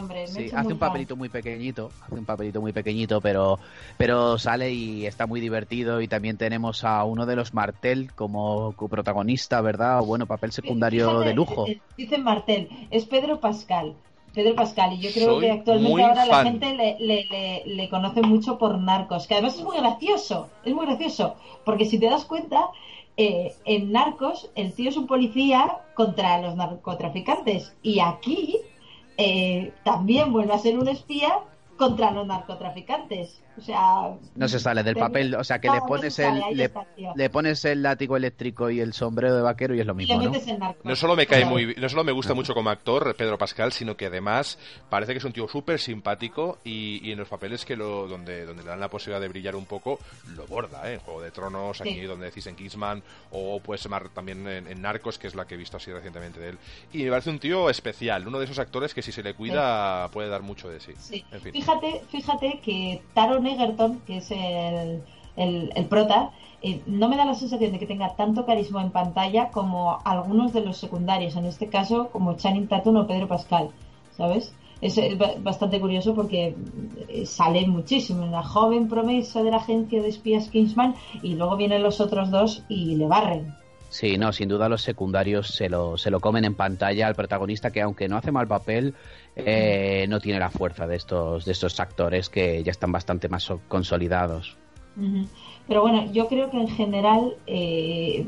hace 0.55 0.73
un 0.73 0.79
papelito 0.79 1.17
muy 1.17 1.29
pequeñito, 1.29 1.91
hace 2.01 2.15
un 2.15 2.25
papelito 2.25 2.63
muy 2.63 2.73
pequeñito, 2.73 3.21
pero 3.21 3.59
pero 3.99 4.39
sale 4.39 4.73
y 4.73 5.07
está 5.07 5.27
muy 5.27 5.41
divertido 5.41 6.01
y 6.01 6.09
también 6.09 6.39
tenemos 6.39 6.83
a 6.85 7.05
uno 7.05 7.27
de 7.27 7.37
los 7.37 7.53
Martel 7.53 8.11
como 8.15 8.73
protagonista, 8.73 9.61
¿verdad? 9.61 10.01
O 10.01 10.07
bueno, 10.07 10.25
papel 10.27 10.53
secundario 10.53 11.21
de 11.21 11.35
lujo. 11.35 11.67
Eh, 11.67 11.81
dicen 11.97 12.25
Martel, 12.25 12.69
es 12.91 13.05
Pedro 13.05 13.39
Pascal. 13.39 13.95
Pedro 14.33 14.55
Pascal, 14.55 14.93
y 14.93 15.01
yo 15.01 15.11
creo 15.13 15.41
que 15.41 15.51
actualmente 15.51 16.05
ahora 16.05 16.25
la 16.25 16.45
gente 16.45 16.73
le, 16.77 16.97
le, 17.01 17.65
le, 17.67 17.89
conoce 17.89 18.23
mucho 18.23 18.59
por 18.59 18.79
Narcos, 18.79 19.27
que 19.27 19.35
además 19.35 19.57
es 19.57 19.65
muy 19.65 19.77
gracioso, 19.77 20.49
es 20.65 20.73
muy 20.73 20.87
gracioso, 20.87 21.35
porque 21.65 21.85
si 21.85 21.99
te 21.99 22.09
das 22.09 22.27
cuenta, 22.27 22.71
eh, 23.23 23.55
en 23.67 23.93
Narcos 23.93 24.51
el 24.55 24.73
tío 24.73 24.89
es 24.89 24.97
un 24.97 25.07
policía 25.07 25.83
contra 25.93 26.41
los 26.41 26.57
narcotraficantes 26.57 27.77
y 27.83 28.01
aquí 28.01 28.57
eh, 29.19 29.75
también 29.85 30.33
vuelve 30.33 30.55
a 30.55 30.59
ser 30.59 30.79
un 30.79 30.89
espía 30.89 31.41
contra 31.77 32.13
los 32.13 32.27
narcotraficantes. 32.27 33.43
O 33.61 33.63
sea, 33.63 34.17
no 34.37 34.49
se 34.49 34.59
sale 34.59 34.83
del 34.83 34.97
papel, 34.97 35.35
o 35.35 35.45
sea 35.45 35.61
que 35.61 35.69
le 35.69 35.81
pones 35.83 36.19
el 36.19 36.41
le, 37.15 37.31
pones 37.31 37.65
el 37.67 37.83
látigo 37.83 38.17
eléctrico 38.17 38.71
y 38.71 38.81
el 38.81 38.95
sombrero 38.95 39.37
de 39.37 39.43
vaquero 39.43 39.75
y 39.75 39.81
es 39.81 39.87
lo 39.87 39.95
mismo, 39.95 40.23
¿no? 40.23 40.33
No 40.83 40.97
solo 40.97 41.15
me 41.15 41.27
cae 41.27 41.45
muy 41.45 41.75
no 41.77 41.89
solo 41.89 42.05
me 42.05 42.13
gusta 42.13 42.33
mucho 42.33 42.55
como 42.55 42.71
actor 42.71 43.15
Pedro 43.17 43.37
Pascal, 43.37 43.73
sino 43.73 43.97
que 43.97 44.07
además 44.07 44.59
parece 44.89 45.13
que 45.13 45.19
es 45.19 45.25
un 45.25 45.33
tío 45.33 45.47
súper 45.47 45.79
simpático 45.79 46.59
y, 46.65 47.11
en 47.11 47.19
los 47.19 47.29
papeles 47.29 47.65
que 47.65 47.77
lo 47.77 48.09
donde 48.09 48.47
donde 48.47 48.63
le 48.63 48.69
dan 48.71 48.81
la 48.81 48.89
posibilidad 48.89 49.21
de 49.21 49.29
brillar 49.29 49.57
un 49.57 49.67
poco 49.67 49.99
lo 50.35 50.47
borda, 50.47 50.91
¿eh? 50.91 50.95
En 50.95 51.01
Juego 51.01 51.21
de 51.21 51.31
Tronos, 51.31 51.81
aquí 51.81 52.01
donde 52.01 52.27
decís 52.27 52.47
en 52.47 52.57
Kingsman 52.57 53.03
o 53.31 53.61
pues 53.61 53.87
también 54.15 54.47
en, 54.47 54.81
Narcos, 54.81 55.19
que 55.19 55.27
es 55.27 55.35
la 55.35 55.47
que 55.47 55.55
he 55.55 55.59
visto 55.59 55.77
así 55.77 55.93
recientemente 55.93 56.41
de 56.41 56.51
él. 56.51 56.59
Y 56.93 57.03
me 57.05 57.11
parece 57.11 57.31
un 57.31 57.39
tío 57.39 57.69
especial, 57.69 58.27
uno 58.27 58.39
de 58.39 58.47
esos 58.47 58.59
actores 58.59 58.95
que 58.95 59.03
si 59.03 59.13
se 59.13 59.23
le 59.23 59.35
cuida 59.35 60.09
puede 60.09 60.29
dar 60.29 60.43
mucho 60.43 60.69
de 60.69 60.81
sí. 60.81 60.93
Fíjate, 61.53 62.03
fíjate 62.11 62.61
que 62.65 63.03
Taron 63.15 63.47
Egerton, 63.51 64.01
que 64.07 64.19
es 64.19 64.31
el, 64.31 65.03
el, 65.37 65.87
prota, 65.87 66.31
eh, 66.63 66.83
no 66.87 67.09
me 67.09 67.17
da 67.17 67.25
la 67.25 67.35
sensación 67.35 67.73
de 67.73 67.79
que 67.79 67.87
tenga 67.87 68.15
tanto 68.17 68.47
carisma 68.47 68.83
en 68.83 68.91
pantalla 68.91 69.49
como 69.51 69.99
algunos 70.05 70.53
de 70.53 70.63
los 70.63 70.77
secundarios, 70.77 71.37
en 71.37 71.47
este 71.47 71.69
caso 71.69 72.09
como 72.11 72.35
Channing 72.35 72.69
Tatum 72.69 72.97
o 72.97 73.07
Pedro 73.07 73.29
Pascal, 73.29 73.71
¿sabes? 74.17 74.55
Es 74.81 74.99
bastante 75.43 75.79
curioso 75.79 76.15
porque 76.15 76.57
eh, 77.09 77.27
sale 77.27 77.67
muchísimo 77.67 78.25
la 78.27 78.43
joven 78.43 78.89
promesa 78.89 79.43
de 79.43 79.51
la 79.51 79.59
agencia 79.59 80.01
de 80.01 80.09
espías 80.09 80.49
Kingsman 80.49 80.95
y 81.23 81.35
luego 81.35 81.57
vienen 81.57 81.83
los 81.83 82.01
otros 82.01 82.31
dos 82.31 82.65
y 82.69 82.95
le 82.97 83.07
barren. 83.07 83.60
Sí, 83.91 84.17
no, 84.17 84.33
sin 84.33 84.49
duda 84.49 84.69
los 84.69 84.83
secundarios 84.83 85.49
se 85.49 85.69
lo, 85.69 85.99
se 85.99 86.13
lo 86.13 86.21
comen 86.21 86.45
en 86.45 86.55
pantalla 86.55 87.09
al 87.09 87.17
protagonista 87.17 87.73
que 87.73 87.83
aunque 87.83 88.09
no 88.09 88.17
hace 88.17 88.31
mal 88.31 88.47
papel, 88.47 88.95
eh, 89.35 90.07
no 90.09 90.21
tiene 90.21 90.39
la 90.39 90.49
fuerza 90.49 90.87
de 90.87 90.95
estos, 90.95 91.45
de 91.45 91.51
estos 91.51 91.79
actores 91.81 92.31
que 92.31 92.63
ya 92.63 92.71
están 92.71 92.93
bastante 92.93 93.29
más 93.29 93.53
consolidados. 93.67 94.57
Pero 95.67 95.83
bueno, 95.83 96.11
yo 96.13 96.29
creo 96.29 96.51
que 96.51 96.59
en 96.59 96.69
general 96.69 97.37
eh, 97.49 98.27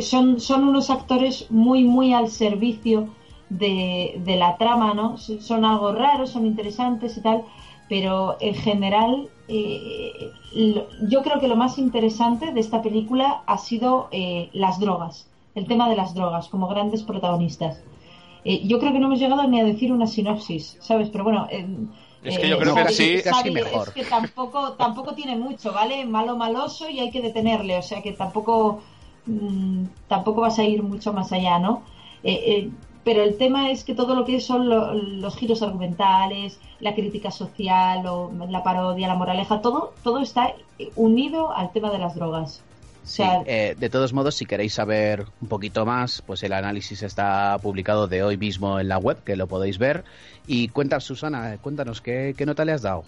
son, 0.00 0.40
son 0.40 0.64
unos 0.64 0.90
actores 0.90 1.48
muy, 1.48 1.84
muy 1.84 2.12
al 2.12 2.28
servicio 2.28 3.08
de, 3.50 4.20
de 4.24 4.36
la 4.36 4.56
trama, 4.56 4.94
¿no? 4.94 5.16
Son 5.16 5.64
algo 5.64 5.92
raros, 5.92 6.30
son 6.30 6.44
interesantes 6.44 7.16
y 7.16 7.20
tal, 7.20 7.44
pero 7.92 8.38
en 8.40 8.54
general 8.54 9.28
eh, 9.48 10.32
yo 11.02 11.22
creo 11.22 11.38
que 11.40 11.46
lo 11.46 11.56
más 11.56 11.76
interesante 11.76 12.50
de 12.50 12.58
esta 12.58 12.80
película 12.80 13.42
ha 13.44 13.58
sido 13.58 14.08
eh, 14.12 14.48
las 14.54 14.80
drogas, 14.80 15.28
el 15.54 15.66
tema 15.66 15.90
de 15.90 15.96
las 15.96 16.14
drogas 16.14 16.48
como 16.48 16.68
grandes 16.68 17.02
protagonistas. 17.02 17.82
Eh, 18.46 18.66
yo 18.66 18.78
creo 18.78 18.94
que 18.94 18.98
no 18.98 19.08
hemos 19.08 19.20
llegado 19.20 19.46
ni 19.46 19.60
a 19.60 19.64
decir 19.64 19.92
una 19.92 20.06
sinopsis, 20.06 20.78
¿sabes? 20.80 21.10
Pero 21.10 21.24
bueno, 21.24 21.46
es 22.24 22.38
que 22.38 22.48
yo 22.48 22.58
creo 22.58 22.74
que 22.74 22.88
sí, 22.94 23.20
casi 23.22 23.50
mejor. 23.50 23.88
Es 23.88 23.92
que 23.92 24.04
tampoco, 24.04 24.72
tampoco 24.72 25.14
tiene 25.14 25.36
mucho, 25.36 25.74
¿vale? 25.74 26.06
Malo 26.06 26.38
maloso 26.38 26.88
y 26.88 26.98
hay 26.98 27.10
que 27.10 27.20
detenerle, 27.20 27.76
o 27.76 27.82
sea 27.82 28.00
que 28.00 28.12
tampoco, 28.12 28.80
mm, 29.26 29.84
tampoco 30.08 30.40
vas 30.40 30.58
a 30.58 30.64
ir 30.64 30.82
mucho 30.82 31.12
más 31.12 31.30
allá, 31.30 31.58
¿no? 31.58 31.82
Pero 33.04 33.22
el 33.22 33.36
tema 33.36 33.70
es 33.70 33.84
que 33.84 33.94
todo 33.94 34.14
lo 34.14 34.24
que 34.24 34.40
son 34.40 34.68
los 35.20 35.36
giros 35.36 35.62
argumentales, 35.62 36.58
la 36.80 36.94
crítica 36.94 37.30
social 37.30 38.06
o 38.06 38.30
la 38.48 38.62
parodia, 38.62 39.08
la 39.08 39.14
moraleja, 39.14 39.60
todo, 39.60 39.92
todo 40.02 40.20
está 40.20 40.54
unido 40.96 41.52
al 41.52 41.72
tema 41.72 41.90
de 41.90 41.98
las 41.98 42.14
drogas. 42.14 42.62
Sí, 43.04 43.24
eh, 43.46 43.74
de 43.76 43.90
todos 43.90 44.12
modos, 44.12 44.36
si 44.36 44.46
queréis 44.46 44.74
saber 44.74 45.26
un 45.40 45.48
poquito 45.48 45.84
más, 45.84 46.22
pues 46.22 46.42
el 46.44 46.52
análisis 46.52 47.02
está 47.02 47.58
publicado 47.60 48.06
de 48.06 48.22
hoy 48.22 48.36
mismo 48.36 48.78
en 48.78 48.88
la 48.88 48.98
web, 48.98 49.18
que 49.24 49.34
lo 49.34 49.48
podéis 49.48 49.78
ver. 49.78 50.04
Y 50.46 50.68
cuéntanos, 50.68 51.04
Susana, 51.04 51.58
cuéntanos, 51.60 52.00
¿qué, 52.00 52.34
qué 52.36 52.46
nota 52.46 52.64
le 52.64 52.72
has 52.72 52.82
dado? 52.82 53.02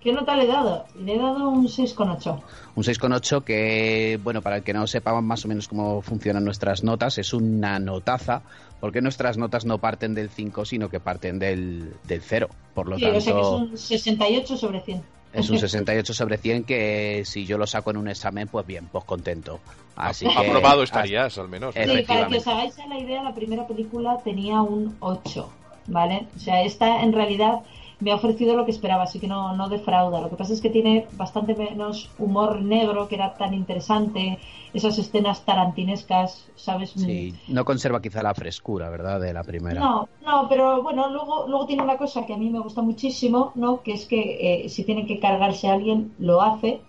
¿Qué 0.00 0.12
nota 0.12 0.36
le 0.36 0.44
he 0.44 0.46
dado? 0.46 0.84
Le 0.96 1.14
he 1.14 1.18
dado 1.18 1.48
un 1.48 1.66
6,8. 1.66 2.40
Un 2.76 2.84
6,8 2.84 3.42
que, 3.42 4.20
bueno, 4.22 4.42
para 4.42 4.58
el 4.58 4.62
que 4.62 4.72
no 4.72 4.86
sepa 4.86 5.20
más 5.20 5.44
o 5.44 5.48
menos 5.48 5.66
cómo 5.66 6.02
funcionan 6.02 6.44
nuestras 6.44 6.84
notas, 6.84 7.18
es 7.18 7.32
una 7.32 7.80
notaza, 7.80 8.42
porque 8.80 9.00
nuestras 9.00 9.36
notas 9.38 9.64
no 9.64 9.78
parten 9.78 10.14
del 10.14 10.30
5, 10.30 10.64
sino 10.64 10.88
que 10.88 11.00
parten 11.00 11.40
del, 11.40 11.94
del 12.04 12.22
0. 12.22 12.48
Por 12.74 12.88
lo 12.88 12.96
tanto, 12.96 13.18
o 13.18 13.20
sea 13.20 13.34
que 13.34 13.40
es 13.40 13.46
un 13.46 13.76
68 13.76 14.56
sobre 14.56 14.80
100. 14.80 15.02
Es 15.32 15.50
un 15.50 15.58
68 15.58 16.14
sobre 16.14 16.38
100 16.38 16.64
que 16.64 17.22
si 17.24 17.44
yo 17.44 17.58
lo 17.58 17.66
saco 17.66 17.90
en 17.90 17.98
un 17.98 18.08
examen, 18.08 18.48
pues 18.48 18.66
bien, 18.66 18.88
pues 18.90 19.04
contento. 19.04 19.60
Así 19.96 20.26
que, 20.26 20.38
Aprobado 20.38 20.82
estarías, 20.82 21.36
al 21.38 21.48
menos. 21.48 21.74
Sí, 21.74 22.02
para 22.06 22.28
que 22.28 22.36
os 22.36 22.46
hagáis 22.46 22.74
la 22.88 22.98
idea, 22.98 23.22
la 23.22 23.34
primera 23.34 23.66
película 23.66 24.18
tenía 24.24 24.62
un 24.62 24.96
8, 25.00 25.50
¿vale? 25.88 26.28
O 26.36 26.38
sea, 26.38 26.62
esta 26.62 27.02
en 27.02 27.12
realidad 27.12 27.60
me 28.00 28.12
ha 28.12 28.14
ofrecido 28.14 28.56
lo 28.56 28.64
que 28.64 28.70
esperaba, 28.70 29.02
así 29.04 29.18
que 29.18 29.26
no, 29.26 29.56
no 29.56 29.68
defrauda. 29.68 30.20
Lo 30.20 30.30
que 30.30 30.36
pasa 30.36 30.52
es 30.52 30.60
que 30.60 30.70
tiene 30.70 31.08
bastante 31.12 31.54
menos 31.54 32.10
humor 32.18 32.62
negro, 32.62 33.08
que 33.08 33.16
era 33.16 33.36
tan 33.36 33.54
interesante, 33.54 34.38
esas 34.72 34.98
escenas 34.98 35.44
tarantinescas, 35.44 36.46
¿sabes? 36.54 36.90
Sí, 36.90 37.34
no 37.48 37.64
conserva 37.64 38.00
quizá 38.00 38.22
la 38.22 38.34
frescura, 38.34 38.88
¿verdad?, 38.88 39.20
de 39.20 39.32
la 39.32 39.42
primera. 39.42 39.80
No, 39.80 40.08
no, 40.24 40.48
pero 40.48 40.82
bueno, 40.82 41.08
luego, 41.10 41.46
luego 41.48 41.66
tiene 41.66 41.82
una 41.82 41.96
cosa 41.96 42.24
que 42.24 42.34
a 42.34 42.36
mí 42.36 42.50
me 42.50 42.60
gusta 42.60 42.82
muchísimo, 42.82 43.52
¿no?, 43.56 43.82
que 43.82 43.94
es 43.94 44.06
que 44.06 44.64
eh, 44.64 44.68
si 44.68 44.84
tiene 44.84 45.06
que 45.06 45.18
cargarse 45.18 45.68
a 45.68 45.74
alguien, 45.74 46.14
lo 46.18 46.40
hace, 46.40 46.80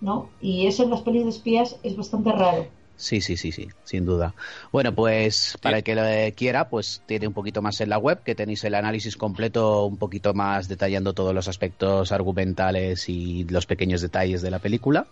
¿no? 0.00 0.30
Y 0.40 0.66
eso 0.66 0.82
en 0.82 0.90
las 0.90 1.02
pelis 1.02 1.24
de 1.24 1.30
espías 1.30 1.78
es 1.82 1.96
bastante 1.96 2.32
raro. 2.32 2.66
Sí, 2.96 3.20
sí, 3.20 3.36
sí, 3.36 3.52
sí, 3.52 3.68
sin 3.84 4.06
duda. 4.06 4.34
Bueno, 4.72 4.94
pues 4.94 5.58
para 5.60 5.78
el 5.78 5.84
que 5.84 5.94
lo 5.94 6.02
quiera, 6.34 6.68
pues 6.68 7.02
tiene 7.06 7.26
un 7.26 7.34
poquito 7.34 7.60
más 7.60 7.80
en 7.80 7.90
la 7.90 7.98
web, 7.98 8.22
que 8.22 8.34
tenéis 8.34 8.64
el 8.64 8.74
análisis 8.74 9.16
completo, 9.16 9.84
un 9.84 9.98
poquito 9.98 10.32
más 10.32 10.66
detallando 10.68 11.12
todos 11.12 11.34
los 11.34 11.46
aspectos 11.48 12.10
argumentales 12.10 13.08
y 13.08 13.44
los 13.44 13.66
pequeños 13.66 14.00
detalles 14.00 14.40
de 14.42 14.50
la 14.50 14.58
película 14.58 15.06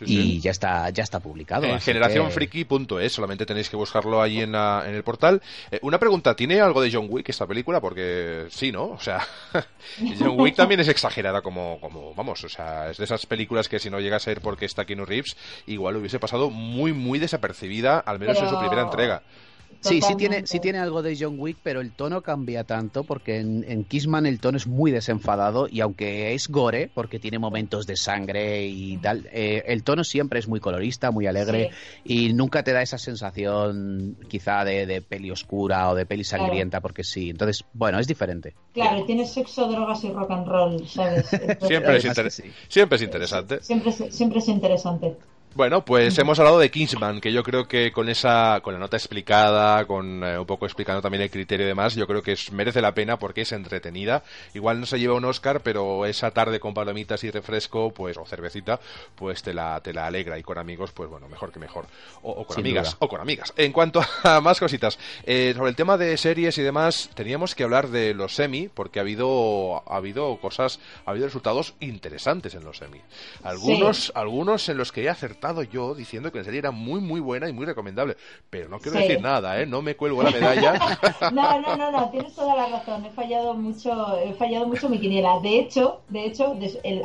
y 0.00 0.40
ya 0.40 0.50
está 0.50 0.90
ya 0.90 1.02
está 1.02 1.20
publicado. 1.20 1.64
En 1.64 1.80
generacionfriki.es, 1.80 3.12
solamente 3.12 3.46
tenéis 3.46 3.68
que 3.68 3.76
buscarlo 3.76 4.22
ahí 4.22 4.40
en, 4.40 4.54
en 4.54 4.94
el 4.94 5.02
portal. 5.02 5.42
Eh, 5.70 5.78
una 5.82 5.98
pregunta, 5.98 6.34
¿tiene 6.34 6.60
algo 6.60 6.80
de 6.82 6.90
John 6.92 7.06
Wick 7.08 7.28
esta 7.28 7.46
película? 7.46 7.80
Porque 7.80 8.46
sí, 8.50 8.72
¿no? 8.72 8.84
O 8.86 9.00
sea, 9.00 9.26
John 10.18 10.38
Wick 10.38 10.56
también 10.56 10.80
es 10.80 10.88
exagerada 10.88 11.42
como, 11.42 11.80
como, 11.80 12.14
vamos, 12.14 12.42
o 12.44 12.48
sea, 12.48 12.90
es 12.90 12.98
de 12.98 13.04
esas 13.04 13.26
películas 13.26 13.68
que 13.68 13.78
si 13.78 13.90
no 13.90 14.00
llega 14.00 14.16
a 14.16 14.20
ser 14.20 14.40
porque 14.40 14.64
está 14.64 14.84
Keanu 14.84 15.04
Reeves, 15.04 15.36
igual 15.66 15.96
hubiese 15.96 16.18
pasado 16.18 16.50
muy, 16.50 16.92
muy 16.92 17.18
desapercibida, 17.18 17.98
al 17.98 18.18
menos 18.18 18.38
en 18.38 18.48
su 18.48 18.58
primera 18.58 18.82
entrega. 18.82 19.22
Sí, 19.80 20.02
sí 20.02 20.14
tiene, 20.16 20.46
sí 20.46 20.60
tiene 20.60 20.78
algo 20.78 21.02
de 21.02 21.16
John 21.18 21.36
Wick, 21.38 21.58
pero 21.62 21.80
el 21.80 21.92
tono 21.92 22.22
cambia 22.22 22.64
tanto 22.64 23.04
porque 23.04 23.38
en, 23.38 23.64
en 23.66 23.84
Kissman 23.84 24.26
el 24.26 24.38
tono 24.38 24.58
es 24.58 24.66
muy 24.66 24.90
desenfadado 24.90 25.68
y 25.70 25.80
aunque 25.80 26.34
es 26.34 26.48
gore, 26.48 26.90
porque 26.92 27.18
tiene 27.18 27.38
momentos 27.38 27.86
de 27.86 27.96
sangre 27.96 28.66
y 28.66 28.98
tal, 28.98 29.28
eh, 29.32 29.64
el 29.66 29.82
tono 29.82 30.04
siempre 30.04 30.38
es 30.38 30.48
muy 30.48 30.60
colorista, 30.60 31.10
muy 31.10 31.26
alegre 31.26 31.70
y 32.04 32.32
nunca 32.32 32.62
te 32.62 32.72
da 32.72 32.82
esa 32.82 32.98
sensación 32.98 34.16
quizá 34.28 34.64
de, 34.64 35.02
peli 35.02 35.30
oscura 35.30 35.88
o 35.90 35.94
de 35.94 36.06
peli 36.06 36.24
sangrienta, 36.24 36.80
porque 36.80 37.04
sí. 37.04 37.30
Entonces, 37.30 37.64
bueno, 37.72 37.98
es 37.98 38.06
diferente. 38.06 38.54
Claro, 38.74 39.04
tiene 39.04 39.26
sexo, 39.26 39.66
drogas 39.68 40.04
y 40.04 40.10
rock 40.10 40.30
and 40.30 40.46
roll, 40.46 40.88
¿sabes? 40.88 41.26
siempre, 41.66 41.96
es 41.96 42.42
siempre 42.68 42.96
es 42.96 43.02
interesante. 43.02 43.62
Siempre, 43.62 43.92
siempre 43.92 44.38
es 44.38 44.48
interesante. 44.48 45.16
Bueno, 45.52 45.84
pues 45.84 46.16
hemos 46.18 46.38
hablado 46.38 46.60
de 46.60 46.70
Kingsman, 46.70 47.20
que 47.20 47.32
yo 47.32 47.42
creo 47.42 47.66
que 47.66 47.90
con 47.90 48.08
esa, 48.08 48.60
con 48.62 48.72
la 48.72 48.78
nota 48.78 48.96
explicada, 48.96 49.84
con 49.84 50.22
eh, 50.22 50.38
un 50.38 50.46
poco 50.46 50.64
explicando 50.64 51.02
también 51.02 51.24
el 51.24 51.30
criterio 51.30 51.66
y 51.66 51.68
demás, 51.68 51.96
yo 51.96 52.06
creo 52.06 52.22
que 52.22 52.32
es, 52.32 52.52
merece 52.52 52.80
la 52.80 52.94
pena 52.94 53.18
porque 53.18 53.40
es 53.40 53.50
entretenida. 53.50 54.22
Igual 54.54 54.78
no 54.78 54.86
se 54.86 55.00
lleva 55.00 55.16
un 55.16 55.24
Oscar, 55.24 55.60
pero 55.60 56.06
esa 56.06 56.30
tarde 56.30 56.60
con 56.60 56.72
palomitas 56.72 57.24
y 57.24 57.32
refresco, 57.32 57.92
pues, 57.92 58.16
o 58.16 58.24
cervecita, 58.26 58.78
pues 59.16 59.42
te 59.42 59.52
la, 59.52 59.80
te 59.80 59.92
la 59.92 60.06
alegra 60.06 60.38
y 60.38 60.42
con 60.44 60.56
amigos, 60.56 60.92
pues 60.92 61.10
bueno, 61.10 61.28
mejor 61.28 61.50
que 61.50 61.58
mejor. 61.58 61.86
O, 62.22 62.44
con 62.44 62.58
amigas, 62.58 62.96
o 63.00 63.08
con 63.08 63.20
amigas. 63.20 63.52
En 63.56 63.72
cuanto 63.72 64.00
a 64.22 64.40
más 64.40 64.60
cositas, 64.60 65.00
eh, 65.24 65.52
sobre 65.56 65.70
el 65.70 65.76
tema 65.76 65.96
de 65.96 66.16
series 66.16 66.58
y 66.58 66.62
demás, 66.62 67.10
teníamos 67.14 67.56
que 67.56 67.64
hablar 67.64 67.88
de 67.88 68.14
los 68.14 68.36
semi, 68.36 68.68
porque 68.68 69.00
ha 69.00 69.02
habido, 69.02 69.82
ha 69.90 69.96
habido 69.96 70.36
cosas, 70.36 70.78
ha 71.04 71.10
habido 71.10 71.26
resultados 71.26 71.74
interesantes 71.80 72.54
en 72.54 72.62
los 72.62 72.76
semi. 72.78 73.00
Algunos, 73.42 74.12
algunos 74.14 74.68
en 74.68 74.76
los 74.76 74.92
que 74.92 75.02
he 75.02 75.08
acertado 75.08 75.39
yo 75.70 75.94
diciendo 75.94 76.30
que 76.30 76.38
la 76.38 76.44
serie 76.44 76.60
era 76.60 76.70
muy, 76.70 77.00
muy 77.00 77.20
buena 77.20 77.48
y 77.48 77.52
muy 77.52 77.66
recomendable. 77.66 78.16
Pero 78.48 78.68
no 78.68 78.78
quiero 78.78 78.98
decir 78.98 79.20
nada, 79.20 79.60
¿eh? 79.60 79.66
No 79.66 79.82
me 79.82 79.96
cuelgo 79.96 80.22
la 80.22 80.30
medalla. 80.30 80.74
no, 81.32 81.60
no, 81.60 81.76
no, 81.76 81.90
no, 81.90 82.10
tienes 82.10 82.34
toda 82.34 82.54
la 82.54 82.66
razón. 82.66 83.04
He 83.04 83.10
fallado 83.10 83.54
mucho, 83.54 84.18
he 84.18 84.34
fallado 84.34 84.66
mucho 84.66 84.88
mi 84.88 85.00
quiniela. 85.00 85.40
De 85.40 85.58
hecho, 85.58 86.00
de 86.08 86.26
hecho, 86.26 86.56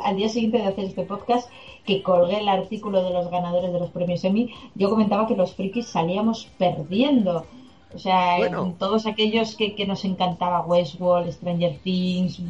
al 0.04 0.16
día 0.16 0.28
siguiente 0.28 0.58
de 0.58 0.66
hacer 0.66 0.84
este 0.84 1.02
podcast, 1.02 1.50
que 1.84 2.02
colgué 2.02 2.40
el 2.40 2.48
artículo 2.48 3.02
de 3.02 3.10
los 3.10 3.30
ganadores 3.30 3.72
de 3.72 3.78
los 3.78 3.90
premios 3.90 4.24
Emmy, 4.24 4.52
yo 4.74 4.90
comentaba 4.90 5.26
que 5.26 5.36
los 5.36 5.54
frikis 5.54 5.86
salíamos 5.86 6.50
perdiendo. 6.58 7.46
O 7.94 7.98
sea, 7.98 8.36
todos 8.78 9.06
aquellos 9.06 9.54
que, 9.54 9.74
que, 9.74 9.86
nos 9.86 10.04
encantaba 10.04 10.66
Westworld, 10.66 11.32
Stranger 11.32 11.78
Things, 11.78 12.40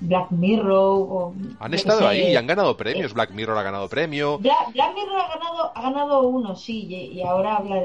Black 0.00 0.30
Mirror. 0.30 1.32
han 1.58 1.74
estado 1.74 2.06
ahí 2.06 2.32
y 2.32 2.36
han 2.36 2.46
ganado 2.46 2.76
premios. 2.76 3.14
Black 3.14 3.30
Mirror 3.30 3.58
ha 3.58 3.62
ganado 3.62 3.88
premio. 3.88 4.38
Black, 4.38 4.94
Mirror 4.94 5.20
ha 5.20 5.28
ganado, 5.28 5.72
ha 5.74 5.82
ganado 5.82 6.22
uno, 6.28 6.54
sí, 6.56 6.86
y, 6.86 7.22
ahora 7.22 7.56
habla, 7.56 7.82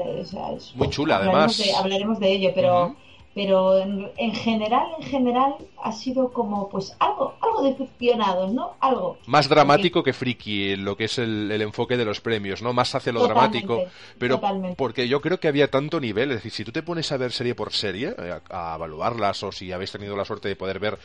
Muy 0.74 0.90
chula, 0.90 1.16
además. 1.16 1.62
hablaremos 1.78 2.18
de 2.20 2.32
ello, 2.32 2.52
pero 2.54 2.94
pero 3.34 3.78
en, 3.78 4.34
general, 4.34 4.86
en 4.98 5.06
general 5.06 5.54
ha 5.82 5.92
sido 5.92 6.32
como 6.32 6.68
pues 6.68 6.94
algo, 6.98 7.34
algo 7.40 7.62
decepcionados, 7.62 8.52
¿no? 8.52 8.76
Algo. 8.80 9.18
Más 9.26 9.48
dramático 9.48 10.02
que 10.02 10.12
friki, 10.12 10.76
lo 10.76 10.96
que 10.96 11.04
es 11.04 11.18
el, 11.18 11.50
enfoque 11.62 11.96
de 11.96 12.04
los 12.04 12.20
premios, 12.20 12.60
¿no? 12.60 12.72
Más 12.72 12.94
hacia 12.94 13.12
lo 13.12 13.22
dramático. 13.22 13.84
Pero 14.18 14.40
porque 14.76 15.08
yo 15.08 15.20
creo 15.20 15.40
que 15.40 15.48
había 15.48 15.70
tanto 15.70 15.98
nivel, 15.98 16.30
es 16.30 16.36
decir, 16.36 16.52
si 16.52 16.64
tú 16.64 16.72
te 16.72 16.82
pones 16.82 17.10
a 17.12 17.16
ver 17.16 17.32
serie 17.32 17.54
por 17.54 17.72
serie, 17.72 18.14
eh, 18.18 18.40
a, 18.50 18.74
evaluarlas, 18.76 19.42
o 19.42 19.52
si 19.52 19.72
habéis 19.72 19.92
tenido 19.92 20.16
la 20.16 20.24
suerte 20.24 20.48
de 20.48 20.56
poder 20.56 20.78
ver 20.78 20.98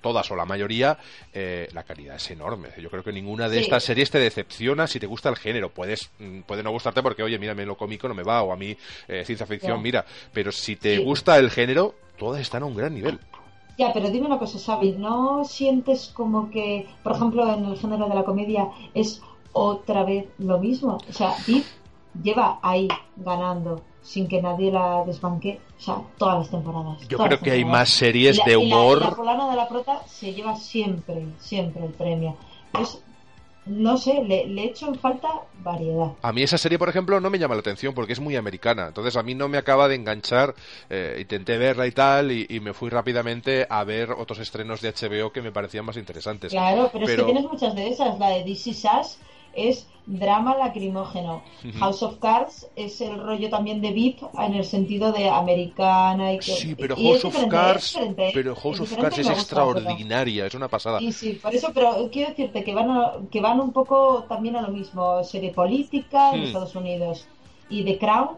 todas 0.00 0.30
o 0.30 0.36
la 0.36 0.44
mayoría, 0.44 0.98
eh, 1.32 1.68
la 1.72 1.82
calidad 1.82 2.16
es 2.16 2.30
enorme. 2.30 2.68
Yo 2.80 2.90
creo 2.90 3.02
que 3.02 3.12
ninguna 3.12 3.48
de 3.48 3.60
estas 3.60 3.84
series 3.84 4.10
te 4.10 4.18
decepciona 4.18 4.86
si 4.86 4.98
te 4.98 5.06
gusta 5.06 5.28
el 5.28 5.36
género. 5.36 5.70
Puedes, 5.70 6.10
mm, 6.18 6.40
puede 6.40 6.62
no 6.62 6.70
gustarte 6.70 7.02
porque, 7.02 7.22
oye, 7.22 7.38
mira, 7.38 7.54
lo 7.54 7.76
cómico 7.76 8.08
no 8.08 8.14
me 8.14 8.22
va, 8.22 8.42
o 8.42 8.52
a 8.52 8.56
mí 8.56 8.76
eh, 9.08 9.24
ciencia 9.24 9.46
ficción, 9.46 9.80
mira, 9.82 10.04
pero 10.32 10.52
si 10.52 10.76
te 10.76 10.98
gusta 10.98 11.38
el 11.38 11.50
género, 11.56 11.94
todas 12.18 12.42
están 12.42 12.62
a 12.62 12.66
un 12.66 12.76
gran 12.76 12.92
nivel. 12.94 13.18
Ya, 13.78 13.92
pero 13.94 14.10
dime 14.10 14.26
una 14.26 14.38
cosa, 14.38 14.58
Xavi, 14.58 14.92
¿no 14.92 15.44
sientes 15.44 16.12
como 16.14 16.50
que, 16.50 16.86
por 17.02 17.12
ejemplo, 17.12 17.50
en 17.50 17.64
el 17.64 17.78
género 17.78 18.08
de 18.08 18.14
la 18.14 18.24
comedia 18.24 18.68
es 18.94 19.22
otra 19.52 20.04
vez 20.04 20.26
lo 20.38 20.58
mismo? 20.58 20.98
O 21.08 21.12
sea, 21.12 21.34
Deep 21.46 21.64
lleva 22.22 22.58
ahí 22.62 22.88
ganando 23.16 23.82
sin 24.02 24.28
que 24.28 24.40
nadie 24.40 24.70
la 24.70 25.04
desbanque, 25.04 25.60
o 25.78 25.82
sea, 25.82 25.96
todas 26.18 26.38
las 26.38 26.50
temporadas. 26.50 27.08
Yo 27.08 27.18
creo 27.18 27.40
que 27.40 27.50
hay 27.50 27.64
más 27.64 27.88
series 27.88 28.38
de 28.46 28.56
humor. 28.56 29.00
la, 29.24 29.34
la, 29.34 29.50
de 29.50 29.56
la 29.56 29.68
Prota 29.68 30.02
se 30.06 30.32
lleva 30.32 30.56
siempre, 30.56 31.26
siempre 31.38 31.84
el 31.84 31.92
premio. 31.92 32.36
Es 32.80 33.02
no 33.66 33.98
sé, 33.98 34.22
le, 34.22 34.46
le 34.46 34.64
echo 34.64 34.88
en 34.88 34.94
falta 34.94 35.28
variedad. 35.62 36.12
A 36.22 36.32
mí 36.32 36.42
esa 36.42 36.56
serie, 36.56 36.78
por 36.78 36.88
ejemplo, 36.88 37.20
no 37.20 37.30
me 37.30 37.38
llama 37.38 37.54
la 37.54 37.60
atención 37.60 37.94
porque 37.94 38.12
es 38.12 38.20
muy 38.20 38.36
americana. 38.36 38.86
Entonces 38.88 39.16
a 39.16 39.22
mí 39.22 39.34
no 39.34 39.48
me 39.48 39.58
acaba 39.58 39.88
de 39.88 39.96
enganchar. 39.96 40.54
Eh, 40.88 41.18
intenté 41.20 41.58
verla 41.58 41.86
y 41.86 41.92
tal 41.92 42.30
y, 42.30 42.46
y 42.48 42.60
me 42.60 42.72
fui 42.72 42.90
rápidamente 42.90 43.66
a 43.68 43.82
ver 43.84 44.12
otros 44.12 44.38
estrenos 44.38 44.80
de 44.80 44.92
HBO 44.92 45.32
que 45.32 45.42
me 45.42 45.52
parecían 45.52 45.84
más 45.84 45.96
interesantes. 45.96 46.52
Claro, 46.52 46.90
pero, 46.92 47.06
es 47.06 47.16
que 47.16 47.22
tienes 47.22 47.44
muchas 47.44 47.74
de 47.74 47.88
esas. 47.88 48.18
La 48.18 48.30
de 48.30 48.44
DC 48.44 48.72
Sass 48.72 49.18
es 49.56 49.86
drama 50.06 50.56
lacrimógeno. 50.56 51.42
House 51.80 52.02
of 52.02 52.18
Cards 52.18 52.68
es 52.76 53.00
el 53.00 53.18
rollo 53.20 53.50
también 53.50 53.80
de 53.80 53.90
VIP 53.92 54.22
en 54.38 54.54
el 54.54 54.64
sentido 54.64 55.10
de 55.10 55.28
americana 55.28 56.32
y 56.34 56.38
que, 56.38 56.52
Sí, 56.52 56.74
pero 56.76 56.94
House 56.94 57.24
of 57.24 57.44
Cards, 57.48 57.98
pero 58.32 58.54
House 58.54 58.80
of 58.80 58.96
Cards 58.96 59.18
es 59.18 59.28
extraordinaria, 59.28 60.46
es 60.46 60.54
una 60.54 60.68
pasada. 60.68 61.00
Sí, 61.00 61.10
sí, 61.12 61.32
por 61.42 61.52
eso, 61.54 61.72
pero 61.74 62.08
quiero 62.12 62.30
decirte 62.30 62.62
que 62.62 62.72
van 62.74 62.90
a- 62.90 63.12
que 63.32 63.40
van 63.40 63.58
un 63.60 63.72
poco 63.72 64.24
también 64.28 64.54
a 64.56 64.62
lo 64.62 64.68
mismo, 64.68 65.24
serie 65.24 65.50
política 65.52 66.32
en 66.34 66.40
Hmm. 66.42 66.44
Estados 66.44 66.76
Unidos 66.76 67.26
y 67.68 67.82
The 67.84 67.98
Crown 67.98 68.28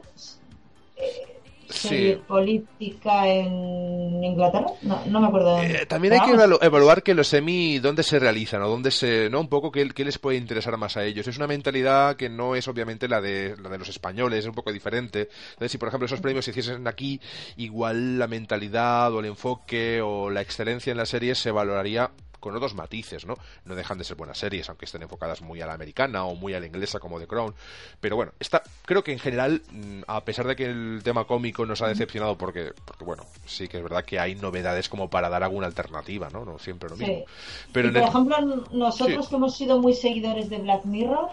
eh, 0.96 1.37
serie 1.68 2.14
Sí. 2.14 2.20
política 2.26 3.26
en 3.28 4.22
Inglaterra, 4.24 4.66
no, 4.82 5.00
no 5.06 5.20
me 5.20 5.26
acuerdo. 5.28 5.60
Eh, 5.62 5.86
también 5.86 6.14
hay 6.14 6.20
que 6.20 6.36
Vamos, 6.36 6.58
evaluar 6.62 7.02
que 7.02 7.14
los 7.14 7.28
semi 7.28 7.78
dónde 7.78 8.02
se 8.02 8.18
realizan 8.18 8.62
o 8.62 8.68
dónde 8.68 8.90
se 8.90 9.28
no 9.30 9.40
un 9.40 9.48
poco 9.48 9.70
qué, 9.70 9.88
qué 9.90 10.04
les 10.04 10.18
puede 10.18 10.36
interesar 10.38 10.76
más 10.76 10.96
a 10.96 11.04
ellos 11.04 11.26
es 11.28 11.36
una 11.36 11.46
mentalidad 11.46 12.16
que 12.16 12.28
no 12.28 12.54
es 12.54 12.66
obviamente 12.68 13.08
la 13.08 13.20
de 13.20 13.54
la 13.62 13.68
de 13.68 13.78
los 13.78 13.88
españoles 13.88 14.40
es 14.40 14.46
un 14.46 14.54
poco 14.54 14.72
diferente. 14.72 15.28
Entonces 15.50 15.72
si 15.72 15.78
por 15.78 15.88
ejemplo 15.88 16.06
esos 16.06 16.20
premios 16.20 16.44
se 16.44 16.52
hiciesen 16.52 16.86
aquí 16.88 17.20
igual 17.56 18.18
la 18.18 18.26
mentalidad 18.26 19.12
o 19.12 19.20
el 19.20 19.26
enfoque 19.26 20.00
o 20.02 20.30
la 20.30 20.40
excelencia 20.40 20.90
en 20.90 20.96
las 20.96 21.08
series 21.10 21.38
se 21.38 21.50
valoraría 21.50 22.10
con 22.48 22.56
otros 22.56 22.74
matices, 22.74 23.26
¿no? 23.26 23.36
No 23.64 23.74
dejan 23.74 23.98
de 23.98 24.04
ser 24.04 24.16
buenas 24.16 24.38
series, 24.38 24.68
aunque 24.68 24.86
estén 24.86 25.02
enfocadas 25.02 25.42
muy 25.42 25.60
a 25.60 25.66
la 25.66 25.74
americana 25.74 26.24
o 26.24 26.34
muy 26.34 26.54
a 26.54 26.60
la 26.60 26.66
inglesa 26.66 26.98
como 26.98 27.18
The 27.20 27.26
Crown. 27.26 27.54
Pero 28.00 28.16
bueno, 28.16 28.32
esta, 28.40 28.62
creo 28.86 29.04
que 29.04 29.12
en 29.12 29.18
general, 29.18 29.62
mm, 29.70 30.00
a 30.06 30.24
pesar 30.24 30.46
de 30.46 30.56
que 30.56 30.64
el 30.66 31.00
tema 31.04 31.24
cómico 31.26 31.66
nos 31.66 31.82
ha 31.82 31.88
decepcionado, 31.88 32.38
porque, 32.38 32.72
porque 32.84 33.04
bueno, 33.04 33.24
sí 33.46 33.68
que 33.68 33.76
es 33.76 33.82
verdad 33.82 34.04
que 34.04 34.18
hay 34.18 34.34
novedades 34.34 34.88
como 34.88 35.10
para 35.10 35.28
dar 35.28 35.42
alguna 35.42 35.66
alternativa, 35.66 36.30
¿no? 36.30 36.44
No 36.44 36.58
siempre 36.58 36.88
lo 36.88 36.96
Sí. 36.96 37.04
mismo. 37.04 37.24
Pero 37.72 37.86
Y, 37.86 37.90
en 37.90 37.94
por 37.94 38.02
el- 38.02 38.08
ejemplo, 38.08 38.64
nosotros 38.72 39.24
Sí. 39.26 39.30
que 39.30 39.36
hemos 39.36 39.56
sido 39.56 39.78
muy 39.78 39.94
seguidores 39.94 40.48
de 40.48 40.58
Black 40.58 40.84
Mirror, 40.86 41.28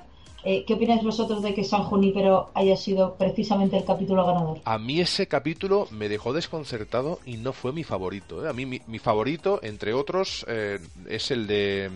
eh, 0.45 0.63
¿qué 0.65 0.75
opináis 0.75 1.03
vosotros 1.03 1.41
de 1.41 1.53
que 1.55 1.63
San 1.63 1.83
Junípero 1.83 2.51
haya 2.53 2.77
sido 2.77 3.15
precisamente 3.15 3.77
el 3.77 3.83
capítulo 3.83 4.25
ganador? 4.25 4.61
A 4.63 4.77
mí 4.77 4.99
ese 4.99 5.27
capítulo 5.27 5.87
me 5.89 6.07
dejó 6.07 6.33
desconcertado 6.33 7.19
y 7.25 7.37
no 7.37 7.51
fue 7.51 7.73
mi 7.73 7.83
favorito. 7.83 8.45
¿eh? 8.45 8.49
A 8.49 8.53
mí 8.53 8.67
mi, 8.67 8.79
mi 8.85 8.99
favorito, 8.99 9.59
entre 9.63 9.93
otros, 9.93 10.45
eh, 10.47 10.79
es 11.09 11.31
el 11.31 11.47
de 11.47 11.89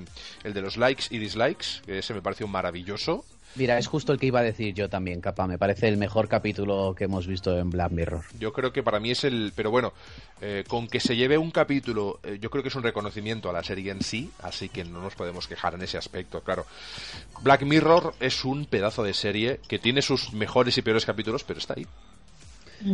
el 0.43 0.53
de 0.53 0.61
los 0.61 0.77
likes 0.77 1.03
y 1.11 1.19
dislikes, 1.19 1.81
que 1.85 1.99
ese 1.99 2.13
me 2.15 2.21
pareció 2.21 2.47
maravilloso. 2.47 3.23
Mira, 3.55 3.77
es 3.77 3.88
justo 3.88 4.13
el 4.13 4.19
que 4.19 4.27
iba 4.27 4.39
a 4.39 4.43
decir 4.43 4.73
yo 4.73 4.89
también, 4.89 5.21
capa. 5.21 5.47
Me 5.47 5.57
parece 5.57 5.88
el 5.88 5.97
mejor 5.97 6.27
capítulo 6.27 6.93
que 6.95 7.05
hemos 7.05 7.27
visto 7.27 7.57
en 7.57 7.69
Black 7.69 7.91
Mirror. 7.91 8.23
Yo 8.39 8.53
creo 8.53 8.71
que 8.71 8.84
para 8.84 8.99
mí 8.99 9.11
es 9.11 9.23
el... 9.23 9.51
Pero 9.55 9.71
bueno, 9.71 9.93
eh, 10.41 10.63
con 10.67 10.88
que 10.88 10.99
se 10.99 11.15
lleve 11.15 11.38
un 11.38 11.51
capítulo, 11.51 12.19
eh, 12.23 12.38
yo 12.39 12.49
creo 12.49 12.63
que 12.63 12.69
es 12.69 12.76
un 12.76 12.84
reconocimiento 12.84 13.49
a 13.49 13.53
la 13.53 13.63
serie 13.63 13.91
en 13.91 14.01
sí, 14.01 14.31
así 14.43 14.69
que 14.69 14.84
no 14.85 15.01
nos 15.01 15.15
podemos 15.15 15.47
quejar 15.47 15.73
en 15.73 15.81
ese 15.81 15.97
aspecto, 15.97 16.41
claro. 16.41 16.65
Black 17.41 17.63
Mirror 17.63 18.13
es 18.19 18.45
un 18.45 18.65
pedazo 18.65 19.03
de 19.03 19.13
serie 19.13 19.59
que 19.67 19.80
tiene 19.80 20.01
sus 20.01 20.31
mejores 20.34 20.77
y 20.77 20.81
peores 20.81 21.05
capítulos, 21.05 21.43
pero 21.43 21.59
está 21.59 21.73
ahí. 21.76 21.88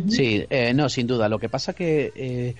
Sí, 0.08 0.44
eh, 0.50 0.74
no, 0.74 0.88
sin 0.88 1.06
duda. 1.06 1.28
Lo 1.28 1.38
que 1.38 1.48
pasa 1.48 1.72
que 1.72 2.12
eh, 2.14 2.54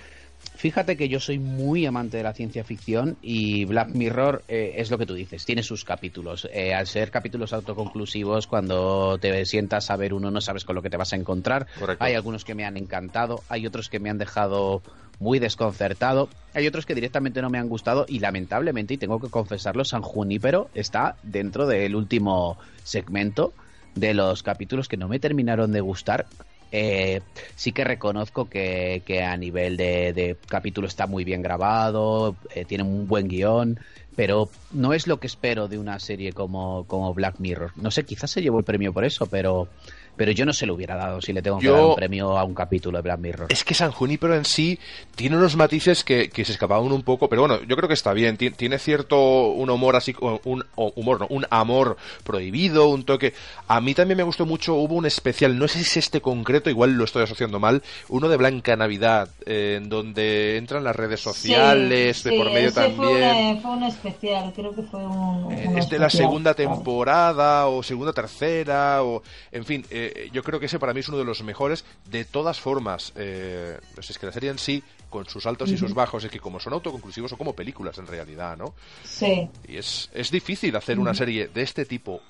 fíjate 0.57 0.97
que 0.97 1.07
yo 1.07 1.19
soy 1.19 1.39
muy 1.39 1.85
amante 1.85 2.17
de 2.17 2.23
la 2.23 2.33
ciencia 2.33 2.63
ficción 2.63 3.17
y 3.21 3.65
Black 3.65 3.89
Mirror 3.89 4.43
eh, 4.47 4.73
es 4.77 4.91
lo 4.91 4.97
que 4.97 5.05
tú 5.05 5.13
dices, 5.13 5.45
tiene 5.45 5.63
sus 5.63 5.85
capítulos. 5.85 6.47
Eh, 6.51 6.73
al 6.73 6.87
ser 6.87 7.11
capítulos 7.11 7.53
autoconclusivos, 7.53 8.47
cuando 8.47 9.17
te 9.19 9.45
sientas 9.45 9.89
a 9.89 9.95
ver 9.95 10.13
uno 10.13 10.31
no 10.31 10.41
sabes 10.41 10.65
con 10.65 10.75
lo 10.75 10.81
que 10.81 10.89
te 10.89 10.97
vas 10.97 11.13
a 11.13 11.15
encontrar. 11.15 11.67
Correcto. 11.79 12.03
Hay 12.03 12.15
algunos 12.15 12.43
que 12.43 12.55
me 12.55 12.65
han 12.65 12.75
encantado, 12.77 13.43
hay 13.47 13.65
otros 13.65 13.89
que 13.89 13.99
me 13.99 14.09
han 14.09 14.17
dejado 14.17 14.81
muy 15.19 15.39
desconcertado, 15.39 16.29
hay 16.53 16.67
otros 16.67 16.85
que 16.85 16.95
directamente 16.95 17.41
no 17.41 17.49
me 17.49 17.57
han 17.57 17.69
gustado 17.69 18.05
y 18.07 18.19
lamentablemente, 18.19 18.95
y 18.95 18.97
tengo 18.97 19.19
que 19.19 19.29
confesarlo, 19.29 19.85
San 19.85 20.01
Junípero 20.01 20.69
está 20.73 21.17
dentro 21.23 21.67
del 21.67 21.95
último 21.95 22.57
segmento 22.83 23.53
de 23.95 24.13
los 24.13 24.43
capítulos 24.43 24.87
que 24.87 24.97
no 24.97 25.07
me 25.07 25.19
terminaron 25.19 25.71
de 25.71 25.81
gustar. 25.81 26.27
Eh, 26.71 27.21
sí 27.55 27.71
que 27.71 27.83
reconozco 27.83 28.49
que, 28.49 29.03
que 29.05 29.23
a 29.23 29.37
nivel 29.37 29.77
de, 29.77 30.13
de 30.13 30.37
capítulo 30.47 30.87
está 30.87 31.07
muy 31.07 31.23
bien 31.23 31.41
grabado, 31.41 32.39
eh, 32.53 32.65
tiene 32.65 32.83
un 32.83 33.07
buen 33.07 33.27
guion, 33.27 33.79
pero 34.15 34.55
no 34.69 34.93
es 34.93 35.07
lo 35.07 35.19
que 35.19 35.27
espero 35.27 35.67
de 35.67 35.77
una 35.79 35.99
serie 35.99 36.33
como, 36.33 36.85
como 36.87 37.13
Black 37.13 37.39
Mirror. 37.39 37.71
No 37.75 37.91
sé, 37.91 38.05
quizás 38.05 38.31
se 38.31 38.41
llevó 38.41 38.59
el 38.59 38.65
premio 38.65 38.93
por 38.93 39.05
eso, 39.05 39.29
pero, 39.29 39.71
pero 40.17 40.31
yo 40.31 40.45
no 40.45 40.51
se 40.53 40.65
lo 40.65 40.73
hubiera 40.73 40.95
dado 40.95 41.21
si 41.21 41.31
le 41.31 41.41
tengo 41.41 41.59
que 41.59 41.65
Yo- 41.67 41.73
dar 41.75 41.85
un 41.85 41.95
premio 41.95 42.37
a 42.37 42.43
un 42.43 42.53
capítulo 42.53 42.97
de 42.97 43.03
Black 43.03 43.19
Mirror. 43.19 43.47
Es 43.49 43.63
que 43.63 43.73
San 43.73 43.91
Junípero 43.91 44.35
en 44.35 44.43
sí 44.45 44.77
tiene 45.15 45.37
unos 45.37 45.55
matices 45.55 46.03
que, 46.03 46.29
que 46.29 46.43
se 46.43 46.51
escapaban 46.53 46.91
un 46.91 47.03
poco, 47.03 47.29
pero 47.29 47.43
bueno, 47.43 47.61
yo 47.63 47.75
creo 47.75 47.87
que 47.87 47.93
está 47.93 48.11
bien. 48.13 48.35
Ti- 48.37 48.51
Tiene 48.51 48.79
cierto 48.79 49.47
un 49.49 49.69
humor 49.69 49.95
así, 49.95 50.15
un 50.43 50.63
humor, 50.75 51.19
no, 51.21 51.27
un 51.29 51.45
amor 51.49 51.95
prohibido, 52.23 52.89
un 52.89 53.03
toque. 53.05 53.33
A 53.67 53.79
mí 53.81 53.93
también 53.93 54.17
me 54.17 54.23
gustó 54.23 54.45
mucho, 54.45 54.73
hubo 54.75 54.95
un 54.95 55.05
especial, 55.05 55.57
no 55.57 55.67
sé 55.67 55.79
si 55.79 55.83
es 55.85 55.97
este 55.97 56.21
concreto, 56.21 56.69
igual 56.69 56.93
lo 56.93 57.03
estoy 57.03 57.23
asociando 57.23 57.59
mal, 57.59 57.83
uno 58.09 58.27
de 58.29 58.37
Blanca 58.37 58.75
Navidad, 58.75 59.29
eh, 59.45 59.75
en 59.77 59.89
donde 59.89 60.57
entran 60.57 60.83
las 60.83 60.95
redes 60.95 61.19
sociales, 61.21 62.17
Sí, 62.17 62.29
de 62.29 62.37
por 62.37 62.47
medio 62.51 62.69
ese 62.69 62.81
también. 62.81 62.97
Fue, 62.97 63.43
un- 63.51 63.61
fue 63.61 63.71
un 63.71 63.83
especial, 63.83 64.53
creo 64.55 64.73
que 64.75 64.81
fue 64.83 64.99
un. 65.05 65.51
Eh, 65.51 65.65
un 65.67 65.77
es 65.77 65.89
de 65.89 65.99
la 65.99 66.09
segunda 66.09 66.53
temporada 66.53 67.67
o 67.67 67.83
segunda 67.83 68.13
tercera 68.13 69.03
o 69.03 69.21
en 69.51 69.65
fin 69.65 69.85
eh, 69.89 70.06
yo 70.31 70.43
creo 70.43 70.59
que 70.59 70.67
ese 70.67 70.79
para 70.79 70.93
mí 70.93 70.99
es 71.01 71.09
uno 71.09 71.17
de 71.17 71.25
los 71.25 71.43
mejores. 71.43 71.85
De 72.09 72.25
todas 72.25 72.59
formas 72.59 73.13
eh, 73.15 73.79
pues 73.95 74.09
es 74.09 74.17
que 74.17 74.25
la 74.25 74.31
serie 74.31 74.49
en 74.49 74.59
sí 74.59 74.83
con 75.09 75.25
sus 75.27 75.45
altos 75.45 75.71
y 75.71 75.77
sus 75.77 75.93
bajos 75.93 76.23
es 76.23 76.31
que 76.31 76.39
como 76.39 76.59
son 76.59 76.73
autoconclusivos 76.73 77.29
son 77.29 77.37
como 77.37 77.53
películas 77.53 77.97
en 77.97 78.07
realidad 78.07 78.57
no 78.57 78.73
Sí, 79.03 79.49
y 79.67 79.77
es, 79.77 80.09
es 80.13 80.31
difícil 80.31 80.75
hacer 80.75 80.99
una 80.99 81.13
serie 81.13 81.47
de 81.47 81.61
este 81.61 81.85
tipo 81.85 82.21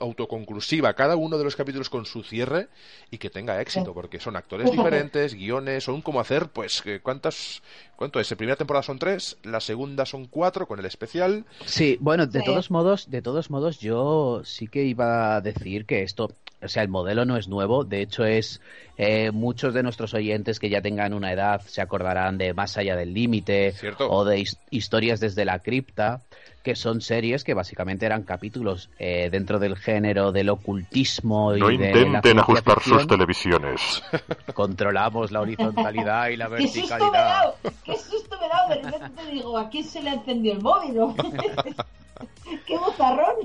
autoconclusiva 0.00 0.94
cada 0.94 1.16
uno 1.16 1.38
de 1.38 1.44
los 1.44 1.56
capítulos 1.56 1.90
con 1.90 2.04
su 2.06 2.22
cierre 2.22 2.68
y 3.10 3.18
que 3.18 3.30
tenga 3.30 3.60
éxito 3.60 3.86
Sí. 3.86 3.90
porque 3.94 4.20
son 4.20 4.36
actores 4.36 4.70
diferentes 4.70 5.34
guiones 5.34 5.84
son 5.84 6.02
como 6.02 6.20
hacer 6.20 6.48
pues 6.48 6.82
cuántas 7.02 7.62
cuánto 7.96 8.20
es 8.20 8.30
la 8.30 8.36
primera 8.36 8.56
temporada 8.56 8.82
son 8.82 8.98
tres 8.98 9.36
la 9.42 9.60
segunda 9.60 10.06
son 10.06 10.26
cuatro 10.26 10.66
con 10.66 10.78
el 10.78 10.86
especial 10.86 11.44
Sí, 11.66 11.96
bueno, 12.00 12.26
de 12.26 12.40
Sí. 12.40 12.44
todos 12.46 12.70
modos, 12.70 13.10
de 13.10 13.22
todos 13.22 13.50
modos, 13.50 13.78
yo 13.80 14.42
sí 14.44 14.66
que 14.68 14.84
iba 14.84 15.34
a 15.36 15.40
decir 15.40 15.84
que 15.86 16.02
esto, 16.02 16.32
o 16.62 16.68
sea, 16.68 16.82
el 16.82 16.88
modelo 16.88 17.24
no 17.24 17.36
es 17.36 17.48
nuevo. 17.48 17.84
De 17.84 18.00
hecho, 18.02 18.24
es 18.24 18.60
eh, 19.02 19.30
muchos 19.30 19.72
de 19.72 19.82
nuestros 19.82 20.12
oyentes 20.12 20.58
que 20.60 20.68
ya 20.68 20.82
tengan 20.82 21.14
una 21.14 21.32
edad 21.32 21.62
se 21.62 21.80
acordarán 21.80 22.36
de 22.36 22.52
Más 22.52 22.76
allá 22.76 22.96
del 22.96 23.14
límite 23.14 23.72
o 23.98 24.24
de 24.26 24.40
his- 24.40 24.58
Historias 24.68 25.20
desde 25.20 25.46
la 25.46 25.60
cripta, 25.60 26.20
que 26.62 26.76
son 26.76 27.00
series 27.00 27.42
que 27.42 27.54
básicamente 27.54 28.04
eran 28.04 28.24
capítulos 28.24 28.90
eh, 28.98 29.30
dentro 29.32 29.58
del 29.58 29.76
género 29.78 30.32
del 30.32 30.50
ocultismo 30.50 31.56
y 31.56 31.60
No 31.60 31.68
de 31.68 31.76
la 31.78 31.84
intenten 31.86 32.22
ciencia 32.22 32.40
ajustar 32.42 32.74
sus 32.74 32.84
ficción. 32.92 33.08
televisiones. 33.08 34.02
Controlamos 34.52 35.30
la 35.32 35.40
horizontalidad 35.40 36.28
y 36.28 36.36
la 36.36 36.50
qué 36.50 36.68
susto 36.68 36.80
me 36.98 37.06
he 37.06 37.10
verticalidad. 37.10 37.12
dado, 37.40 37.56
qué 37.84 37.96
susto 37.96 38.36
me 38.38 38.46
he 38.46 38.48
dado. 38.50 38.68
De 38.68 38.74
repente 38.82 39.22
te 39.24 39.30
digo, 39.30 39.56
¿a 39.56 39.70
quién 39.70 39.84
se 39.84 40.02
le 40.02 40.10
encendió 40.10 40.52
el 40.52 40.60
móvil? 40.60 40.94
no? 40.96 41.14
qué 42.66 42.76
bozarrón. 42.76 43.36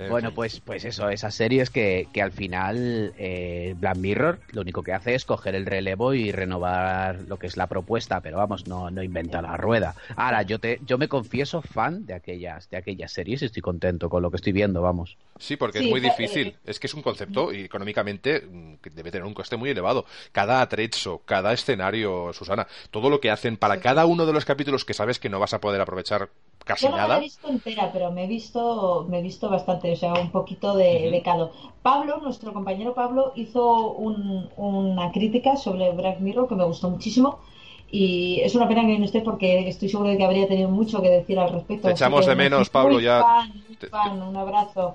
En 0.00 0.16
Bueno, 0.16 0.32
fin. 0.32 0.34
pues, 0.34 0.60
pues 0.60 0.84
eso, 0.84 1.08
esas 1.10 1.34
series 1.34 1.70
que, 1.70 2.10
que 2.12 2.22
al 2.22 2.32
final 2.32 3.12
eh, 3.16 3.74
Black 3.76 3.96
Mirror 3.96 4.42
lo 4.48 4.62
único 4.62 4.82
que 4.82 4.92
hace 4.92 5.14
es 5.14 5.24
coger 5.24 5.54
el 5.54 5.66
relevo 5.66 6.14
y 6.14 6.32
renovar 6.32 7.20
lo 7.28 7.38
que 7.38 7.46
es 7.46 7.56
la 7.56 7.68
propuesta, 7.68 8.20
pero 8.20 8.38
vamos, 8.38 8.66
no, 8.66 8.90
no 8.90 9.02
inventa 9.02 9.40
la 9.42 9.56
rueda. 9.56 9.94
Ahora, 10.16 10.42
yo 10.42 10.58
te, 10.58 10.78
yo 10.82 10.98
me 10.98 11.08
confieso 11.08 11.62
fan 11.62 12.06
de 12.06 12.14
aquellas, 12.14 12.68
de 12.70 12.78
aquellas 12.78 13.12
series 13.12 13.42
y 13.42 13.44
estoy 13.46 13.62
contento 13.62 14.08
con 14.10 14.22
lo 14.22 14.30
que 14.30 14.36
estoy 14.36 14.52
viendo, 14.52 14.82
vamos. 14.82 15.16
Sí, 15.38 15.56
porque 15.56 15.78
Sí, 15.78 15.84
es 15.84 15.88
muy 15.88 16.00
eh, 16.00 16.00
difícil. 16.00 16.54
eh, 16.54 16.56
Es 16.64 16.78
que 16.78 16.86
es 16.86 16.94
un 16.94 17.02
concepto 17.02 17.52
y 17.52 17.62
económicamente 17.62 18.42
mm, 18.42 18.74
debe 18.94 19.10
tener 19.10 19.26
un 19.26 19.32
coste 19.34 19.56
muy 19.56 19.70
elevado. 19.70 20.04
Cada 20.32 20.60
atrecho, 20.60 21.22
cada 21.24 21.52
escenario, 21.52 22.32
Susana, 22.34 22.66
todo 22.90 23.08
lo 23.08 23.20
que 23.20 23.30
hacen 23.30 23.56
para 23.56 23.80
cada 23.80 24.04
uno 24.06 24.26
de 24.26 24.32
los 24.34 24.44
capítulos 24.44 24.84
que 24.84 24.92
sabes 24.94 25.18
que 25.18 25.30
no 25.30 25.40
vas 25.40 25.54
a 25.54 25.60
poder 25.60 25.80
aprovechar 25.80 26.28
casi 26.64 26.84
Yo 26.84 26.90
no 26.90 26.98
me 27.00 27.08
nada. 27.08 27.16
he 27.16 27.20
visto 27.20 27.48
entera, 27.48 27.92
pero 27.92 28.10
me 28.10 28.24
he 28.24 28.26
visto, 28.26 29.06
me 29.08 29.18
he 29.18 29.22
visto 29.22 29.48
bastante, 29.50 29.89
o 29.92 29.96
sea, 29.96 30.14
un 30.14 30.30
poquito 30.30 30.76
de, 30.76 31.20
caldo. 31.24 31.52
Pablo, 31.82 32.18
nuestro 32.22 32.52
compañero 32.52 32.94
Pablo, 32.94 33.32
hizo 33.36 33.92
un- 33.92 34.48
una 34.56 35.10
crítica 35.12 35.56
sobre 35.56 35.90
Black 35.92 36.20
Mirror 36.20 36.48
que 36.48 36.54
me 36.54 36.64
gustó 36.64 36.90
muchísimo. 36.90 37.38
Y 37.92 38.40
es 38.44 38.54
una 38.54 38.68
pena 38.68 38.82
que 38.86 38.98
no 38.98 39.04
esté 39.04 39.20
porque 39.20 39.68
estoy 39.68 39.88
seguro 39.88 40.10
de 40.10 40.16
que 40.16 40.24
habría 40.24 40.46
tenido 40.46 40.68
mucho 40.68 41.02
que 41.02 41.10
decir 41.10 41.38
al 41.38 41.50
respecto. 41.50 41.88
Te 41.88 41.92
echamos 41.92 42.24
de 42.26 42.36
menos, 42.36 42.60
muy 42.60 42.64
Pablo, 42.72 43.00
ya. 43.00 43.20
fan, 43.20 43.52
muy 43.66 43.76
Te- 43.76 43.88
fan, 43.88 44.22
un 44.22 44.36
abrazo. 44.36 44.94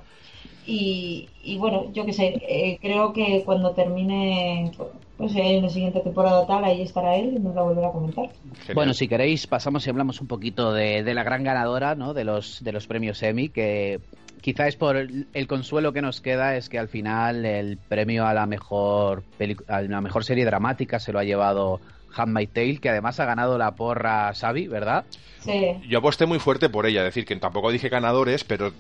Y, 0.66 1.28
y 1.44 1.58
bueno, 1.58 1.92
yo 1.94 2.06
qué 2.06 2.14
sé, 2.14 2.42
eh, 2.48 2.80
creo 2.82 3.14
que 3.14 3.44
cuando 3.46 3.72
termine, 3.72 4.72
pues 5.18 5.36
en 5.36 5.62
la 5.62 5.70
siguiente 5.70 6.00
temporada 6.00 6.48
tal, 6.48 6.64
ahí 6.64 6.82
estará 6.82 7.16
él 7.18 7.36
y 7.36 7.40
nos 7.40 7.54
la 7.54 7.62
volverá 7.62 7.90
a 7.90 7.92
comentar. 7.92 8.30
Genial. 8.30 8.74
Bueno, 8.74 8.94
si 8.94 9.08
queréis, 9.08 9.46
pasamos 9.46 9.86
y 9.86 9.90
hablamos 9.90 10.22
un 10.22 10.28
poquito 10.28 10.74
de, 10.74 11.04
de 11.04 11.14
la 11.14 11.24
gran 11.24 11.44
ganadora, 11.44 11.96
¿no? 11.96 12.14
De 12.14 12.24
los, 12.24 12.64
de 12.64 12.72
los 12.72 12.88
premios 12.88 13.22
Emmy, 13.22 13.50
que 13.50 14.00
quizá 14.42 14.68
es 14.68 14.76
por 14.76 14.98
el, 14.98 15.48
consuelo 15.48 15.94
que 15.94 16.02
nos 16.02 16.22
queda 16.22 16.56
es 16.56 16.70
que 16.70 16.80
al 16.80 16.88
final 16.88 17.46
el 17.46 17.78
premio 17.78 18.26
a 18.26 18.34
la 18.34 18.46
mejor 18.46 19.24
a 19.68 19.82
la 19.82 20.02
mejor 20.02 20.24
serie 20.24 20.46
dramática 20.46 21.00
se 21.00 21.12
lo 21.12 21.20
ha 21.20 21.24
llevado 21.24 21.80
My 22.26 22.48
Tale, 22.48 22.78
que 22.78 22.90
además 22.90 23.20
ha 23.20 23.26
ganado 23.26 23.58
la 23.58 23.72
porra 23.72 24.34
Xavi, 24.34 24.68
¿verdad? 24.68 25.06
Sí. 25.40 25.76
Yo 25.90 26.00
aposté 26.00 26.26
muy 26.26 26.40
fuerte 26.40 26.70
por 26.70 26.86
ella, 26.86 27.02
es 27.02 27.08
decir, 27.08 27.26
que 27.26 27.36
tampoco 27.36 27.72
dije 27.72 27.90
ganadores, 27.90 28.44
pero 28.44 28.72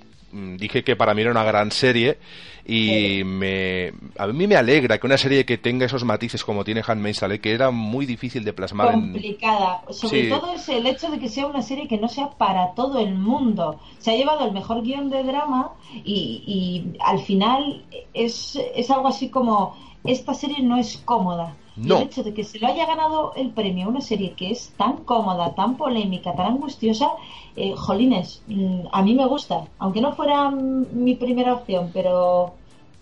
dije 0.57 0.84
que 0.84 0.95
para 0.95 1.14
mí 1.14 1.22
era 1.22 1.32
una 1.32 1.44
gran 1.44 1.72
serie 1.72 2.18
y 2.66 3.24
me, 3.24 3.94
a 4.18 4.28
mí 4.28 4.48
me 4.48 4.56
alegra 4.56 4.98
que 4.98 5.06
una 5.06 5.18
serie 5.18 5.45
que 5.45 5.57
tenga 5.57 5.86
esos 5.86 6.03
matices 6.03 6.44
como 6.44 6.64
tiene 6.64 6.84
Handmaid's 6.86 7.20
Tale, 7.20 7.40
que 7.40 7.52
era 7.52 7.72
muy 7.72 8.06
difícil 8.06 8.44
de 8.44 8.53
plasmar. 8.53 8.91
Complicada. 8.91 9.84
Sobre 9.90 10.30
todo 10.30 10.53
es 10.53 10.68
el 10.70 10.86
hecho 10.88 11.10
de 11.10 11.20
que 11.20 11.30
sea 11.30 11.45
una 11.45 11.62
serie 11.62 11.88
que 11.88 11.98
no 11.98 12.10
sea 12.10 12.32
para 12.32 12.74
todo 12.74 12.99
el 12.99 13.16
mundo. 13.16 13.80
Se 13.99 14.12
ha 14.12 14.16
llevado 14.16 14.45
el 14.45 14.52
mejor 14.52 14.84
guion 14.84 15.10
de 15.10 15.24
drama 15.24 15.74
y, 16.03 16.44
y 16.45 16.98
al 17.03 17.20
final 17.20 17.86
es, 18.14 18.60
es 18.76 18.90
algo 18.90 19.07
así 19.07 19.30
como 19.30 19.78
esta 20.03 20.34
serie 20.34 20.62
no 20.62 20.78
es 20.78 20.98
cómoda 20.98 21.56
no. 21.76 21.98
el 21.98 22.04
hecho 22.04 22.24
de 22.24 22.34
que 22.34 22.44
se 22.44 22.60
lo 22.60 22.68
haya 22.68 22.86
ganado 22.86 23.34
el 23.36 23.52
premio 23.52 23.86
a 23.86 23.90
una 23.90 24.02
serie 24.02 24.34
que 24.34 24.52
es 24.52 24.70
tan 24.78 24.98
cómoda, 24.98 25.54
tan 25.56 25.78
polémica, 25.78 26.34
tan 26.34 26.48
angustiosa, 26.48 27.12
eh, 27.56 27.74
jolines, 27.76 28.42
mm, 28.48 28.88
a 28.92 29.02
mí 29.02 29.14
me 29.16 29.26
gusta. 29.26 29.66
Aunque 29.80 30.02
no 30.02 30.14
fuera 30.14 30.50
mi 30.52 31.16
primera 31.16 31.54
opción, 31.54 31.92
pero 31.94 32.54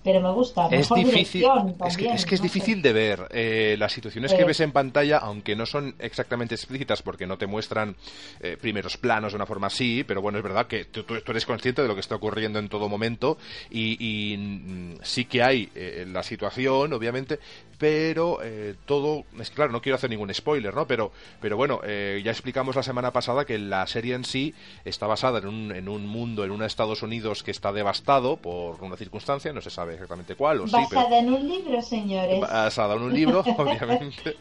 pero 0.04 0.22
me 0.22 0.32
gusta. 0.32 0.68
Es 0.68 0.90
difícil, 0.90 1.45
es, 1.86 1.98
que, 1.98 2.08
es, 2.12 2.26
que 2.26 2.36
es 2.36 2.41
difícil 2.41 2.82
de 2.82 2.94
ver. 2.94 3.28
Eh, 3.32 3.76
las 3.80 3.94
situaciones 3.94 4.34
que 4.34 4.44
ves 4.44 4.60
en 4.60 4.72
pantalla, 4.72 5.18
aunque 5.20 5.56
no 5.56 5.66
son 5.66 5.95
exactamente 5.98 6.56
explícitas 6.56 7.02
porque 7.02 7.26
no 7.26 7.38
te 7.38 7.48
muestran 7.48 7.95
eh, 8.41 8.58
primeros 8.60 8.98
planos 8.98 9.32
de 9.32 9.38
una 9.38 9.45
forma 9.45 9.68
así, 9.68 10.04
pero 10.04 10.22
bueno, 10.22 10.38
es 10.38 10.44
verdad 10.44 10.68
que 10.68 10.86
tú, 10.86 11.06
eres 11.26 11.45
consciente 11.45 11.82
de 11.82 11.88
lo 11.88 11.94
que 11.94 12.02
está 12.02 12.16
ocurriendo 12.16 12.60
en 12.60 12.68
todo 12.68 12.90
momento 12.90 13.38
y, 13.72 14.36
mm, 14.38 14.95
sí 15.04 15.26
que 15.26 15.41
hay 15.41 15.70
eh, 15.74 16.06
la 16.12 16.22
situación, 16.22 16.91
obviamente, 16.91 17.40
pero 17.84 18.39
todo, 18.85 19.26
es 19.39 19.49
claro, 19.49 19.73
no 19.73 19.81
quiero 19.81 19.97
hacer 19.97 20.10
ningún 20.10 20.34
spoiler, 20.34 20.73
¿no? 20.73 20.88
Pero, 20.88 21.11
pero 21.41 21.57
bueno, 21.57 21.81
ya 21.84 22.31
explicamos 22.31 22.77
la 22.77 22.84
semana 22.84 23.11
pasada 23.11 23.43
que 23.43 23.60
la 23.60 23.85
serie 23.88 24.15
en 24.15 24.23
sí 24.23 24.53
está 24.85 25.05
basada 25.05 25.39
en 25.39 25.47
un, 25.47 25.72
en 25.73 25.89
un 25.89 26.07
mundo, 26.07 26.45
en 26.45 26.51
un 26.51 26.64
Estados 26.64 27.03
Unidos 27.03 27.43
que 27.43 27.51
está 27.51 27.73
devastado 27.73 28.38
por 28.38 28.81
una 28.84 28.95
circunstancia, 28.95 29.51
no 29.51 29.61
se 29.61 29.69
sabe 29.69 29.93
exactamente 29.93 30.35
cuál. 30.35 30.61
O 30.61 30.68
Basada 30.68 31.19
en 31.19 31.34
un 31.34 31.47
libro, 31.47 31.81
señores. 31.81 32.39
Basada 32.39 32.95
en 32.95 33.01
un 33.01 33.14
libro, 33.14 33.41
obviamente. 33.57 34.35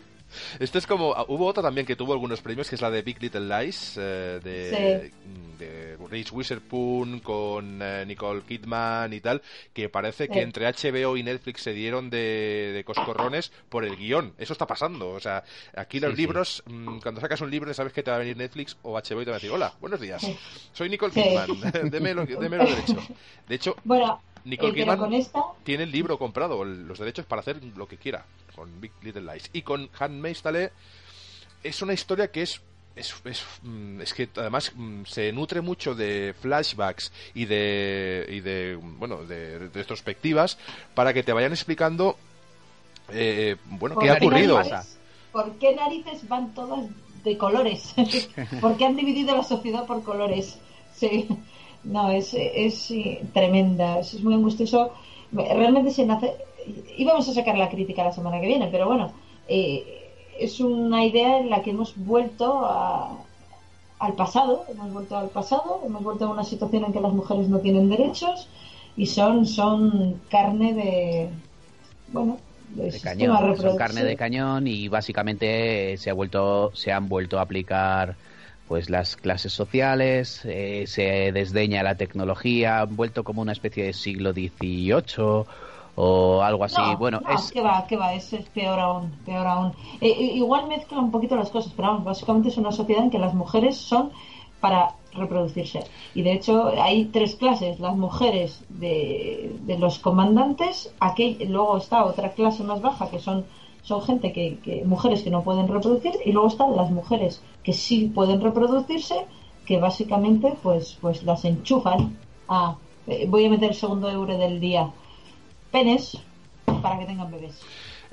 Esto 0.59 0.79
es 0.79 0.87
como. 0.87 1.15
Ah, 1.15 1.25
hubo 1.29 1.47
otra 1.47 1.63
también 1.63 1.87
que 1.87 1.97
tuvo 1.97 2.13
algunos 2.13 2.41
premios, 2.41 2.69
que 2.69 2.77
es 2.77 2.83
la 2.83 2.91
de 2.91 3.03
Big 3.03 3.21
Little 3.21 3.41
Lies, 3.41 3.97
eh, 3.97 4.41
de, 4.43 5.11
de 5.59 5.97
Reese 6.09 6.35
Witherspoon 6.35 7.21
con 7.21 7.81
eh, 7.83 8.05
Nicole 8.07 8.43
Kidman 8.43 9.13
y 9.13 9.21
tal, 9.21 9.43
que 9.73 9.89
parece 9.89 10.29
que 10.29 10.43
entre 10.43 10.67
HBO 10.67 11.17
y 11.17 11.23
Netflix 11.23 11.63
se 11.63 11.73
dieron 11.73 12.11
de, 12.11 12.73
de, 12.75 12.85
coscorrones 12.85 13.53
por 13.69 13.85
el 13.85 13.97
guion. 13.97 14.35
Eso 14.39 14.53
está 14.53 14.67
pasando. 14.67 15.11
O 15.11 15.21
sea, 15.21 15.45
aquí 15.77 16.01
los 16.01 16.17
libros, 16.17 16.63
mm, 16.67 16.99
cuando 16.99 17.21
sacas 17.21 17.41
un 17.41 17.51
libro, 17.51 17.73
sabes 17.75 17.93
que 17.93 18.03
te 18.03 18.11
va 18.11 18.17
a 18.17 18.21
venir 18.21 18.37
Netflix 18.37 18.77
o 18.83 18.95
HBO 18.95 19.23
y 19.23 19.25
te 19.25 19.31
va 19.31 19.37
a 19.37 19.41
decir: 19.41 19.51
Hola, 19.51 19.73
buenos 19.81 20.01
días, 20.01 20.27
soy 20.73 20.89
Nicole 20.89 21.13
Kidman, 21.13 21.49
deme, 21.91 22.15
lo, 22.15 22.27
deme 22.27 22.57
lo 22.57 22.65
derecho. 22.65 22.99
De 23.49 23.55
hecho. 23.55 23.77
Bueno, 23.85 24.21
Nicole 24.45 24.73
eh, 24.73 24.75
Kidman 24.75 25.11
tiene 25.63 25.85
el 25.85 25.93
libro 25.93 26.19
comprado, 26.19 26.65
los 26.65 26.99
derechos 26.99 27.27
para 27.27 27.41
hacer 27.41 27.63
lo 27.77 27.87
que 27.87 27.97
quiera 27.97 28.25
con 28.55 28.81
Big 28.81 28.93
Little 29.03 29.23
Lies. 29.23 29.51
Y 29.53 29.63
con 29.63 29.89
Handmaid's 29.99 30.43
Tale 30.43 30.73
es 31.63 31.83
una 31.83 31.93
historia 31.93 32.31
que 32.31 32.43
es 32.43 32.61
es, 32.95 33.15
es, 33.25 33.43
mm, 33.63 34.03
es, 34.03 34.13
que 34.13 34.29
además 34.37 34.73
mm, 34.75 35.05
se 35.07 35.33
nutre 35.33 35.63
mucho 35.63 35.95
de 35.95 36.35
flashbacks 36.39 37.11
y 37.33 37.47
de, 37.47 38.27
y 38.29 38.41
de 38.41 38.79
bueno 38.79 39.25
de, 39.25 39.71
retrospectivas 39.73 40.59
para 40.95 41.15
que 41.15 41.23
te 41.23 41.33
vayan 41.33 41.53
explicando 41.53 42.19
eh, 43.11 43.57
bueno 43.65 43.97
qué 43.99 44.11
ha 44.11 44.15
ocurrido 44.15 44.61
¿por 45.33 45.53
qué 45.53 45.75
narices 45.75 46.29
van 46.29 46.53
todas 46.53 46.85
de 47.25 47.39
colores? 47.39 47.95
¿por 48.61 48.77
qué 48.77 48.85
han 48.85 48.97
dividido 48.97 49.35
la 49.35 49.43
sociedad 49.43 49.87
por 49.87 50.03
colores? 50.03 50.59
sí 50.95 51.27
no, 51.85 52.11
es, 52.11 52.35
es 52.35 52.93
tremenda, 53.33 53.99
es, 54.01 54.21
muy 54.23 54.35
angustioso. 54.35 54.93
Realmente 55.33 55.91
se 55.91 56.07
nace. 56.07 56.33
Íbamos 56.97 57.29
a 57.29 57.35
sacar 57.35 57.57
la 57.57 57.69
crítica 57.69 58.05
la 58.05 58.13
semana 58.13 58.41
que 58.41 58.47
viene, 58.47 58.69
pero 58.71 58.87
bueno, 58.87 59.13
eh, 59.49 60.11
es 60.39 60.61
una 60.61 61.05
idea 61.05 61.39
en 61.39 61.51
la 61.51 61.63
que 61.63 61.71
hemos 61.71 61.95
vuelto 61.97 62.67
al 63.99 64.15
pasado, 64.15 64.65
hemos 64.69 64.93
vuelto 64.93 65.17
al 65.17 65.29
pasado, 65.29 65.81
hemos 65.85 66.03
vuelto 66.03 66.27
a 66.27 66.31
una 66.31 66.45
situación 66.45 66.85
en 66.85 66.93
que 66.93 67.01
las 67.01 67.13
mujeres 67.13 67.49
no 67.49 67.59
tienen 67.61 67.89
derechos 67.89 68.49
y 68.97 69.07
son, 69.07 69.47
son 69.47 70.21
carne 70.29 70.75
de. 70.75 71.29
Bueno, 72.13 72.39
de, 72.71 72.99
cañón, 73.01 73.57
son 73.57 73.77
carne 73.77 74.05
de 74.05 74.17
cañón 74.17 74.67
y 74.67 74.89
básicamente 74.89 75.97
se 75.99 76.11
ha 76.11 76.15
vuelto, 76.15 76.73
se 76.75 76.93
han 76.93 77.09
vuelto 77.09 77.39
a 77.39 77.43
aplicar 77.43 78.17
pues 78.69 78.89
las 78.89 79.17
clases 79.17 79.53
sociales, 79.53 80.41
eh, 80.45 80.85
se 80.87 81.31
desdeña 81.33 81.83
la 81.83 81.97
tecnología, 81.97 82.81
han 82.81 82.97
vuelto 82.97 83.23
como 83.23 83.43
una 83.43 83.53
especie 83.53 83.85
de 83.85 83.93
siglo 83.93 84.33
XVIII 84.33 85.45
o 85.95 86.41
algo 86.43 86.65
así. 86.65 86.81
bueno, 86.99 87.21
es 87.35 87.53
que 87.53 87.61
va, 87.61 87.87
que 87.87 87.97
va, 87.97 88.15
es, 88.15 88.35
peor 88.55 88.81
aún, 88.81 89.13
peor 89.25 89.47
aún. 89.47 89.73
Eh, 90.01 90.09
igual 90.35 90.67
mezcla 90.69 90.99
un 90.99 91.11
poquito 91.11 91.37
las 91.37 91.51
cosas, 91.51 91.73
pero 91.77 91.89
vamos, 91.89 92.05
básicamente 92.05 92.49
es 92.49 92.57
una 92.57 92.73
sociedad 92.73 93.05
en 93.05 93.11
que 93.11 93.19
las 93.19 93.35
mujeres 93.35 93.77
son 93.77 94.11
para 94.61 94.95
reproducirse. 95.13 95.85
Y 96.15 96.23
de 96.23 96.33
hecho 96.33 96.73
hay 96.81 97.07
tres 97.07 97.37
clases, 97.37 97.81
las 97.81 97.97
mujeres 97.97 98.65
de, 98.69 99.55
de 99.63 99.79
los 99.79 99.99
comandantes, 99.99 100.95
aquí 101.01 101.39
luego 101.47 101.77
está 101.77 102.05
otra 102.05 102.31
clase 102.31 102.63
más 102.63 102.81
baja 102.81 103.11
que 103.11 103.19
son 103.19 103.45
son 103.83 104.01
gente 104.03 104.33
que, 104.33 104.83
mujeres 104.87 105.23
que 105.23 105.31
no 105.31 105.43
pueden 105.43 105.69
reproducir 105.69 106.13
y 106.25 106.33
luego 106.33 106.49
están 106.49 106.77
las 106.77 106.91
mujeres 106.91 107.43
que 107.63 107.73
sí 107.73 108.11
pueden 108.15 108.41
reproducirse 108.41 109.27
que 109.67 109.79
básicamente 109.79 110.55
pues 110.63 110.99
pues 111.01 111.25
las 111.25 111.45
enchufan 111.45 112.17
a 112.49 112.77
eh, 113.07 113.27
voy 113.29 113.47
a 113.47 113.51
meter 113.51 113.71
el 113.71 113.75
segundo 113.75 114.09
euro 114.09 114.39
del 114.39 114.61
día 114.61 114.93
penes 115.73 116.19
para 116.67 116.99
que 116.99 117.07
tengan 117.07 117.31
bebés. 117.31 117.59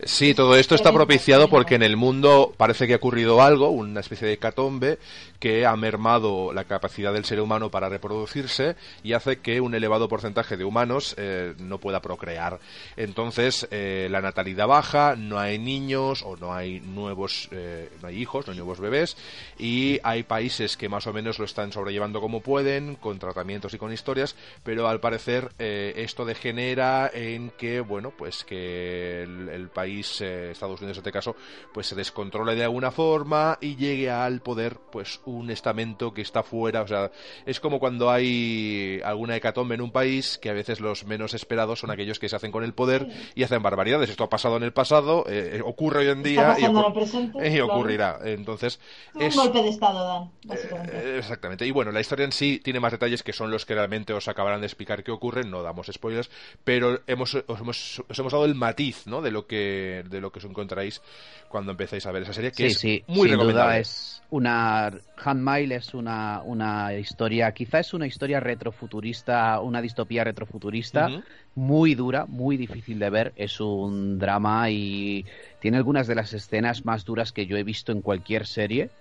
Sí, 0.03 0.34
todo 0.34 0.56
esto 0.56 0.76
está 0.76 0.94
propiciado 0.94 1.49
porque 1.49 1.76
en 1.76 1.84
el 1.84 1.98
mundo 1.98 2.53
parece 2.56 2.88
que 2.88 2.94
ha 2.94 2.98
ocurrido 2.98 3.41
algo, 3.41 3.69
una 3.69 3.99
especie 3.99 4.27
de 4.27 4.38
catombe, 4.38 4.98
que 5.40 5.66
ha 5.66 5.76
mermado 5.76 6.53
la 6.53 6.66
capacidad 6.66 7.14
del 7.14 7.26
ser 7.26 7.41
humano 7.41 7.72
para 7.72 7.90
reproducirse 7.90 8.76
y 9.03 9.14
hace 9.14 9.40
que 9.40 9.61
un 9.61 9.74
elevado 9.74 10.07
porcentaje 10.07 10.57
de 10.57 10.66
humanos 10.66 11.16
eh, 11.18 11.53
no 11.60 11.80
pueda 11.80 12.02
procrear. 12.02 12.60
Entonces, 12.98 13.68
eh, 13.72 14.07
la 14.11 14.22
natalidad 14.22 14.68
baja, 14.68 15.16
no 15.16 15.40
hay 15.40 15.57
niños 15.57 16.24
o 16.24 16.36
no 16.36 16.53
hay 16.53 16.80
nuevos, 16.82 17.49
eh, 17.52 17.90
no 18.02 18.10
hay 18.10 18.18
hijos, 18.18 18.48
no 18.48 18.52
hay 18.52 18.57
nuevos 18.57 18.80
bebés 18.80 19.18
y 19.57 19.99
hay 20.03 20.24
países 20.24 20.78
que 20.78 20.90
más 20.90 21.07
o 21.07 21.14
menos 21.14 21.40
lo 21.40 21.45
están 21.45 21.72
sobrellevando 21.72 22.22
como 22.22 22.41
pueden, 22.41 22.95
con 22.95 23.20
tratamientos 23.20 23.74
y 23.74 23.78
con 23.78 23.94
historias, 23.94 24.36
pero 24.64 24.88
al 24.88 24.99
parecer 24.99 25.52
esto 25.60 26.26
degenera 26.26 27.10
en 27.14 27.52
que, 27.52 27.82
bueno, 27.82 28.11
pues 28.16 28.44
que 28.44 29.24
el 29.24 29.70
país 29.70 30.20
eh, 30.22 30.52
Estados 30.52 30.80
Unidos 30.80 30.98
en 30.98 31.02
este 31.02 31.11
caso, 31.11 31.36
pues 31.74 31.88
se 31.88 31.95
descontrole 31.95 32.56
de 32.56 32.64
alguna 32.64 32.91
forma 32.91 33.57
y 33.61 33.76
llegue 33.76 34.10
al 34.10 34.41
poder 34.41 34.78
pues 34.91 35.20
un 35.30 35.49
estamento 35.51 36.14
que 36.14 36.22
está 36.22 36.43
fuera, 36.43 36.81
o 36.81 36.88
sea, 36.88 37.11
es 37.45 37.60
como 37.60 37.80
cuando 37.80 38.10
hay 38.10 39.01
alguna 39.03 39.35
hecatombe 39.35 39.76
en 39.76 39.81
un 39.81 39.91
país 39.91 40.38
que 40.38 40.49
a 40.49 40.53
veces 40.53 40.80
los 40.80 41.06
menos 41.06 41.34
esperados 41.34 41.80
son 41.80 41.91
aquellos 41.91 42.19
que 42.19 42.30
se 42.30 42.35
hacen 42.35 42.51
con 42.51 42.64
el 42.64 42.73
poder 42.73 43.07
y 43.35 43.43
hacen 43.43 43.61
barbaridades. 43.61 44.10
Esto 44.10 44.23
ha 44.23 44.30
pasado 44.30 44.57
en 44.57 44.64
el 44.64 44.73
pasado, 44.73 45.26
eh, 45.27 45.57
eh, 45.57 45.61
ocurre 45.64 45.99
hoy 45.99 46.07
en 46.10 46.23
día 46.23 46.57
y, 46.60 47.60
ocurrirá. 47.61 48.19
Entonces, 48.23 48.80
es 49.19 49.35
un 49.35 49.43
golpe 49.43 49.64
de 49.64 49.69
estado, 49.69 50.06
Dan, 50.06 50.31
básicamente. 50.43 51.18
exactamente. 51.18 51.65
Y 51.65 51.72
bueno, 51.72 51.91
la 51.91 52.01
historia 52.01 52.26
en 52.26 52.31
sí 52.31 52.60
tiene 52.64 52.80
más 52.80 52.91
detalles 52.91 53.23
que 53.23 53.34
son 53.34 53.51
los 53.51 53.65
que 53.65 53.76
realmente 53.76 54.14
os 54.14 54.27
acabarán 54.27 54.61
de 54.61 54.68
explicar 54.68 55.03
qué 55.03 55.11
ocurre, 55.11 55.43
no 55.43 55.64
damos 55.64 55.88
spoilers, 55.88 56.30
pero 56.64 57.01
hemos, 57.07 57.35
os, 57.35 57.60
hemos, 57.60 58.03
os 58.07 58.19
hemos 58.19 58.31
dado 58.31 58.45
el 58.45 58.56
matiz, 58.56 59.07
¿no? 59.07 59.22
De 59.22 59.31
lo 59.31 59.47
que 59.47 60.03
de, 60.10 60.22
lo 60.22 60.31
que 60.31 60.39
os 60.39 60.45
encontráis 60.45 61.01
cuando 61.47 61.72
empecéis 61.72 62.06
a 62.06 62.11
ver 62.11 62.23
esa 62.23 62.34
serie, 62.34 62.51
que 62.51 62.68
es 62.68 62.84
muy 63.07 63.30
sin 63.30 63.39
Duda 63.39 63.77
es 63.77 64.22
una 64.30 64.91
Handmail 65.24 65.72
es 65.72 65.94
una, 65.94 66.41
una 66.44 66.94
historia, 66.98 67.54
quizá 67.54 67.80
es 67.80 67.94
una 67.94 68.08
historia 68.08 68.40
retrofuturista, 68.40 69.60
una 69.62 69.82
distopía 69.82 70.24
retrofuturista 70.24 71.14
muy 71.54 71.96
dura, 71.96 72.26
muy 72.28 72.58
difícil 72.58 73.00
de 73.00 73.10
ver, 73.10 73.34
es 73.36 73.60
un 73.60 74.18
drama 74.20 74.70
y 74.72 75.26
tiene 75.60 75.78
algunas 75.78 76.08
de 76.08 76.16
las 76.16 76.34
escenas 76.34 76.86
más 76.86 77.06
duras 77.06 77.32
que 77.34 77.46
yo 77.48 77.58
he 77.58 77.64
visto 77.64 77.91
en 77.91 78.02
cualquier 78.02 78.46
serie. 78.48 78.94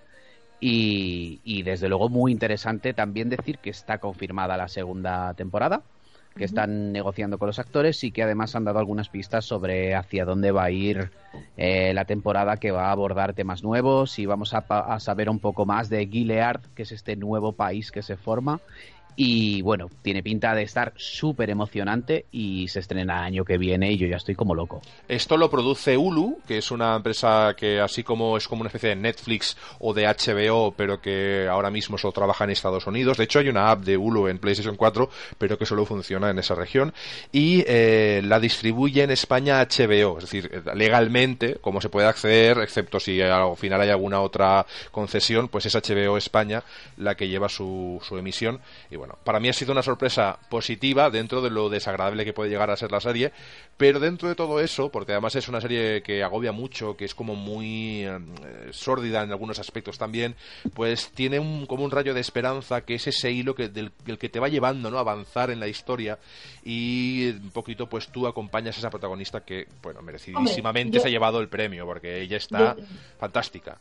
Y, 0.59 1.41
y 1.43 1.63
desde 1.63 1.89
luego 1.89 2.09
muy 2.09 2.31
interesante 2.33 2.93
también 2.93 3.29
decir 3.29 3.59
que 3.59 3.69
está 3.69 3.99
confirmada 3.99 4.57
la 4.57 4.67
segunda 4.67 5.33
temporada 5.35 5.85
que 6.35 6.45
están 6.45 6.91
negociando 6.91 7.37
con 7.37 7.47
los 7.47 7.59
actores 7.59 8.03
y 8.03 8.11
que 8.11 8.23
además 8.23 8.55
han 8.55 8.63
dado 8.63 8.79
algunas 8.79 9.09
pistas 9.09 9.45
sobre 9.45 9.95
hacia 9.95 10.25
dónde 10.25 10.51
va 10.51 10.65
a 10.65 10.71
ir 10.71 11.11
eh, 11.57 11.93
la 11.93 12.05
temporada 12.05 12.57
que 12.57 12.71
va 12.71 12.87
a 12.87 12.91
abordar 12.91 13.33
temas 13.33 13.63
nuevos 13.63 14.19
y 14.19 14.25
vamos 14.25 14.53
a, 14.53 14.99
saber 14.99 15.29
un 15.29 15.39
poco 15.39 15.65
más 15.65 15.89
de 15.89 16.07
Gilead, 16.07 16.61
que 16.75 16.83
es 16.83 16.91
este 16.91 17.15
nuevo 17.15 17.53
país 17.53 17.91
que 17.91 18.01
se 18.01 18.15
forma 18.15 18.61
Y 19.21 19.61
bueno, 19.63 19.89
tiene 20.01 20.23
pinta 20.23 20.55
de 20.55 20.63
estar 20.63 20.93
súper 20.95 21.49
emocionante 21.49 22.27
y 22.31 22.69
se 22.69 22.79
estrena 22.79 23.17
el 23.17 23.23
año 23.25 23.43
que 23.43 23.57
viene 23.57 23.91
y 23.91 23.97
yo 23.97 24.07
ya 24.07 24.15
estoy 24.15 24.33
como 24.33 24.55
loco. 24.55 24.81
Esto 25.09 25.35
lo 25.35 25.49
produce 25.49 25.97
Hulu, 25.97 26.39
que 26.47 26.59
es 26.59 26.71
una 26.71 26.95
empresa 26.95 27.53
que 27.57 27.81
así 27.81 28.01
como 28.01 28.37
es 28.37 28.47
como 28.47 28.61
una 28.61 28.69
especie 28.69 28.91
de 28.91 28.95
Netflix 28.95 29.57
o 29.79 29.93
de 29.93 30.07
HBO, 30.07 30.71
pero 30.71 31.01
que 31.01 31.49
ahora 31.51 31.69
mismo 31.69 31.97
solo 31.97 32.13
trabaja 32.13 32.45
en 32.45 32.51
Estados 32.51 32.87
Unidos. 32.87 33.17
De 33.17 33.25
hecho, 33.25 33.39
hay 33.39 33.49
una 33.49 33.71
app 33.71 33.81
de 33.81 33.97
Hulu 33.97 34.29
en 34.29 34.39
PlayStation 34.39 34.77
4, 34.77 35.09
pero 35.37 35.57
que 35.57 35.65
solo 35.65 35.85
funciona 35.85 36.29
en 36.29 36.39
esa 36.39 36.55
región. 36.55 36.93
Y 37.33 37.65
eh, 37.67 38.21
la 38.23 38.39
distribuye 38.39 39.03
en 39.03 39.11
España 39.11 39.61
HBO, 39.61 40.19
es 40.19 40.31
decir, 40.31 40.63
legalmente, 40.75 41.55
como 41.55 41.81
se 41.81 41.89
puede 41.89 42.07
acceder, 42.07 42.59
excepto 42.59 43.01
si 43.01 43.21
al 43.21 43.57
final 43.57 43.81
hay 43.81 43.89
alguna 43.89 44.21
otra 44.21 44.65
concesión, 44.91 45.49
pues 45.49 45.65
es 45.65 45.75
HBO 45.75 46.15
España 46.15 46.63
la 46.95 47.15
que 47.15 47.27
lleva 47.27 47.49
su, 47.49 48.01
su 48.01 48.17
emisión. 48.17 48.61
Y 48.89 48.95
bueno, 48.95 49.08
para 49.23 49.39
mí 49.39 49.49
ha 49.49 49.53
sido 49.53 49.71
una 49.71 49.81
sorpresa 49.81 50.39
positiva 50.49 51.09
dentro 51.09 51.41
de 51.41 51.49
lo 51.49 51.69
desagradable 51.69 52.25
que 52.25 52.33
puede 52.33 52.49
llegar 52.49 52.69
a 52.69 52.77
ser 52.77 52.91
la 52.91 52.99
serie, 52.99 53.31
pero 53.77 53.99
dentro 53.99 54.27
de 54.27 54.35
todo 54.35 54.59
eso, 54.59 54.89
porque 54.89 55.13
además 55.13 55.35
es 55.35 55.47
una 55.47 55.61
serie 55.61 56.01
que 56.01 56.23
agobia 56.23 56.51
mucho, 56.51 56.95
que 56.97 57.05
es 57.05 57.15
como 57.15 57.35
muy 57.35 58.03
eh, 58.03 58.19
sórdida 58.71 59.23
en 59.23 59.31
algunos 59.31 59.59
aspectos 59.59 59.97
también, 59.97 60.35
pues 60.73 61.11
tiene 61.11 61.39
un, 61.39 61.65
como 61.65 61.83
un 61.83 61.91
rayo 61.91 62.13
de 62.13 62.21
esperanza 62.21 62.81
que 62.81 62.95
es 62.95 63.07
ese 63.07 63.31
hilo 63.31 63.55
que, 63.55 63.69
del, 63.69 63.91
que 63.91 64.29
te 64.29 64.39
va 64.39 64.47
llevando 64.47 64.89
¿no? 64.89 64.97
a 64.97 65.01
avanzar 65.01 65.51
en 65.51 65.59
la 65.59 65.67
historia 65.67 66.19
y 66.63 67.29
un 67.29 67.51
poquito 67.51 67.87
pues 67.87 68.07
tú 68.09 68.27
acompañas 68.27 68.75
a 68.75 68.79
esa 68.79 68.89
protagonista 68.89 69.41
que, 69.41 69.67
bueno, 69.81 70.01
merecidísimamente 70.01 70.99
se 70.99 71.07
ha 71.07 71.11
llevado 71.11 71.39
el 71.39 71.49
premio, 71.49 71.85
porque 71.85 72.21
ella 72.21 72.37
está 72.37 72.75
fantástica 73.19 73.79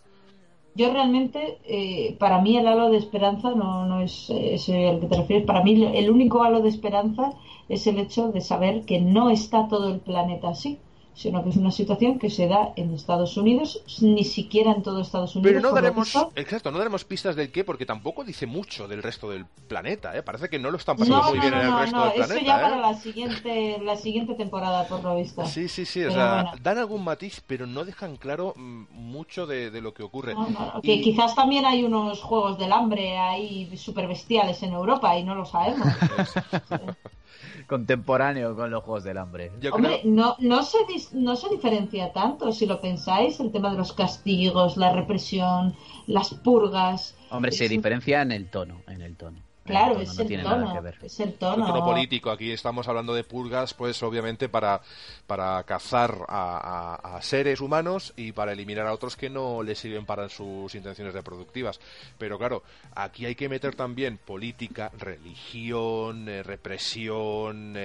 yo 0.75 0.93
realmente, 0.93 1.59
eh, 1.65 2.17
para 2.19 2.41
mí 2.41 2.57
el 2.57 2.67
halo 2.67 2.91
de 2.91 2.99
esperanza 2.99 3.51
no, 3.51 3.87
no 3.87 4.01
es 4.01 4.31
ese 4.31 4.89
al 4.89 5.01
que 5.01 5.07
te 5.07 5.17
refieres. 5.17 5.47
Para 5.47 5.63
mí 5.63 5.85
el 5.85 6.11
único 6.11 6.43
halo 6.43 6.61
de 6.61 6.69
esperanza 6.69 7.33
es 7.69 7.87
el 7.87 7.99
hecho 7.99 8.29
de 8.29 8.41
saber 8.41 8.85
que 8.85 9.01
no 9.01 9.31
está 9.31 9.69
todo 9.69 9.89
el 9.89 10.01
planeta 10.01 10.51
así 10.51 10.79
sino 11.19 11.43
que 11.43 11.51
es 11.51 11.57
una 11.57 11.73
situación 11.73 12.21
que 12.21 12.31
se 12.31 12.47
da 12.47 12.73
en 12.77 12.95
Estados 12.95 13.37
Unidos, 13.37 13.83
ni 14.01 14.23
siquiera 14.23 14.71
en 14.71 14.85
todo 14.85 15.01
Estados 15.01 15.35
Unidos. 15.35 15.53
Pero 15.53 15.69
no 15.69 15.75
daremos, 15.75 16.15
exacto, 16.37 16.71
no 16.71 16.79
daremos 16.79 17.05
pistas 17.05 17.35
del 17.35 17.51
qué, 17.51 17.65
porque 17.65 17.85
tampoco 17.85 18.23
dice 18.23 18.47
mucho 18.47 18.87
del 18.87 19.03
resto 19.03 19.29
del 19.29 19.45
planeta, 19.67 20.17
¿eh? 20.17 20.23
Parece 20.23 20.49
que 20.49 20.61
no 20.61 20.71
lo 20.71 20.77
están 20.77 20.97
pasando 20.97 21.25
muy 21.31 21.41
bien 21.41 21.55
en 21.55 21.61
el 21.63 21.77
resto 21.77 22.05
del 22.05 22.13
planeta. 22.13 22.35
Eso 22.37 22.47
ya 22.47 22.59
¿eh? 22.59 22.63
para 22.63 22.77
la 22.79 22.95
siguiente, 22.95 23.81
la 23.83 23.97
siguiente 23.97 24.35
temporada, 24.35 24.87
por 24.87 25.03
lo 25.03 25.17
visto. 25.17 25.45
Sí, 25.45 25.69
sí, 25.69 25.85
sí, 25.85 26.05
o 26.05 26.13
sea, 26.13 26.53
dan 26.63 26.79
algún 26.79 27.03
matiz, 27.03 27.43
pero 27.45 27.67
no 27.67 27.85
dejan 27.85 28.17
claro 28.17 28.55
mm, 28.55 28.85
mucho 28.93 29.49
de, 29.49 29.73
lo 29.81 29.93
que 29.93 30.05
ocurre. 30.05 30.37
Que 30.85 31.01
quizás 31.01 31.35
también 31.35 31.67
hay 31.67 31.83
unos 31.83 32.23
juegos 32.23 32.59
del 32.59 32.71
hambre 32.71 33.19
ahí 33.19 33.77
super 33.77 34.07
bestiales 34.07 34.63
en 34.63 34.73
Europa 34.73 35.19
y 35.19 35.25
no 35.25 35.35
lo 35.35 35.45
sabemos. 35.45 35.89
contemporáneo 37.67 38.55
con 38.57 38.71
los 38.71 38.83
Juegos 38.85 39.05
del 39.05 39.19
Hambre. 39.19 39.53
Hombre, 39.73 40.01
no, 40.05 40.37
no, 40.39 40.63
se 40.63 40.79
no 41.13 41.37
se 41.37 41.49
diferencia 41.49 42.13
tanto, 42.13 42.53
si 42.53 42.67
lo 42.67 42.81
pensáis, 42.81 43.41
el 43.41 43.53
tema 43.53 43.71
de 43.71 43.79
los 43.79 43.93
castigos, 43.93 44.77
la 44.77 44.93
represión, 44.93 45.75
las 46.07 46.35
purgas. 46.35 47.17
Hombre, 47.31 47.53
se 47.53 47.69
diferencia 47.69 48.23
en 48.23 48.33
el 48.33 48.49
tono, 48.51 48.83
en 48.87 49.03
el 49.03 49.17
tono. 49.17 49.48
Claro, 49.69 50.01
es, 50.01 50.19
el 50.19 50.43
tono, 50.43 50.83
es 51.03 51.21
el 51.21 51.35
tono. 51.35 51.85
político. 51.85 52.31
Aquí 52.31 52.51
estamos 52.51 52.89
hablando 52.89 53.15
de 53.15 53.23
purgas, 53.23 53.75
pues 53.75 54.03
obviamente 54.03 54.49
para, 54.49 54.81
para 55.27 55.63
cazar 55.65 56.25
a, 56.27 57.19
seres 57.21 57.61
humanos 57.61 58.15
y 58.17 58.33
para 58.33 58.53
eliminar 58.53 58.87
a 58.87 58.95
otros 58.95 59.17
que 59.17 59.29
no 59.29 59.63
les 59.63 59.79
sirven 59.79 60.07
para 60.07 60.29
sus 60.29 60.75
intenciones 60.75 61.13
reproductivas. 61.13 61.81
Pero 62.17 62.39
claro, 62.39 62.63
aquí 62.95 63.27
hay 63.27 63.35
que 63.35 63.49
meter 63.49 63.75
también 63.75 64.19
política, 64.19 64.91
religión, 64.97 66.29
eh, 66.29 66.43
represión, 66.43 67.77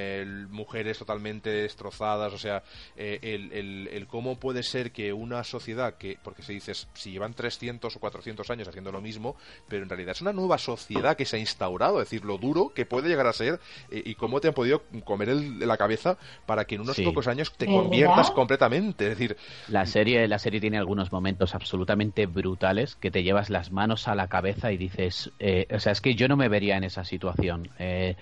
mujeres 0.49 0.97
totalmente 0.99 1.49
destrozadas, 1.49 2.31
o 2.31 2.38
sea, 2.38 2.64
eh, 2.95 3.19
el, 3.22 3.51
el, 3.51 3.89
el, 3.91 4.07
cómo 4.07 4.39
puede 4.39 4.64
ser 4.64 4.91
que 4.91 5.11
una 5.11 5.43
sociedad 5.43 5.95
que, 5.95 6.18
porque 6.23 6.43
se 6.43 6.53
dice, 6.53 6.73
si 6.93 7.11
llevan 7.11 7.34
300 7.34 7.93
o 7.93 7.99
400 7.99 8.49
años 8.49 8.68
haciendo 8.68 8.91
lo 8.91 9.01
mismo, 9.01 9.35
pero 9.68 9.84
en 9.84 9.89
realidad 9.89 10.11
es 10.11 10.22
una 10.22 10.34
nueva 10.34 10.57
sociedad 10.57 11.18
que 11.18 11.26
se 11.26 11.35
ha 11.35 11.39
instaurado 11.39 11.73
es 11.82 12.10
decir, 12.10 12.26
lo 12.26 12.38
duro 12.38 12.72
que 12.74 12.86
puede 12.86 13.10
llegar 13.10 13.28
a 13.28 13.34
ser 13.34 13.60
eh, 13.91 14.02
y 14.06 14.16
cómo 14.16 14.40
te 14.40 14.50
han 14.50 14.54
podido 14.54 14.84
comer 15.04 15.30
la 15.30 15.78
cabeza 15.78 16.18
para 16.45 16.66
que 16.66 16.76
en 16.76 16.82
unos 16.82 17.00
pocos 17.00 17.28
años 17.28 17.54
te 17.54 17.66
conviertas 17.66 18.32
completamente. 18.32 19.06
Es 19.06 19.18
decir, 19.18 19.38
la 19.68 19.86
serie, 19.86 20.28
la 20.28 20.40
serie 20.40 20.60
tiene 20.60 20.78
algunos 20.78 21.12
momentos 21.12 21.56
absolutamente 21.56 22.26
brutales 22.26 22.95
que 22.95 23.12
te 23.12 23.24
llevas 23.24 23.50
las 23.50 23.72
manos 23.72 24.08
a 24.08 24.16
la 24.16 24.28
cabeza 24.28 24.72
y 24.72 24.78
dices, 24.78 25.32
eh, 25.40 25.68
o 25.74 25.80
sea, 25.80 25.91
es 25.91 26.02
que 26.02 26.16
yo 26.16 26.28
no 26.28 26.38
me 26.38 26.50
vería 26.50 26.78
en 26.78 26.84
esa 26.84 27.04
situación. 27.04 27.70
Eh, 27.80 28.16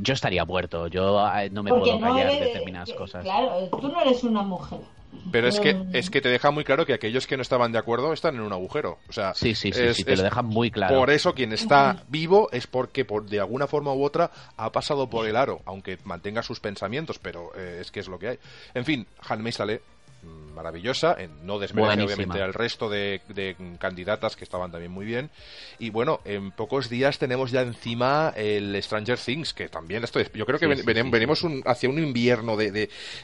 yo 0.00 0.14
estaría 0.14 0.44
muerto, 0.44 0.88
yo 0.88 1.26
no 1.50 1.62
me 1.62 1.70
puedo 1.70 2.00
callar 2.00 2.30
determinadas 2.32 2.92
cosas. 2.92 3.24
Claro, 3.24 3.68
tú 3.80 3.88
no 3.88 4.00
eres 4.00 4.22
una 4.24 4.42
mujer. 4.42 4.80
Pero 5.30 5.48
es 5.48 5.58
que, 5.58 5.76
es 5.92 6.10
que 6.10 6.20
te 6.20 6.28
deja 6.28 6.50
muy 6.50 6.64
claro 6.64 6.86
que 6.86 6.92
aquellos 6.92 7.26
que 7.26 7.36
no 7.36 7.42
estaban 7.42 7.72
de 7.72 7.78
acuerdo 7.78 8.12
están 8.12 8.36
en 8.36 8.42
un 8.42 8.52
agujero. 8.52 8.98
O 9.08 9.12
sea, 9.12 9.34
sí, 9.34 9.54
sí, 9.54 9.72
sí, 9.72 10.04
te 10.04 10.16
lo 10.16 10.22
deja 10.22 10.42
muy 10.42 10.70
claro. 10.70 10.96
Por 10.96 11.10
eso 11.10 11.34
quien 11.34 11.52
está 11.52 12.04
vivo 12.08 12.48
es 12.52 12.66
porque 12.66 13.04
por, 13.04 13.26
de 13.26 13.40
alguna 13.40 13.66
forma 13.66 13.92
u 13.92 14.04
otra 14.04 14.30
ha 14.56 14.70
pasado 14.70 15.08
por 15.08 15.26
el 15.26 15.36
aro, 15.36 15.60
aunque 15.64 15.98
mantenga 16.04 16.42
sus 16.42 16.60
pensamientos, 16.60 17.18
pero 17.18 17.50
eh, 17.56 17.78
es 17.80 17.90
que 17.90 18.00
es 18.00 18.08
lo 18.08 18.18
que 18.18 18.28
hay. 18.28 18.38
En 18.74 18.84
fin, 18.84 19.06
Han 19.28 19.52
sale 19.52 19.82
maravillosa, 20.54 21.16
no 21.42 21.58
desmerece 21.58 22.02
obviamente 22.02 22.40
al 22.40 22.54
resto 22.54 22.88
de, 22.88 23.20
candidatas 23.78 24.36
que 24.36 24.44
estaban 24.44 24.70
también 24.70 24.92
muy 24.92 25.04
bien. 25.04 25.30
Y 25.78 25.90
bueno, 25.90 26.20
en 26.24 26.50
pocos 26.50 26.88
días 26.88 27.18
tenemos 27.18 27.50
ya 27.50 27.62
encima 27.62 28.32
el 28.36 28.80
Stranger 28.82 29.18
Things, 29.18 29.52
que 29.52 29.68
también 29.68 30.04
esto 30.04 30.20
yo 30.20 30.46
creo 30.46 30.58
que 30.58 30.66
venimos 30.66 31.44
hacia 31.66 31.88
un 31.88 31.98
invierno 31.98 32.56
de, 32.56 32.70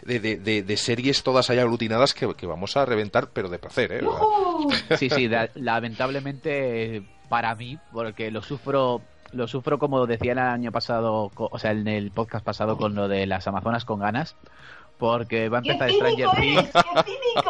de, 0.02 0.76
series 0.76 1.22
todas 1.22 1.50
ahí 1.50 1.58
aglutinadas 1.58 2.14
que, 2.14 2.46
vamos 2.46 2.76
a 2.76 2.84
reventar, 2.84 3.30
pero 3.32 3.48
de 3.48 3.58
placer, 3.58 3.92
¿eh? 3.92 4.00
Sí, 4.98 5.08
sí, 5.08 5.30
lamentablemente 5.54 7.02
para 7.28 7.54
mí, 7.54 7.78
porque 7.92 8.30
lo 8.30 8.42
sufro 8.42 9.00
lo 9.32 9.46
sufro 9.46 9.78
como 9.78 10.06
decía 10.06 10.32
el 10.32 10.38
año 10.38 10.72
pasado, 10.72 11.30
o 11.34 11.58
sea, 11.58 11.70
en 11.70 11.86
el 11.86 12.10
podcast 12.10 12.44
pasado 12.44 12.76
con 12.76 12.94
lo 12.94 13.08
de 13.08 13.26
las 13.26 13.46
Amazonas 13.46 13.84
con 13.84 14.00
ganas, 14.00 14.36
porque 15.00 15.48
va 15.48 15.58
a 15.58 15.60
empezar 15.62 15.90
Stranger 15.90 16.28
Things. 16.38 16.70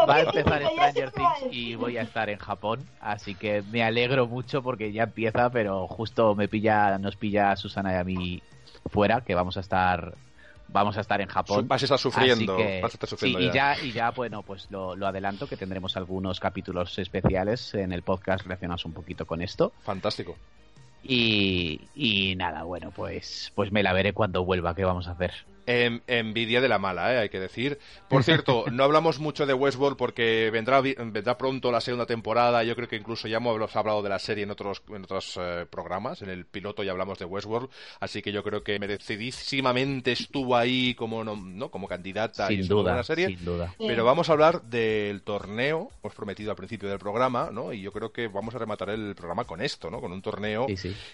va 0.08 0.14
a 0.14 0.20
empezar 0.20 0.62
Stranger 0.62 1.10
Things 1.10 1.52
y 1.52 1.74
voy 1.74 1.98
a 1.98 2.02
estar 2.02 2.30
en 2.30 2.38
Japón, 2.38 2.88
así 3.00 3.34
que 3.34 3.62
me 3.70 3.82
alegro 3.82 4.26
mucho 4.26 4.62
porque 4.62 4.92
ya 4.92 5.02
empieza, 5.02 5.50
pero 5.50 5.86
justo 5.88 6.34
me 6.34 6.48
pilla, 6.48 6.96
nos 6.98 7.16
pilla 7.16 7.50
a 7.50 7.56
Susana 7.56 7.92
y 7.92 7.96
a 7.96 8.04
mí 8.04 8.42
fuera, 8.86 9.20
que 9.20 9.34
vamos 9.34 9.56
a 9.56 9.60
estar 9.60 10.14
vamos 10.72 10.96
a 10.96 11.00
estar 11.00 11.20
en 11.20 11.26
Japón. 11.26 11.66
Vas 11.66 11.82
a 11.82 11.84
estar 11.84 11.98
sufriendo. 11.98 12.56
vas 12.56 12.84
a 12.84 12.86
estar 12.86 13.08
sufriendo 13.08 13.40
Y 13.40 13.50
ya, 13.50 13.76
y 13.82 13.90
ya, 13.90 14.12
bueno, 14.12 14.42
pues 14.42 14.70
lo, 14.70 14.94
lo, 14.94 15.08
adelanto 15.08 15.48
que 15.48 15.56
tendremos 15.56 15.96
algunos 15.96 16.38
capítulos 16.38 16.96
especiales 17.00 17.74
en 17.74 17.92
el 17.92 18.02
podcast 18.02 18.44
relacionados 18.44 18.84
un 18.84 18.92
poquito 18.92 19.26
con 19.26 19.42
esto. 19.42 19.72
Fantástico. 19.82 20.36
Y, 21.02 21.80
y 21.96 22.36
nada, 22.36 22.62
bueno, 22.62 22.92
pues, 22.94 23.50
pues 23.56 23.72
me 23.72 23.82
la 23.82 23.92
veré 23.92 24.12
cuando 24.12 24.44
vuelva. 24.44 24.74
¿Qué 24.74 24.84
vamos 24.84 25.08
a 25.08 25.12
hacer? 25.12 25.32
Envidia 26.06 26.60
de 26.60 26.68
la 26.68 26.78
mala, 26.78 27.14
¿eh? 27.14 27.18
hay 27.18 27.28
que 27.28 27.40
decir. 27.40 27.78
Por 28.08 28.24
cierto, 28.24 28.64
no 28.72 28.84
hablamos 28.84 29.18
mucho 29.20 29.46
de 29.46 29.54
Westworld 29.54 29.96
porque 29.96 30.50
vendrá, 30.52 30.80
vendrá 30.80 31.38
pronto 31.38 31.70
la 31.70 31.80
segunda 31.80 32.06
temporada. 32.06 32.64
Yo 32.64 32.74
creo 32.76 32.88
que 32.88 32.96
incluso 32.96 33.28
ya 33.28 33.38
hemos 33.38 33.76
hablado 33.76 34.02
de 34.02 34.08
la 34.08 34.18
serie 34.18 34.44
en 34.44 34.50
otros, 34.50 34.82
en 34.88 35.04
otros 35.04 35.38
eh, 35.40 35.66
programas. 35.68 36.22
En 36.22 36.30
el 36.30 36.46
piloto 36.46 36.82
ya 36.82 36.92
hablamos 36.92 37.18
de 37.18 37.24
Westworld. 37.24 37.70
Así 38.00 38.22
que 38.22 38.32
yo 38.32 38.42
creo 38.42 38.62
que 38.62 38.78
merecidísimamente 38.78 40.12
estuvo 40.12 40.56
ahí 40.56 40.94
como, 40.94 41.24
no, 41.24 41.70
como 41.70 41.88
candidata 41.88 42.48
sin 42.48 42.66
duda, 42.66 42.96
la 42.96 43.04
serie. 43.04 43.28
Sin 43.28 43.44
duda. 43.44 43.74
Pero 43.78 44.04
vamos 44.04 44.28
a 44.28 44.32
hablar 44.32 44.62
del 44.62 45.22
torneo, 45.22 45.90
hemos 46.02 46.14
prometido 46.14 46.50
al 46.50 46.56
principio 46.56 46.88
del 46.88 46.98
programa, 46.98 47.50
¿no? 47.52 47.72
Y 47.72 47.80
yo 47.80 47.92
creo 47.92 48.12
que 48.12 48.28
vamos 48.28 48.54
a 48.54 48.58
rematar 48.58 48.90
el 48.90 49.14
programa 49.14 49.44
con 49.44 49.60
esto, 49.60 49.90
¿no? 49.90 50.00
Con 50.00 50.12
un 50.12 50.22
torneo 50.22 50.66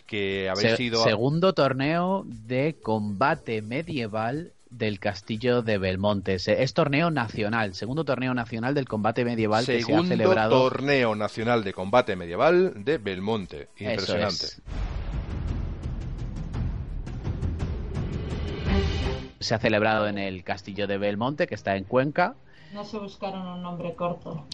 que 0.07 0.49
habéis 0.49 0.77
sido. 0.77 1.03
Segundo 1.03 1.53
torneo 1.53 2.25
de 2.27 2.77
combate 2.83 3.63
medieval 3.63 4.46
del 4.71 4.99
castillo 4.99 5.63
de 5.63 5.79
Belmonte. 5.79 6.35
Es 6.35 6.75
torneo 6.75 7.11
nacional, 7.11 7.75
segundo 7.75 8.05
torneo 8.05 8.35
nacional 8.35 8.75
del 8.75 8.87
combate 8.87 9.25
medieval 9.25 9.65
que 9.65 9.83
se 9.83 9.95
ha 9.95 10.03
celebrado. 10.03 10.71
torneo 10.71 11.15
nacional 11.15 11.65
de 11.65 11.73
combate 11.73 12.17
medieval 12.17 12.85
de 12.85 12.99
Belmonte. 12.99 13.69
Impresionante. 13.79 14.47
Se 19.39 19.55
ha 19.55 19.59
celebrado 19.59 20.09
en 20.09 20.19
el 20.19 20.43
castillo 20.43 20.87
de 20.87 20.99
Belmonte, 20.99 21.47
que 21.47 21.55
está 21.55 21.77
en 21.77 21.85
Cuenca. 21.85 22.35
No 22.75 22.85
se 22.85 22.99
buscaron 22.99 23.47
un 23.47 23.63
nombre 23.63 23.95
corto. 23.95 24.47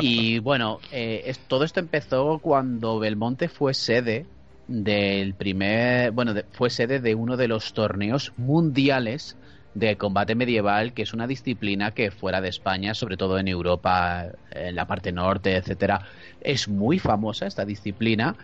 Y, 0.00 0.38
bueno, 0.40 0.80
eh, 0.90 1.32
todo 1.46 1.64
esto 1.64 1.80
empezó 1.80 2.40
cuando 2.40 2.98
Belmonte 2.98 3.48
fue 3.48 3.74
sede 3.74 4.26
del 4.66 5.34
primer, 5.34 6.10
bueno, 6.10 6.34
fue 6.52 6.70
sede 6.70 6.98
de 7.00 7.14
uno 7.14 7.36
de 7.36 7.48
los 7.48 7.74
torneos 7.74 8.32
mundiales 8.36 9.36
de 9.74 9.96
combate 9.96 10.34
medieval, 10.34 10.94
que 10.94 11.02
es 11.02 11.12
una 11.12 11.26
disciplina 11.26 11.90
que 11.90 12.10
fuera 12.10 12.40
de 12.40 12.48
España, 12.48 12.94
sobre 12.94 13.16
todo 13.16 13.38
en 13.38 13.48
Europa, 13.48 14.26
en 14.50 14.74
la 14.76 14.86
parte 14.86 15.12
norte, 15.12 15.56
etcétera, 15.56 16.02
es 16.40 16.68
muy 16.68 16.98
famosa 16.98 17.46
esta 17.46 17.64
disciplina 17.64 18.36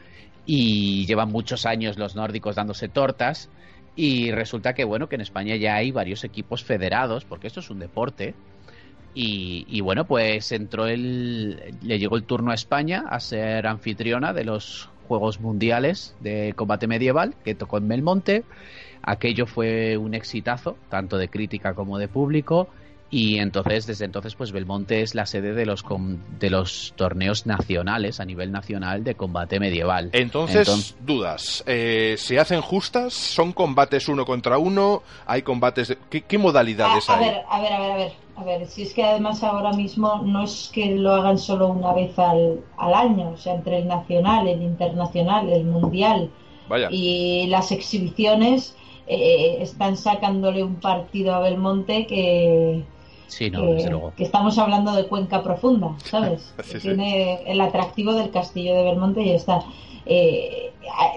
y 0.44 1.06
llevan 1.06 1.30
muchos 1.30 1.66
años 1.66 1.98
los 1.98 2.16
nórdicos 2.16 2.56
dándose 2.56 2.88
tortas. 2.88 3.48
Y 3.94 4.30
resulta 4.32 4.74
que 4.74 4.84
bueno 4.84 5.08
que 5.08 5.16
en 5.16 5.20
España 5.20 5.56
ya 5.56 5.76
hay 5.76 5.90
varios 5.90 6.24
equipos 6.24 6.64
federados 6.64 7.24
porque 7.24 7.46
esto 7.46 7.60
es 7.60 7.70
un 7.70 7.78
deporte. 7.78 8.34
Y, 9.12 9.80
bueno 9.80 10.06
pues 10.06 10.52
entró 10.52 10.86
el 10.86 11.74
le 11.82 11.98
llegó 11.98 12.16
el 12.16 12.22
turno 12.22 12.52
a 12.52 12.54
España 12.54 13.04
a 13.08 13.18
ser 13.18 13.66
anfitriona 13.66 14.32
de 14.32 14.44
los 14.44 14.88
Juegos 15.08 15.40
Mundiales 15.40 16.14
de 16.20 16.52
Combate 16.54 16.86
Medieval 16.86 17.34
que 17.44 17.56
tocó 17.56 17.78
en 17.78 17.88
Belmonte 17.88 18.44
aquello 19.02 19.46
fue 19.46 19.96
un 19.96 20.14
exitazo 20.14 20.76
tanto 20.88 21.16
de 21.16 21.28
crítica 21.28 21.74
como 21.74 21.98
de 21.98 22.08
público 22.08 22.68
y 23.10 23.38
entonces 23.38 23.86
desde 23.86 24.04
entonces 24.04 24.36
pues 24.36 24.52
Belmonte 24.52 25.02
es 25.02 25.16
la 25.16 25.26
sede 25.26 25.52
de 25.52 25.66
los 25.66 25.84
de 26.38 26.48
los 26.48 26.94
torneos 26.96 27.44
nacionales 27.44 28.20
a 28.20 28.24
nivel 28.24 28.52
nacional 28.52 29.02
de 29.02 29.16
combate 29.16 29.58
medieval. 29.58 30.10
Entonces, 30.12 30.94
dudas. 31.00 31.64
Eh, 31.66 32.14
se 32.18 32.38
hacen 32.38 32.60
justas 32.60 33.12
son 33.12 33.52
combates 33.52 34.08
uno 34.08 34.24
contra 34.24 34.58
uno 34.58 35.02
hay 35.26 35.42
combates 35.42 35.88
de... 35.88 35.98
¿Qué, 36.08 36.38
modalidades 36.38 37.10
a, 37.10 37.16
hay 37.16 37.24
ver 37.30 37.42
a 37.48 37.60
ver 37.60 37.72
a 37.72 37.80
ver 37.80 37.90
a 37.92 37.96
ver 37.96 38.12
a 38.36 38.44
ver. 38.44 38.66
Si 38.68 38.82
es 38.82 38.94
que 38.94 39.02
además 39.02 39.42
ahora 39.42 39.72
mismo 39.72 40.22
no 40.24 40.44
es 40.44 40.70
que 40.72 40.94
lo 40.94 41.12
hagan 41.12 41.36
solo 41.36 41.68
una 41.68 41.92
vez 41.92 42.16
al, 42.18 42.60
al 42.78 42.94
año 42.94 43.30
o 43.30 43.36
sea 43.36 43.54
entre 43.54 43.78
el 43.78 43.88
nacional 43.88 44.46
el 44.46 44.62
internacional 44.62 45.50
el 45.50 45.64
mundial 45.64 46.30
y 46.90 47.48
las 47.48 47.72
exhibiciones 47.72 48.76
eh, 49.10 49.62
están 49.62 49.96
sacándole 49.96 50.62
un 50.62 50.76
partido 50.76 51.34
a 51.34 51.40
Belmonte 51.40 52.06
que 52.06 52.84
que, 53.38 54.24
estamos 54.24 54.58
hablando 54.58 54.92
de 54.92 55.06
cuenca 55.06 55.42
profunda, 55.42 55.94
¿sabes? 56.04 56.52
Tiene 56.82 57.42
el 57.46 57.60
atractivo 57.60 58.14
del 58.14 58.30
castillo 58.30 58.74
de 58.74 58.82
Belmonte 58.82 59.22
y 59.22 59.30
está. 59.30 59.64
Eh, 60.06 60.72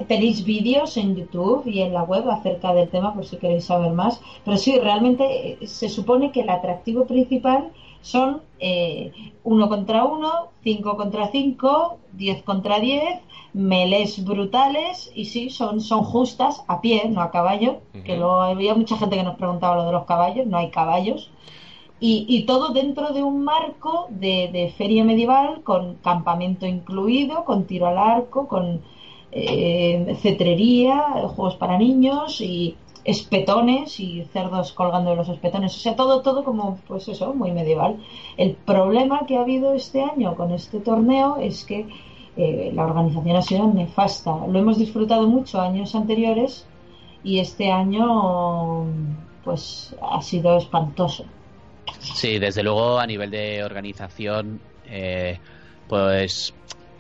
tenéis 0.08 0.44
vídeos 0.44 0.98
en 0.98 1.16
YouTube 1.16 1.66
y 1.66 1.82
en 1.82 1.94
la 1.94 2.04
web 2.04 2.30
acerca 2.30 2.74
del 2.74 2.90
tema 2.90 3.14
por 3.14 3.26
si 3.26 3.38
queréis 3.38 3.66
saber 3.66 3.92
más. 3.92 4.22
Pero 4.46 4.58
sí, 4.58 4.78
realmente 4.80 5.58
eh, 5.64 5.68
se 5.68 5.90
supone 5.90 6.32
que 6.32 6.42
el 6.42 6.50
atractivo 6.50 7.06
principal 7.06 7.72
son 8.02 8.42
eh, 8.60 9.12
uno 9.44 9.70
contra 9.70 10.04
uno, 10.04 10.50
cinco 10.64 10.98
contra 10.98 11.32
cinco, 11.32 11.98
diez 12.12 12.44
contra 12.44 12.80
diez, 12.80 13.20
melés 13.54 14.24
brutales 14.24 15.12
y 15.14 15.26
sí, 15.26 15.50
son, 15.50 15.80
son 15.80 16.04
justas 16.04 16.64
a 16.68 16.82
pie, 16.82 17.08
no 17.10 17.22
a 17.22 17.32
caballo, 17.32 17.82
que 18.04 18.18
luego 18.18 18.42
había 18.42 18.74
mucha 18.74 18.98
gente 18.98 19.16
que 19.16 19.24
nos 19.24 19.38
preguntaba 19.38 19.76
lo 19.76 19.86
de 19.86 19.92
los 19.92 20.06
caballos, 20.06 20.48
no 20.48 20.58
hay 20.58 20.70
caballos. 20.70 21.30
Y, 22.06 22.44
todo 22.46 22.74
dentro 22.74 23.14
de 23.14 23.24
un 23.24 23.46
marco 23.46 24.08
de, 24.10 24.74
feria 24.78 25.06
medieval 25.06 25.62
con 25.64 25.96
campamento 26.04 26.66
incluido, 26.66 27.46
con 27.46 27.64
tiro 27.64 27.88
al 27.88 27.98
arco, 27.98 28.50
con 28.50 28.82
eh, 29.32 30.18
cetrería, 30.22 31.00
juegos 31.34 31.56
para 31.56 31.78
niños 31.78 32.42
y 32.42 32.76
espetones 33.06 34.02
y 34.02 34.24
cerdos 34.34 34.74
colgando 34.74 35.12
de 35.12 35.16
los 35.16 35.30
espetones. 35.30 35.78
O 35.78 35.80
sea, 35.80 35.96
todo, 35.96 36.22
todo 36.22 36.44
como, 36.44 36.78
pues 36.90 37.08
eso, 37.08 37.34
muy 37.34 37.52
medieval. 37.52 37.98
El 38.36 38.56
problema 38.56 39.26
que 39.26 39.38
ha 39.38 39.42
habido 39.42 39.74
este 39.74 40.02
año 40.02 40.36
con 40.36 40.52
este 40.52 40.82
torneo 40.82 41.38
es 41.38 41.64
que 41.64 41.88
eh, 42.36 42.72
la 42.74 42.86
organización 42.86 43.36
ha 43.36 43.42
sido 43.42 43.68
nefasta. 43.74 44.32
Lo 44.48 44.60
hemos 44.60 44.78
disfrutado 44.78 45.28
mucho 45.28 45.62
años 45.62 45.94
anteriores 45.96 46.66
y 47.24 47.40
este 47.40 47.72
año, 47.72 48.86
pues, 49.44 49.96
ha 50.02 50.22
sido 50.22 50.58
espantoso. 50.58 51.26
Sí, 52.00 52.40
desde 52.40 52.64
luego 52.64 53.00
a 53.00 53.08
nivel 53.08 53.30
de 53.30 53.64
organización, 53.64 54.60
eh, 54.88 55.40
pues 55.88 56.54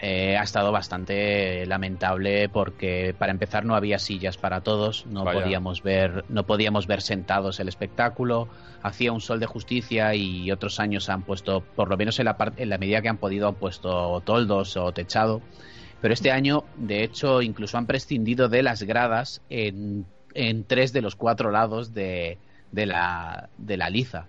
eh, 0.05 0.35
ha 0.35 0.43
estado 0.43 0.73
bastante 0.73 1.65
lamentable 1.65 2.49
porque 2.49 3.15
para 3.17 3.31
empezar 3.31 3.63
no 3.63 3.73
había 3.73 3.99
sillas 3.99 4.35
para 4.35 4.59
todos, 4.59 5.05
no 5.05 5.23
podíamos 5.23 5.81
ver, 5.81 6.25
no 6.27 6.45
podíamos 6.45 6.87
ver 6.87 7.01
sentados 7.01 7.61
el 7.61 7.69
espectáculo, 7.69 8.49
hacía 8.81 9.13
un 9.13 9.21
sol 9.21 9.39
de 9.39 9.45
justicia 9.45 10.13
y 10.13 10.51
otros 10.51 10.81
años 10.81 11.07
han 11.07 11.21
puesto, 11.21 11.61
por 11.61 11.87
lo 11.87 11.95
menos 11.95 12.19
en 12.19 12.25
la 12.25 12.35
en 12.57 12.67
la 12.67 12.77
medida 12.77 13.01
que 13.01 13.07
han 13.07 13.15
podido, 13.15 13.47
han 13.47 13.55
puesto 13.55 14.21
toldos 14.25 14.75
o 14.75 14.91
techado. 14.91 15.41
Pero 16.01 16.13
este 16.13 16.31
año, 16.31 16.65
de 16.75 17.05
hecho, 17.05 17.41
incluso 17.41 17.77
han 17.77 17.85
prescindido 17.85 18.49
de 18.49 18.61
las 18.61 18.83
gradas 18.83 19.41
en, 19.49 20.05
en 20.33 20.65
tres 20.65 20.91
de 20.91 21.01
los 21.01 21.15
cuatro 21.15 21.49
lados 21.49 21.93
de, 21.93 22.39
de 22.73 22.85
la, 22.87 23.47
de 23.57 23.77
la 23.77 23.89
liza. 23.89 24.25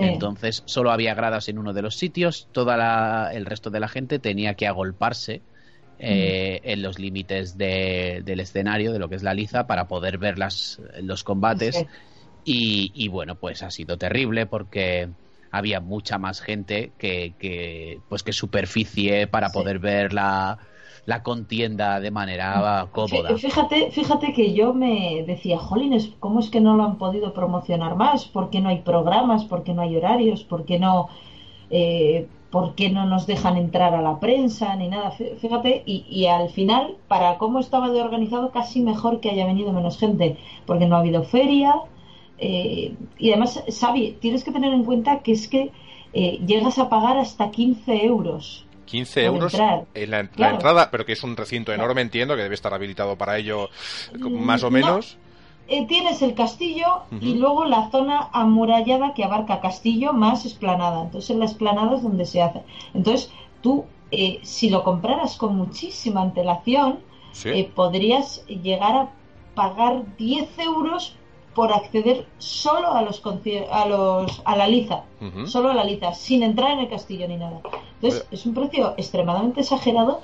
Entonces 0.00 0.62
solo 0.66 0.90
había 0.90 1.14
gradas 1.14 1.48
en 1.48 1.58
uno 1.58 1.72
de 1.72 1.82
los 1.82 1.96
sitios, 1.96 2.48
toda 2.52 3.32
el 3.32 3.46
resto 3.46 3.70
de 3.70 3.80
la 3.80 3.88
gente 3.88 4.18
tenía 4.18 4.54
que 4.54 4.66
agolparse 4.66 5.42
eh, 5.98 6.60
en 6.62 6.82
los 6.82 6.98
límites 6.98 7.58
del 7.58 8.40
escenario, 8.40 8.92
de 8.92 8.98
lo 8.98 9.08
que 9.08 9.16
es 9.16 9.22
la 9.22 9.34
liza, 9.34 9.66
para 9.66 9.88
poder 9.88 10.18
ver 10.18 10.38
las, 10.38 10.80
los 11.02 11.24
combates. 11.24 11.84
Y, 12.44 13.08
bueno, 13.08 13.34
pues 13.34 13.62
ha 13.62 13.70
sido 13.70 13.98
terrible 13.98 14.46
porque 14.46 15.08
había 15.50 15.80
mucha 15.80 16.18
más 16.18 16.40
gente 16.40 16.92
que, 16.98 17.34
que 17.38 17.98
pues 18.08 18.22
que 18.22 18.32
superficie 18.32 19.26
para 19.26 19.50
poder 19.50 19.78
ver 19.78 20.12
la, 20.12 20.58
la 21.08 21.22
contienda 21.22 22.00
de 22.00 22.10
manera 22.10 22.86
cómoda. 22.92 23.34
Fíjate, 23.38 23.90
fíjate 23.92 24.34
que 24.34 24.52
yo 24.52 24.74
me 24.74 25.24
decía, 25.26 25.56
jolines, 25.56 26.10
¿cómo 26.20 26.38
es 26.38 26.50
que 26.50 26.60
no 26.60 26.76
lo 26.76 26.84
han 26.84 26.98
podido 26.98 27.32
promocionar 27.32 27.96
más? 27.96 28.26
¿Por 28.26 28.50
qué 28.50 28.60
no 28.60 28.68
hay 28.68 28.80
programas? 28.80 29.46
¿Por 29.46 29.62
qué 29.62 29.72
no 29.72 29.80
hay 29.80 29.96
horarios? 29.96 30.44
¿Por 30.44 30.66
qué 30.66 30.78
no, 30.78 31.08
eh, 31.70 32.28
¿por 32.50 32.74
qué 32.74 32.90
no 32.90 33.06
nos 33.06 33.26
dejan 33.26 33.56
entrar 33.56 33.94
a 33.94 34.02
la 34.02 34.20
prensa 34.20 34.76
ni 34.76 34.88
nada? 34.88 35.12
Fíjate, 35.12 35.82
y, 35.86 36.26
al 36.26 36.50
final, 36.50 36.98
para 37.08 37.38
cómo 37.38 37.58
estaba 37.58 37.88
de 37.88 38.02
organizado, 38.02 38.50
casi 38.50 38.82
mejor 38.82 39.20
que 39.20 39.30
haya 39.30 39.46
venido 39.46 39.72
menos 39.72 39.96
gente, 39.96 40.36
porque 40.66 40.84
no 40.84 40.96
ha 40.96 40.98
habido 40.98 41.22
feria. 41.22 41.74
Eh, 42.36 42.94
y 43.18 43.30
además, 43.30 43.64
Xavi, 43.66 44.18
tienes 44.20 44.44
que 44.44 44.52
tener 44.52 44.74
en 44.74 44.84
cuenta 44.84 45.20
que 45.20 45.32
es 45.32 45.48
que 45.48 45.72
eh, 46.12 46.38
llegas 46.46 46.78
a 46.78 46.90
pagar 46.90 47.16
hasta 47.16 47.50
15 47.50 48.04
euros 48.04 48.67
15 48.88 49.24
euros 49.24 49.54
en 49.94 50.10
la, 50.10 50.20
entrada, 50.20 50.90
pero 50.90 51.04
que 51.04 51.12
es 51.12 51.22
un 51.22 51.36
recinto 51.36 51.72
enorme, 51.72 52.00
entiendo, 52.00 52.34
que 52.36 52.42
debe 52.42 52.54
estar 52.54 52.72
habilitado 52.72 53.16
para 53.16 53.36
ello 53.36 53.68
más 54.18 54.62
o 54.64 54.70
menos. 54.70 55.18
Eh, 55.68 55.86
tienes 55.86 56.22
el 56.22 56.34
castillo 56.34 57.02
y 57.20 57.34
luego 57.34 57.66
la 57.66 57.90
zona 57.90 58.30
amurallada 58.32 59.12
que 59.12 59.22
abarca 59.22 59.60
castillo 59.60 60.14
más 60.14 60.46
esplanada. 60.46 61.02
Entonces 61.02 61.28
en 61.28 61.40
la 61.40 61.44
esplanada 61.44 61.96
es 61.96 62.02
donde 62.02 62.24
se 62.24 62.40
hace. 62.40 62.62
Entonces 62.94 63.30
tú, 63.60 63.84
eh, 64.10 64.40
si 64.42 64.70
lo 64.70 64.82
compraras 64.82 65.36
con 65.36 65.56
muchísima 65.56 66.22
antelación, 66.22 67.00
eh, 67.44 67.70
podrías 67.74 68.46
llegar 68.46 68.96
a 68.96 69.10
pagar 69.54 70.16
10 70.16 70.58
euros 70.60 71.14
por 71.54 71.72
acceder 71.72 72.26
solo 72.38 72.92
a 72.92 73.02
los 73.02 73.22
a 73.70 73.86
los 73.86 74.42
a 74.44 74.56
la 74.56 74.68
liza, 74.68 75.04
solo 75.46 75.70
a 75.70 75.74
la 75.74 75.84
liza, 75.84 76.12
sin 76.14 76.42
entrar 76.42 76.72
en 76.72 76.80
el 76.80 76.88
castillo 76.88 77.26
ni 77.28 77.36
nada. 77.36 77.60
Entonces, 77.94 78.26
es 78.30 78.46
un 78.46 78.54
precio 78.54 78.94
extremadamente 78.96 79.60
exagerado 79.60 80.20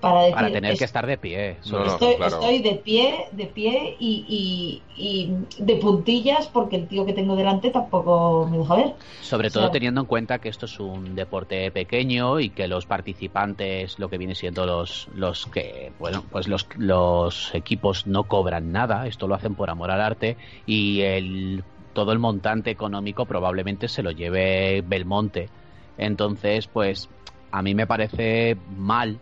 para 0.00 0.20
decir, 0.22 0.34
para 0.34 0.50
tener 0.50 0.76
que 0.76 0.84
estar 0.84 1.06
de 1.06 1.18
pie 1.18 1.56
estoy, 1.60 2.58
de 2.60 2.74
pie 2.76 3.26
de 3.32 3.46
pie 3.46 3.96
y, 3.98 4.82
y, 4.96 5.32
de 5.58 5.76
puntillas 5.76 6.48
porque 6.48 6.76
el 6.76 6.88
tío 6.88 7.04
que 7.06 7.12
tengo 7.12 7.36
delante 7.36 7.70
tampoco 7.70 8.48
me 8.50 8.58
deja 8.58 8.76
ver. 8.76 8.94
Sobre 9.20 9.50
todo 9.50 9.70
teniendo 9.70 10.00
en 10.00 10.06
cuenta 10.06 10.38
que 10.38 10.48
esto 10.48 10.66
es 10.66 10.78
un 10.80 11.14
deporte 11.14 11.70
pequeño 11.70 12.40
y 12.40 12.50
que 12.50 12.68
los 12.68 12.86
participantes 12.86 13.98
lo 13.98 14.08
que 14.08 14.18
viene 14.18 14.34
siendo 14.34 14.66
los 14.66 15.08
los 15.14 15.46
que 15.46 15.92
bueno 15.98 16.24
pues 16.30 16.48
los 16.48 16.66
los 16.76 17.54
equipos 17.54 18.06
no 18.06 18.24
cobran 18.24 18.72
nada 18.72 19.06
esto 19.06 19.26
lo 19.26 19.34
hacen 19.34 19.54
por 19.54 19.70
amor 19.70 19.90
al 19.90 20.00
arte 20.00 20.36
y 20.66 21.00
el 21.02 21.64
todo 21.92 22.12
el 22.12 22.18
montante 22.18 22.70
económico 22.70 23.26
probablemente 23.26 23.88
se 23.88 24.02
lo 24.02 24.10
lleve 24.10 24.82
Belmonte. 24.86 25.48
Entonces 25.96 26.66
pues 26.66 27.08
a 27.50 27.62
mí 27.62 27.74
me 27.74 27.86
parece 27.86 28.56
mal 28.76 29.18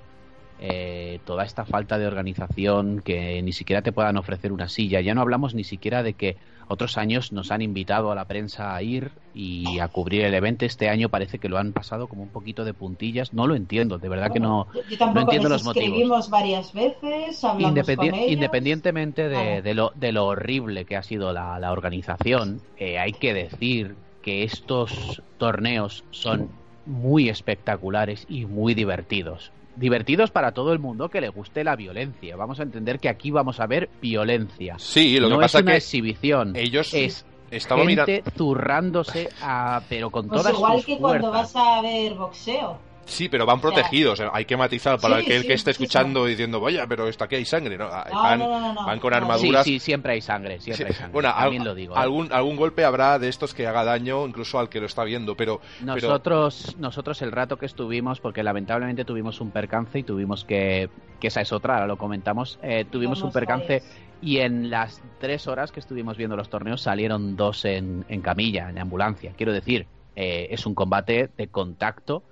eh, 0.58 1.20
toda 1.24 1.44
esta 1.44 1.66
falta 1.66 1.98
de 1.98 2.06
organización, 2.06 3.02
que 3.04 3.42
ni 3.42 3.52
siquiera 3.52 3.82
te 3.82 3.92
puedan 3.92 4.16
ofrecer 4.16 4.52
una 4.52 4.68
silla. 4.68 5.00
Ya 5.00 5.14
no 5.14 5.20
hablamos 5.20 5.54
ni 5.54 5.64
siquiera 5.64 6.02
de 6.02 6.14
que 6.14 6.36
otros 6.68 6.96
años 6.96 7.30
nos 7.30 7.50
han 7.50 7.62
invitado 7.62 8.10
a 8.10 8.14
la 8.14 8.24
prensa 8.24 8.74
a 8.74 8.82
ir 8.82 9.12
y 9.34 9.78
a 9.78 9.88
cubrir 9.88 10.22
el 10.24 10.34
evento. 10.34 10.64
Este 10.64 10.88
año 10.88 11.10
parece 11.10 11.38
que 11.38 11.48
lo 11.48 11.58
han 11.58 11.72
pasado 11.72 12.08
como 12.08 12.22
un 12.22 12.30
poquito 12.30 12.64
de 12.64 12.74
puntillas. 12.74 13.34
No 13.34 13.46
lo 13.46 13.54
entiendo, 13.54 13.98
de 13.98 14.08
verdad 14.08 14.32
que 14.32 14.40
no, 14.40 14.66
no 15.14 15.20
entiendo 15.20 15.48
los 15.48 15.62
motivos. 15.62 16.30
varias 16.30 16.72
veces, 16.72 17.44
Independientemente 17.58 19.28
de, 19.28 19.74
lo, 19.74 19.92
de 19.94 20.12
lo 20.12 20.26
horrible 20.26 20.86
que 20.86 20.96
ha 20.96 21.02
sido 21.02 21.32
la, 21.32 21.70
organización, 21.70 22.62
eh, 22.78 22.98
hay 22.98 23.12
que 23.12 23.34
decir 23.34 23.94
que 24.22 24.42
estos 24.42 25.22
torneos 25.38 26.02
son 26.10 26.48
muy 26.86 27.28
espectaculares 27.28 28.26
y 28.28 28.46
muy 28.46 28.74
divertidos 28.74 29.52
divertidos 29.76 30.30
para 30.30 30.52
todo 30.52 30.72
el 30.72 30.78
mundo 30.78 31.08
que 31.08 31.20
le 31.20 31.28
guste 31.28 31.64
la 31.64 31.76
violencia. 31.76 32.36
Vamos 32.36 32.60
a 32.60 32.62
entender 32.62 32.98
que 32.98 33.08
aquí 33.08 33.30
vamos 33.30 33.60
a 33.60 33.66
ver 33.66 33.88
violencia. 34.00 34.76
Sí, 34.78 35.18
lo 35.20 35.28
que 35.28 35.36
pasa 35.36 35.58
es 35.58 35.64
una 35.64 35.76
exhibición. 35.76 36.56
Ellos 36.56 36.92
es 36.94 37.26
gente 37.50 38.22
zurrándose 38.36 39.28
a, 39.40 39.82
pero 39.88 40.10
con 40.10 40.28
pues 40.28 40.42
todas 40.42 40.54
igual 40.54 40.84
que 40.84 40.98
cuando 40.98 41.30
vas 41.30 41.54
a 41.54 41.80
ver 41.82 42.14
boxeo. 42.14 42.78
Sí, 43.06 43.28
pero 43.28 43.46
van 43.46 43.60
protegidos. 43.60 44.20
Hay 44.32 44.44
que 44.44 44.56
matizar 44.56 45.00
para 45.00 45.18
aquel 45.18 45.46
que 45.46 45.54
esté 45.54 45.70
escuchando 45.70 46.26
diciendo, 46.26 46.60
vaya, 46.60 46.86
pero 46.86 47.08
esto 47.08 47.24
aquí 47.24 47.36
hay 47.36 47.44
sangre. 47.44 47.78
No, 47.78 47.88
van, 47.88 48.98
con 49.00 49.14
armaduras. 49.14 49.64
Sí, 49.64 49.74
sí, 49.74 49.78
siempre 49.78 50.14
hay 50.14 50.20
sangre. 50.20 50.60
Siempre 50.60 50.88
hay 50.88 50.92
sangre. 50.92 51.12
Bueno, 51.12 51.32
También 51.32 51.64
lo 51.64 51.74
digo. 51.74 51.94
¿eh? 51.94 51.98
Algún, 51.98 52.32
algún 52.32 52.56
golpe 52.56 52.84
habrá 52.84 53.18
de 53.18 53.28
estos 53.28 53.54
que 53.54 53.66
haga 53.66 53.84
daño 53.84 54.26
incluso 54.26 54.58
al 54.58 54.68
que 54.68 54.80
lo 54.80 54.86
está 54.86 55.04
viendo, 55.04 55.36
pero. 55.36 55.60
Nosotros, 55.82 56.76
nosotros 56.78 57.22
el 57.22 57.32
rato 57.32 57.56
que 57.56 57.66
estuvimos, 57.66 58.20
porque 58.20 58.42
lamentablemente 58.42 59.04
tuvimos 59.04 59.40
un 59.40 59.50
percance 59.52 60.00
y 60.00 60.02
tuvimos 60.02 60.44
que. 60.44 60.90
que 61.20 61.28
esa 61.28 61.40
es 61.40 61.52
otra, 61.52 61.74
ahora 61.74 61.86
lo 61.86 61.96
comentamos. 61.96 62.58
Eh, 62.62 62.84
tuvimos 62.90 63.22
un 63.22 63.32
percance. 63.32 63.82
Y 64.22 64.38
en 64.38 64.70
las 64.70 65.02
tres 65.20 65.46
horas 65.46 65.72
que 65.72 65.80
estuvimos 65.80 66.16
viendo 66.16 66.36
los 66.36 66.48
torneos 66.48 66.80
salieron 66.80 67.36
dos 67.36 67.66
en, 67.66 68.06
en 68.08 68.22
camilla, 68.22 68.70
en 68.70 68.78
ambulancia. 68.78 69.34
Quiero 69.36 69.52
decir, 69.52 69.86
eh, 70.16 70.48
es 70.50 70.64
un 70.64 70.74
combate 70.74 71.28
de 71.36 71.48
contacto 71.48 72.22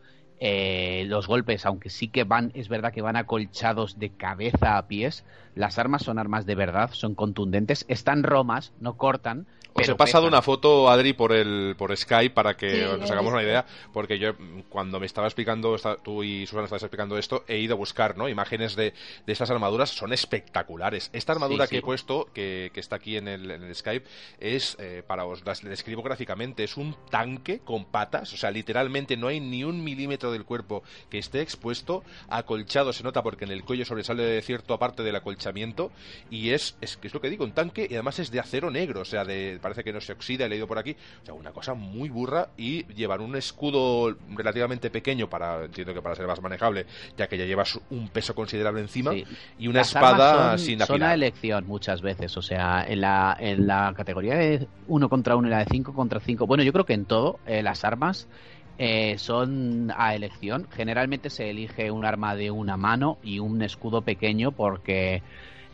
eh, 0.46 1.06
los 1.06 1.26
golpes, 1.26 1.64
aunque 1.64 1.88
sí 1.88 2.08
que 2.08 2.24
van, 2.24 2.52
es 2.52 2.68
verdad 2.68 2.92
que 2.92 3.00
van 3.00 3.16
acolchados 3.16 3.98
de 3.98 4.10
cabeza 4.10 4.76
a 4.76 4.86
pies, 4.86 5.24
las 5.54 5.78
armas 5.78 6.02
son 6.02 6.18
armas 6.18 6.44
de 6.44 6.54
verdad, 6.54 6.90
son 6.92 7.14
contundentes, 7.14 7.86
están 7.88 8.22
romas, 8.22 8.74
no 8.78 8.98
cortan, 8.98 9.46
os 9.74 9.88
he 9.88 9.94
pasado 9.96 10.28
una 10.28 10.40
foto, 10.40 10.88
Adri, 10.88 11.14
por 11.14 11.32
el 11.32 11.74
por 11.76 11.96
Skype 11.96 12.34
para 12.34 12.56
que 12.56 12.84
nos 12.98 13.10
hagamos 13.10 13.32
una 13.32 13.42
idea, 13.42 13.66
porque 13.92 14.18
yo 14.18 14.32
cuando 14.68 15.00
me 15.00 15.06
estaba 15.06 15.26
explicando, 15.26 15.76
tú 16.02 16.22
y 16.22 16.46
Susana 16.46 16.64
estabas 16.64 16.84
explicando 16.84 17.18
esto, 17.18 17.44
he 17.48 17.58
ido 17.58 17.74
a 17.74 17.76
buscar 17.76 18.16
¿no? 18.16 18.28
imágenes 18.28 18.76
de, 18.76 18.94
de 19.26 19.32
estas 19.32 19.50
armaduras, 19.50 19.90
son 19.90 20.12
espectaculares. 20.12 21.10
Esta 21.12 21.32
armadura 21.32 21.66
que 21.66 21.78
he 21.78 21.82
puesto, 21.82 22.28
que, 22.32 22.70
que, 22.72 22.80
está 22.80 22.96
aquí 22.96 23.16
en 23.16 23.26
el, 23.26 23.50
en 23.50 23.64
el 23.64 23.74
Skype, 23.74 24.06
es, 24.38 24.76
eh, 24.78 25.02
para 25.04 25.24
os 25.24 25.44
la 25.44 25.54
describo 25.68 26.02
gráficamente, 26.02 26.62
es 26.62 26.76
un 26.76 26.96
tanque 27.10 27.58
con 27.58 27.86
patas, 27.86 28.32
o 28.32 28.36
sea, 28.36 28.50
literalmente 28.52 29.16
no 29.16 29.26
hay 29.26 29.40
ni 29.40 29.64
un 29.64 29.82
milímetro 29.82 30.30
del 30.30 30.44
cuerpo 30.44 30.84
que 31.10 31.18
esté 31.18 31.40
expuesto, 31.40 32.04
acolchado 32.28 32.92
se 32.92 33.02
nota 33.02 33.22
porque 33.22 33.44
en 33.44 33.50
el 33.50 33.64
cuello 33.64 33.84
sobresale 33.84 34.22
de 34.22 34.42
cierto 34.42 34.78
parte 34.78 35.02
del 35.02 35.16
acolchamiento, 35.16 35.90
y 36.30 36.50
es, 36.50 36.76
es, 36.80 36.98
es 37.02 37.12
lo 37.12 37.20
que 37.20 37.30
digo, 37.30 37.44
un 37.44 37.52
tanque, 37.52 37.88
y 37.90 37.94
además 37.94 38.20
es 38.20 38.30
de 38.30 38.38
acero 38.38 38.70
negro, 38.70 39.00
o 39.00 39.04
sea, 39.04 39.24
de 39.24 39.58
parece 39.64 39.82
que 39.82 39.94
no 39.94 40.00
se 40.02 40.12
oxida, 40.12 40.44
he 40.44 40.48
leído 40.50 40.66
por 40.66 40.78
aquí. 40.78 40.94
O 41.22 41.24
sea, 41.24 41.32
una 41.32 41.50
cosa 41.50 41.72
muy 41.72 42.10
burra 42.10 42.50
y 42.58 42.84
llevar 42.92 43.22
un 43.22 43.34
escudo 43.34 44.14
relativamente 44.36 44.90
pequeño 44.90 45.30
para, 45.30 45.64
entiendo 45.64 45.94
que 45.94 46.02
para 46.02 46.14
ser 46.14 46.26
más 46.26 46.42
manejable, 46.42 46.84
ya 47.16 47.26
que 47.28 47.38
ya 47.38 47.46
llevas 47.46 47.80
un 47.88 48.10
peso 48.10 48.34
considerable 48.34 48.82
encima 48.82 49.12
y 49.58 49.66
una 49.66 49.80
espada 49.80 50.58
sin 50.58 50.82
afilar. 50.82 50.98
Son 50.98 51.02
a 51.02 51.14
elección 51.14 51.66
muchas 51.66 52.02
veces, 52.02 52.36
o 52.36 52.42
sea, 52.42 52.84
en 52.86 53.00
la, 53.00 53.34
en 53.40 53.66
la 53.66 53.94
categoría 53.96 54.34
de 54.34 54.68
uno 54.86 55.08
contra 55.08 55.34
uno 55.34 55.48
y 55.48 55.50
la 55.50 55.60
de 55.60 55.66
cinco 55.70 55.94
contra 55.94 56.20
cinco, 56.20 56.46
bueno, 56.46 56.62
yo 56.62 56.72
creo 56.72 56.84
que 56.84 56.92
en 56.92 57.06
todo, 57.06 57.40
eh, 57.46 57.62
las 57.62 57.84
armas 57.84 58.28
eh, 58.76 59.16
son 59.16 59.92
a 59.96 60.14
elección. 60.14 60.66
Generalmente 60.70 61.30
se 61.30 61.48
elige 61.48 61.90
un 61.90 62.04
arma 62.04 62.36
de 62.36 62.50
una 62.50 62.76
mano 62.76 63.18
y 63.22 63.38
un 63.38 63.62
escudo 63.62 64.02
pequeño 64.02 64.52
porque 64.52 65.22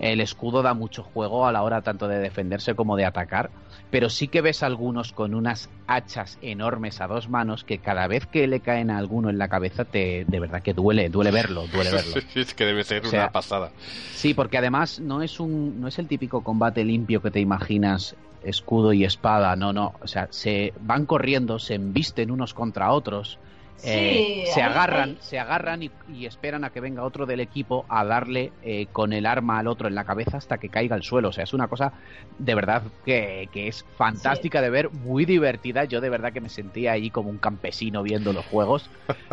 el 0.01 0.21
escudo 0.21 0.63
da 0.63 0.75
mucho 0.75 1.03
juego 1.03 1.47
a 1.47 1.53
la 1.53 1.63
hora 1.63 1.83
tanto 1.83 2.09
de 2.09 2.19
defenderse 2.19 2.75
como 2.75 2.97
de 2.97 3.05
atacar 3.05 3.51
pero 3.91 4.09
sí 4.09 4.29
que 4.29 4.41
ves 4.41 4.63
algunos 4.63 5.13
con 5.13 5.35
unas 5.35 5.69
hachas 5.87 6.39
enormes 6.43 7.01
a 7.01 7.09
dos 7.09 7.29
manos 7.29 7.65
que 7.65 7.79
cada 7.79 8.07
vez 8.07 8.27
que 8.27 8.47
le 8.47 8.61
caen 8.61 8.91
a 8.91 8.99
alguno 8.99 9.31
en 9.31 9.39
la 9.39 9.49
cabeza 9.49 9.85
te 9.85 10.25
de 10.27 10.41
verdad 10.41 10.63
que 10.63 10.73
duele, 10.73 11.09
duele 11.09 11.31
verlo, 11.31 11.67
duele 11.67 11.91
verlo. 11.93 12.23
es 12.35 12.55
que 12.55 12.65
debe 12.65 12.85
ser 12.85 13.07
una 13.07 13.31
pasada. 13.31 13.73
Sí, 14.13 14.33
porque 14.35 14.59
además 14.59 15.01
no 15.01 15.23
es 15.23 15.41
un 15.41 15.81
no 15.81 15.89
es 15.89 15.99
el 15.99 16.07
típico 16.07 16.43
combate 16.43 16.85
limpio 16.85 17.21
que 17.21 17.31
te 17.31 17.41
imaginas 17.41 18.15
escudo 18.43 18.93
y 18.93 19.05
espada, 19.05 19.55
no, 19.57 19.73
no, 19.73 19.95
o 20.01 20.07
sea, 20.07 20.29
se 20.31 20.73
van 20.81 21.05
corriendo, 21.05 21.59
se 21.59 21.75
embisten 21.75 22.31
unos 22.31 22.55
contra 22.55 22.93
otros 22.93 23.39
eh, 23.85 24.45
se, 24.53 24.63
agarran, 24.63 25.17
se 25.21 25.39
agarran 25.39 25.83
y, 25.83 25.91
esperan 26.27 26.65
a 26.65 26.71
que 26.71 26.81
venga 26.81 27.05
otro 27.05 27.27
del 27.27 27.41
equipo 27.41 27.85
a 27.89 28.05
darle 28.05 28.53
eh, 28.63 28.87
con 28.93 29.13
el 29.13 29.27
arma 29.27 29.59
al 29.59 29.67
otro 29.67 29.89
en 29.89 29.95
la 29.95 30.05
cabeza 30.05 30.37
hasta 30.37 30.59
que 30.59 30.69
caiga 30.69 30.97
al 30.97 31.03
suelo. 31.03 31.29
O 31.29 31.33
sea, 31.33 31.45
es 31.45 31.53
una 31.53 31.69
cosa 31.69 31.93
de 32.39 32.55
verdad 32.55 32.83
que, 33.05 33.49
es 33.53 33.85
fantástica 33.97 34.61
de 34.61 34.71
ver, 34.71 34.91
muy 34.91 35.25
divertida. 35.25 35.85
Yo 35.85 36.01
de 36.01 36.11
verdad 36.11 36.33
que 36.33 36.41
me 36.41 36.49
sentía 36.49 36.93
ahí 36.93 37.11
como 37.11 37.31
un 37.31 37.39
campesino 37.39 38.03
viendo 38.03 38.33
los 38.33 38.45
juegos. 38.47 38.91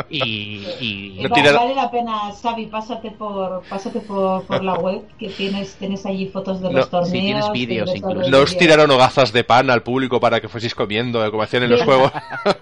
Y, 0.10 1.26
vale, 1.30 1.76
la 1.76 1.92
pena, 1.92 2.32
Xavi, 2.42 2.68
pásate 2.68 3.12
por, 3.12 3.64
pásate 3.70 4.00
por, 4.02 4.64
la 4.64 4.76
web 4.76 5.04
que 5.18 5.30
tienes, 5.30 5.76
tienes 5.76 6.06
allí 6.06 6.28
fotos 6.28 6.62
de 6.62 6.72
los 6.72 6.90
torneos. 6.90 7.12
Sí, 7.12 7.20
tienes 7.20 7.52
vídeos 7.52 7.96
incluso. 7.96 8.30
No 8.30 8.40
os 8.40 8.58
tiraron 8.58 8.90
hogazas 8.92 9.34
de 9.34 9.44
pan 9.44 9.70
al 9.70 9.84
público 9.84 10.20
para 10.20 10.42
que 10.42 10.48
fueseis 10.48 10.76
comiendo, 10.76 11.26
eh, 11.26 11.32
como 11.32 11.44
hacían 11.44 11.64
en 11.64 11.72
los 11.72 11.84
juegos. 11.84 12.12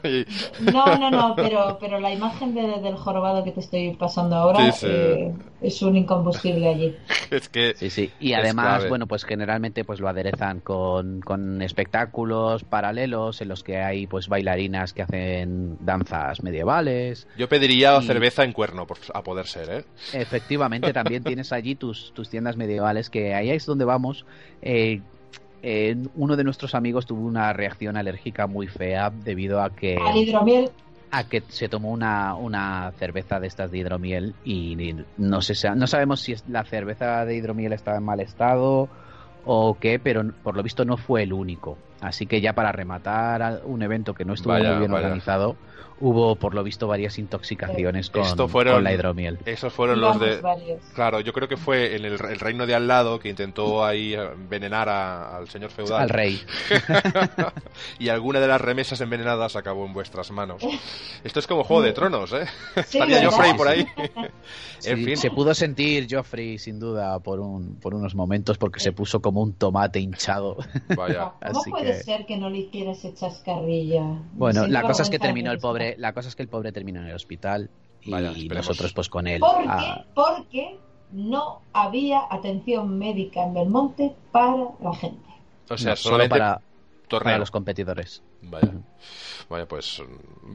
no, 0.60 0.98
no, 0.98 1.12
no, 1.12 1.36
pero 1.36 1.75
pero, 1.80 2.00
la 2.00 2.12
imagen 2.12 2.54
del 2.54 2.96
jorobado 2.96 3.44
que 3.44 3.52
te 3.52 3.60
estoy 3.60 3.96
pasando 3.96 4.36
ahora 4.36 4.70
eh, 4.82 5.34
es 5.62 5.82
un 5.82 5.96
incombustible 5.96 6.68
allí. 6.68 6.96
es 7.32 7.50
que 7.50 7.74
sí, 7.76 7.90
sí. 7.90 8.12
Y 8.20 8.34
además, 8.34 8.88
bueno, 8.90 9.08
pues 9.08 9.24
generalmente 9.24 9.84
pues 9.84 10.00
lo 10.00 10.08
aderezan 10.08 10.60
con, 10.60 11.22
con 11.22 11.62
espectáculos 11.62 12.64
paralelos 12.64 13.42
en 13.42 13.50
los 13.50 13.64
que 13.64 13.82
hay 13.82 14.08
pues 14.08 14.28
bailarinas 14.28 14.94
que 14.94 15.04
hacen 15.04 15.78
danzas 15.82 16.44
medievales. 16.44 17.28
Yo 17.38 17.50
pediría 17.50 18.02
cerveza 18.02 18.44
en 18.44 18.54
cuerno, 18.54 18.88
a 19.14 19.22
poder 19.24 19.48
ser, 19.48 19.70
¿eh? 19.70 19.86
Efectivamente, 20.14 20.94
también 20.94 21.24
tienes 21.24 21.52
allí 21.52 21.76
tus, 21.76 22.14
tus 22.14 22.30
tiendas 22.30 22.58
medievales, 22.58 23.10
que 23.10 23.34
ahí 23.34 23.50
es 23.50 23.66
donde 23.66 23.86
vamos. 23.86 24.26
Eh, 24.62 25.02
uno 26.16 26.36
de 26.36 26.44
nuestros 26.44 26.76
amigos 26.76 27.08
tuvo 27.08 27.26
una 27.26 27.52
reacción 27.52 27.98
alérgica 27.98 28.46
muy 28.46 28.68
fea 28.68 29.10
debido 29.10 29.62
a 29.62 29.72
que... 29.72 29.98
Al 29.98 30.16
hidromiel 30.16 30.70
a 31.12 31.28
que 31.28 31.42
se 31.48 31.70
tomó 31.70 31.92
una, 31.92 32.36
una 32.36 32.92
cerveza 32.94 33.40
de 33.40 33.48
estas 33.48 33.72
de 33.72 33.78
hidromiel 33.78 34.36
y 34.44 34.96
no, 35.18 35.42
sé, 35.42 35.54
no 35.76 35.88
sabemos 35.88 36.22
si 36.22 36.36
la 36.50 36.64
cerveza 36.66 37.26
de 37.26 37.36
hidromiel 37.36 37.74
estaba 37.74 37.98
en 37.98 38.04
mal 38.04 38.20
estado 38.20 38.90
o 39.46 39.78
qué, 39.80 40.00
pero 40.00 40.24
por 40.44 40.56
lo 40.56 40.64
visto 40.64 40.86
no 40.86 40.98
fue 40.98 41.24
el 41.24 41.34
único. 41.34 41.78
Así 42.02 42.26
que 42.26 42.42
ya 42.42 42.54
para 42.54 42.72
rematar 42.72 43.62
un 43.66 43.82
evento 43.82 44.14
que 44.14 44.26
no 44.26 44.34
estuvo 44.34 44.54
muy 44.54 44.78
bien 44.80 44.92
organizado, 44.92 45.56
hubo 46.00 46.36
por 46.36 46.54
lo 46.54 46.64
visto 46.64 46.88
varias 46.88 47.18
intoxicaciones 47.18 48.10
con, 48.10 48.84
la 48.84 48.94
hidromiel. 48.94 49.40
Esos 49.46 49.72
fueron 49.72 50.02
los 50.02 50.20
de... 50.20 50.42
Claro, 50.94 51.22
yo 51.22 51.32
creo 51.32 51.48
que 51.48 51.58
fue 51.58 51.96
en 51.96 52.06
el, 52.06 52.20
reino 52.20 52.66
de 52.66 52.76
al 52.76 52.88
lado 52.88 53.20
que 53.20 53.30
intentó 53.30 53.86
ahí 53.86 54.14
envenenar 54.14 54.90
al 54.90 55.48
señor 55.50 55.72
feudal. 55.72 56.02
Al 56.02 56.10
rey. 56.10 56.42
y 58.00 58.10
alguna 58.10 58.40
de 58.40 58.48
las 58.48 58.60
remesas 58.60 59.00
envenenadas 59.02 59.56
acabó 59.56 59.86
en 59.86 59.94
vuestras 59.94 60.32
manos. 60.32 60.62
Esto 61.24 61.40
es 61.40 61.48
como 61.48 61.64
Juego 61.64 61.82
de 61.84 61.94
Tronos, 61.94 62.34
¿eh? 62.34 62.46
Estaría 62.76 63.24
Joffrey 63.26 63.54
por 63.54 63.68
ahí. 63.68 63.86
en 64.84 65.06
fin. 65.06 65.18
Se 65.18 65.32
pudo 65.32 65.54
sentir 65.54 66.08
Joffrey 66.10 66.58
sin 66.58 66.80
duda 66.80 67.20
por, 67.20 67.40
un, 67.40 67.76
por 67.76 67.94
unos 67.94 68.16
momentos 68.16 68.58
porque 68.58 68.80
se 68.80 68.92
puso 68.92 69.22
como 69.22 69.42
un 69.42 69.54
tomate 69.54 70.00
hinchado. 70.00 70.58
Vaya. 70.96 71.32
¿Cómo 71.54 71.78
puede 72.04 72.18
ser 72.18 72.26
que 72.26 72.38
no 72.38 72.50
le 72.50 72.60
hiciera 72.60 72.92
ese 72.92 73.14
chascarrilla? 73.14 74.22
Bueno, 74.34 74.68
la 74.68 74.84
cosa 74.84 75.04
es 75.04 75.10
que 75.10 75.20
terminó 75.20 75.52
el 75.52 75.60
pobre 75.60 75.96
la 75.98 76.14
cosa 76.14 76.30
es 76.30 76.36
que 76.36 76.44
el 76.44 76.50
pobre 76.50 76.72
terminó 76.72 77.02
en 77.02 77.08
el 77.08 77.16
hospital 77.16 77.70
y 78.02 78.48
nosotros 78.50 78.94
pues 78.94 79.10
con 79.10 79.28
él. 79.28 79.40
¿Por 79.40 79.66
Porque 80.14 80.78
no 81.12 81.62
había 81.74 82.22
atención 82.30 82.98
médica 82.98 83.44
en 83.44 83.54
Belmonte 83.54 84.14
para 84.32 84.70
la 84.82 84.94
gente. 84.94 85.30
O 85.70 85.78
sea, 85.78 85.96
solo 85.96 86.28
para, 86.28 86.62
para 87.10 87.38
los 87.38 87.52
competidores. 87.52 88.22
Vaya. 88.50 88.74
Vaya, 89.50 89.68
pues 89.68 90.02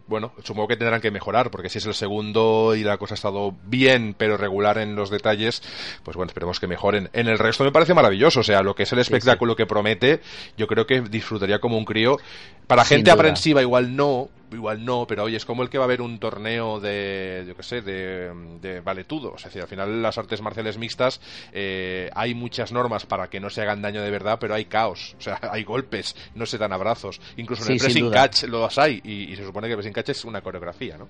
bueno, 0.07 0.33
supongo 0.43 0.69
que 0.69 0.77
tendrán 0.77 1.01
que 1.01 1.11
mejorar, 1.11 1.51
porque 1.51 1.69
si 1.69 1.79
es 1.79 1.87
el 1.87 1.95
segundo 1.95 2.75
y 2.75 2.83
la 2.83 2.99
cosa 2.99 3.15
ha 3.15 3.17
estado 3.17 3.55
bien, 3.65 4.15
pero 4.17 4.37
regular 4.37 4.79
en 4.79 4.97
los 4.97 5.11
detalles, 5.11 5.63
pues 6.03 6.17
bueno, 6.17 6.31
esperemos 6.31 6.59
que 6.59 6.67
mejoren. 6.67 7.09
En 7.13 7.29
el 7.29 7.39
resto 7.39 7.63
me 7.65 7.73
parece 7.73 7.95
maravilloso, 7.95 8.41
o 8.41 8.45
sea, 8.45 8.63
lo 8.63 8.75
que 8.75 8.83
es 8.83 8.93
el 8.93 8.99
espectáculo 8.99 9.55
que 9.55 9.67
promete, 9.67 10.21
yo 10.57 10.67
creo 10.67 10.87
que 10.87 11.03
disfrutaría 11.03 11.61
como 11.61 11.79
un 11.79 11.85
crío. 11.85 12.19
Para 12.67 12.85
gente 12.85 13.11
aprensiva 13.11 13.63
igual 13.63 13.95
no, 13.95 14.29
igual 14.53 14.85
no, 14.85 15.07
pero 15.07 15.25
oye, 15.25 15.37
es 15.37 15.45
como 15.45 15.63
el 15.63 15.71
que 15.71 15.79
va 15.79 15.85
a 15.85 15.87
haber 15.87 16.03
un 16.03 16.19
torneo 16.19 16.81
de, 16.81 17.45
yo 17.47 17.57
qué 17.57 17.63
sé, 17.63 17.83
de, 17.83 18.33
de 18.61 18.81
valetudo. 18.81 19.35
Es 19.37 19.45
decir, 19.45 19.63
al 19.63 19.69
final 19.69 20.03
las 20.03 20.19
artes 20.19 20.41
marciales 20.41 20.79
mixtas 20.79 21.21
eh, 21.53 22.11
hay 22.15 22.35
muchas 22.35 22.73
normas 22.73 23.07
para 23.07 23.29
que 23.29 23.41
no 23.41 23.51
se 23.51 23.63
hagan 23.63 23.83
daño 23.83 24.03
de 24.03 24.11
verdad, 24.11 24.39
pero 24.41 24.55
hay 24.55 24.67
caos, 24.67 25.15
o 25.19 25.23
sea, 25.23 25.39
hay 25.51 25.65
golpes, 25.65 26.17
no 26.35 26.47
se 26.47 26.59
dan 26.59 26.73
abrazos. 26.73 27.21
Incluso 27.37 27.65
en 27.67 27.73
el 27.73 27.80
pressing 27.81 28.11
catch 28.11 28.45
los 28.45 28.79
hay 28.79 29.01
y, 29.05 29.37
se 29.37 29.45
supone 29.45 29.67
que 29.67 29.73
el 29.73 29.79
pressing 29.79 29.93
catch 29.93 30.11
es 30.11 30.25
una 30.25 30.41
coreografía, 30.41 30.97
¿no? 30.97 31.09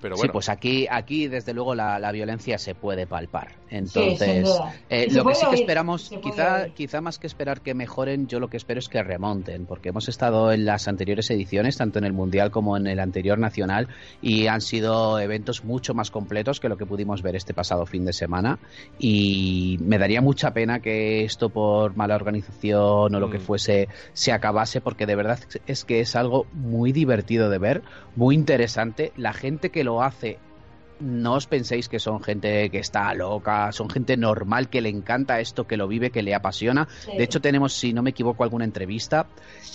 Pero 0.00 0.16
bueno. 0.16 0.30
Sí, 0.30 0.32
pues 0.32 0.48
aquí, 0.48 0.86
aquí 0.90 1.28
desde 1.28 1.52
luego 1.52 1.74
la, 1.74 1.98
la 1.98 2.12
violencia 2.12 2.58
se 2.58 2.74
puede 2.74 3.06
palpar. 3.06 3.60
Entonces, 3.70 4.50
eh, 4.88 5.06
lo 5.12 5.24
que 5.24 5.34
sí 5.34 5.46
que 5.48 5.56
esperamos, 5.56 6.10
quizá, 6.22 6.68
quizá 6.70 7.00
más 7.00 7.18
que 7.18 7.28
esperar 7.28 7.60
que 7.60 7.74
mejoren, 7.74 8.26
yo 8.26 8.40
lo 8.40 8.48
que 8.48 8.56
espero 8.56 8.80
es 8.80 8.88
que 8.88 9.02
remonten, 9.02 9.64
porque 9.66 9.90
hemos 9.90 10.08
estado 10.08 10.50
en 10.52 10.64
las 10.64 10.88
anteriores 10.88 11.30
ediciones, 11.30 11.76
tanto 11.76 11.98
en 11.98 12.04
el 12.04 12.12
Mundial 12.12 12.50
como 12.50 12.76
en 12.76 12.88
el 12.88 12.98
anterior 12.98 13.38
Nacional, 13.38 13.88
y 14.20 14.48
han 14.48 14.60
sido 14.60 15.20
eventos 15.20 15.64
mucho 15.64 15.94
más 15.94 16.10
completos 16.10 16.58
que 16.58 16.68
lo 16.68 16.76
que 16.76 16.84
pudimos 16.84 17.22
ver 17.22 17.36
este 17.36 17.54
pasado 17.54 17.86
fin 17.86 18.04
de 18.04 18.12
semana. 18.12 18.58
Y 18.98 19.78
me 19.80 19.98
daría 19.98 20.20
mucha 20.20 20.52
pena 20.52 20.80
que 20.80 21.24
esto 21.24 21.50
por 21.50 21.96
mala 21.96 22.16
organización 22.16 23.14
o 23.14 23.20
lo 23.20 23.30
que 23.30 23.38
mm. 23.38 23.42
fuese 23.42 23.88
se 24.12 24.32
acabase, 24.32 24.80
porque 24.80 25.06
de 25.06 25.14
verdad 25.14 25.38
es 25.66 25.84
que 25.84 25.99
es 26.00 26.16
algo 26.16 26.46
muy 26.52 26.92
divertido 26.92 27.50
de 27.50 27.58
ver, 27.58 27.82
muy 28.16 28.34
interesante. 28.34 29.12
La 29.16 29.32
gente 29.32 29.70
que 29.70 29.84
lo 29.84 30.02
hace 30.02 30.38
no 31.00 31.34
os 31.34 31.46
penséis 31.46 31.88
que 31.88 31.98
son 31.98 32.22
gente 32.22 32.70
que 32.70 32.78
está 32.78 33.12
loca, 33.14 33.72
son 33.72 33.90
gente 33.90 34.16
normal 34.16 34.68
que 34.68 34.80
le 34.80 34.88
encanta 34.88 35.40
esto, 35.40 35.66
que 35.66 35.76
lo 35.76 35.88
vive, 35.88 36.10
que 36.10 36.22
le 36.22 36.34
apasiona. 36.34 36.88
De 37.16 37.22
hecho, 37.22 37.40
tenemos, 37.40 37.72
si 37.72 37.92
no 37.92 38.02
me 38.02 38.10
equivoco, 38.10 38.44
alguna 38.44 38.64
entrevista 38.64 39.26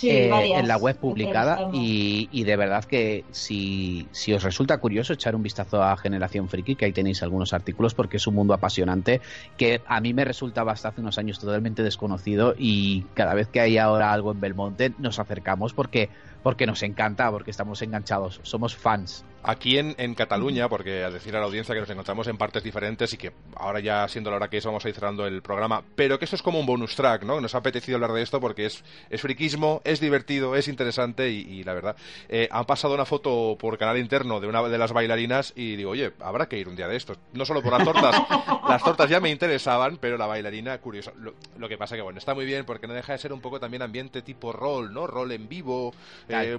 eh, 0.02 0.30
en 0.32 0.68
la 0.68 0.76
web 0.76 0.96
publicada 0.96 1.70
y, 1.72 2.28
y, 2.32 2.44
de 2.44 2.56
verdad 2.56 2.84
que 2.84 3.24
si, 3.30 4.06
si 4.12 4.32
os 4.32 4.42
resulta 4.42 4.78
curioso 4.78 5.12
echar 5.12 5.34
un 5.34 5.42
vistazo 5.42 5.82
a 5.82 5.96
Generación 5.96 6.48
Friki, 6.48 6.76
que 6.76 6.86
ahí 6.86 6.92
tenéis 6.92 7.22
algunos 7.22 7.52
artículos 7.52 7.94
porque 7.94 8.18
es 8.18 8.26
un 8.26 8.34
mundo 8.34 8.54
apasionante 8.54 9.20
que 9.56 9.82
a 9.86 10.00
mí 10.00 10.14
me 10.14 10.24
resultaba 10.24 10.72
hasta 10.72 10.88
hace 10.88 11.00
unos 11.00 11.18
años 11.18 11.38
totalmente 11.38 11.82
desconocido 11.82 12.54
y 12.56 13.02
cada 13.14 13.34
vez 13.34 13.48
que 13.48 13.60
hay 13.60 13.78
ahora 13.78 14.12
algo 14.12 14.32
en 14.32 14.40
Belmonte 14.40 14.92
nos 14.98 15.18
acercamos 15.18 15.72
porque 15.72 16.10
porque 16.46 16.64
nos 16.64 16.84
encanta, 16.84 17.28
porque 17.32 17.50
estamos 17.50 17.82
enganchados, 17.82 18.38
somos 18.44 18.76
fans. 18.76 19.24
Aquí 19.48 19.78
en, 19.78 19.94
en 19.98 20.14
Cataluña, 20.14 20.68
porque 20.68 21.04
a 21.04 21.10
decir 21.10 21.36
a 21.36 21.38
la 21.38 21.46
audiencia 21.46 21.72
que 21.72 21.80
nos 21.80 21.90
encontramos 21.90 22.26
en 22.26 22.36
partes 22.36 22.64
diferentes 22.64 23.12
y 23.12 23.16
que 23.16 23.32
ahora 23.54 23.78
ya 23.78 24.08
siendo 24.08 24.30
la 24.30 24.36
hora 24.36 24.48
que 24.48 24.58
es 24.58 24.64
vamos 24.64 24.84
a 24.84 24.88
ir 24.88 24.94
cerrando 24.94 25.24
el 25.24 25.40
programa, 25.40 25.84
pero 25.94 26.18
que 26.18 26.24
esto 26.24 26.34
es 26.34 26.42
como 26.42 26.58
un 26.58 26.66
bonus 26.66 26.96
track, 26.96 27.22
¿no? 27.22 27.40
Nos 27.40 27.54
ha 27.54 27.58
apetecido 27.58 27.96
hablar 27.96 28.12
de 28.12 28.22
esto 28.22 28.40
porque 28.40 28.66
es, 28.66 28.82
es 29.08 29.20
friquismo, 29.20 29.82
es 29.84 30.00
divertido, 30.00 30.56
es 30.56 30.68
interesante 30.68 31.30
y, 31.30 31.62
la 31.62 31.74
verdad, 31.74 31.96
eh, 32.28 32.48
han 32.50 32.64
pasado 32.64 32.94
una 32.94 33.04
foto 33.04 33.56
por 33.58 33.78
canal 33.78 33.98
interno 33.98 34.40
de 34.40 34.48
una 34.48 34.62
de 34.62 34.78
las 34.78 34.92
bailarinas 34.92 35.52
y 35.54 35.76
digo, 35.76 35.90
oye, 35.90 36.12
habrá 36.20 36.48
que 36.48 36.58
ir 36.58 36.68
un 36.68 36.76
día 36.76 36.88
de 36.88 36.96
estos. 36.96 37.18
No 37.32 37.44
solo 37.44 37.62
por 37.62 37.72
las 37.72 37.84
tortas, 37.84 38.14
las 38.68 38.82
tortas 38.82 39.08
ya 39.08 39.20
me 39.20 39.30
interesaban, 39.30 39.98
pero 39.98 40.16
la 40.18 40.26
bailarina, 40.26 40.78
curioso. 40.78 41.12
Lo, 41.16 41.68
que 41.68 41.78
pasa 41.78 41.96
que, 41.96 42.02
bueno, 42.02 42.18
está 42.18 42.34
muy 42.34 42.46
bien 42.46 42.64
porque 42.64 42.86
no 42.86 42.94
deja 42.94 43.12
de 43.12 43.18
ser 43.18 43.32
un 43.32 43.40
poco 43.40 43.60
también 43.60 43.82
ambiente 43.82 44.22
tipo 44.22 44.52
rol, 44.52 44.92
¿no? 44.92 45.06
Rol 45.06 45.32
en 45.32 45.48
vivo. 45.48 45.94
Eh, 46.28 46.56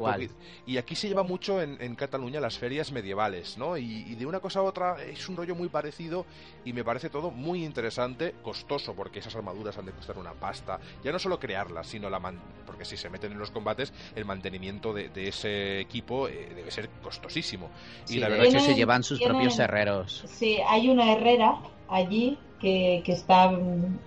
y 0.65 0.77
aquí 0.77 0.95
se 0.95 1.07
lleva 1.07 1.23
mucho 1.23 1.61
en, 1.61 1.95
Cataluña 1.97 2.39
las 2.39 2.59
ferias 2.59 2.76
medievales, 2.91 3.57
¿no? 3.57 3.77
Y, 3.77 4.15
de 4.15 4.25
una 4.25 4.39
cosa 4.39 4.59
a 4.59 4.63
otra 4.63 5.03
es 5.03 5.27
un 5.29 5.35
rollo 5.35 5.55
muy 5.55 5.69
parecido 5.69 6.25
y 6.65 6.73
me 6.73 6.83
parece 6.83 7.09
todo 7.09 7.31
muy 7.31 7.63
interesante, 7.63 8.35
costoso, 8.41 8.93
porque 8.95 9.19
esas 9.19 9.35
armaduras 9.35 9.77
han 9.77 9.85
de 9.85 9.91
costar 9.91 10.17
una 10.17 10.33
pasta. 10.33 10.79
Ya 11.03 11.11
no 11.11 11.19
solo 11.19 11.39
crearlas, 11.39 11.87
sino 11.87 12.09
la 12.09 12.17
porque 12.65 12.83
si 12.83 12.97
se 12.97 13.09
meten 13.09 13.31
en 13.31 13.39
los 13.39 13.51
combates, 13.51 13.93
el 14.15 14.25
mantenimiento 14.25 14.93
de, 14.93 15.09
ese 15.15 15.79
equipo 15.79 16.27
eh, 16.27 16.51
debe 16.55 16.71
ser 16.71 16.89
costosísimo. 17.01 17.69
y 18.09 18.17
la 18.17 18.27
verdad 18.27 18.47
es 18.47 18.53
que 18.55 18.59
se 18.59 18.75
llevan 18.75 19.03
sus 19.03 19.21
propios 19.21 19.57
herreros. 19.59 20.23
Sí, 20.27 20.57
hay 20.67 20.89
una 20.89 21.13
herrera 21.13 21.59
allí 21.87 22.37
que, 22.59 23.01
que 23.05 23.13
está, 23.13 23.51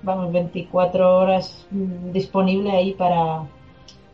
vamos, 0.03 0.33
24 0.33 1.19
horas 1.19 1.67
mm, 1.71 2.13
disponible 2.13 2.71
ahí 2.73 2.93
para 2.95 3.45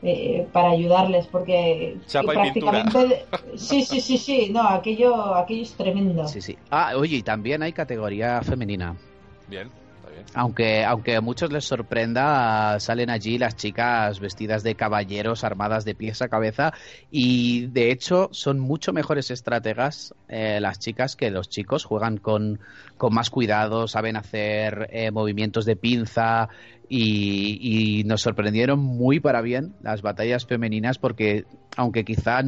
eh, 0.03 0.47
para 0.53 0.71
ayudarles 0.71 1.27
porque 1.27 1.99
prácticamente 2.11 3.25
sí 3.57 3.83
sí 3.83 4.01
sí 4.01 4.19
sí 4.19 4.51
no 4.53 4.63
aquello 4.69 5.35
aquello 5.35 5.63
es 5.63 5.75
tremendo. 5.75 6.29
Sí 6.29 6.41
sí. 6.41 6.59
Ah 6.71 6.93
oye 6.97 7.17
y 7.17 7.23
también 7.23 7.63
hay 7.63 7.73
categoría 7.73 8.43
femenina. 8.43 8.95
Bien 9.49 9.71
aunque, 10.35 10.85
aunque 10.85 11.17
a 11.17 11.21
muchos 11.21 11.53
les 11.53 11.65
sorprenda, 11.65 12.79
salen 12.81 13.11
allí 13.11 13.39
las 13.39 13.57
chicas 13.57 14.21
vestidas 14.21 14.63
de 14.63 14.75
caballeros, 14.75 15.45
armadas 15.45 15.85
de 15.85 15.95
pies 15.95 16.23
a 16.23 16.29
cabeza, 16.29 16.73
y 17.11 17.67
de 17.69 17.91
hecho 17.91 18.29
son 18.33 18.59
mucho 18.59 18.93
mejores 18.93 19.31
estrategas 19.31 20.15
eh, 20.29 20.59
las 20.61 20.79
chicas 20.79 21.17
que 21.17 21.31
los 21.31 21.49
chicos. 21.49 21.85
Juegan 21.85 22.19
con, 22.19 22.61
con 22.97 23.15
más 23.15 23.31
cuidado, 23.31 23.89
saben 23.89 24.17
hacer 24.17 24.89
eh, 24.93 25.11
movimientos 25.11 25.65
de 25.65 25.77
pinza, 25.77 26.49
y, 26.89 28.03
nos 28.07 28.23
sorprendieron 28.23 28.79
muy 28.79 29.21
para 29.21 29.41
bien 29.41 29.75
las 29.83 30.03
batallas 30.03 30.47
femeninas 30.47 30.99
porque 30.99 31.45
aunque 31.77 32.05
quizá 32.05 32.43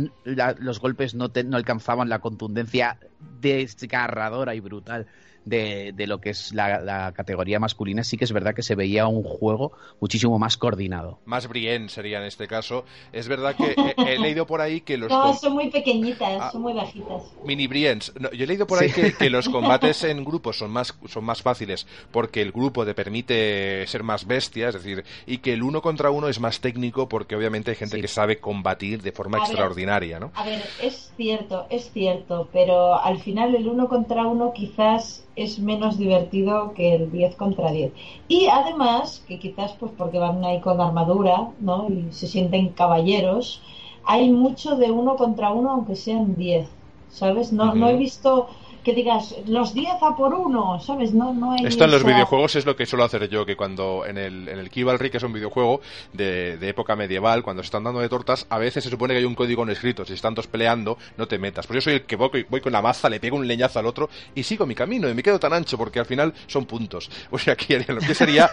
los 0.59 0.81
golpes 0.81 1.15
no, 1.15 1.31
no 1.45 1.57
alcanzaban 1.57 2.09
la 2.09 2.20
contundencia 2.20 2.99
desgarradora 3.40 4.55
y 4.55 4.61
brutal 4.61 5.07
de, 5.49 5.95
lo 6.07 6.20
que 6.20 6.31
es 6.31 6.53
la, 6.53 7.12
categoría 7.15 7.59
masculina, 7.59 8.05
sí 8.05 8.16
que 8.16 8.25
es 8.25 8.33
verdad 8.33 8.55
que 8.55 8.62
se 8.62 8.75
veía 8.75 9.07
un 9.07 9.23
juego 9.23 9.73
muchísimo 10.01 10.39
más 10.39 10.57
coordinado. 10.57 11.19
Más 11.25 11.49
brillante 11.49 11.93
sería 11.93 12.19
en 12.19 12.25
este 12.25 12.47
caso. 12.47 12.85
Es 13.12 13.29
verdad 13.29 13.55
que 13.57 13.75
he, 13.97 14.19
leído 14.19 14.47
por 14.47 14.61
ahí 14.61 14.81
que 14.81 14.97
los... 14.97 15.11
No, 15.11 15.35
son 15.35 15.55
muy 15.55 15.70
pequeñitas, 15.70 16.39
ah, 16.41 16.51
son 16.53 16.62
muy 16.62 16.73
bajitas. 16.73 17.23
Mini 17.45 17.66
brillantes. 17.66 18.12
yo 18.15 18.45
he 18.45 18.47
leído 18.47 18.66
por 18.66 18.83
ahí 18.83 18.91
que, 18.91 19.31
los 19.31 19.49
combates 19.51 20.05
en 20.05 20.25
grupo 20.25 20.53
son 20.53 20.70
más, 20.70 20.97
son 21.07 21.25
más 21.25 21.43
fáciles 21.43 21.87
porque 22.11 22.43
el 22.43 22.53
grupo 22.53 22.85
te 22.85 22.95
permite 22.95 23.87
ser 23.87 24.03
más 24.03 24.27
bestia, 24.27 24.69
es 24.69 24.75
decir, 24.75 25.05
y 25.27 25.39
que 25.39 25.53
el 25.53 25.62
uno 25.62 25.83
contra 25.83 26.11
uno 26.11 26.29
es 26.29 26.41
más 26.41 26.61
técnico 26.61 27.09
porque 27.09 27.37
obviamente 27.37 27.70
hay 27.70 27.77
gente 27.77 28.01
que 28.01 28.09
sabe 28.09 28.39
combatir 28.39 29.03
de 29.03 29.12
forma 29.12 29.39
extraordinaria, 29.39 30.19
¿no? 30.19 30.33
A 30.35 30.45
ver, 30.45 30.62
es 30.83 31.12
cierto, 31.16 31.66
es 31.70 31.91
cierto, 31.93 32.49
pero 32.53 33.01
al 33.01 33.19
final 33.20 33.55
el 33.55 33.69
uno 33.69 33.89
contra 33.89 34.27
uno 34.27 34.53
quizás 34.53 35.25
es 35.43 35.59
menos 35.59 35.98
divertido 35.98 36.73
que 36.74 36.94
el 36.94 37.10
10 37.10 37.36
contra 37.36 37.70
10. 37.70 37.93
Y 38.28 38.47
además, 38.47 39.24
que 39.27 39.39
quizás 39.39 39.73
pues 39.78 39.93
porque 39.97 40.19
van 40.19 40.44
ahí 40.44 40.60
con 40.60 40.81
armadura, 40.81 41.51
¿no? 41.60 41.89
Y 41.89 42.12
se 42.12 42.27
sienten 42.27 42.70
caballeros, 42.70 43.62
hay 44.05 44.31
mucho 44.31 44.77
de 44.77 44.90
uno 44.90 45.16
contra 45.16 45.51
uno 45.52 45.70
aunque 45.70 45.97
sean 45.97 46.35
10, 46.36 46.69
¿sabes? 47.10 47.52
No, 47.52 47.74
no 47.74 47.89
he 47.89 47.97
visto 47.97 48.48
que 48.85 48.95
digas 48.95 49.35
los 49.47 49.75
10 49.75 50.03
a 50.03 50.17
por 50.17 50.35
uno, 50.35 50.81
¿sabes? 50.81 51.13
No, 51.13 51.35
no 51.35 51.53
hay 51.53 51.67
Esto 51.67 51.85
en 51.85 51.91
los 51.91 52.05
videojuegos 52.05 52.57
es 52.57 52.67
lo 52.67 52.77
que 52.77 52.87
suelo 52.87 53.05
hacer 53.05 53.29
yo, 53.29 53.45
que 53.45 53.57
cuando 53.57 54.05
en 54.07 54.19
el, 54.19 54.49
en 54.49 54.59
el 54.59 54.71
Kivalry, 54.71 55.11
que 55.11 55.19
es 55.19 55.23
un 55.23 55.33
videojuego 55.33 55.81
de, 56.13 56.57
de, 56.57 56.69
época 56.69 56.97
medieval, 56.97 57.43
cuando 57.43 57.63
se 57.63 57.67
están 57.67 57.85
dando 57.85 58.01
de 58.01 58.09
tortas, 58.09 58.47
a 58.51 58.59
veces 58.59 58.85
se 58.85 58.91
supone 58.91 59.15
que 59.15 59.19
hay 59.19 59.25
un 59.25 59.35
código 59.35 59.65
no 59.65 59.73
escrito. 59.73 60.05
Si 60.05 60.13
están 60.13 60.35
todos 60.35 60.47
peleando, 60.47 60.99
no 61.17 61.27
te 61.27 61.39
metas. 61.39 61.67
Pues 61.67 61.77
yo 61.77 61.81
soy 61.81 61.95
el 61.95 62.03
que 62.03 62.17
voy, 62.17 62.47
voy 62.49 62.61
con 62.61 62.73
la 62.73 62.83
maza, 62.83 63.09
le 63.09 63.21
pego 63.21 63.37
un 63.37 63.47
leñazo 63.47 63.79
al 63.79 63.87
otro 63.87 64.09
y 64.35 64.43
sigo 64.43 64.67
mi 64.67 64.75
camino 64.75 65.09
y 65.09 65.15
me 65.15 65.23
quedo 65.23 65.39
tan 65.39 65.53
ancho 65.53 65.77
porque 65.77 65.99
al 65.99 66.07
final 66.07 66.33
son 66.47 66.67
puntos. 66.67 67.11
O 67.31 67.39
sea, 67.39 67.55
que 67.57 67.85
sería, 68.15 68.51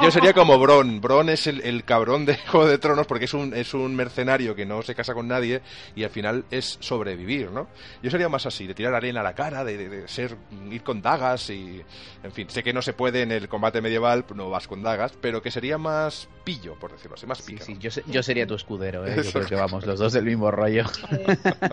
yo 0.00 0.10
sería 0.10 0.32
como 0.32 0.58
Bron. 0.58 1.00
Bron 1.00 1.28
es 1.28 1.46
el, 1.46 1.60
el 1.62 1.84
cabrón 1.84 2.24
de 2.24 2.36
Juego 2.48 2.66
de 2.66 2.78
Tronos 2.78 3.06
porque 3.06 3.26
es 3.26 3.34
un, 3.34 3.52
es 3.54 3.74
un 3.74 3.94
mercenario 3.94 4.54
que 4.54 4.64
no 4.64 4.82
se 4.82 4.94
casa 4.94 5.14
con 5.14 5.28
nadie 5.28 5.60
y 5.94 6.04
al 6.04 6.10
final 6.10 6.44
es 6.50 6.78
sobrevivir, 6.80 7.50
¿no? 7.50 7.66
Yo 8.02 8.10
sería 8.10 8.28
más 8.28 8.46
así, 8.46 8.66
de 8.66 8.74
tirar 8.74 8.94
arena 8.94 9.20
a 9.20 9.24
la 9.24 9.34
cara, 9.34 9.63
de, 9.64 10.06
ser 10.08 10.36
ir 10.70 10.82
con 10.82 11.02
dagas 11.02 11.50
y 11.50 11.82
en 12.22 12.32
fin 12.32 12.48
sé 12.48 12.62
que 12.62 12.72
no 12.72 12.82
se 12.82 12.92
puede 12.92 13.22
en 13.22 13.32
el 13.32 13.48
combate 13.48 13.80
medieval 13.80 14.24
no 14.34 14.50
vas 14.50 14.68
con 14.68 14.82
dagas 14.82 15.12
pero 15.20 15.42
que 15.42 15.50
sería 15.50 15.78
más 15.78 16.28
pillo 16.44 16.74
por 16.74 16.92
decirlo 16.92 17.14
así 17.14 17.26
más 17.26 17.42
pillo 17.42 17.64
yo, 17.78 17.90
yo, 18.06 18.22
sería 18.22 18.46
tu 18.46 18.54
escudero 18.54 19.06
¿eh? 19.06 19.22
yo 19.22 19.32
creo 19.32 19.46
que 19.46 19.54
vamos 19.54 19.84
los 19.86 19.98
dos 19.98 20.12
del 20.12 20.24
mismo 20.24 20.50
rollo. 20.50 20.84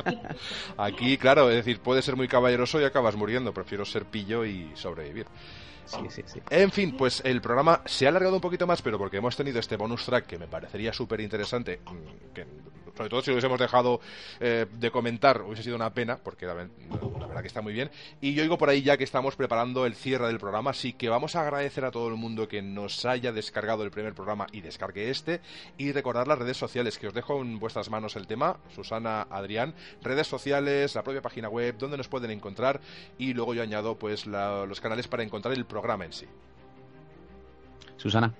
Aquí 0.77 1.17
claro 1.17 1.49
es 1.49 1.57
decir 1.57 1.79
puedes 1.79 2.05
ser 2.05 2.15
muy 2.15 2.27
caballeroso 2.27 2.79
y 2.79 2.83
acabas 2.83 3.15
muriendo. 3.15 3.53
Prefiero 3.53 3.85
ser 3.85 4.05
pillo 4.05 4.45
y 4.45 4.71
sobrevivir. 4.75 5.25
Sí, 5.85 5.97
sí, 6.09 6.23
sí. 6.25 6.41
En 6.49 6.71
fin, 6.71 6.95
pues 6.95 7.21
el 7.25 7.41
programa 7.41 7.81
se 7.85 8.05
ha 8.05 8.09
alargado 8.09 8.35
un 8.35 8.41
poquito 8.41 8.65
más, 8.65 8.81
pero 8.81 8.97
porque 8.97 9.17
hemos 9.17 9.35
tenido 9.35 9.59
este 9.59 9.75
bonus 9.75 10.05
track 10.05 10.25
que 10.25 10.37
me 10.37 10.47
parecería 10.47 10.93
súper 10.93 11.19
interesante, 11.19 11.81
mm, 11.83 12.33
que 12.33 12.45
sobre 13.01 13.09
todo 13.09 13.21
si 13.21 13.31
lo 13.31 13.33
hubiésemos 13.33 13.59
dejado 13.59 13.99
eh, 14.39 14.67
de 14.71 14.91
comentar, 14.91 15.41
hubiese 15.41 15.63
sido 15.63 15.75
una 15.75 15.91
pena, 15.91 16.17
porque 16.17 16.45
la, 16.45 16.53
verdad 16.53 17.41
que 17.41 17.47
está 17.47 17.61
muy 17.61 17.73
bien. 17.73 17.89
Y 18.21 18.35
yo 18.35 18.43
digo 18.43 18.59
por 18.59 18.69
ahí 18.69 18.83
ya 18.83 18.95
que 18.95 19.03
estamos 19.03 19.35
preparando 19.35 19.87
el 19.87 19.95
cierre 19.95 20.27
del 20.27 20.37
programa, 20.37 20.69
así 20.69 20.93
que 20.93 21.09
vamos 21.09 21.35
a 21.35 21.41
agradecer 21.41 21.83
a 21.83 21.89
todo 21.89 22.09
el 22.09 22.15
mundo 22.15 22.47
que 22.47 22.61
nos 22.61 23.05
haya 23.05 23.31
descargado 23.31 23.83
el 23.83 23.89
primer 23.89 24.13
programa 24.13 24.45
y 24.51 24.61
descargue 24.61 25.09
este, 25.09 25.41
y 25.79 25.91
recordar 25.91 26.27
las 26.27 26.37
redes 26.37 26.57
sociales, 26.57 26.99
que 26.99 27.07
os 27.07 27.13
dejo 27.13 27.41
en 27.41 27.57
vuestras 27.57 27.89
manos 27.89 28.15
el 28.15 28.27
tema, 28.27 28.57
Susana, 28.75 29.23
Adrián, 29.31 29.73
redes 30.03 30.27
sociales, 30.27 30.93
la 30.93 31.03
propia 31.03 31.23
página 31.23 31.49
web, 31.49 31.75
donde 31.79 31.97
nos 31.97 32.07
pueden 32.07 32.29
encontrar, 32.29 32.81
y 33.17 33.33
luego 33.33 33.55
yo 33.55 33.63
añado 33.63 33.97
pues 33.97 34.27
los 34.27 34.79
canales 34.79 35.07
para 35.07 35.23
encontrar 35.23 35.55
el 35.55 35.65
programa 35.65 36.05
en 36.05 36.13
sí. 36.13 36.27
Susana. 37.97 38.31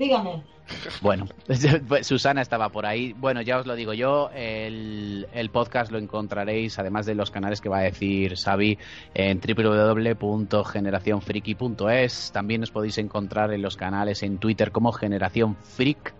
Dígame. 0.00 0.42
Bueno, 1.02 1.26
pues 1.88 2.06
Susana 2.06 2.40
estaba 2.40 2.70
por 2.70 2.86
ahí. 2.86 3.12
Bueno, 3.12 3.42
ya 3.42 3.58
os 3.58 3.66
lo 3.66 3.76
digo 3.76 3.92
yo, 3.92 4.30
el, 4.34 5.50
podcast 5.52 5.92
lo 5.92 5.98
encontraréis, 5.98 6.78
además 6.78 7.04
de 7.04 7.14
los 7.14 7.30
canales 7.30 7.60
que 7.60 7.68
va 7.68 7.80
a 7.80 7.82
decir 7.82 8.34
Xavi, 8.34 8.78
en 9.12 9.40
www.generacionfriki.es. 9.40 12.32
También 12.32 12.62
os 12.62 12.70
podéis 12.70 12.96
encontrar 12.96 13.52
en 13.52 13.60
los 13.60 13.76
canales 13.76 14.22
en 14.22 14.38
Twitter 14.38 14.72
como 14.72 14.90
Generación 14.92 15.54
Freak 15.54 16.14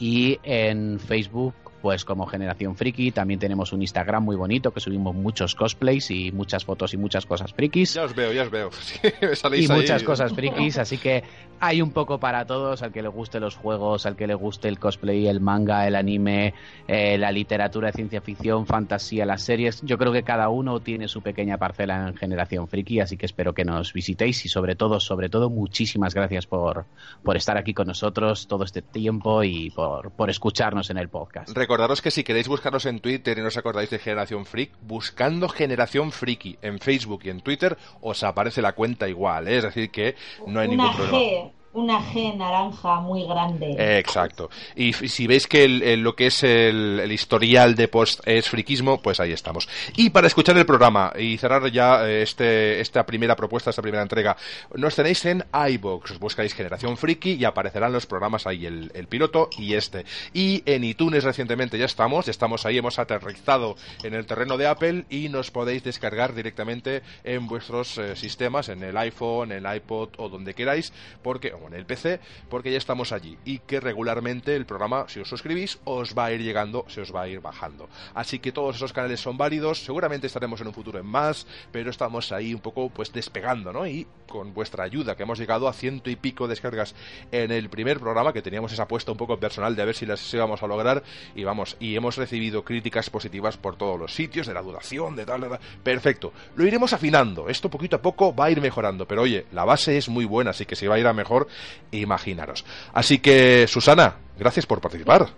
y 0.00 0.40
en 0.42 0.98
Facebook 0.98 1.54
pues 1.82 2.04
como 2.04 2.26
Generación 2.26 2.76
Friki. 2.76 3.10
También 3.10 3.40
tenemos 3.40 3.72
un 3.72 3.82
Instagram 3.82 4.22
muy 4.22 4.36
bonito 4.36 4.70
que 4.70 4.80
subimos 4.80 5.14
muchos 5.14 5.56
cosplays 5.56 6.10
y 6.12 6.30
muchas 6.30 6.64
fotos 6.64 6.94
y 6.94 6.96
muchas 6.96 7.26
cosas 7.26 7.52
frikis. 7.52 7.94
Ya 7.94 8.04
os 8.04 8.14
veo, 8.14 8.32
ya 8.32 8.44
os 8.44 8.50
veo. 8.50 8.70
y 9.58 9.68
muchas 9.68 10.04
cosas 10.04 10.32
frikis, 10.36 10.78
así 10.78 10.96
que 10.96 11.24
hay 11.58 11.82
un 11.82 11.90
poco 11.90 12.18
para 12.18 12.46
todos, 12.46 12.82
al 12.82 12.92
que 12.92 13.02
le 13.02 13.08
guste 13.08 13.40
los 13.40 13.56
juegos, 13.56 14.06
al 14.06 14.16
que 14.16 14.26
le 14.26 14.34
guste 14.34 14.68
el 14.68 14.78
cosplay, 14.78 15.26
el 15.26 15.40
manga, 15.40 15.86
el 15.86 15.96
anime, 15.96 16.54
eh, 16.86 17.18
la 17.18 17.32
literatura 17.32 17.88
de 17.88 17.92
ciencia 17.94 18.20
ficción, 18.20 18.64
fantasía, 18.66 19.26
las 19.26 19.42
series. 19.42 19.82
Yo 19.82 19.98
creo 19.98 20.12
que 20.12 20.22
cada 20.22 20.48
uno 20.48 20.80
tiene 20.80 21.08
su 21.08 21.20
pequeña 21.20 21.58
parcela 21.58 22.08
en 22.08 22.16
Generación 22.16 22.68
Friki, 22.68 23.00
así 23.00 23.16
que 23.16 23.26
espero 23.26 23.54
que 23.54 23.64
nos 23.64 23.92
visitéis 23.92 24.44
y 24.44 24.48
sobre 24.48 24.76
todo, 24.76 25.00
sobre 25.00 25.28
todo, 25.28 25.50
muchísimas 25.50 26.14
gracias 26.14 26.46
por, 26.46 26.86
por 27.24 27.36
estar 27.36 27.58
aquí 27.58 27.74
con 27.74 27.88
nosotros 27.88 28.46
todo 28.46 28.64
este 28.64 28.82
tiempo 28.82 29.42
y 29.42 29.70
por, 29.70 30.12
por 30.12 30.30
escucharnos 30.30 30.88
en 30.90 30.98
el 30.98 31.08
podcast 31.08 31.52
recordaros 31.72 32.02
que 32.02 32.10
si 32.10 32.22
queréis 32.22 32.48
buscarnos 32.48 32.84
en 32.84 33.00
Twitter 33.00 33.38
y 33.38 33.40
no 33.40 33.48
os 33.48 33.56
acordáis 33.56 33.88
de 33.88 33.98
Generación 33.98 34.44
Freak, 34.44 34.72
buscando 34.82 35.48
Generación 35.48 36.12
Freaky 36.12 36.58
en 36.60 36.78
Facebook 36.78 37.22
y 37.24 37.30
en 37.30 37.40
Twitter 37.40 37.78
os 38.02 38.22
aparece 38.24 38.60
la 38.60 38.74
cuenta 38.74 39.08
igual, 39.08 39.48
¿eh? 39.48 39.56
es 39.56 39.62
decir 39.62 39.90
que 39.90 40.14
no 40.46 40.60
hay 40.60 40.68
ningún 40.68 40.94
problema 40.94 41.61
una 41.74 42.00
G 42.00 42.36
naranja 42.36 43.00
muy 43.00 43.24
grande. 43.24 43.98
exacto. 43.98 44.50
Y 44.76 44.92
si 44.92 45.26
veis 45.26 45.46
que 45.46 45.68
lo 45.96 46.14
que 46.14 46.26
es 46.26 46.42
el, 46.42 47.10
historial 47.10 47.74
de 47.74 47.88
post 47.88 48.20
es 48.26 48.48
friquismo, 48.48 49.00
pues 49.00 49.20
ahí 49.20 49.32
estamos. 49.32 49.68
Y 49.96 50.10
para 50.10 50.26
escuchar 50.26 50.56
el 50.56 50.66
programa 50.66 51.12
y 51.18 51.38
cerrar 51.38 51.70
ya 51.70 52.06
eh, 52.06 52.22
este, 52.22 52.80
esta 52.80 53.06
primera 53.06 53.36
propuesta, 53.36 53.70
esta 53.70 53.82
primera 53.82 54.02
entrega, 54.02 54.36
nos 54.74 54.94
tenéis 54.94 55.24
en 55.24 55.44
iBox. 55.52 56.18
Buscáis 56.18 56.54
Generación 56.54 56.96
Friki 56.96 57.34
y 57.34 57.44
aparecerán 57.44 57.92
los 57.92 58.06
programas 58.06 58.46
ahí, 58.46 58.66
el, 58.66 58.90
piloto 59.08 59.50
y 59.58 59.74
este. 59.74 60.04
Y 60.32 60.62
en 60.64 60.84
iTunes 60.84 61.24
recientemente 61.24 61.78
ya 61.78 61.84
estamos, 61.84 62.28
estamos 62.28 62.64
ahí, 62.64 62.78
hemos 62.78 62.98
aterrizado 62.98 63.76
en 64.02 64.14
el 64.14 64.26
terreno 64.26 64.56
de 64.56 64.66
Apple 64.66 65.04
y 65.10 65.28
nos 65.28 65.50
podéis 65.50 65.84
descargar 65.84 66.34
directamente 66.34 67.02
en 67.24 67.46
vuestros 67.46 67.98
eh, 67.98 68.16
sistemas, 68.16 68.68
en 68.68 68.82
el 68.82 68.96
iPhone, 68.96 69.52
el 69.52 69.66
iPod 69.74 70.10
o 70.16 70.28
donde 70.28 70.54
queráis, 70.54 70.92
porque 71.22 71.52
en 71.66 71.74
el 71.74 71.86
PC, 71.86 72.20
porque 72.48 72.70
ya 72.70 72.78
estamos 72.78 73.12
allí 73.12 73.38
y 73.44 73.58
que 73.58 73.80
regularmente 73.80 74.56
el 74.56 74.66
programa, 74.66 75.06
si 75.08 75.20
os 75.20 75.28
suscribís, 75.28 75.78
os 75.84 76.16
va 76.16 76.26
a 76.26 76.32
ir 76.32 76.42
llegando, 76.42 76.84
se 76.88 77.00
os 77.00 77.14
va 77.14 77.22
a 77.22 77.28
ir 77.28 77.40
bajando. 77.40 77.88
Así 78.14 78.38
que 78.38 78.52
todos 78.52 78.76
esos 78.76 78.92
canales 78.92 79.20
son 79.20 79.36
válidos, 79.36 79.84
seguramente 79.84 80.26
estaremos 80.26 80.60
en 80.60 80.68
un 80.68 80.74
futuro 80.74 80.98
en 80.98 81.06
más, 81.06 81.46
pero 81.70 81.90
estamos 81.90 82.32
ahí 82.32 82.54
un 82.54 82.60
poco 82.60 82.90
pues 82.90 83.12
despegando, 83.12 83.72
¿no? 83.72 83.86
Y 83.86 84.06
con 84.26 84.54
vuestra 84.54 84.84
ayuda, 84.84 85.14
que 85.16 85.24
hemos 85.24 85.38
llegado 85.38 85.68
a 85.68 85.72
ciento 85.72 86.08
y 86.08 86.16
pico 86.16 86.48
descargas 86.48 86.94
en 87.30 87.50
el 87.50 87.68
primer 87.68 88.00
programa, 88.00 88.32
que 88.32 88.42
teníamos 88.42 88.72
esa 88.72 88.84
apuesta 88.84 89.12
un 89.12 89.18
poco 89.18 89.38
personal 89.38 89.76
de 89.76 89.82
a 89.82 89.84
ver 89.84 89.94
si 89.94 90.06
las 90.06 90.32
íbamos 90.32 90.62
a 90.62 90.66
lograr, 90.66 91.02
y 91.34 91.44
vamos, 91.44 91.76
y 91.78 91.96
hemos 91.96 92.16
recibido 92.16 92.64
críticas 92.64 93.10
positivas 93.10 93.56
por 93.56 93.76
todos 93.76 93.98
los 93.98 94.14
sitios, 94.14 94.46
de 94.46 94.54
la 94.54 94.62
duración, 94.62 95.16
de 95.16 95.26
tal, 95.26 95.42
de 95.42 95.48
tal. 95.50 95.60
Perfecto. 95.82 96.32
Lo 96.56 96.66
iremos 96.66 96.92
afinando, 96.92 97.48
esto 97.48 97.68
poquito 97.68 97.96
a 97.96 98.02
poco 98.02 98.34
va 98.34 98.46
a 98.46 98.50
ir 98.50 98.60
mejorando, 98.60 99.06
pero 99.06 99.22
oye, 99.22 99.46
la 99.52 99.64
base 99.64 99.98
es 99.98 100.08
muy 100.08 100.24
buena, 100.24 100.50
así 100.50 100.66
que 100.66 100.76
si 100.76 100.86
va 100.86 100.94
a 100.94 100.98
ir 100.98 101.06
a 101.06 101.12
mejor, 101.12 101.48
imaginaros. 101.90 102.64
Así 102.92 103.18
que, 103.18 103.66
Susana, 103.66 104.16
gracias 104.38 104.66
por 104.66 104.80
participar. 104.80 105.28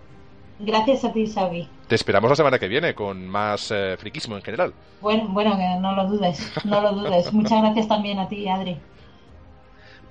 Gracias 0.59 1.03
a 1.03 1.11
ti, 1.11 1.27
Xavi. 1.27 1.67
Te 1.87 1.95
esperamos 1.95 2.29
la 2.29 2.35
semana 2.35 2.57
que 2.57 2.67
viene 2.67 2.95
con 2.95 3.27
más 3.27 3.71
eh, 3.71 3.95
friquismo 3.97 4.37
en 4.37 4.41
general. 4.41 4.73
Bueno, 5.01 5.27
bueno, 5.29 5.57
que 5.57 5.81
no 5.81 5.93
lo 5.95 6.07
dudes, 6.07 6.51
no 6.63 6.81
lo 6.81 6.93
dudes. 6.93 7.31
Muchas 7.33 7.61
gracias 7.61 7.87
también 7.87 8.19
a 8.19 8.27
ti, 8.27 8.47
Adri. 8.47 8.77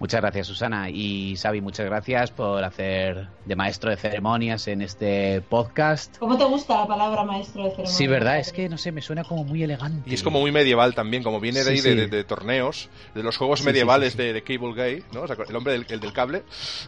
Muchas 0.00 0.20
gracias, 0.20 0.46
Susana. 0.46 0.90
Y 0.90 1.36
Xavi, 1.36 1.60
muchas 1.60 1.86
gracias 1.86 2.30
por 2.30 2.62
hacer 2.64 3.28
de 3.44 3.56
maestro 3.56 3.90
de 3.90 3.96
ceremonias 3.96 4.66
en 4.68 4.82
este 4.82 5.40
podcast. 5.42 6.18
¿Cómo 6.18 6.36
te 6.36 6.44
gusta 6.44 6.80
la 6.80 6.86
palabra 6.86 7.24
maestro 7.24 7.64
de 7.64 7.70
ceremonias? 7.70 7.96
Sí, 7.96 8.06
verdad, 8.06 8.38
es 8.38 8.52
que 8.52 8.68
no 8.68 8.76
sé, 8.76 8.92
me 8.92 9.02
suena 9.02 9.24
como 9.24 9.44
muy 9.44 9.62
elegante. 9.62 10.10
Y 10.10 10.14
es 10.14 10.22
como 10.22 10.40
muy 10.40 10.52
medieval 10.52 10.94
también, 10.94 11.22
como 11.22 11.40
viene 11.40 11.62
de 11.62 11.70
ahí 11.70 11.80
De, 11.80 12.24
torneos, 12.24 12.88
de 13.14 13.22
los 13.22 13.36
juegos 13.36 13.62
medievales 13.62 14.16
de, 14.16 14.42
Cable 14.42 14.72
Guy, 14.74 15.04
¿no? 15.12 15.24
el 15.24 15.56
hombre 15.56 15.72
del, 15.74 15.86
el 15.88 16.00
del 16.00 16.12
cable. 16.12 16.42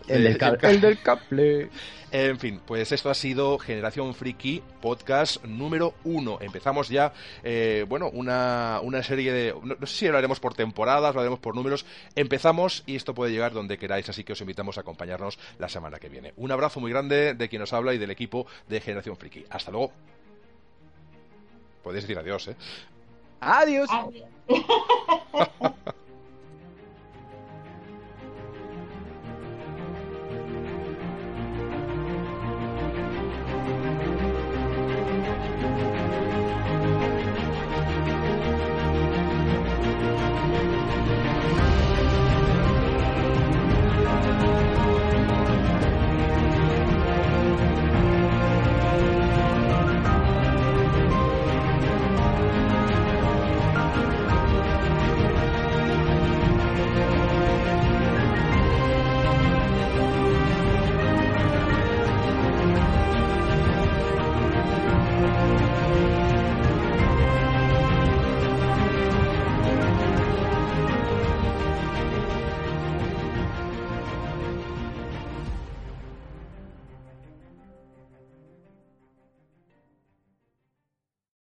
El 0.09 0.25
del 0.25 0.39
cable. 0.39 0.59
El 0.63 0.81
del 0.81 1.01
cable. 1.01 1.71
En 2.13 2.39
fin, 2.39 2.61
pues 2.65 2.93
esto 2.93 3.11
ha 3.11 3.15
sido 3.15 3.59
Generación 3.59 4.15
Friki, 4.15 4.63
podcast 4.81 5.45
número 5.45 5.95
uno. 6.05 6.39
Empezamos 6.41 6.89
ya, 6.89 7.13
eh, 7.43 7.85
bueno, 7.89 8.09
una, 8.13 8.79
una, 8.83 9.03
serie 9.03 9.33
de... 9.33 9.55
No, 9.63 9.87
sé 9.87 9.97
si 9.97 10.09
lo 10.09 10.17
haremos 10.17 10.39
por 10.39 10.55
temporadas, 10.55 11.15
lo 11.15 11.21
haremos 11.21 11.41
por 11.41 11.57
números. 11.57 11.85
Empezamos 12.15 12.85
y 12.87 12.95
esto 12.95 13.13
puede 13.13 13.33
llegar 13.33 13.53
donde 13.53 13.77
queráis, 13.77 14.09
así 14.09 14.23
que 14.23 14.35
os 14.35 14.41
invitamos 14.41 14.79
a 14.79 14.83
acompañarnos 14.83 15.37
la 15.59 15.69
semana 15.69 15.99
que 15.99 16.09
viene. 16.09 16.33
Un 16.37 16.53
abrazo 16.53 16.79
muy 16.79 16.93
grande 16.93 17.35
de 17.35 17.49
quien 17.49 17.61
nos 17.61 17.73
habla 17.73 17.93
y 17.93 17.99
del 17.99 18.13
equipo 18.13 18.47
de 18.69 18.81
Generación 18.81 19.17
Friki. 19.17 19.45
Hasta 19.51 19.73
luego. 19.73 19.93
Podéis 21.83 22.05
decir 22.05 22.19
adiós, 22.19 22.49
¿eh? 22.49 22.57
Adiós. 23.41 23.91